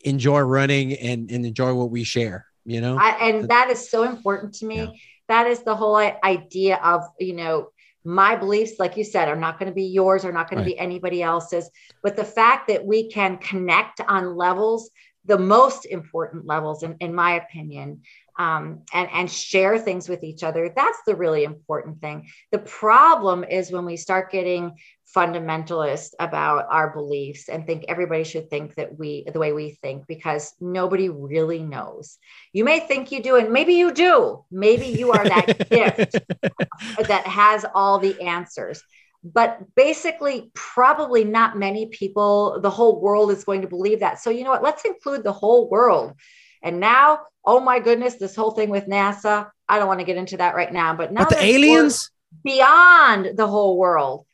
enjoy 0.03 0.39
running 0.39 0.93
and 0.93 1.31
and 1.31 1.45
enjoy 1.45 1.73
what 1.73 1.89
we 1.89 2.03
share 2.03 2.45
you 2.65 2.81
know 2.81 2.97
I, 2.97 3.29
and 3.29 3.49
that 3.49 3.69
is 3.69 3.89
so 3.89 4.03
important 4.03 4.53
to 4.55 4.65
me 4.65 4.77
yeah. 4.77 4.87
that 5.27 5.47
is 5.47 5.63
the 5.63 5.75
whole 5.75 5.95
idea 5.95 6.77
of 6.77 7.03
you 7.19 7.33
know 7.33 7.69
my 8.05 8.35
beliefs 8.35 8.73
like 8.79 8.97
you 8.97 9.03
said 9.03 9.29
are 9.29 9.35
not 9.35 9.59
going 9.59 9.71
to 9.71 9.75
be 9.75 9.85
yours 9.85 10.25
are 10.25 10.31
not 10.31 10.49
going 10.49 10.59
right. 10.59 10.69
to 10.69 10.75
be 10.75 10.79
anybody 10.79 11.21
else's 11.21 11.69
but 12.01 12.15
the 12.15 12.23
fact 12.23 12.67
that 12.67 12.85
we 12.85 13.09
can 13.09 13.37
connect 13.37 14.01
on 14.01 14.35
levels 14.35 14.89
the 15.25 15.37
most 15.37 15.85
important 15.85 16.45
levels, 16.45 16.83
in, 16.83 16.95
in 16.99 17.13
my 17.13 17.33
opinion, 17.33 18.01
um, 18.37 18.81
and, 18.93 19.09
and 19.13 19.31
share 19.31 19.77
things 19.77 20.09
with 20.09 20.23
each 20.23 20.43
other. 20.43 20.71
That's 20.75 20.97
the 21.05 21.15
really 21.15 21.43
important 21.43 22.01
thing. 22.01 22.27
The 22.51 22.59
problem 22.59 23.43
is 23.43 23.71
when 23.71 23.85
we 23.85 23.97
start 23.97 24.31
getting 24.31 24.75
fundamentalist 25.15 26.13
about 26.19 26.65
our 26.69 26.91
beliefs 26.91 27.47
and 27.47 27.67
think 27.67 27.85
everybody 27.87 28.23
should 28.23 28.49
think 28.49 28.73
that 28.75 28.97
we 28.97 29.23
the 29.31 29.39
way 29.39 29.53
we 29.53 29.71
think 29.81 30.07
because 30.07 30.55
nobody 30.59 31.07
really 31.07 31.61
knows 31.61 32.17
you 32.51 32.63
may 32.63 32.79
think 32.79 33.11
you 33.11 33.21
do 33.21 33.35
and 33.35 33.51
maybe 33.51 33.73
you 33.73 33.91
do 33.91 34.43
maybe 34.49 34.87
you 34.87 35.11
are 35.11 35.23
that 35.23 35.69
gift 35.69 36.15
that 37.07 37.27
has 37.27 37.63
all 37.75 37.99
the 37.99 38.19
answers 38.21 38.81
but 39.23 39.59
basically 39.75 40.51
probably 40.53 41.23
not 41.23 41.57
many 41.57 41.87
people 41.87 42.59
the 42.61 42.69
whole 42.69 43.01
world 43.01 43.31
is 43.31 43.43
going 43.43 43.61
to 43.61 43.67
believe 43.67 44.01
that. 44.01 44.19
So 44.19 44.29
you 44.29 44.43
know 44.43 44.51
what? 44.51 44.63
Let's 44.63 44.85
include 44.85 45.23
the 45.23 45.33
whole 45.33 45.69
world. 45.69 46.13
And 46.61 46.79
now 46.79 47.19
oh 47.45 47.59
my 47.59 47.79
goodness 47.79 48.15
this 48.15 48.35
whole 48.35 48.51
thing 48.51 48.69
with 48.69 48.87
nasa 48.87 49.49
i 49.67 49.77
don't 49.77 49.87
want 49.87 49.99
to 49.99 50.05
get 50.05 50.17
into 50.17 50.37
that 50.37 50.55
right 50.55 50.71
now 50.71 50.95
but 50.95 51.11
now 51.11 51.21
but 51.21 51.29
the 51.29 51.43
aliens? 51.43 52.11
beyond 52.43 53.37
the 53.37 53.47
whole 53.47 53.77
world 53.77 54.25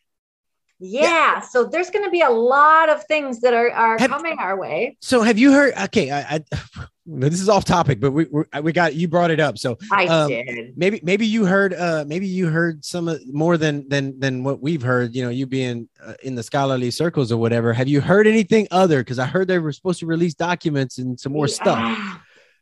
yeah, 0.80 1.02
yeah. 1.02 1.40
so 1.42 1.66
there's 1.66 1.90
going 1.90 2.06
to 2.06 2.12
be 2.12 2.22
a 2.22 2.30
lot 2.30 2.90
of 2.90 3.04
things 3.06 3.42
that 3.42 3.54
are, 3.54 3.72
are 3.72 3.98
have, 4.00 4.10
coming 4.10 4.38
our 4.40 4.58
way. 4.58 4.98
So 5.02 5.22
have 5.22 5.38
you 5.38 5.52
heard 5.52 5.74
okay 5.86 6.12
i, 6.12 6.36
I 6.36 6.44
this 7.06 7.42
is 7.42 7.50
off 7.50 7.66
topic 7.66 8.00
but 8.00 8.12
we 8.12 8.28
we 8.62 8.72
got 8.72 8.94
you 8.94 9.08
brought 9.08 9.32
it 9.32 9.40
up 9.40 9.58
so 9.58 9.80
i 9.92 10.06
um, 10.06 10.28
did. 10.30 10.78
maybe 10.78 11.00
maybe 11.02 11.26
you 11.26 11.44
heard 11.44 11.74
uh 11.74 12.06
maybe 12.08 12.28
you 12.28 12.48
heard 12.48 12.86
some 12.86 13.18
more 13.32 13.58
than 13.58 13.90
than 13.90 14.20
than 14.20 14.44
what 14.44 14.62
we've 14.62 14.84
heard 14.84 15.16
you 15.16 15.24
know 15.24 15.30
you 15.30 15.48
being 15.48 15.90
uh, 16.04 16.14
in 16.24 16.36
the 16.36 16.44
scholarly 16.44 16.92
circles 16.92 17.32
or 17.32 17.38
whatever. 17.38 17.74
Have 17.74 17.88
you 17.88 18.02
heard 18.02 18.28
anything 18.28 18.68
other? 18.72 19.00
Because 19.00 19.20
i 19.20 19.26
heard 19.26 19.48
they 19.48 19.60
were 19.60 19.72
supposed 19.72 20.00
to 20.00 20.06
release 20.06 20.34
documents 20.34 20.98
and 20.98 21.20
some 21.20 21.34
more 21.34 21.48
yeah. 21.48 21.54
stuff. 21.54 22.20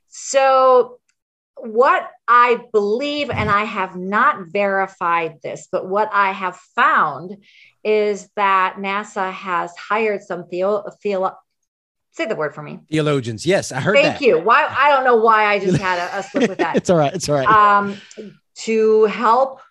So 0.07 0.99
what 1.59 2.09
I 2.27 2.61
believe, 2.71 3.29
and 3.29 3.49
I 3.49 3.63
have 3.63 3.95
not 3.95 4.47
verified 4.47 5.41
this, 5.41 5.67
but 5.71 5.87
what 5.87 6.09
I 6.11 6.31
have 6.31 6.57
found 6.75 7.37
is 7.83 8.29
that 8.35 8.75
NASA 8.77 9.31
has 9.31 9.75
hired 9.77 10.21
some 10.23 10.47
theo, 10.47 10.83
theo 11.01 11.35
say 12.11 12.25
the 12.25 12.35
word 12.35 12.53
for 12.53 12.63
me. 12.63 12.79
Theologians. 12.89 13.45
Yes, 13.45 13.71
I 13.71 13.79
heard 13.79 13.95
Thank 13.95 14.19
that. 14.19 14.21
you. 14.21 14.39
Why 14.39 14.65
I 14.65 14.89
don't 14.89 15.03
know 15.03 15.17
why 15.17 15.45
I 15.45 15.59
just 15.59 15.79
had 15.79 15.99
a, 15.99 16.19
a 16.19 16.23
slip 16.23 16.49
with 16.49 16.57
that. 16.57 16.75
it's 16.77 16.89
all 16.89 16.97
right. 16.97 17.13
It's 17.13 17.29
all 17.29 17.35
right. 17.35 17.47
Um, 17.47 17.95
to 18.55 19.05
help 19.05 19.61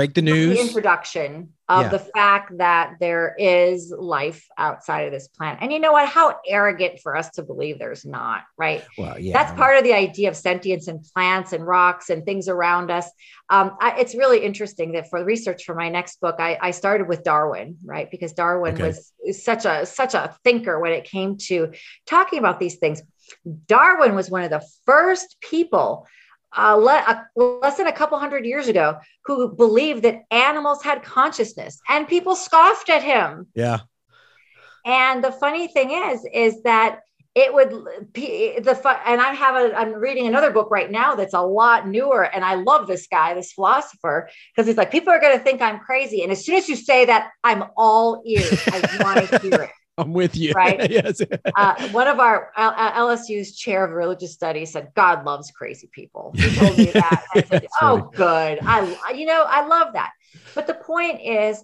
break 0.00 0.14
the 0.14 0.22
news 0.22 0.56
the 0.56 0.62
introduction 0.62 1.50
of 1.68 1.82
yeah. 1.82 1.88
the 1.88 1.98
fact 1.98 2.56
that 2.56 2.94
there 3.00 3.34
is 3.38 3.92
life 3.96 4.48
outside 4.56 5.02
of 5.02 5.12
this 5.12 5.28
planet 5.28 5.58
and 5.60 5.70
you 5.70 5.78
know 5.78 5.92
what? 5.92 6.08
How 6.08 6.38
arrogant 6.48 7.00
for 7.00 7.14
us 7.14 7.28
to 7.32 7.42
believe 7.42 7.78
there's 7.78 8.06
not 8.06 8.44
right? 8.56 8.82
Well 8.96 9.18
yeah. 9.18 9.34
That's 9.34 9.52
part 9.56 9.76
of 9.76 9.84
the 9.84 9.92
idea 9.92 10.30
of 10.30 10.36
sentience 10.36 10.88
and 10.88 11.04
plants 11.14 11.52
and 11.52 11.66
rocks 11.66 12.08
and 12.08 12.24
things 12.24 12.48
around 12.48 12.90
us. 12.90 13.06
Um, 13.50 13.76
I, 13.78 14.00
it's 14.00 14.14
really 14.14 14.42
interesting 14.42 14.92
that 14.92 15.10
for 15.10 15.18
the 15.18 15.26
research 15.26 15.64
for 15.64 15.74
my 15.74 15.90
next 15.90 16.20
book 16.20 16.36
I, 16.38 16.58
I 16.60 16.70
started 16.70 17.06
with 17.06 17.22
darwin 17.22 17.76
right? 17.84 18.10
Because 18.10 18.32
darwin 18.32 18.74
okay. 18.74 18.86
was 18.86 19.12
such 19.42 19.66
a 19.66 19.84
such 19.84 20.14
a 20.14 20.34
thinker 20.44 20.80
when 20.80 20.92
it 20.92 21.04
came 21.04 21.36
to 21.48 21.72
talking 22.06 22.38
about 22.38 22.58
these 22.58 22.76
things. 22.76 23.02
Darwin 23.66 24.16
was 24.16 24.30
one 24.30 24.42
of 24.42 24.50
the 24.50 24.66
first 24.86 25.36
people 25.40 26.06
uh, 26.56 26.74
le- 26.74 27.04
uh, 27.06 27.22
less 27.36 27.76
than 27.76 27.86
a 27.86 27.92
couple 27.92 28.18
hundred 28.18 28.44
years 28.44 28.68
ago 28.68 28.98
who 29.24 29.54
believed 29.54 30.02
that 30.02 30.22
animals 30.30 30.82
had 30.82 31.02
consciousness 31.02 31.80
and 31.88 32.08
people 32.08 32.34
scoffed 32.34 32.90
at 32.90 33.02
him. 33.02 33.46
Yeah. 33.54 33.80
And 34.84 35.22
the 35.22 35.32
funny 35.32 35.68
thing 35.68 35.90
is, 35.90 36.26
is 36.32 36.62
that 36.62 37.00
it 37.34 37.54
would 37.54 37.70
the 37.70 38.98
and 39.06 39.20
I 39.20 39.32
have 39.34 39.54
a 39.54 39.76
I'm 39.76 39.94
reading 39.94 40.26
another 40.26 40.50
book 40.50 40.68
right 40.70 40.90
now 40.90 41.14
that's 41.14 41.32
a 41.32 41.40
lot 41.40 41.86
newer 41.86 42.24
and 42.24 42.44
I 42.44 42.54
love 42.54 42.88
this 42.88 43.06
guy 43.06 43.34
this 43.34 43.52
philosopher 43.52 44.28
because 44.50 44.66
he's 44.66 44.76
like 44.76 44.90
people 44.90 45.12
are 45.12 45.20
going 45.20 45.38
to 45.38 45.42
think 45.42 45.62
I'm 45.62 45.78
crazy 45.78 46.22
and 46.22 46.32
as 46.32 46.44
soon 46.44 46.56
as 46.56 46.68
you 46.68 46.74
say 46.74 47.04
that 47.04 47.30
I'm 47.44 47.64
all 47.76 48.20
ears 48.26 48.60
I 48.66 48.80
want 49.00 49.30
to 49.30 49.38
hear 49.38 49.62
it 49.62 49.70
I'm 50.00 50.12
with 50.12 50.36
you. 50.36 50.52
Right. 50.52 50.90
yes. 50.90 51.20
uh, 51.56 51.88
one 51.90 52.08
of 52.08 52.18
our 52.18 52.52
uh, 52.56 52.92
LSU's 52.92 53.56
chair 53.56 53.84
of 53.84 53.92
religious 53.92 54.32
studies 54.32 54.72
said, 54.72 54.92
God 54.94 55.24
loves 55.24 55.50
crazy 55.50 55.88
people. 55.92 56.32
He 56.36 56.54
told 56.56 56.76
me 56.76 56.86
that. 56.86 57.24
I 57.34 57.42
said, 57.42 57.66
oh, 57.82 58.10
good. 58.14 58.60
I, 58.62 59.12
you 59.14 59.26
know, 59.26 59.44
I 59.46 59.66
love 59.66 59.92
that. 59.94 60.10
But 60.54 60.66
the 60.66 60.74
point 60.74 61.20
is, 61.20 61.62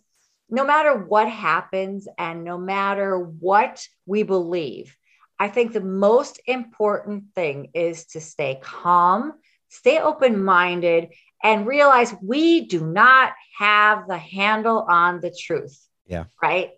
no 0.49 0.64
matter 0.64 0.97
what 0.97 1.28
happens 1.28 2.07
and 2.18 2.45
no 2.45 2.59
matter 2.59 3.18
what 3.18 3.87
we 4.05 4.22
believe, 4.22 4.97
I 5.39 5.49
think 5.49 5.72
the 5.72 5.80
most 5.80 6.41
important 6.47 7.34
thing 7.34 7.70
is 7.74 8.07
to 8.07 8.20
stay 8.20 8.59
calm, 8.62 9.34
stay 9.68 9.99
open 9.99 10.43
minded, 10.43 11.09
and 11.43 11.66
realize 11.66 12.14
we 12.22 12.66
do 12.66 12.87
not 12.87 13.32
have 13.59 14.09
the 14.09 14.18
handle 14.18 14.87
on 14.89 15.20
the 15.20 15.37
truth. 15.39 15.78
Yeah. 16.07 16.24
Right. 16.43 16.70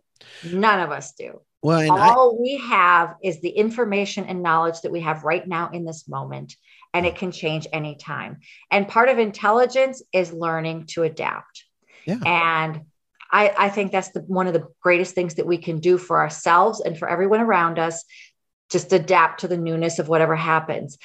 None 0.44 0.80
of 0.80 0.90
us 0.90 1.12
do. 1.12 1.40
Well, 1.62 1.90
all 1.90 2.36
I, 2.36 2.40
we 2.40 2.56
have 2.59 3.16
is 3.22 3.40
the 3.40 3.48
information 3.48 4.24
and 4.24 4.42
knowledge 4.42 4.80
that 4.82 4.92
we 4.92 5.00
have 5.00 5.24
right 5.24 5.46
now 5.46 5.70
in 5.70 5.84
this 5.84 6.09
moment, 6.09 6.56
and 6.94 7.04
it 7.04 7.16
can 7.16 7.32
change 7.32 7.66
anytime. 7.72 8.38
And 8.70 8.86
part 8.86 9.09
of 9.09 9.18
intelligence 9.18 10.02
is 10.12 10.32
learning 10.32 10.86
to 10.90 11.02
adapt. 11.02 11.64
Yeah. 12.06 12.18
And 12.24 12.82
I, 13.30 13.54
I 13.59 13.68
think 13.68 13.92
that's 13.92 14.11
the, 14.11 14.20
one 14.20 14.46
of 14.46 14.54
the 14.54 14.68
greatest 14.82 15.14
things 15.14 15.34
that 15.34 15.46
we 15.46 15.59
can 15.59 15.80
do 15.80 15.98
for 15.98 16.20
ourselves 16.20 16.80
and 16.80 16.98
for 16.98 17.09
everyone 17.09 17.40
around 17.40 17.78
us. 17.78 18.04
Just 18.70 18.92
adapt 18.92 19.40
to 19.40 19.48
the 19.48 19.56
newness 19.56 19.98
of 19.98 20.09
whatever 20.09 20.36
happens. 20.36 20.98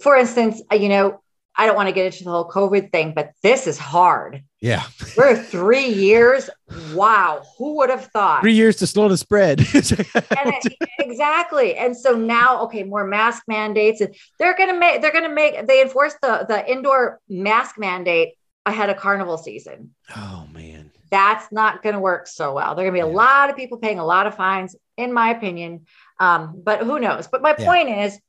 For 0.00 0.16
instance, 0.16 0.62
uh, 0.72 0.76
you 0.76 0.88
know, 0.88 1.20
I 1.58 1.66
don't 1.66 1.74
want 1.74 1.88
to 1.88 1.92
get 1.92 2.06
into 2.06 2.22
the 2.22 2.30
whole 2.30 2.48
COVID 2.48 2.92
thing, 2.92 3.14
but 3.14 3.32
this 3.42 3.66
is 3.66 3.76
hard. 3.76 4.44
Yeah. 4.60 4.84
We're 5.16 5.36
three 5.36 5.88
years. 5.88 6.48
Wow. 6.94 7.42
Who 7.58 7.78
would 7.78 7.90
have 7.90 8.06
thought? 8.06 8.42
Three 8.42 8.52
years 8.52 8.76
to 8.76 8.86
slow 8.86 9.08
the 9.08 9.16
spread. 9.16 9.58
and 9.74 10.54
exactly. 11.00 11.74
And 11.74 11.96
so 11.96 12.12
now, 12.16 12.62
okay, 12.62 12.84
more 12.84 13.04
mask 13.04 13.42
mandates. 13.48 14.00
And 14.00 14.14
they're 14.38 14.56
gonna 14.56 14.78
make 14.78 15.02
they're 15.02 15.12
gonna 15.12 15.28
make 15.34 15.66
they 15.66 15.82
enforce 15.82 16.14
the, 16.22 16.46
the 16.48 16.70
indoor 16.70 17.20
mask 17.28 17.76
mandate 17.76 18.34
ahead 18.64 18.88
of 18.88 18.96
carnival 18.96 19.36
season. 19.36 19.94
Oh 20.16 20.46
man. 20.52 20.92
That's 21.10 21.50
not 21.50 21.82
gonna 21.82 22.00
work 22.00 22.28
so 22.28 22.54
well. 22.54 22.76
There 22.76 22.86
are 22.86 22.90
gonna 22.90 23.04
be 23.04 23.10
a 23.10 23.12
lot 23.12 23.50
of 23.50 23.56
people 23.56 23.78
paying 23.78 23.98
a 23.98 24.06
lot 24.06 24.28
of 24.28 24.36
fines, 24.36 24.76
in 24.96 25.12
my 25.12 25.30
opinion. 25.30 25.86
Um, 26.20 26.62
but 26.64 26.84
who 26.84 27.00
knows? 27.00 27.26
But 27.26 27.42
my 27.42 27.56
yeah. 27.58 27.64
point 27.64 27.88
is 27.88 28.20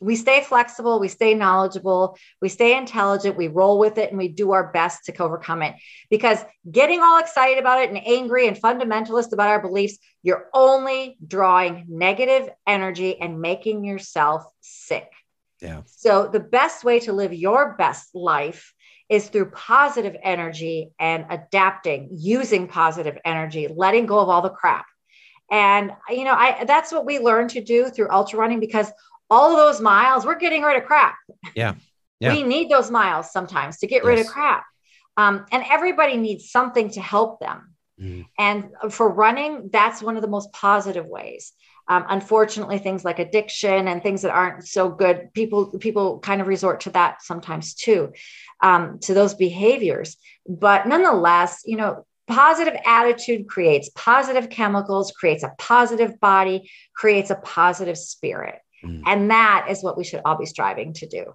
we 0.00 0.16
stay 0.16 0.42
flexible, 0.42 0.98
we 0.98 1.08
stay 1.08 1.34
knowledgeable, 1.34 2.16
we 2.40 2.48
stay 2.48 2.76
intelligent, 2.76 3.36
we 3.36 3.48
roll 3.48 3.78
with 3.78 3.98
it, 3.98 4.10
and 4.10 4.18
we 4.18 4.28
do 4.28 4.52
our 4.52 4.72
best 4.72 5.04
to 5.06 5.22
overcome 5.22 5.62
it. 5.62 5.74
Because 6.10 6.38
getting 6.70 7.00
all 7.00 7.18
excited 7.20 7.58
about 7.58 7.80
it 7.80 7.90
and 7.90 8.00
angry 8.06 8.48
and 8.48 8.56
fundamentalist 8.56 9.32
about 9.32 9.48
our 9.48 9.62
beliefs, 9.62 9.98
you're 10.22 10.48
only 10.52 11.16
drawing 11.26 11.84
negative 11.88 12.48
energy 12.66 13.20
and 13.20 13.40
making 13.40 13.84
yourself 13.84 14.44
sick. 14.60 15.10
Yeah. 15.60 15.82
So, 15.86 16.28
the 16.28 16.40
best 16.40 16.84
way 16.84 17.00
to 17.00 17.12
live 17.12 17.32
your 17.32 17.74
best 17.76 18.14
life 18.14 18.74
is 19.08 19.28
through 19.28 19.50
positive 19.50 20.16
energy 20.22 20.90
and 20.98 21.26
adapting, 21.30 22.08
using 22.12 22.66
positive 22.66 23.18
energy, 23.24 23.68
letting 23.68 24.06
go 24.06 24.18
of 24.18 24.28
all 24.28 24.42
the 24.42 24.50
crap. 24.50 24.86
And 25.50 25.92
you 26.08 26.24
know, 26.24 26.32
I 26.32 26.64
that's 26.64 26.90
what 26.90 27.06
we 27.06 27.18
learned 27.18 27.50
to 27.50 27.62
do 27.62 27.88
through 27.88 28.10
ultra 28.10 28.38
running 28.38 28.60
because 28.60 28.90
all 29.30 29.50
of 29.52 29.56
those 29.56 29.80
miles, 29.80 30.24
we're 30.24 30.38
getting 30.38 30.62
rid 30.62 30.76
of 30.76 30.84
crap. 30.84 31.16
Yeah. 31.54 31.74
yeah. 32.20 32.32
We 32.32 32.42
need 32.42 32.70
those 32.70 32.90
miles 32.90 33.32
sometimes 33.32 33.78
to 33.78 33.86
get 33.86 34.02
yes. 34.02 34.04
rid 34.04 34.18
of 34.20 34.26
crap. 34.26 34.64
Um, 35.16 35.46
and 35.52 35.64
everybody 35.70 36.16
needs 36.16 36.50
something 36.50 36.90
to 36.90 37.00
help 37.00 37.40
them. 37.40 37.74
Mm. 38.00 38.26
And 38.38 38.70
for 38.90 39.08
running, 39.08 39.70
that's 39.72 40.02
one 40.02 40.16
of 40.16 40.22
the 40.22 40.28
most 40.28 40.52
positive 40.52 41.06
ways. 41.06 41.52
Um, 41.86 42.04
unfortunately, 42.08 42.78
things 42.78 43.04
like 43.04 43.18
addiction 43.18 43.88
and 43.88 44.02
things 44.02 44.22
that 44.22 44.32
aren't 44.32 44.66
so 44.66 44.88
good, 44.88 45.32
people 45.34 45.66
people 45.78 46.18
kind 46.18 46.40
of 46.40 46.46
resort 46.46 46.80
to 46.80 46.90
that 46.90 47.22
sometimes 47.22 47.74
too, 47.74 48.12
um, 48.62 48.98
to 49.00 49.12
those 49.12 49.34
behaviors. 49.34 50.16
But 50.48 50.88
nonetheless, 50.88 51.62
you 51.66 51.76
know, 51.76 52.06
positive 52.26 52.74
attitude 52.86 53.48
creates 53.48 53.90
positive 53.90 54.48
chemicals, 54.48 55.12
creates 55.12 55.42
a 55.42 55.52
positive 55.58 56.18
body, 56.20 56.70
creates 56.94 57.30
a 57.30 57.36
positive 57.36 57.98
spirit. 57.98 58.56
Mm. 58.84 59.02
And 59.06 59.30
that 59.30 59.66
is 59.70 59.82
what 59.82 59.96
we 59.96 60.04
should 60.04 60.20
all 60.24 60.36
be 60.36 60.46
striving 60.46 60.92
to 60.94 61.06
do, 61.06 61.34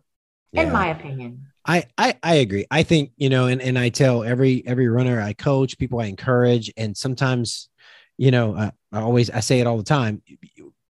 yeah. 0.51 0.63
in 0.63 0.71
my 0.71 0.87
opinion. 0.87 1.47
I, 1.65 1.85
I 1.97 2.17
I 2.23 2.35
agree. 2.35 2.65
I 2.71 2.83
think, 2.83 3.11
you 3.17 3.29
know, 3.29 3.47
and, 3.47 3.61
and 3.61 3.77
I 3.77 3.89
tell 3.89 4.23
every 4.23 4.63
every 4.65 4.87
runner 4.87 5.21
I 5.21 5.33
coach, 5.33 5.77
people 5.77 5.99
I 5.99 6.05
encourage, 6.05 6.71
and 6.77 6.95
sometimes, 6.95 7.69
you 8.17 8.31
know, 8.31 8.55
uh, 8.55 8.71
I 8.91 9.01
always 9.01 9.29
I 9.29 9.41
say 9.41 9.59
it 9.59 9.67
all 9.67 9.77
the 9.77 9.83
time. 9.83 10.21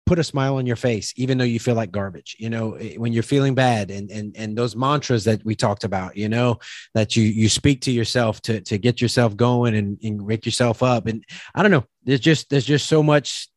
Put 0.06 0.18
a 0.18 0.24
smile 0.24 0.56
on 0.56 0.66
your 0.66 0.76
face, 0.76 1.12
even 1.16 1.38
though 1.38 1.44
you 1.44 1.60
feel 1.60 1.76
like 1.76 1.92
garbage. 1.92 2.36
You 2.38 2.50
know, 2.50 2.74
eh, 2.74 2.96
when 2.96 3.12
you're 3.12 3.22
feeling 3.22 3.54
bad, 3.54 3.90
and 3.90 4.10
and 4.10 4.36
and 4.36 4.56
those 4.56 4.76
mantras 4.76 5.24
that 5.24 5.44
we 5.44 5.54
talked 5.54 5.84
about. 5.84 6.16
You 6.16 6.28
know, 6.28 6.58
that 6.94 7.16
you 7.16 7.24
you 7.24 7.48
speak 7.48 7.80
to 7.82 7.90
yourself 7.90 8.40
to 8.42 8.60
to 8.60 8.78
get 8.78 9.00
yourself 9.00 9.36
going 9.36 9.74
and, 9.74 9.98
and 10.02 10.22
wake 10.22 10.46
yourself 10.46 10.82
up. 10.82 11.06
And 11.06 11.24
I 11.54 11.62
don't 11.62 11.70
know. 11.70 11.84
There's 12.04 12.20
just 12.20 12.50
there's 12.50 12.64
just 12.64 12.86
so 12.86 13.02
much 13.02 13.48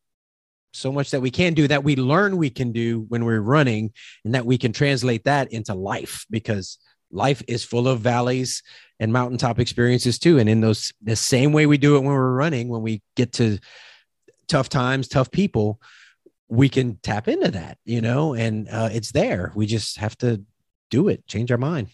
so 0.73 0.91
much 0.91 1.11
that 1.11 1.21
we 1.21 1.31
can 1.31 1.53
do 1.53 1.67
that 1.67 1.83
we 1.83 1.95
learn 1.95 2.37
we 2.37 2.49
can 2.49 2.71
do 2.71 3.05
when 3.07 3.25
we're 3.25 3.39
running 3.39 3.91
and 4.25 4.35
that 4.35 4.45
we 4.45 4.57
can 4.57 4.73
translate 4.73 5.23
that 5.23 5.51
into 5.53 5.73
life 5.73 6.25
because 6.29 6.77
life 7.11 7.43
is 7.47 7.63
full 7.63 7.87
of 7.87 7.99
valleys 7.99 8.63
and 8.99 9.13
mountaintop 9.13 9.59
experiences 9.59 10.17
too. 10.17 10.39
And 10.39 10.49
in 10.49 10.61
those 10.61 10.91
the 11.01 11.15
same 11.15 11.53
way 11.53 11.65
we 11.65 11.77
do 11.77 11.95
it 11.95 11.99
when 11.99 12.13
we're 12.13 12.33
running 12.33 12.69
when 12.69 12.81
we 12.81 13.01
get 13.15 13.33
to 13.33 13.59
tough 14.47 14.69
times 14.69 15.07
tough 15.07 15.31
people 15.31 15.79
we 16.49 16.67
can 16.67 16.97
tap 17.01 17.27
into 17.27 17.49
that 17.49 17.77
you 17.85 18.01
know 18.01 18.33
and 18.33 18.67
uh, 18.69 18.89
it's 18.91 19.11
there. 19.11 19.51
We 19.55 19.65
just 19.65 19.97
have 19.97 20.17
to 20.19 20.43
do 20.89 21.07
it 21.07 21.25
change 21.27 21.51
our 21.51 21.57
mind 21.57 21.89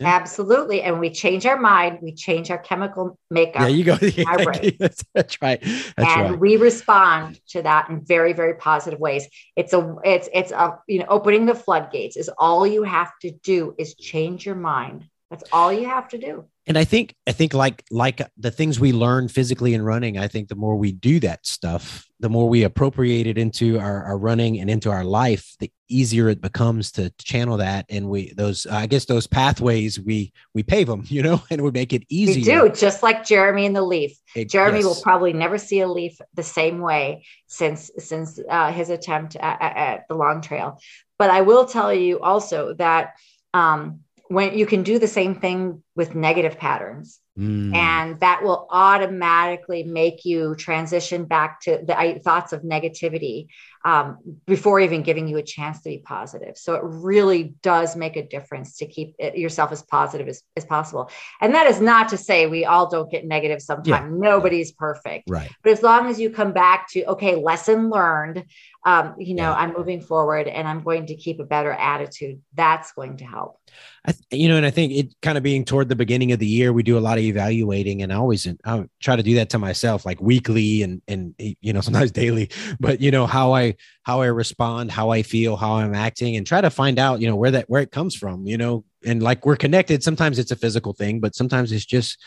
yeah. 0.00 0.08
Absolutely. 0.08 0.82
And 0.82 0.98
we 1.00 1.10
change 1.10 1.46
our 1.46 1.58
mind, 1.58 1.98
we 2.02 2.12
change 2.12 2.50
our 2.50 2.58
chemical 2.58 3.18
makeup. 3.30 3.62
Yeah, 3.62 3.68
you 3.68 3.84
go. 3.84 3.96
That's, 4.78 5.04
that's, 5.14 5.42
right. 5.42 5.60
That's 5.60 6.16
and 6.16 6.30
right. 6.30 6.40
we 6.40 6.56
respond 6.56 7.40
to 7.48 7.62
that 7.62 7.88
in 7.88 8.04
very, 8.04 8.32
very 8.32 8.54
positive 8.54 8.98
ways. 8.98 9.26
It's 9.56 9.72
a 9.72 9.96
it's 10.04 10.28
it's 10.32 10.52
a 10.52 10.78
you 10.88 11.00
know, 11.00 11.06
opening 11.08 11.46
the 11.46 11.54
floodgates 11.54 12.16
is 12.16 12.30
all 12.38 12.66
you 12.66 12.82
have 12.82 13.12
to 13.22 13.30
do 13.30 13.74
is 13.78 13.94
change 13.94 14.46
your 14.46 14.56
mind. 14.56 15.04
That's 15.30 15.44
all 15.52 15.72
you 15.72 15.88
have 15.88 16.08
to 16.08 16.18
do 16.18 16.46
and 16.66 16.78
i 16.78 16.84
think 16.84 17.14
i 17.26 17.32
think 17.32 17.54
like 17.54 17.84
like 17.90 18.20
the 18.36 18.50
things 18.50 18.80
we 18.80 18.92
learn 18.92 19.28
physically 19.28 19.74
in 19.74 19.82
running 19.82 20.18
i 20.18 20.28
think 20.28 20.48
the 20.48 20.54
more 20.54 20.76
we 20.76 20.92
do 20.92 21.20
that 21.20 21.44
stuff 21.46 22.06
the 22.20 22.28
more 22.30 22.48
we 22.48 22.62
appropriate 22.62 23.26
it 23.26 23.36
into 23.36 23.78
our, 23.78 24.02
our 24.04 24.16
running 24.16 24.58
and 24.58 24.70
into 24.70 24.90
our 24.90 25.04
life 25.04 25.56
the 25.60 25.70
easier 25.88 26.28
it 26.28 26.40
becomes 26.40 26.90
to 26.92 27.10
channel 27.18 27.58
that. 27.58 27.86
And 27.88 28.08
we 28.08 28.32
those 28.32 28.66
i 28.66 28.86
guess 28.86 29.04
those 29.04 29.26
pathways 29.26 30.00
we 30.00 30.32
we 30.54 30.62
pave 30.62 30.86
them 30.86 31.04
you 31.08 31.22
know 31.22 31.42
and 31.50 31.62
we 31.62 31.70
make 31.70 31.92
it 31.92 32.04
easier 32.08 32.62
we 32.62 32.68
do 32.68 32.74
just 32.74 33.02
like 33.02 33.24
jeremy 33.24 33.66
and 33.66 33.76
the 33.76 33.82
leaf. 33.82 34.18
It, 34.34 34.48
jeremy 34.48 34.78
yes. 34.78 34.86
will 34.86 35.02
probably 35.02 35.32
never 35.32 35.58
see 35.58 35.80
a 35.80 35.88
leaf 35.88 36.18
the 36.34 36.42
same 36.42 36.80
way 36.80 37.24
since 37.46 37.90
since 37.98 38.40
uh, 38.48 38.72
his 38.72 38.90
attempt 38.90 39.36
at, 39.36 39.60
at 39.60 40.08
the 40.08 40.14
long 40.14 40.40
trail. 40.40 40.80
But 41.18 41.30
i 41.30 41.42
will 41.42 41.66
tell 41.66 41.92
you 41.92 42.20
also 42.20 42.74
that 42.74 43.14
um, 43.52 44.00
when 44.34 44.58
you 44.58 44.66
can 44.66 44.82
do 44.82 44.98
the 44.98 45.08
same 45.08 45.34
thing 45.34 45.82
with 45.96 46.14
negative 46.14 46.58
patterns 46.58 47.20
mm. 47.38 47.74
and 47.74 48.20
that 48.20 48.42
will 48.42 48.66
automatically 48.70 49.82
make 49.84 50.24
you 50.24 50.54
transition 50.56 51.24
back 51.24 51.60
to 51.60 51.80
the 51.84 52.20
thoughts 52.22 52.52
of 52.52 52.62
negativity 52.62 53.48
um, 53.84 54.18
before 54.46 54.80
even 54.80 55.02
giving 55.02 55.28
you 55.28 55.36
a 55.36 55.42
chance 55.42 55.82
to 55.82 55.90
be 55.90 55.98
positive 55.98 56.56
so 56.56 56.74
it 56.74 56.82
really 56.84 57.54
does 57.62 57.96
make 57.96 58.16
a 58.16 58.26
difference 58.26 58.76
to 58.78 58.86
keep 58.86 59.14
it, 59.18 59.36
yourself 59.36 59.72
as 59.72 59.82
positive 59.82 60.28
as, 60.28 60.42
as 60.56 60.64
possible 60.64 61.10
and 61.40 61.54
that 61.54 61.66
is 61.66 61.80
not 61.80 62.08
to 62.08 62.16
say 62.16 62.46
we 62.46 62.64
all 62.64 62.88
don't 62.88 63.10
get 63.10 63.26
negative 63.26 63.60
sometimes 63.60 63.86
yeah. 63.86 64.08
nobody's 64.10 64.72
perfect 64.72 65.28
right 65.28 65.50
but 65.62 65.72
as 65.72 65.82
long 65.82 66.08
as 66.08 66.18
you 66.18 66.30
come 66.30 66.52
back 66.52 66.88
to 66.88 67.04
okay 67.04 67.36
lesson 67.36 67.90
learned 67.90 68.44
um, 68.86 69.14
you 69.18 69.34
know, 69.34 69.50
yeah. 69.50 69.54
I'm 69.54 69.72
moving 69.72 70.02
forward 70.02 70.46
and 70.46 70.68
I'm 70.68 70.82
going 70.82 71.06
to 71.06 71.14
keep 71.14 71.40
a 71.40 71.44
better 71.44 71.72
attitude. 71.72 72.42
That's 72.52 72.92
going 72.92 73.16
to 73.18 73.24
help. 73.24 73.58
I, 74.06 74.12
you 74.30 74.48
know, 74.48 74.58
and 74.58 74.66
I 74.66 74.70
think 74.70 74.92
it 74.92 75.14
kind 75.22 75.38
of 75.38 75.42
being 75.42 75.64
toward 75.64 75.88
the 75.88 75.96
beginning 75.96 76.32
of 76.32 76.38
the 76.38 76.46
year, 76.46 76.70
we 76.72 76.82
do 76.82 76.98
a 76.98 77.00
lot 77.00 77.16
of 77.16 77.24
evaluating, 77.24 78.02
and 78.02 78.12
I 78.12 78.16
always 78.16 78.46
I 78.64 78.86
try 79.00 79.16
to 79.16 79.22
do 79.22 79.36
that 79.36 79.48
to 79.50 79.58
myself, 79.58 80.04
like 80.04 80.20
weekly 80.20 80.82
and 80.82 81.00
and 81.08 81.34
you 81.38 81.72
know 81.72 81.80
sometimes 81.80 82.10
daily. 82.12 82.50
But 82.78 83.00
you 83.00 83.10
know 83.10 83.26
how 83.26 83.54
I 83.54 83.73
how 84.02 84.20
I 84.20 84.26
respond, 84.26 84.90
how 84.90 85.10
I 85.10 85.22
feel, 85.22 85.56
how 85.56 85.74
I'm 85.74 85.94
acting, 85.94 86.36
and 86.36 86.46
try 86.46 86.60
to 86.60 86.70
find 86.70 86.98
out 86.98 87.20
you 87.20 87.26
know 87.26 87.36
where 87.36 87.50
that 87.52 87.68
where 87.68 87.82
it 87.82 87.90
comes 87.90 88.14
from. 88.14 88.46
You 88.46 88.58
know, 88.58 88.84
and 89.04 89.22
like 89.22 89.44
we're 89.46 89.56
connected. 89.56 90.02
Sometimes 90.02 90.38
it's 90.38 90.52
a 90.52 90.56
physical 90.56 90.92
thing, 90.92 91.20
but 91.20 91.34
sometimes 91.34 91.72
it's 91.72 91.86
just 91.86 92.18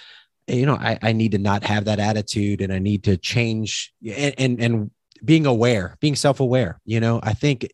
you 0.48 0.66
know 0.66 0.76
I, 0.76 0.98
I 1.02 1.12
need 1.12 1.34
to 1.34 1.38
not 1.38 1.64
have 1.64 1.86
that 1.86 2.00
attitude 2.00 2.62
and 2.62 2.72
i 2.72 2.80
need 2.80 3.04
to 3.04 3.18
change 3.18 3.92
and 4.02 4.34
and, 4.38 4.62
and 4.62 4.92
being 5.24 5.46
aware, 5.46 5.98
being 6.00 6.16
self-aware. 6.16 6.80
You 6.86 7.00
know, 7.00 7.20
I 7.24 7.34
think 7.34 7.70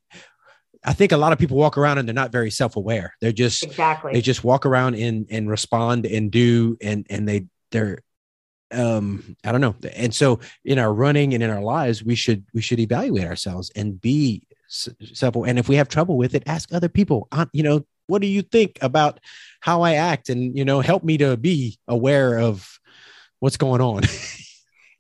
I 0.84 0.94
think 0.94 1.12
a 1.12 1.18
lot 1.18 1.32
of 1.32 1.40
people 1.40 1.58
walk 1.58 1.78
around 1.78 1.98
and 1.98 2.08
they're 2.08 2.14
not 2.14 2.32
very 2.32 2.52
self-aware. 2.52 3.16
They're 3.22 3.32
just 3.32 3.64
exactly 3.64 4.14
they 4.14 4.22
just 4.22 4.44
walk 4.44 4.66
around 4.66 4.96
and 4.96 5.28
and 5.30 5.50
respond 5.50 6.06
and 6.06 6.32
do 6.32 6.78
and 6.82 7.06
and 7.10 7.28
they 7.28 7.46
they're 7.72 8.00
um 8.74 9.36
I 9.44 9.52
don't 9.52 9.62
know. 9.62 9.76
And 9.96 10.14
so 10.14 10.40
in 10.66 10.80
our 10.80 10.94
running 10.94 11.34
and 11.34 11.44
in 11.44 11.50
our 11.50 11.62
lives, 11.62 12.04
we 12.04 12.16
should 12.16 12.46
we 12.54 12.62
should 12.62 12.80
evaluate 12.80 13.26
ourselves 13.26 13.72
and 13.76 14.00
be 14.00 14.44
self 14.68 15.36
and 15.36 15.60
if 15.60 15.70
we 15.70 15.76
have 15.76 15.88
trouble 15.88 16.18
with 16.18 16.36
it, 16.36 16.44
ask 16.46 16.74
other 16.74 16.90
people. 16.90 17.28
You 17.52 17.64
know, 17.64 17.86
what 18.08 18.22
do 18.22 18.28
you 18.28 18.42
think 18.42 18.78
about 18.82 19.20
how 19.62 19.82
I 19.82 19.94
act 19.94 20.30
and 20.30 20.58
you 20.58 20.66
know, 20.66 20.82
help 20.82 21.04
me 21.04 21.18
to 21.20 21.38
be 21.38 21.78
aware 21.88 22.38
of 22.40 22.80
what's 23.40 23.58
going 23.58 23.82
on. 23.82 24.04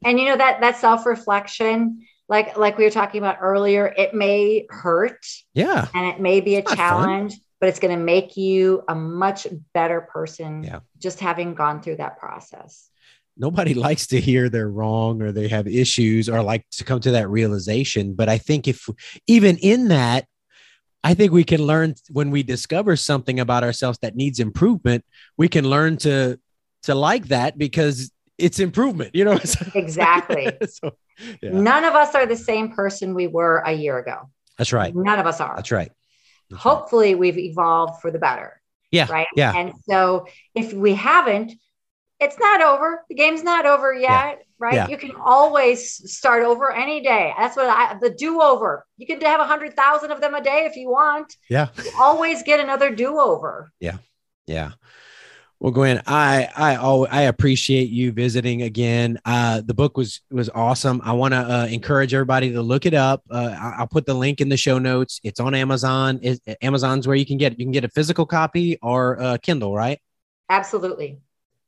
and 0.05 0.19
you 0.19 0.25
know 0.25 0.37
that 0.37 0.61
that 0.61 0.77
self-reflection 0.77 2.05
like 2.29 2.57
like 2.57 2.77
we 2.77 2.83
were 2.83 2.89
talking 2.89 3.19
about 3.19 3.37
earlier 3.41 3.93
it 3.97 4.13
may 4.13 4.65
hurt 4.69 5.25
yeah 5.53 5.87
and 5.93 6.07
it 6.07 6.19
may 6.19 6.41
be 6.41 6.55
a 6.55 6.61
challenge 6.61 7.35
but 7.59 7.69
it's 7.69 7.79
going 7.79 7.97
to 7.97 8.03
make 8.03 8.35
you 8.35 8.83
a 8.89 8.95
much 8.95 9.47
better 9.73 10.01
person 10.01 10.63
yeah. 10.63 10.79
just 10.99 11.19
having 11.19 11.53
gone 11.53 11.81
through 11.81 11.95
that 11.95 12.17
process 12.17 12.89
nobody 13.37 13.73
likes 13.87 14.07
to 14.07 14.19
hear 14.19 14.49
they're 14.49 14.69
wrong 14.69 15.21
or 15.21 15.31
they 15.31 15.47
have 15.47 15.67
issues 15.67 16.29
or 16.29 16.41
like 16.41 16.65
to 16.71 16.83
come 16.83 16.99
to 16.99 17.11
that 17.11 17.29
realization 17.29 18.13
but 18.13 18.29
i 18.29 18.37
think 18.37 18.67
if 18.67 18.87
even 19.27 19.57
in 19.57 19.87
that 19.89 20.25
i 21.03 21.13
think 21.13 21.31
we 21.31 21.43
can 21.43 21.61
learn 21.61 21.93
when 22.09 22.31
we 22.31 22.43
discover 22.43 22.95
something 22.95 23.39
about 23.39 23.63
ourselves 23.63 23.97
that 24.01 24.15
needs 24.15 24.39
improvement 24.39 25.03
we 25.37 25.47
can 25.47 25.67
learn 25.67 25.97
to 25.97 26.39
to 26.81 26.93
like 26.95 27.27
that 27.27 27.57
because 27.57 28.11
it's 28.37 28.59
improvement 28.59 29.11
you 29.13 29.23
know 29.23 29.39
exactly 29.75 30.51
so 30.69 30.91
yeah. 31.41 31.51
None 31.51 31.85
of 31.85 31.93
us 31.93 32.15
are 32.15 32.25
the 32.25 32.35
same 32.35 32.71
person 32.71 33.13
we 33.13 33.27
were 33.27 33.57
a 33.65 33.71
year 33.71 33.97
ago. 33.97 34.29
That's 34.57 34.73
right. 34.73 34.93
None 34.95 35.19
of 35.19 35.25
us 35.25 35.39
are. 35.39 35.55
That's 35.55 35.71
right. 35.71 35.91
That's 36.49 36.61
Hopefully, 36.61 37.13
right. 37.13 37.19
we've 37.19 37.37
evolved 37.37 38.01
for 38.01 38.11
the 38.11 38.19
better. 38.19 38.61
Yeah. 38.91 39.07
Right. 39.09 39.27
Yeah. 39.35 39.53
And 39.55 39.73
so, 39.89 40.27
if 40.53 40.73
we 40.73 40.93
haven't, 40.93 41.53
it's 42.23 42.39
not 42.39 42.61
over. 42.61 43.03
The 43.09 43.15
game's 43.15 43.43
not 43.43 43.65
over 43.65 43.93
yet. 43.93 44.09
Yeah. 44.09 44.35
Right. 44.59 44.73
Yeah. 44.75 44.87
You 44.87 44.97
can 44.97 45.11
always 45.23 46.11
start 46.11 46.43
over 46.43 46.71
any 46.71 47.01
day. 47.01 47.33
That's 47.37 47.57
what 47.57 47.67
I, 47.67 47.97
the 47.99 48.09
do 48.09 48.41
over. 48.41 48.85
You 48.97 49.05
can 49.05 49.19
have 49.21 49.41
a 49.41 49.45
hundred 49.45 49.75
thousand 49.75 50.11
of 50.11 50.21
them 50.21 50.33
a 50.33 50.41
day 50.41 50.65
if 50.65 50.77
you 50.77 50.89
want. 50.89 51.35
Yeah. 51.49 51.67
You 51.83 51.91
always 51.99 52.43
get 52.43 52.59
another 52.61 52.95
do 52.95 53.19
over. 53.19 53.71
Yeah. 53.79 53.97
Yeah. 54.47 54.71
Well, 55.59 55.71
Gwen, 55.71 56.01
I 56.07 56.49
I 56.57 56.75
I 56.75 57.21
appreciate 57.21 57.89
you 57.89 58.11
visiting 58.11 58.63
again. 58.63 59.17
Uh, 59.23 59.61
the 59.61 59.73
book 59.73 59.95
was 59.95 60.19
was 60.29 60.49
awesome. 60.49 61.01
I 61.05 61.13
want 61.13 61.33
to 61.33 61.39
uh, 61.39 61.67
encourage 61.67 62.13
everybody 62.13 62.51
to 62.51 62.61
look 62.61 62.85
it 62.85 62.93
up. 62.93 63.23
Uh, 63.29 63.55
I'll 63.77 63.87
put 63.87 64.05
the 64.05 64.13
link 64.13 64.41
in 64.41 64.49
the 64.49 64.57
show 64.57 64.77
notes. 64.77 65.21
It's 65.23 65.39
on 65.39 65.55
Amazon. 65.55 66.19
It, 66.21 66.41
Amazon's 66.61 67.07
where 67.07 67.15
you 67.15 67.25
can 67.25 67.37
get 67.37 67.57
you 67.57 67.63
can 67.63 67.71
get 67.71 67.85
a 67.85 67.89
physical 67.89 68.25
copy 68.25 68.77
or 68.81 69.21
uh, 69.21 69.37
Kindle, 69.41 69.73
right? 69.73 69.99
Absolutely. 70.49 71.21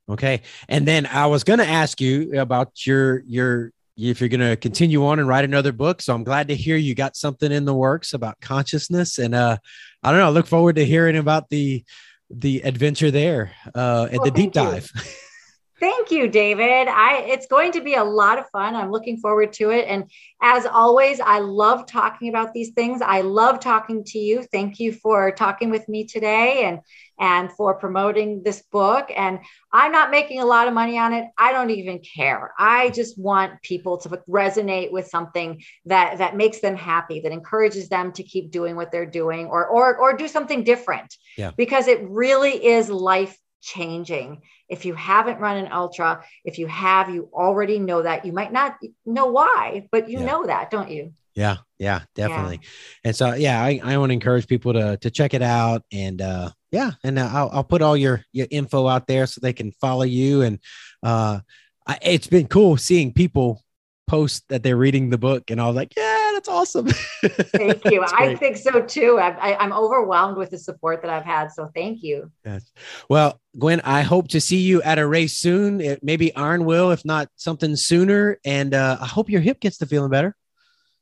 Okay, 0.08 0.42
and 0.70 0.88
then 0.88 1.06
I 1.08 1.26
was 1.28 1.44
going 1.44 1.60
to 1.60 1.68
ask 1.68 2.00
you 2.00 2.40
about 2.40 2.86
your 2.86 3.24
your 3.26 3.72
if 3.98 4.20
you're 4.20 4.30
going 4.30 4.42
to 4.42 4.56
continue 4.56 5.06
on 5.06 5.20
and 5.20 5.28
write 5.28 5.46
another 5.46 5.72
book. 5.72 6.02
So 6.02 6.14
I'm 6.14 6.24
glad 6.24 6.50
to 6.50 6.56
hear 6.56 6.76
you 6.76 6.94
got 6.94 7.16
something 7.16 7.52
in 7.52 7.66
the 7.66 7.74
works 7.74 8.14
about 8.14 8.40
consciousness, 8.42 9.18
and 9.18 9.34
uh, 9.34 9.58
I 10.04 10.12
don't 10.12 10.20
know. 10.20 10.28
I 10.28 10.30
look 10.30 10.48
forward 10.48 10.76
to 10.76 10.86
hearing 10.86 11.18
about 11.18 11.50
the 11.50 11.84
the 12.30 12.62
adventure 12.62 13.12
there 13.12 13.52
uh, 13.74 14.08
and 14.10 14.20
well, 14.20 14.26
the 14.26 14.32
deep 14.32 14.52
dive. 14.52 14.92
Thank 15.78 16.10
you, 16.10 16.30
David. 16.30 16.88
I 16.88 17.26
it's 17.28 17.48
going 17.48 17.74
to 17.74 17.82
be 17.82 17.96
a 17.96 18.04
lot 18.04 18.40
of 18.40 18.50
fun. 18.50 18.76
I'm 18.76 18.92
looking 18.92 19.18
forward 19.18 19.52
to 19.54 19.72
it. 19.72 19.86
And 19.90 20.10
as 20.42 20.66
always, 20.66 21.20
I 21.20 21.40
love 21.40 21.86
talking 21.86 22.30
about 22.30 22.54
these 22.54 22.72
things. 22.72 23.02
I 23.02 23.22
love 23.22 23.60
talking 23.60 24.06
to 24.06 24.20
you. 24.20 24.44
Thank 24.44 24.80
you 24.80 24.94
for 24.94 25.32
talking 25.32 25.70
with 25.70 25.90
me 25.90 26.06
today 26.06 26.64
and 26.64 26.80
and 27.20 27.52
for 27.52 27.76
promoting 27.76 28.42
this 28.44 28.62
book. 28.72 29.10
And 29.16 29.40
I'm 29.72 29.92
not 29.92 30.12
making 30.12 30.40
a 30.40 30.46
lot 30.46 30.70
of 30.70 30.74
money 30.74 30.98
on 30.98 31.12
it. 31.12 31.28
I 31.38 31.52
don't 31.52 31.70
even 31.70 32.00
care. 32.00 32.54
I 32.58 32.90
just 32.92 33.18
want 33.18 33.62
people 33.62 33.98
to 34.00 34.10
resonate 34.30 34.94
with 34.94 35.08
something 35.08 35.62
that 35.86 36.20
that 36.20 36.38
makes 36.38 36.62
them 36.62 36.78
happy, 36.78 37.20
that 37.20 37.34
encourages 37.34 37.90
them 37.90 38.14
to 38.14 38.24
keep 38.24 38.50
doing 38.50 38.78
what 38.78 38.94
they're 38.94 39.06
doing 39.06 39.48
or 39.48 39.68
or 39.68 39.98
or 39.98 40.16
do 40.16 40.30
something 40.30 40.64
different. 40.64 41.18
Yeah. 41.38 41.52
Because 41.58 41.90
it 41.90 42.02
really 42.08 42.66
is 42.66 42.90
life 42.90 43.38
changing. 43.66 44.42
If 44.70 44.86
you 44.86 44.94
haven't 44.94 45.40
run 45.40 45.58
an 45.58 45.72
ultra, 45.72 46.24
if 46.46 46.60
you 46.60 46.68
have, 46.68 47.10
you 47.10 47.30
already 47.34 47.80
know 47.80 48.04
that. 48.04 48.26
You 48.26 48.32
might 48.32 48.54
not 48.54 48.78
know 49.06 49.26
why, 49.26 49.88
but 49.92 50.08
you 50.08 50.20
yeah. 50.20 50.26
know 50.26 50.46
that, 50.46 50.70
don't 50.70 50.90
you? 50.90 51.14
Yeah, 51.34 51.58
yeah, 51.80 52.02
definitely. 52.16 52.60
Yeah. 52.62 52.70
And 53.06 53.16
so, 53.16 53.34
yeah, 53.34 53.62
I, 53.62 53.82
I 53.84 53.98
want 53.98 54.12
to 54.12 54.14
encourage 54.14 54.48
people 54.48 54.72
to 54.74 54.98
to 54.98 55.12
check 55.12 55.34
it 55.34 55.42
out, 55.42 55.82
and 55.92 56.22
uh, 56.22 56.52
yeah, 56.72 56.92
and 57.04 57.20
uh, 57.20 57.30
I'll 57.32 57.50
I'll 57.52 57.64
put 57.64 57.82
all 57.82 57.98
your 57.98 58.24
your 58.32 58.48
info 58.50 58.88
out 58.88 59.08
there 59.08 59.26
so 59.26 59.40
they 59.42 59.52
can 59.52 59.72
follow 59.74 60.04
you. 60.04 60.44
And 60.44 60.60
uh, 61.04 61.40
I, 61.86 61.98
it's 62.02 62.28
been 62.28 62.48
cool 62.48 62.78
seeing 62.78 63.12
people 63.12 63.62
post 64.08 64.46
that 64.48 64.64
they're 64.64 64.78
reading 64.78 65.10
the 65.10 65.18
book, 65.18 65.52
and 65.52 65.60
I 65.60 65.68
was 65.68 65.76
like, 65.76 65.94
yeah, 65.98 66.15
that's 66.46 66.76
awesome. 66.76 66.88
thank 67.26 67.86
you. 67.86 68.04
I 68.14 68.36
think 68.36 68.58
so 68.58 68.82
too. 68.82 69.18
I, 69.20 69.30
I, 69.54 69.58
I'm 69.58 69.74
overwhelmed 69.74 70.38
with 70.38 70.52
the 70.52 70.58
support 70.58 71.02
that 71.02 71.10
I've 71.10 71.26
had, 71.26 71.52
so 71.52 71.70
thank 71.74 72.04
you. 72.04 72.32
Yes. 72.46 72.72
Well, 73.10 73.40
Gwen, 73.58 73.82
I 73.82 74.02
hope 74.02 74.28
to 74.30 74.42
see 74.42 74.60
you 74.60 74.82
at 74.84 75.00
a 75.00 75.08
race 75.08 75.38
soon. 75.38 75.82
It, 75.82 76.04
maybe 76.04 76.36
Arn 76.36 76.66
will, 76.66 76.92
if 76.92 77.06
not 77.06 77.30
something 77.36 77.76
sooner. 77.76 78.40
And 78.46 78.74
uh, 78.74 78.98
I 79.02 79.06
hope 79.06 79.30
your 79.30 79.42
hip 79.42 79.60
gets 79.60 79.78
to 79.80 79.86
feeling 79.86 80.12
better. 80.12 80.36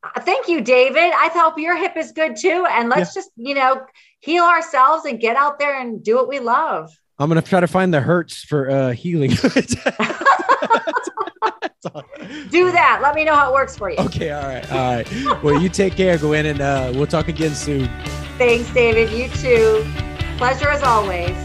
Uh, 0.03 0.21
Thank 0.21 0.47
you, 0.47 0.61
David. 0.61 1.11
I 1.13 1.29
hope 1.33 1.57
your 1.57 1.77
hip 1.77 1.97
is 1.97 2.11
good 2.11 2.35
too. 2.35 2.65
And 2.69 2.89
let's 2.89 3.13
just, 3.13 3.29
you 3.35 3.55
know, 3.55 3.85
heal 4.19 4.43
ourselves 4.43 5.05
and 5.05 5.19
get 5.19 5.35
out 5.35 5.59
there 5.59 5.79
and 5.79 6.03
do 6.03 6.15
what 6.15 6.27
we 6.27 6.39
love. 6.39 6.91
I'm 7.19 7.29
gonna 7.29 7.41
try 7.41 7.59
to 7.59 7.67
find 7.67 7.93
the 7.93 8.01
hurts 8.01 8.43
for 8.43 8.69
uh 8.69 8.91
healing. 8.91 9.31
Do 12.49 12.71
that. 12.71 12.99
Let 13.01 13.15
me 13.15 13.25
know 13.25 13.35
how 13.35 13.49
it 13.49 13.53
works 13.53 13.77
for 13.77 13.89
you. 13.89 13.97
Okay, 13.99 14.31
all 14.31 14.43
right, 14.43 14.71
all 14.71 14.95
right. 14.95 15.43
Well, 15.43 15.61
you 15.61 15.69
take 15.69 15.95
care, 15.95 16.17
Gwen, 16.17 16.45
and 16.45 16.61
uh, 16.61 16.91
we'll 16.95 17.07
talk 17.07 17.27
again 17.27 17.53
soon. 17.55 17.89
Thanks, 18.37 18.71
David. 18.73 19.11
You 19.11 19.29
too. 19.29 19.85
Pleasure 20.37 20.69
as 20.69 20.81
always. 20.83 21.35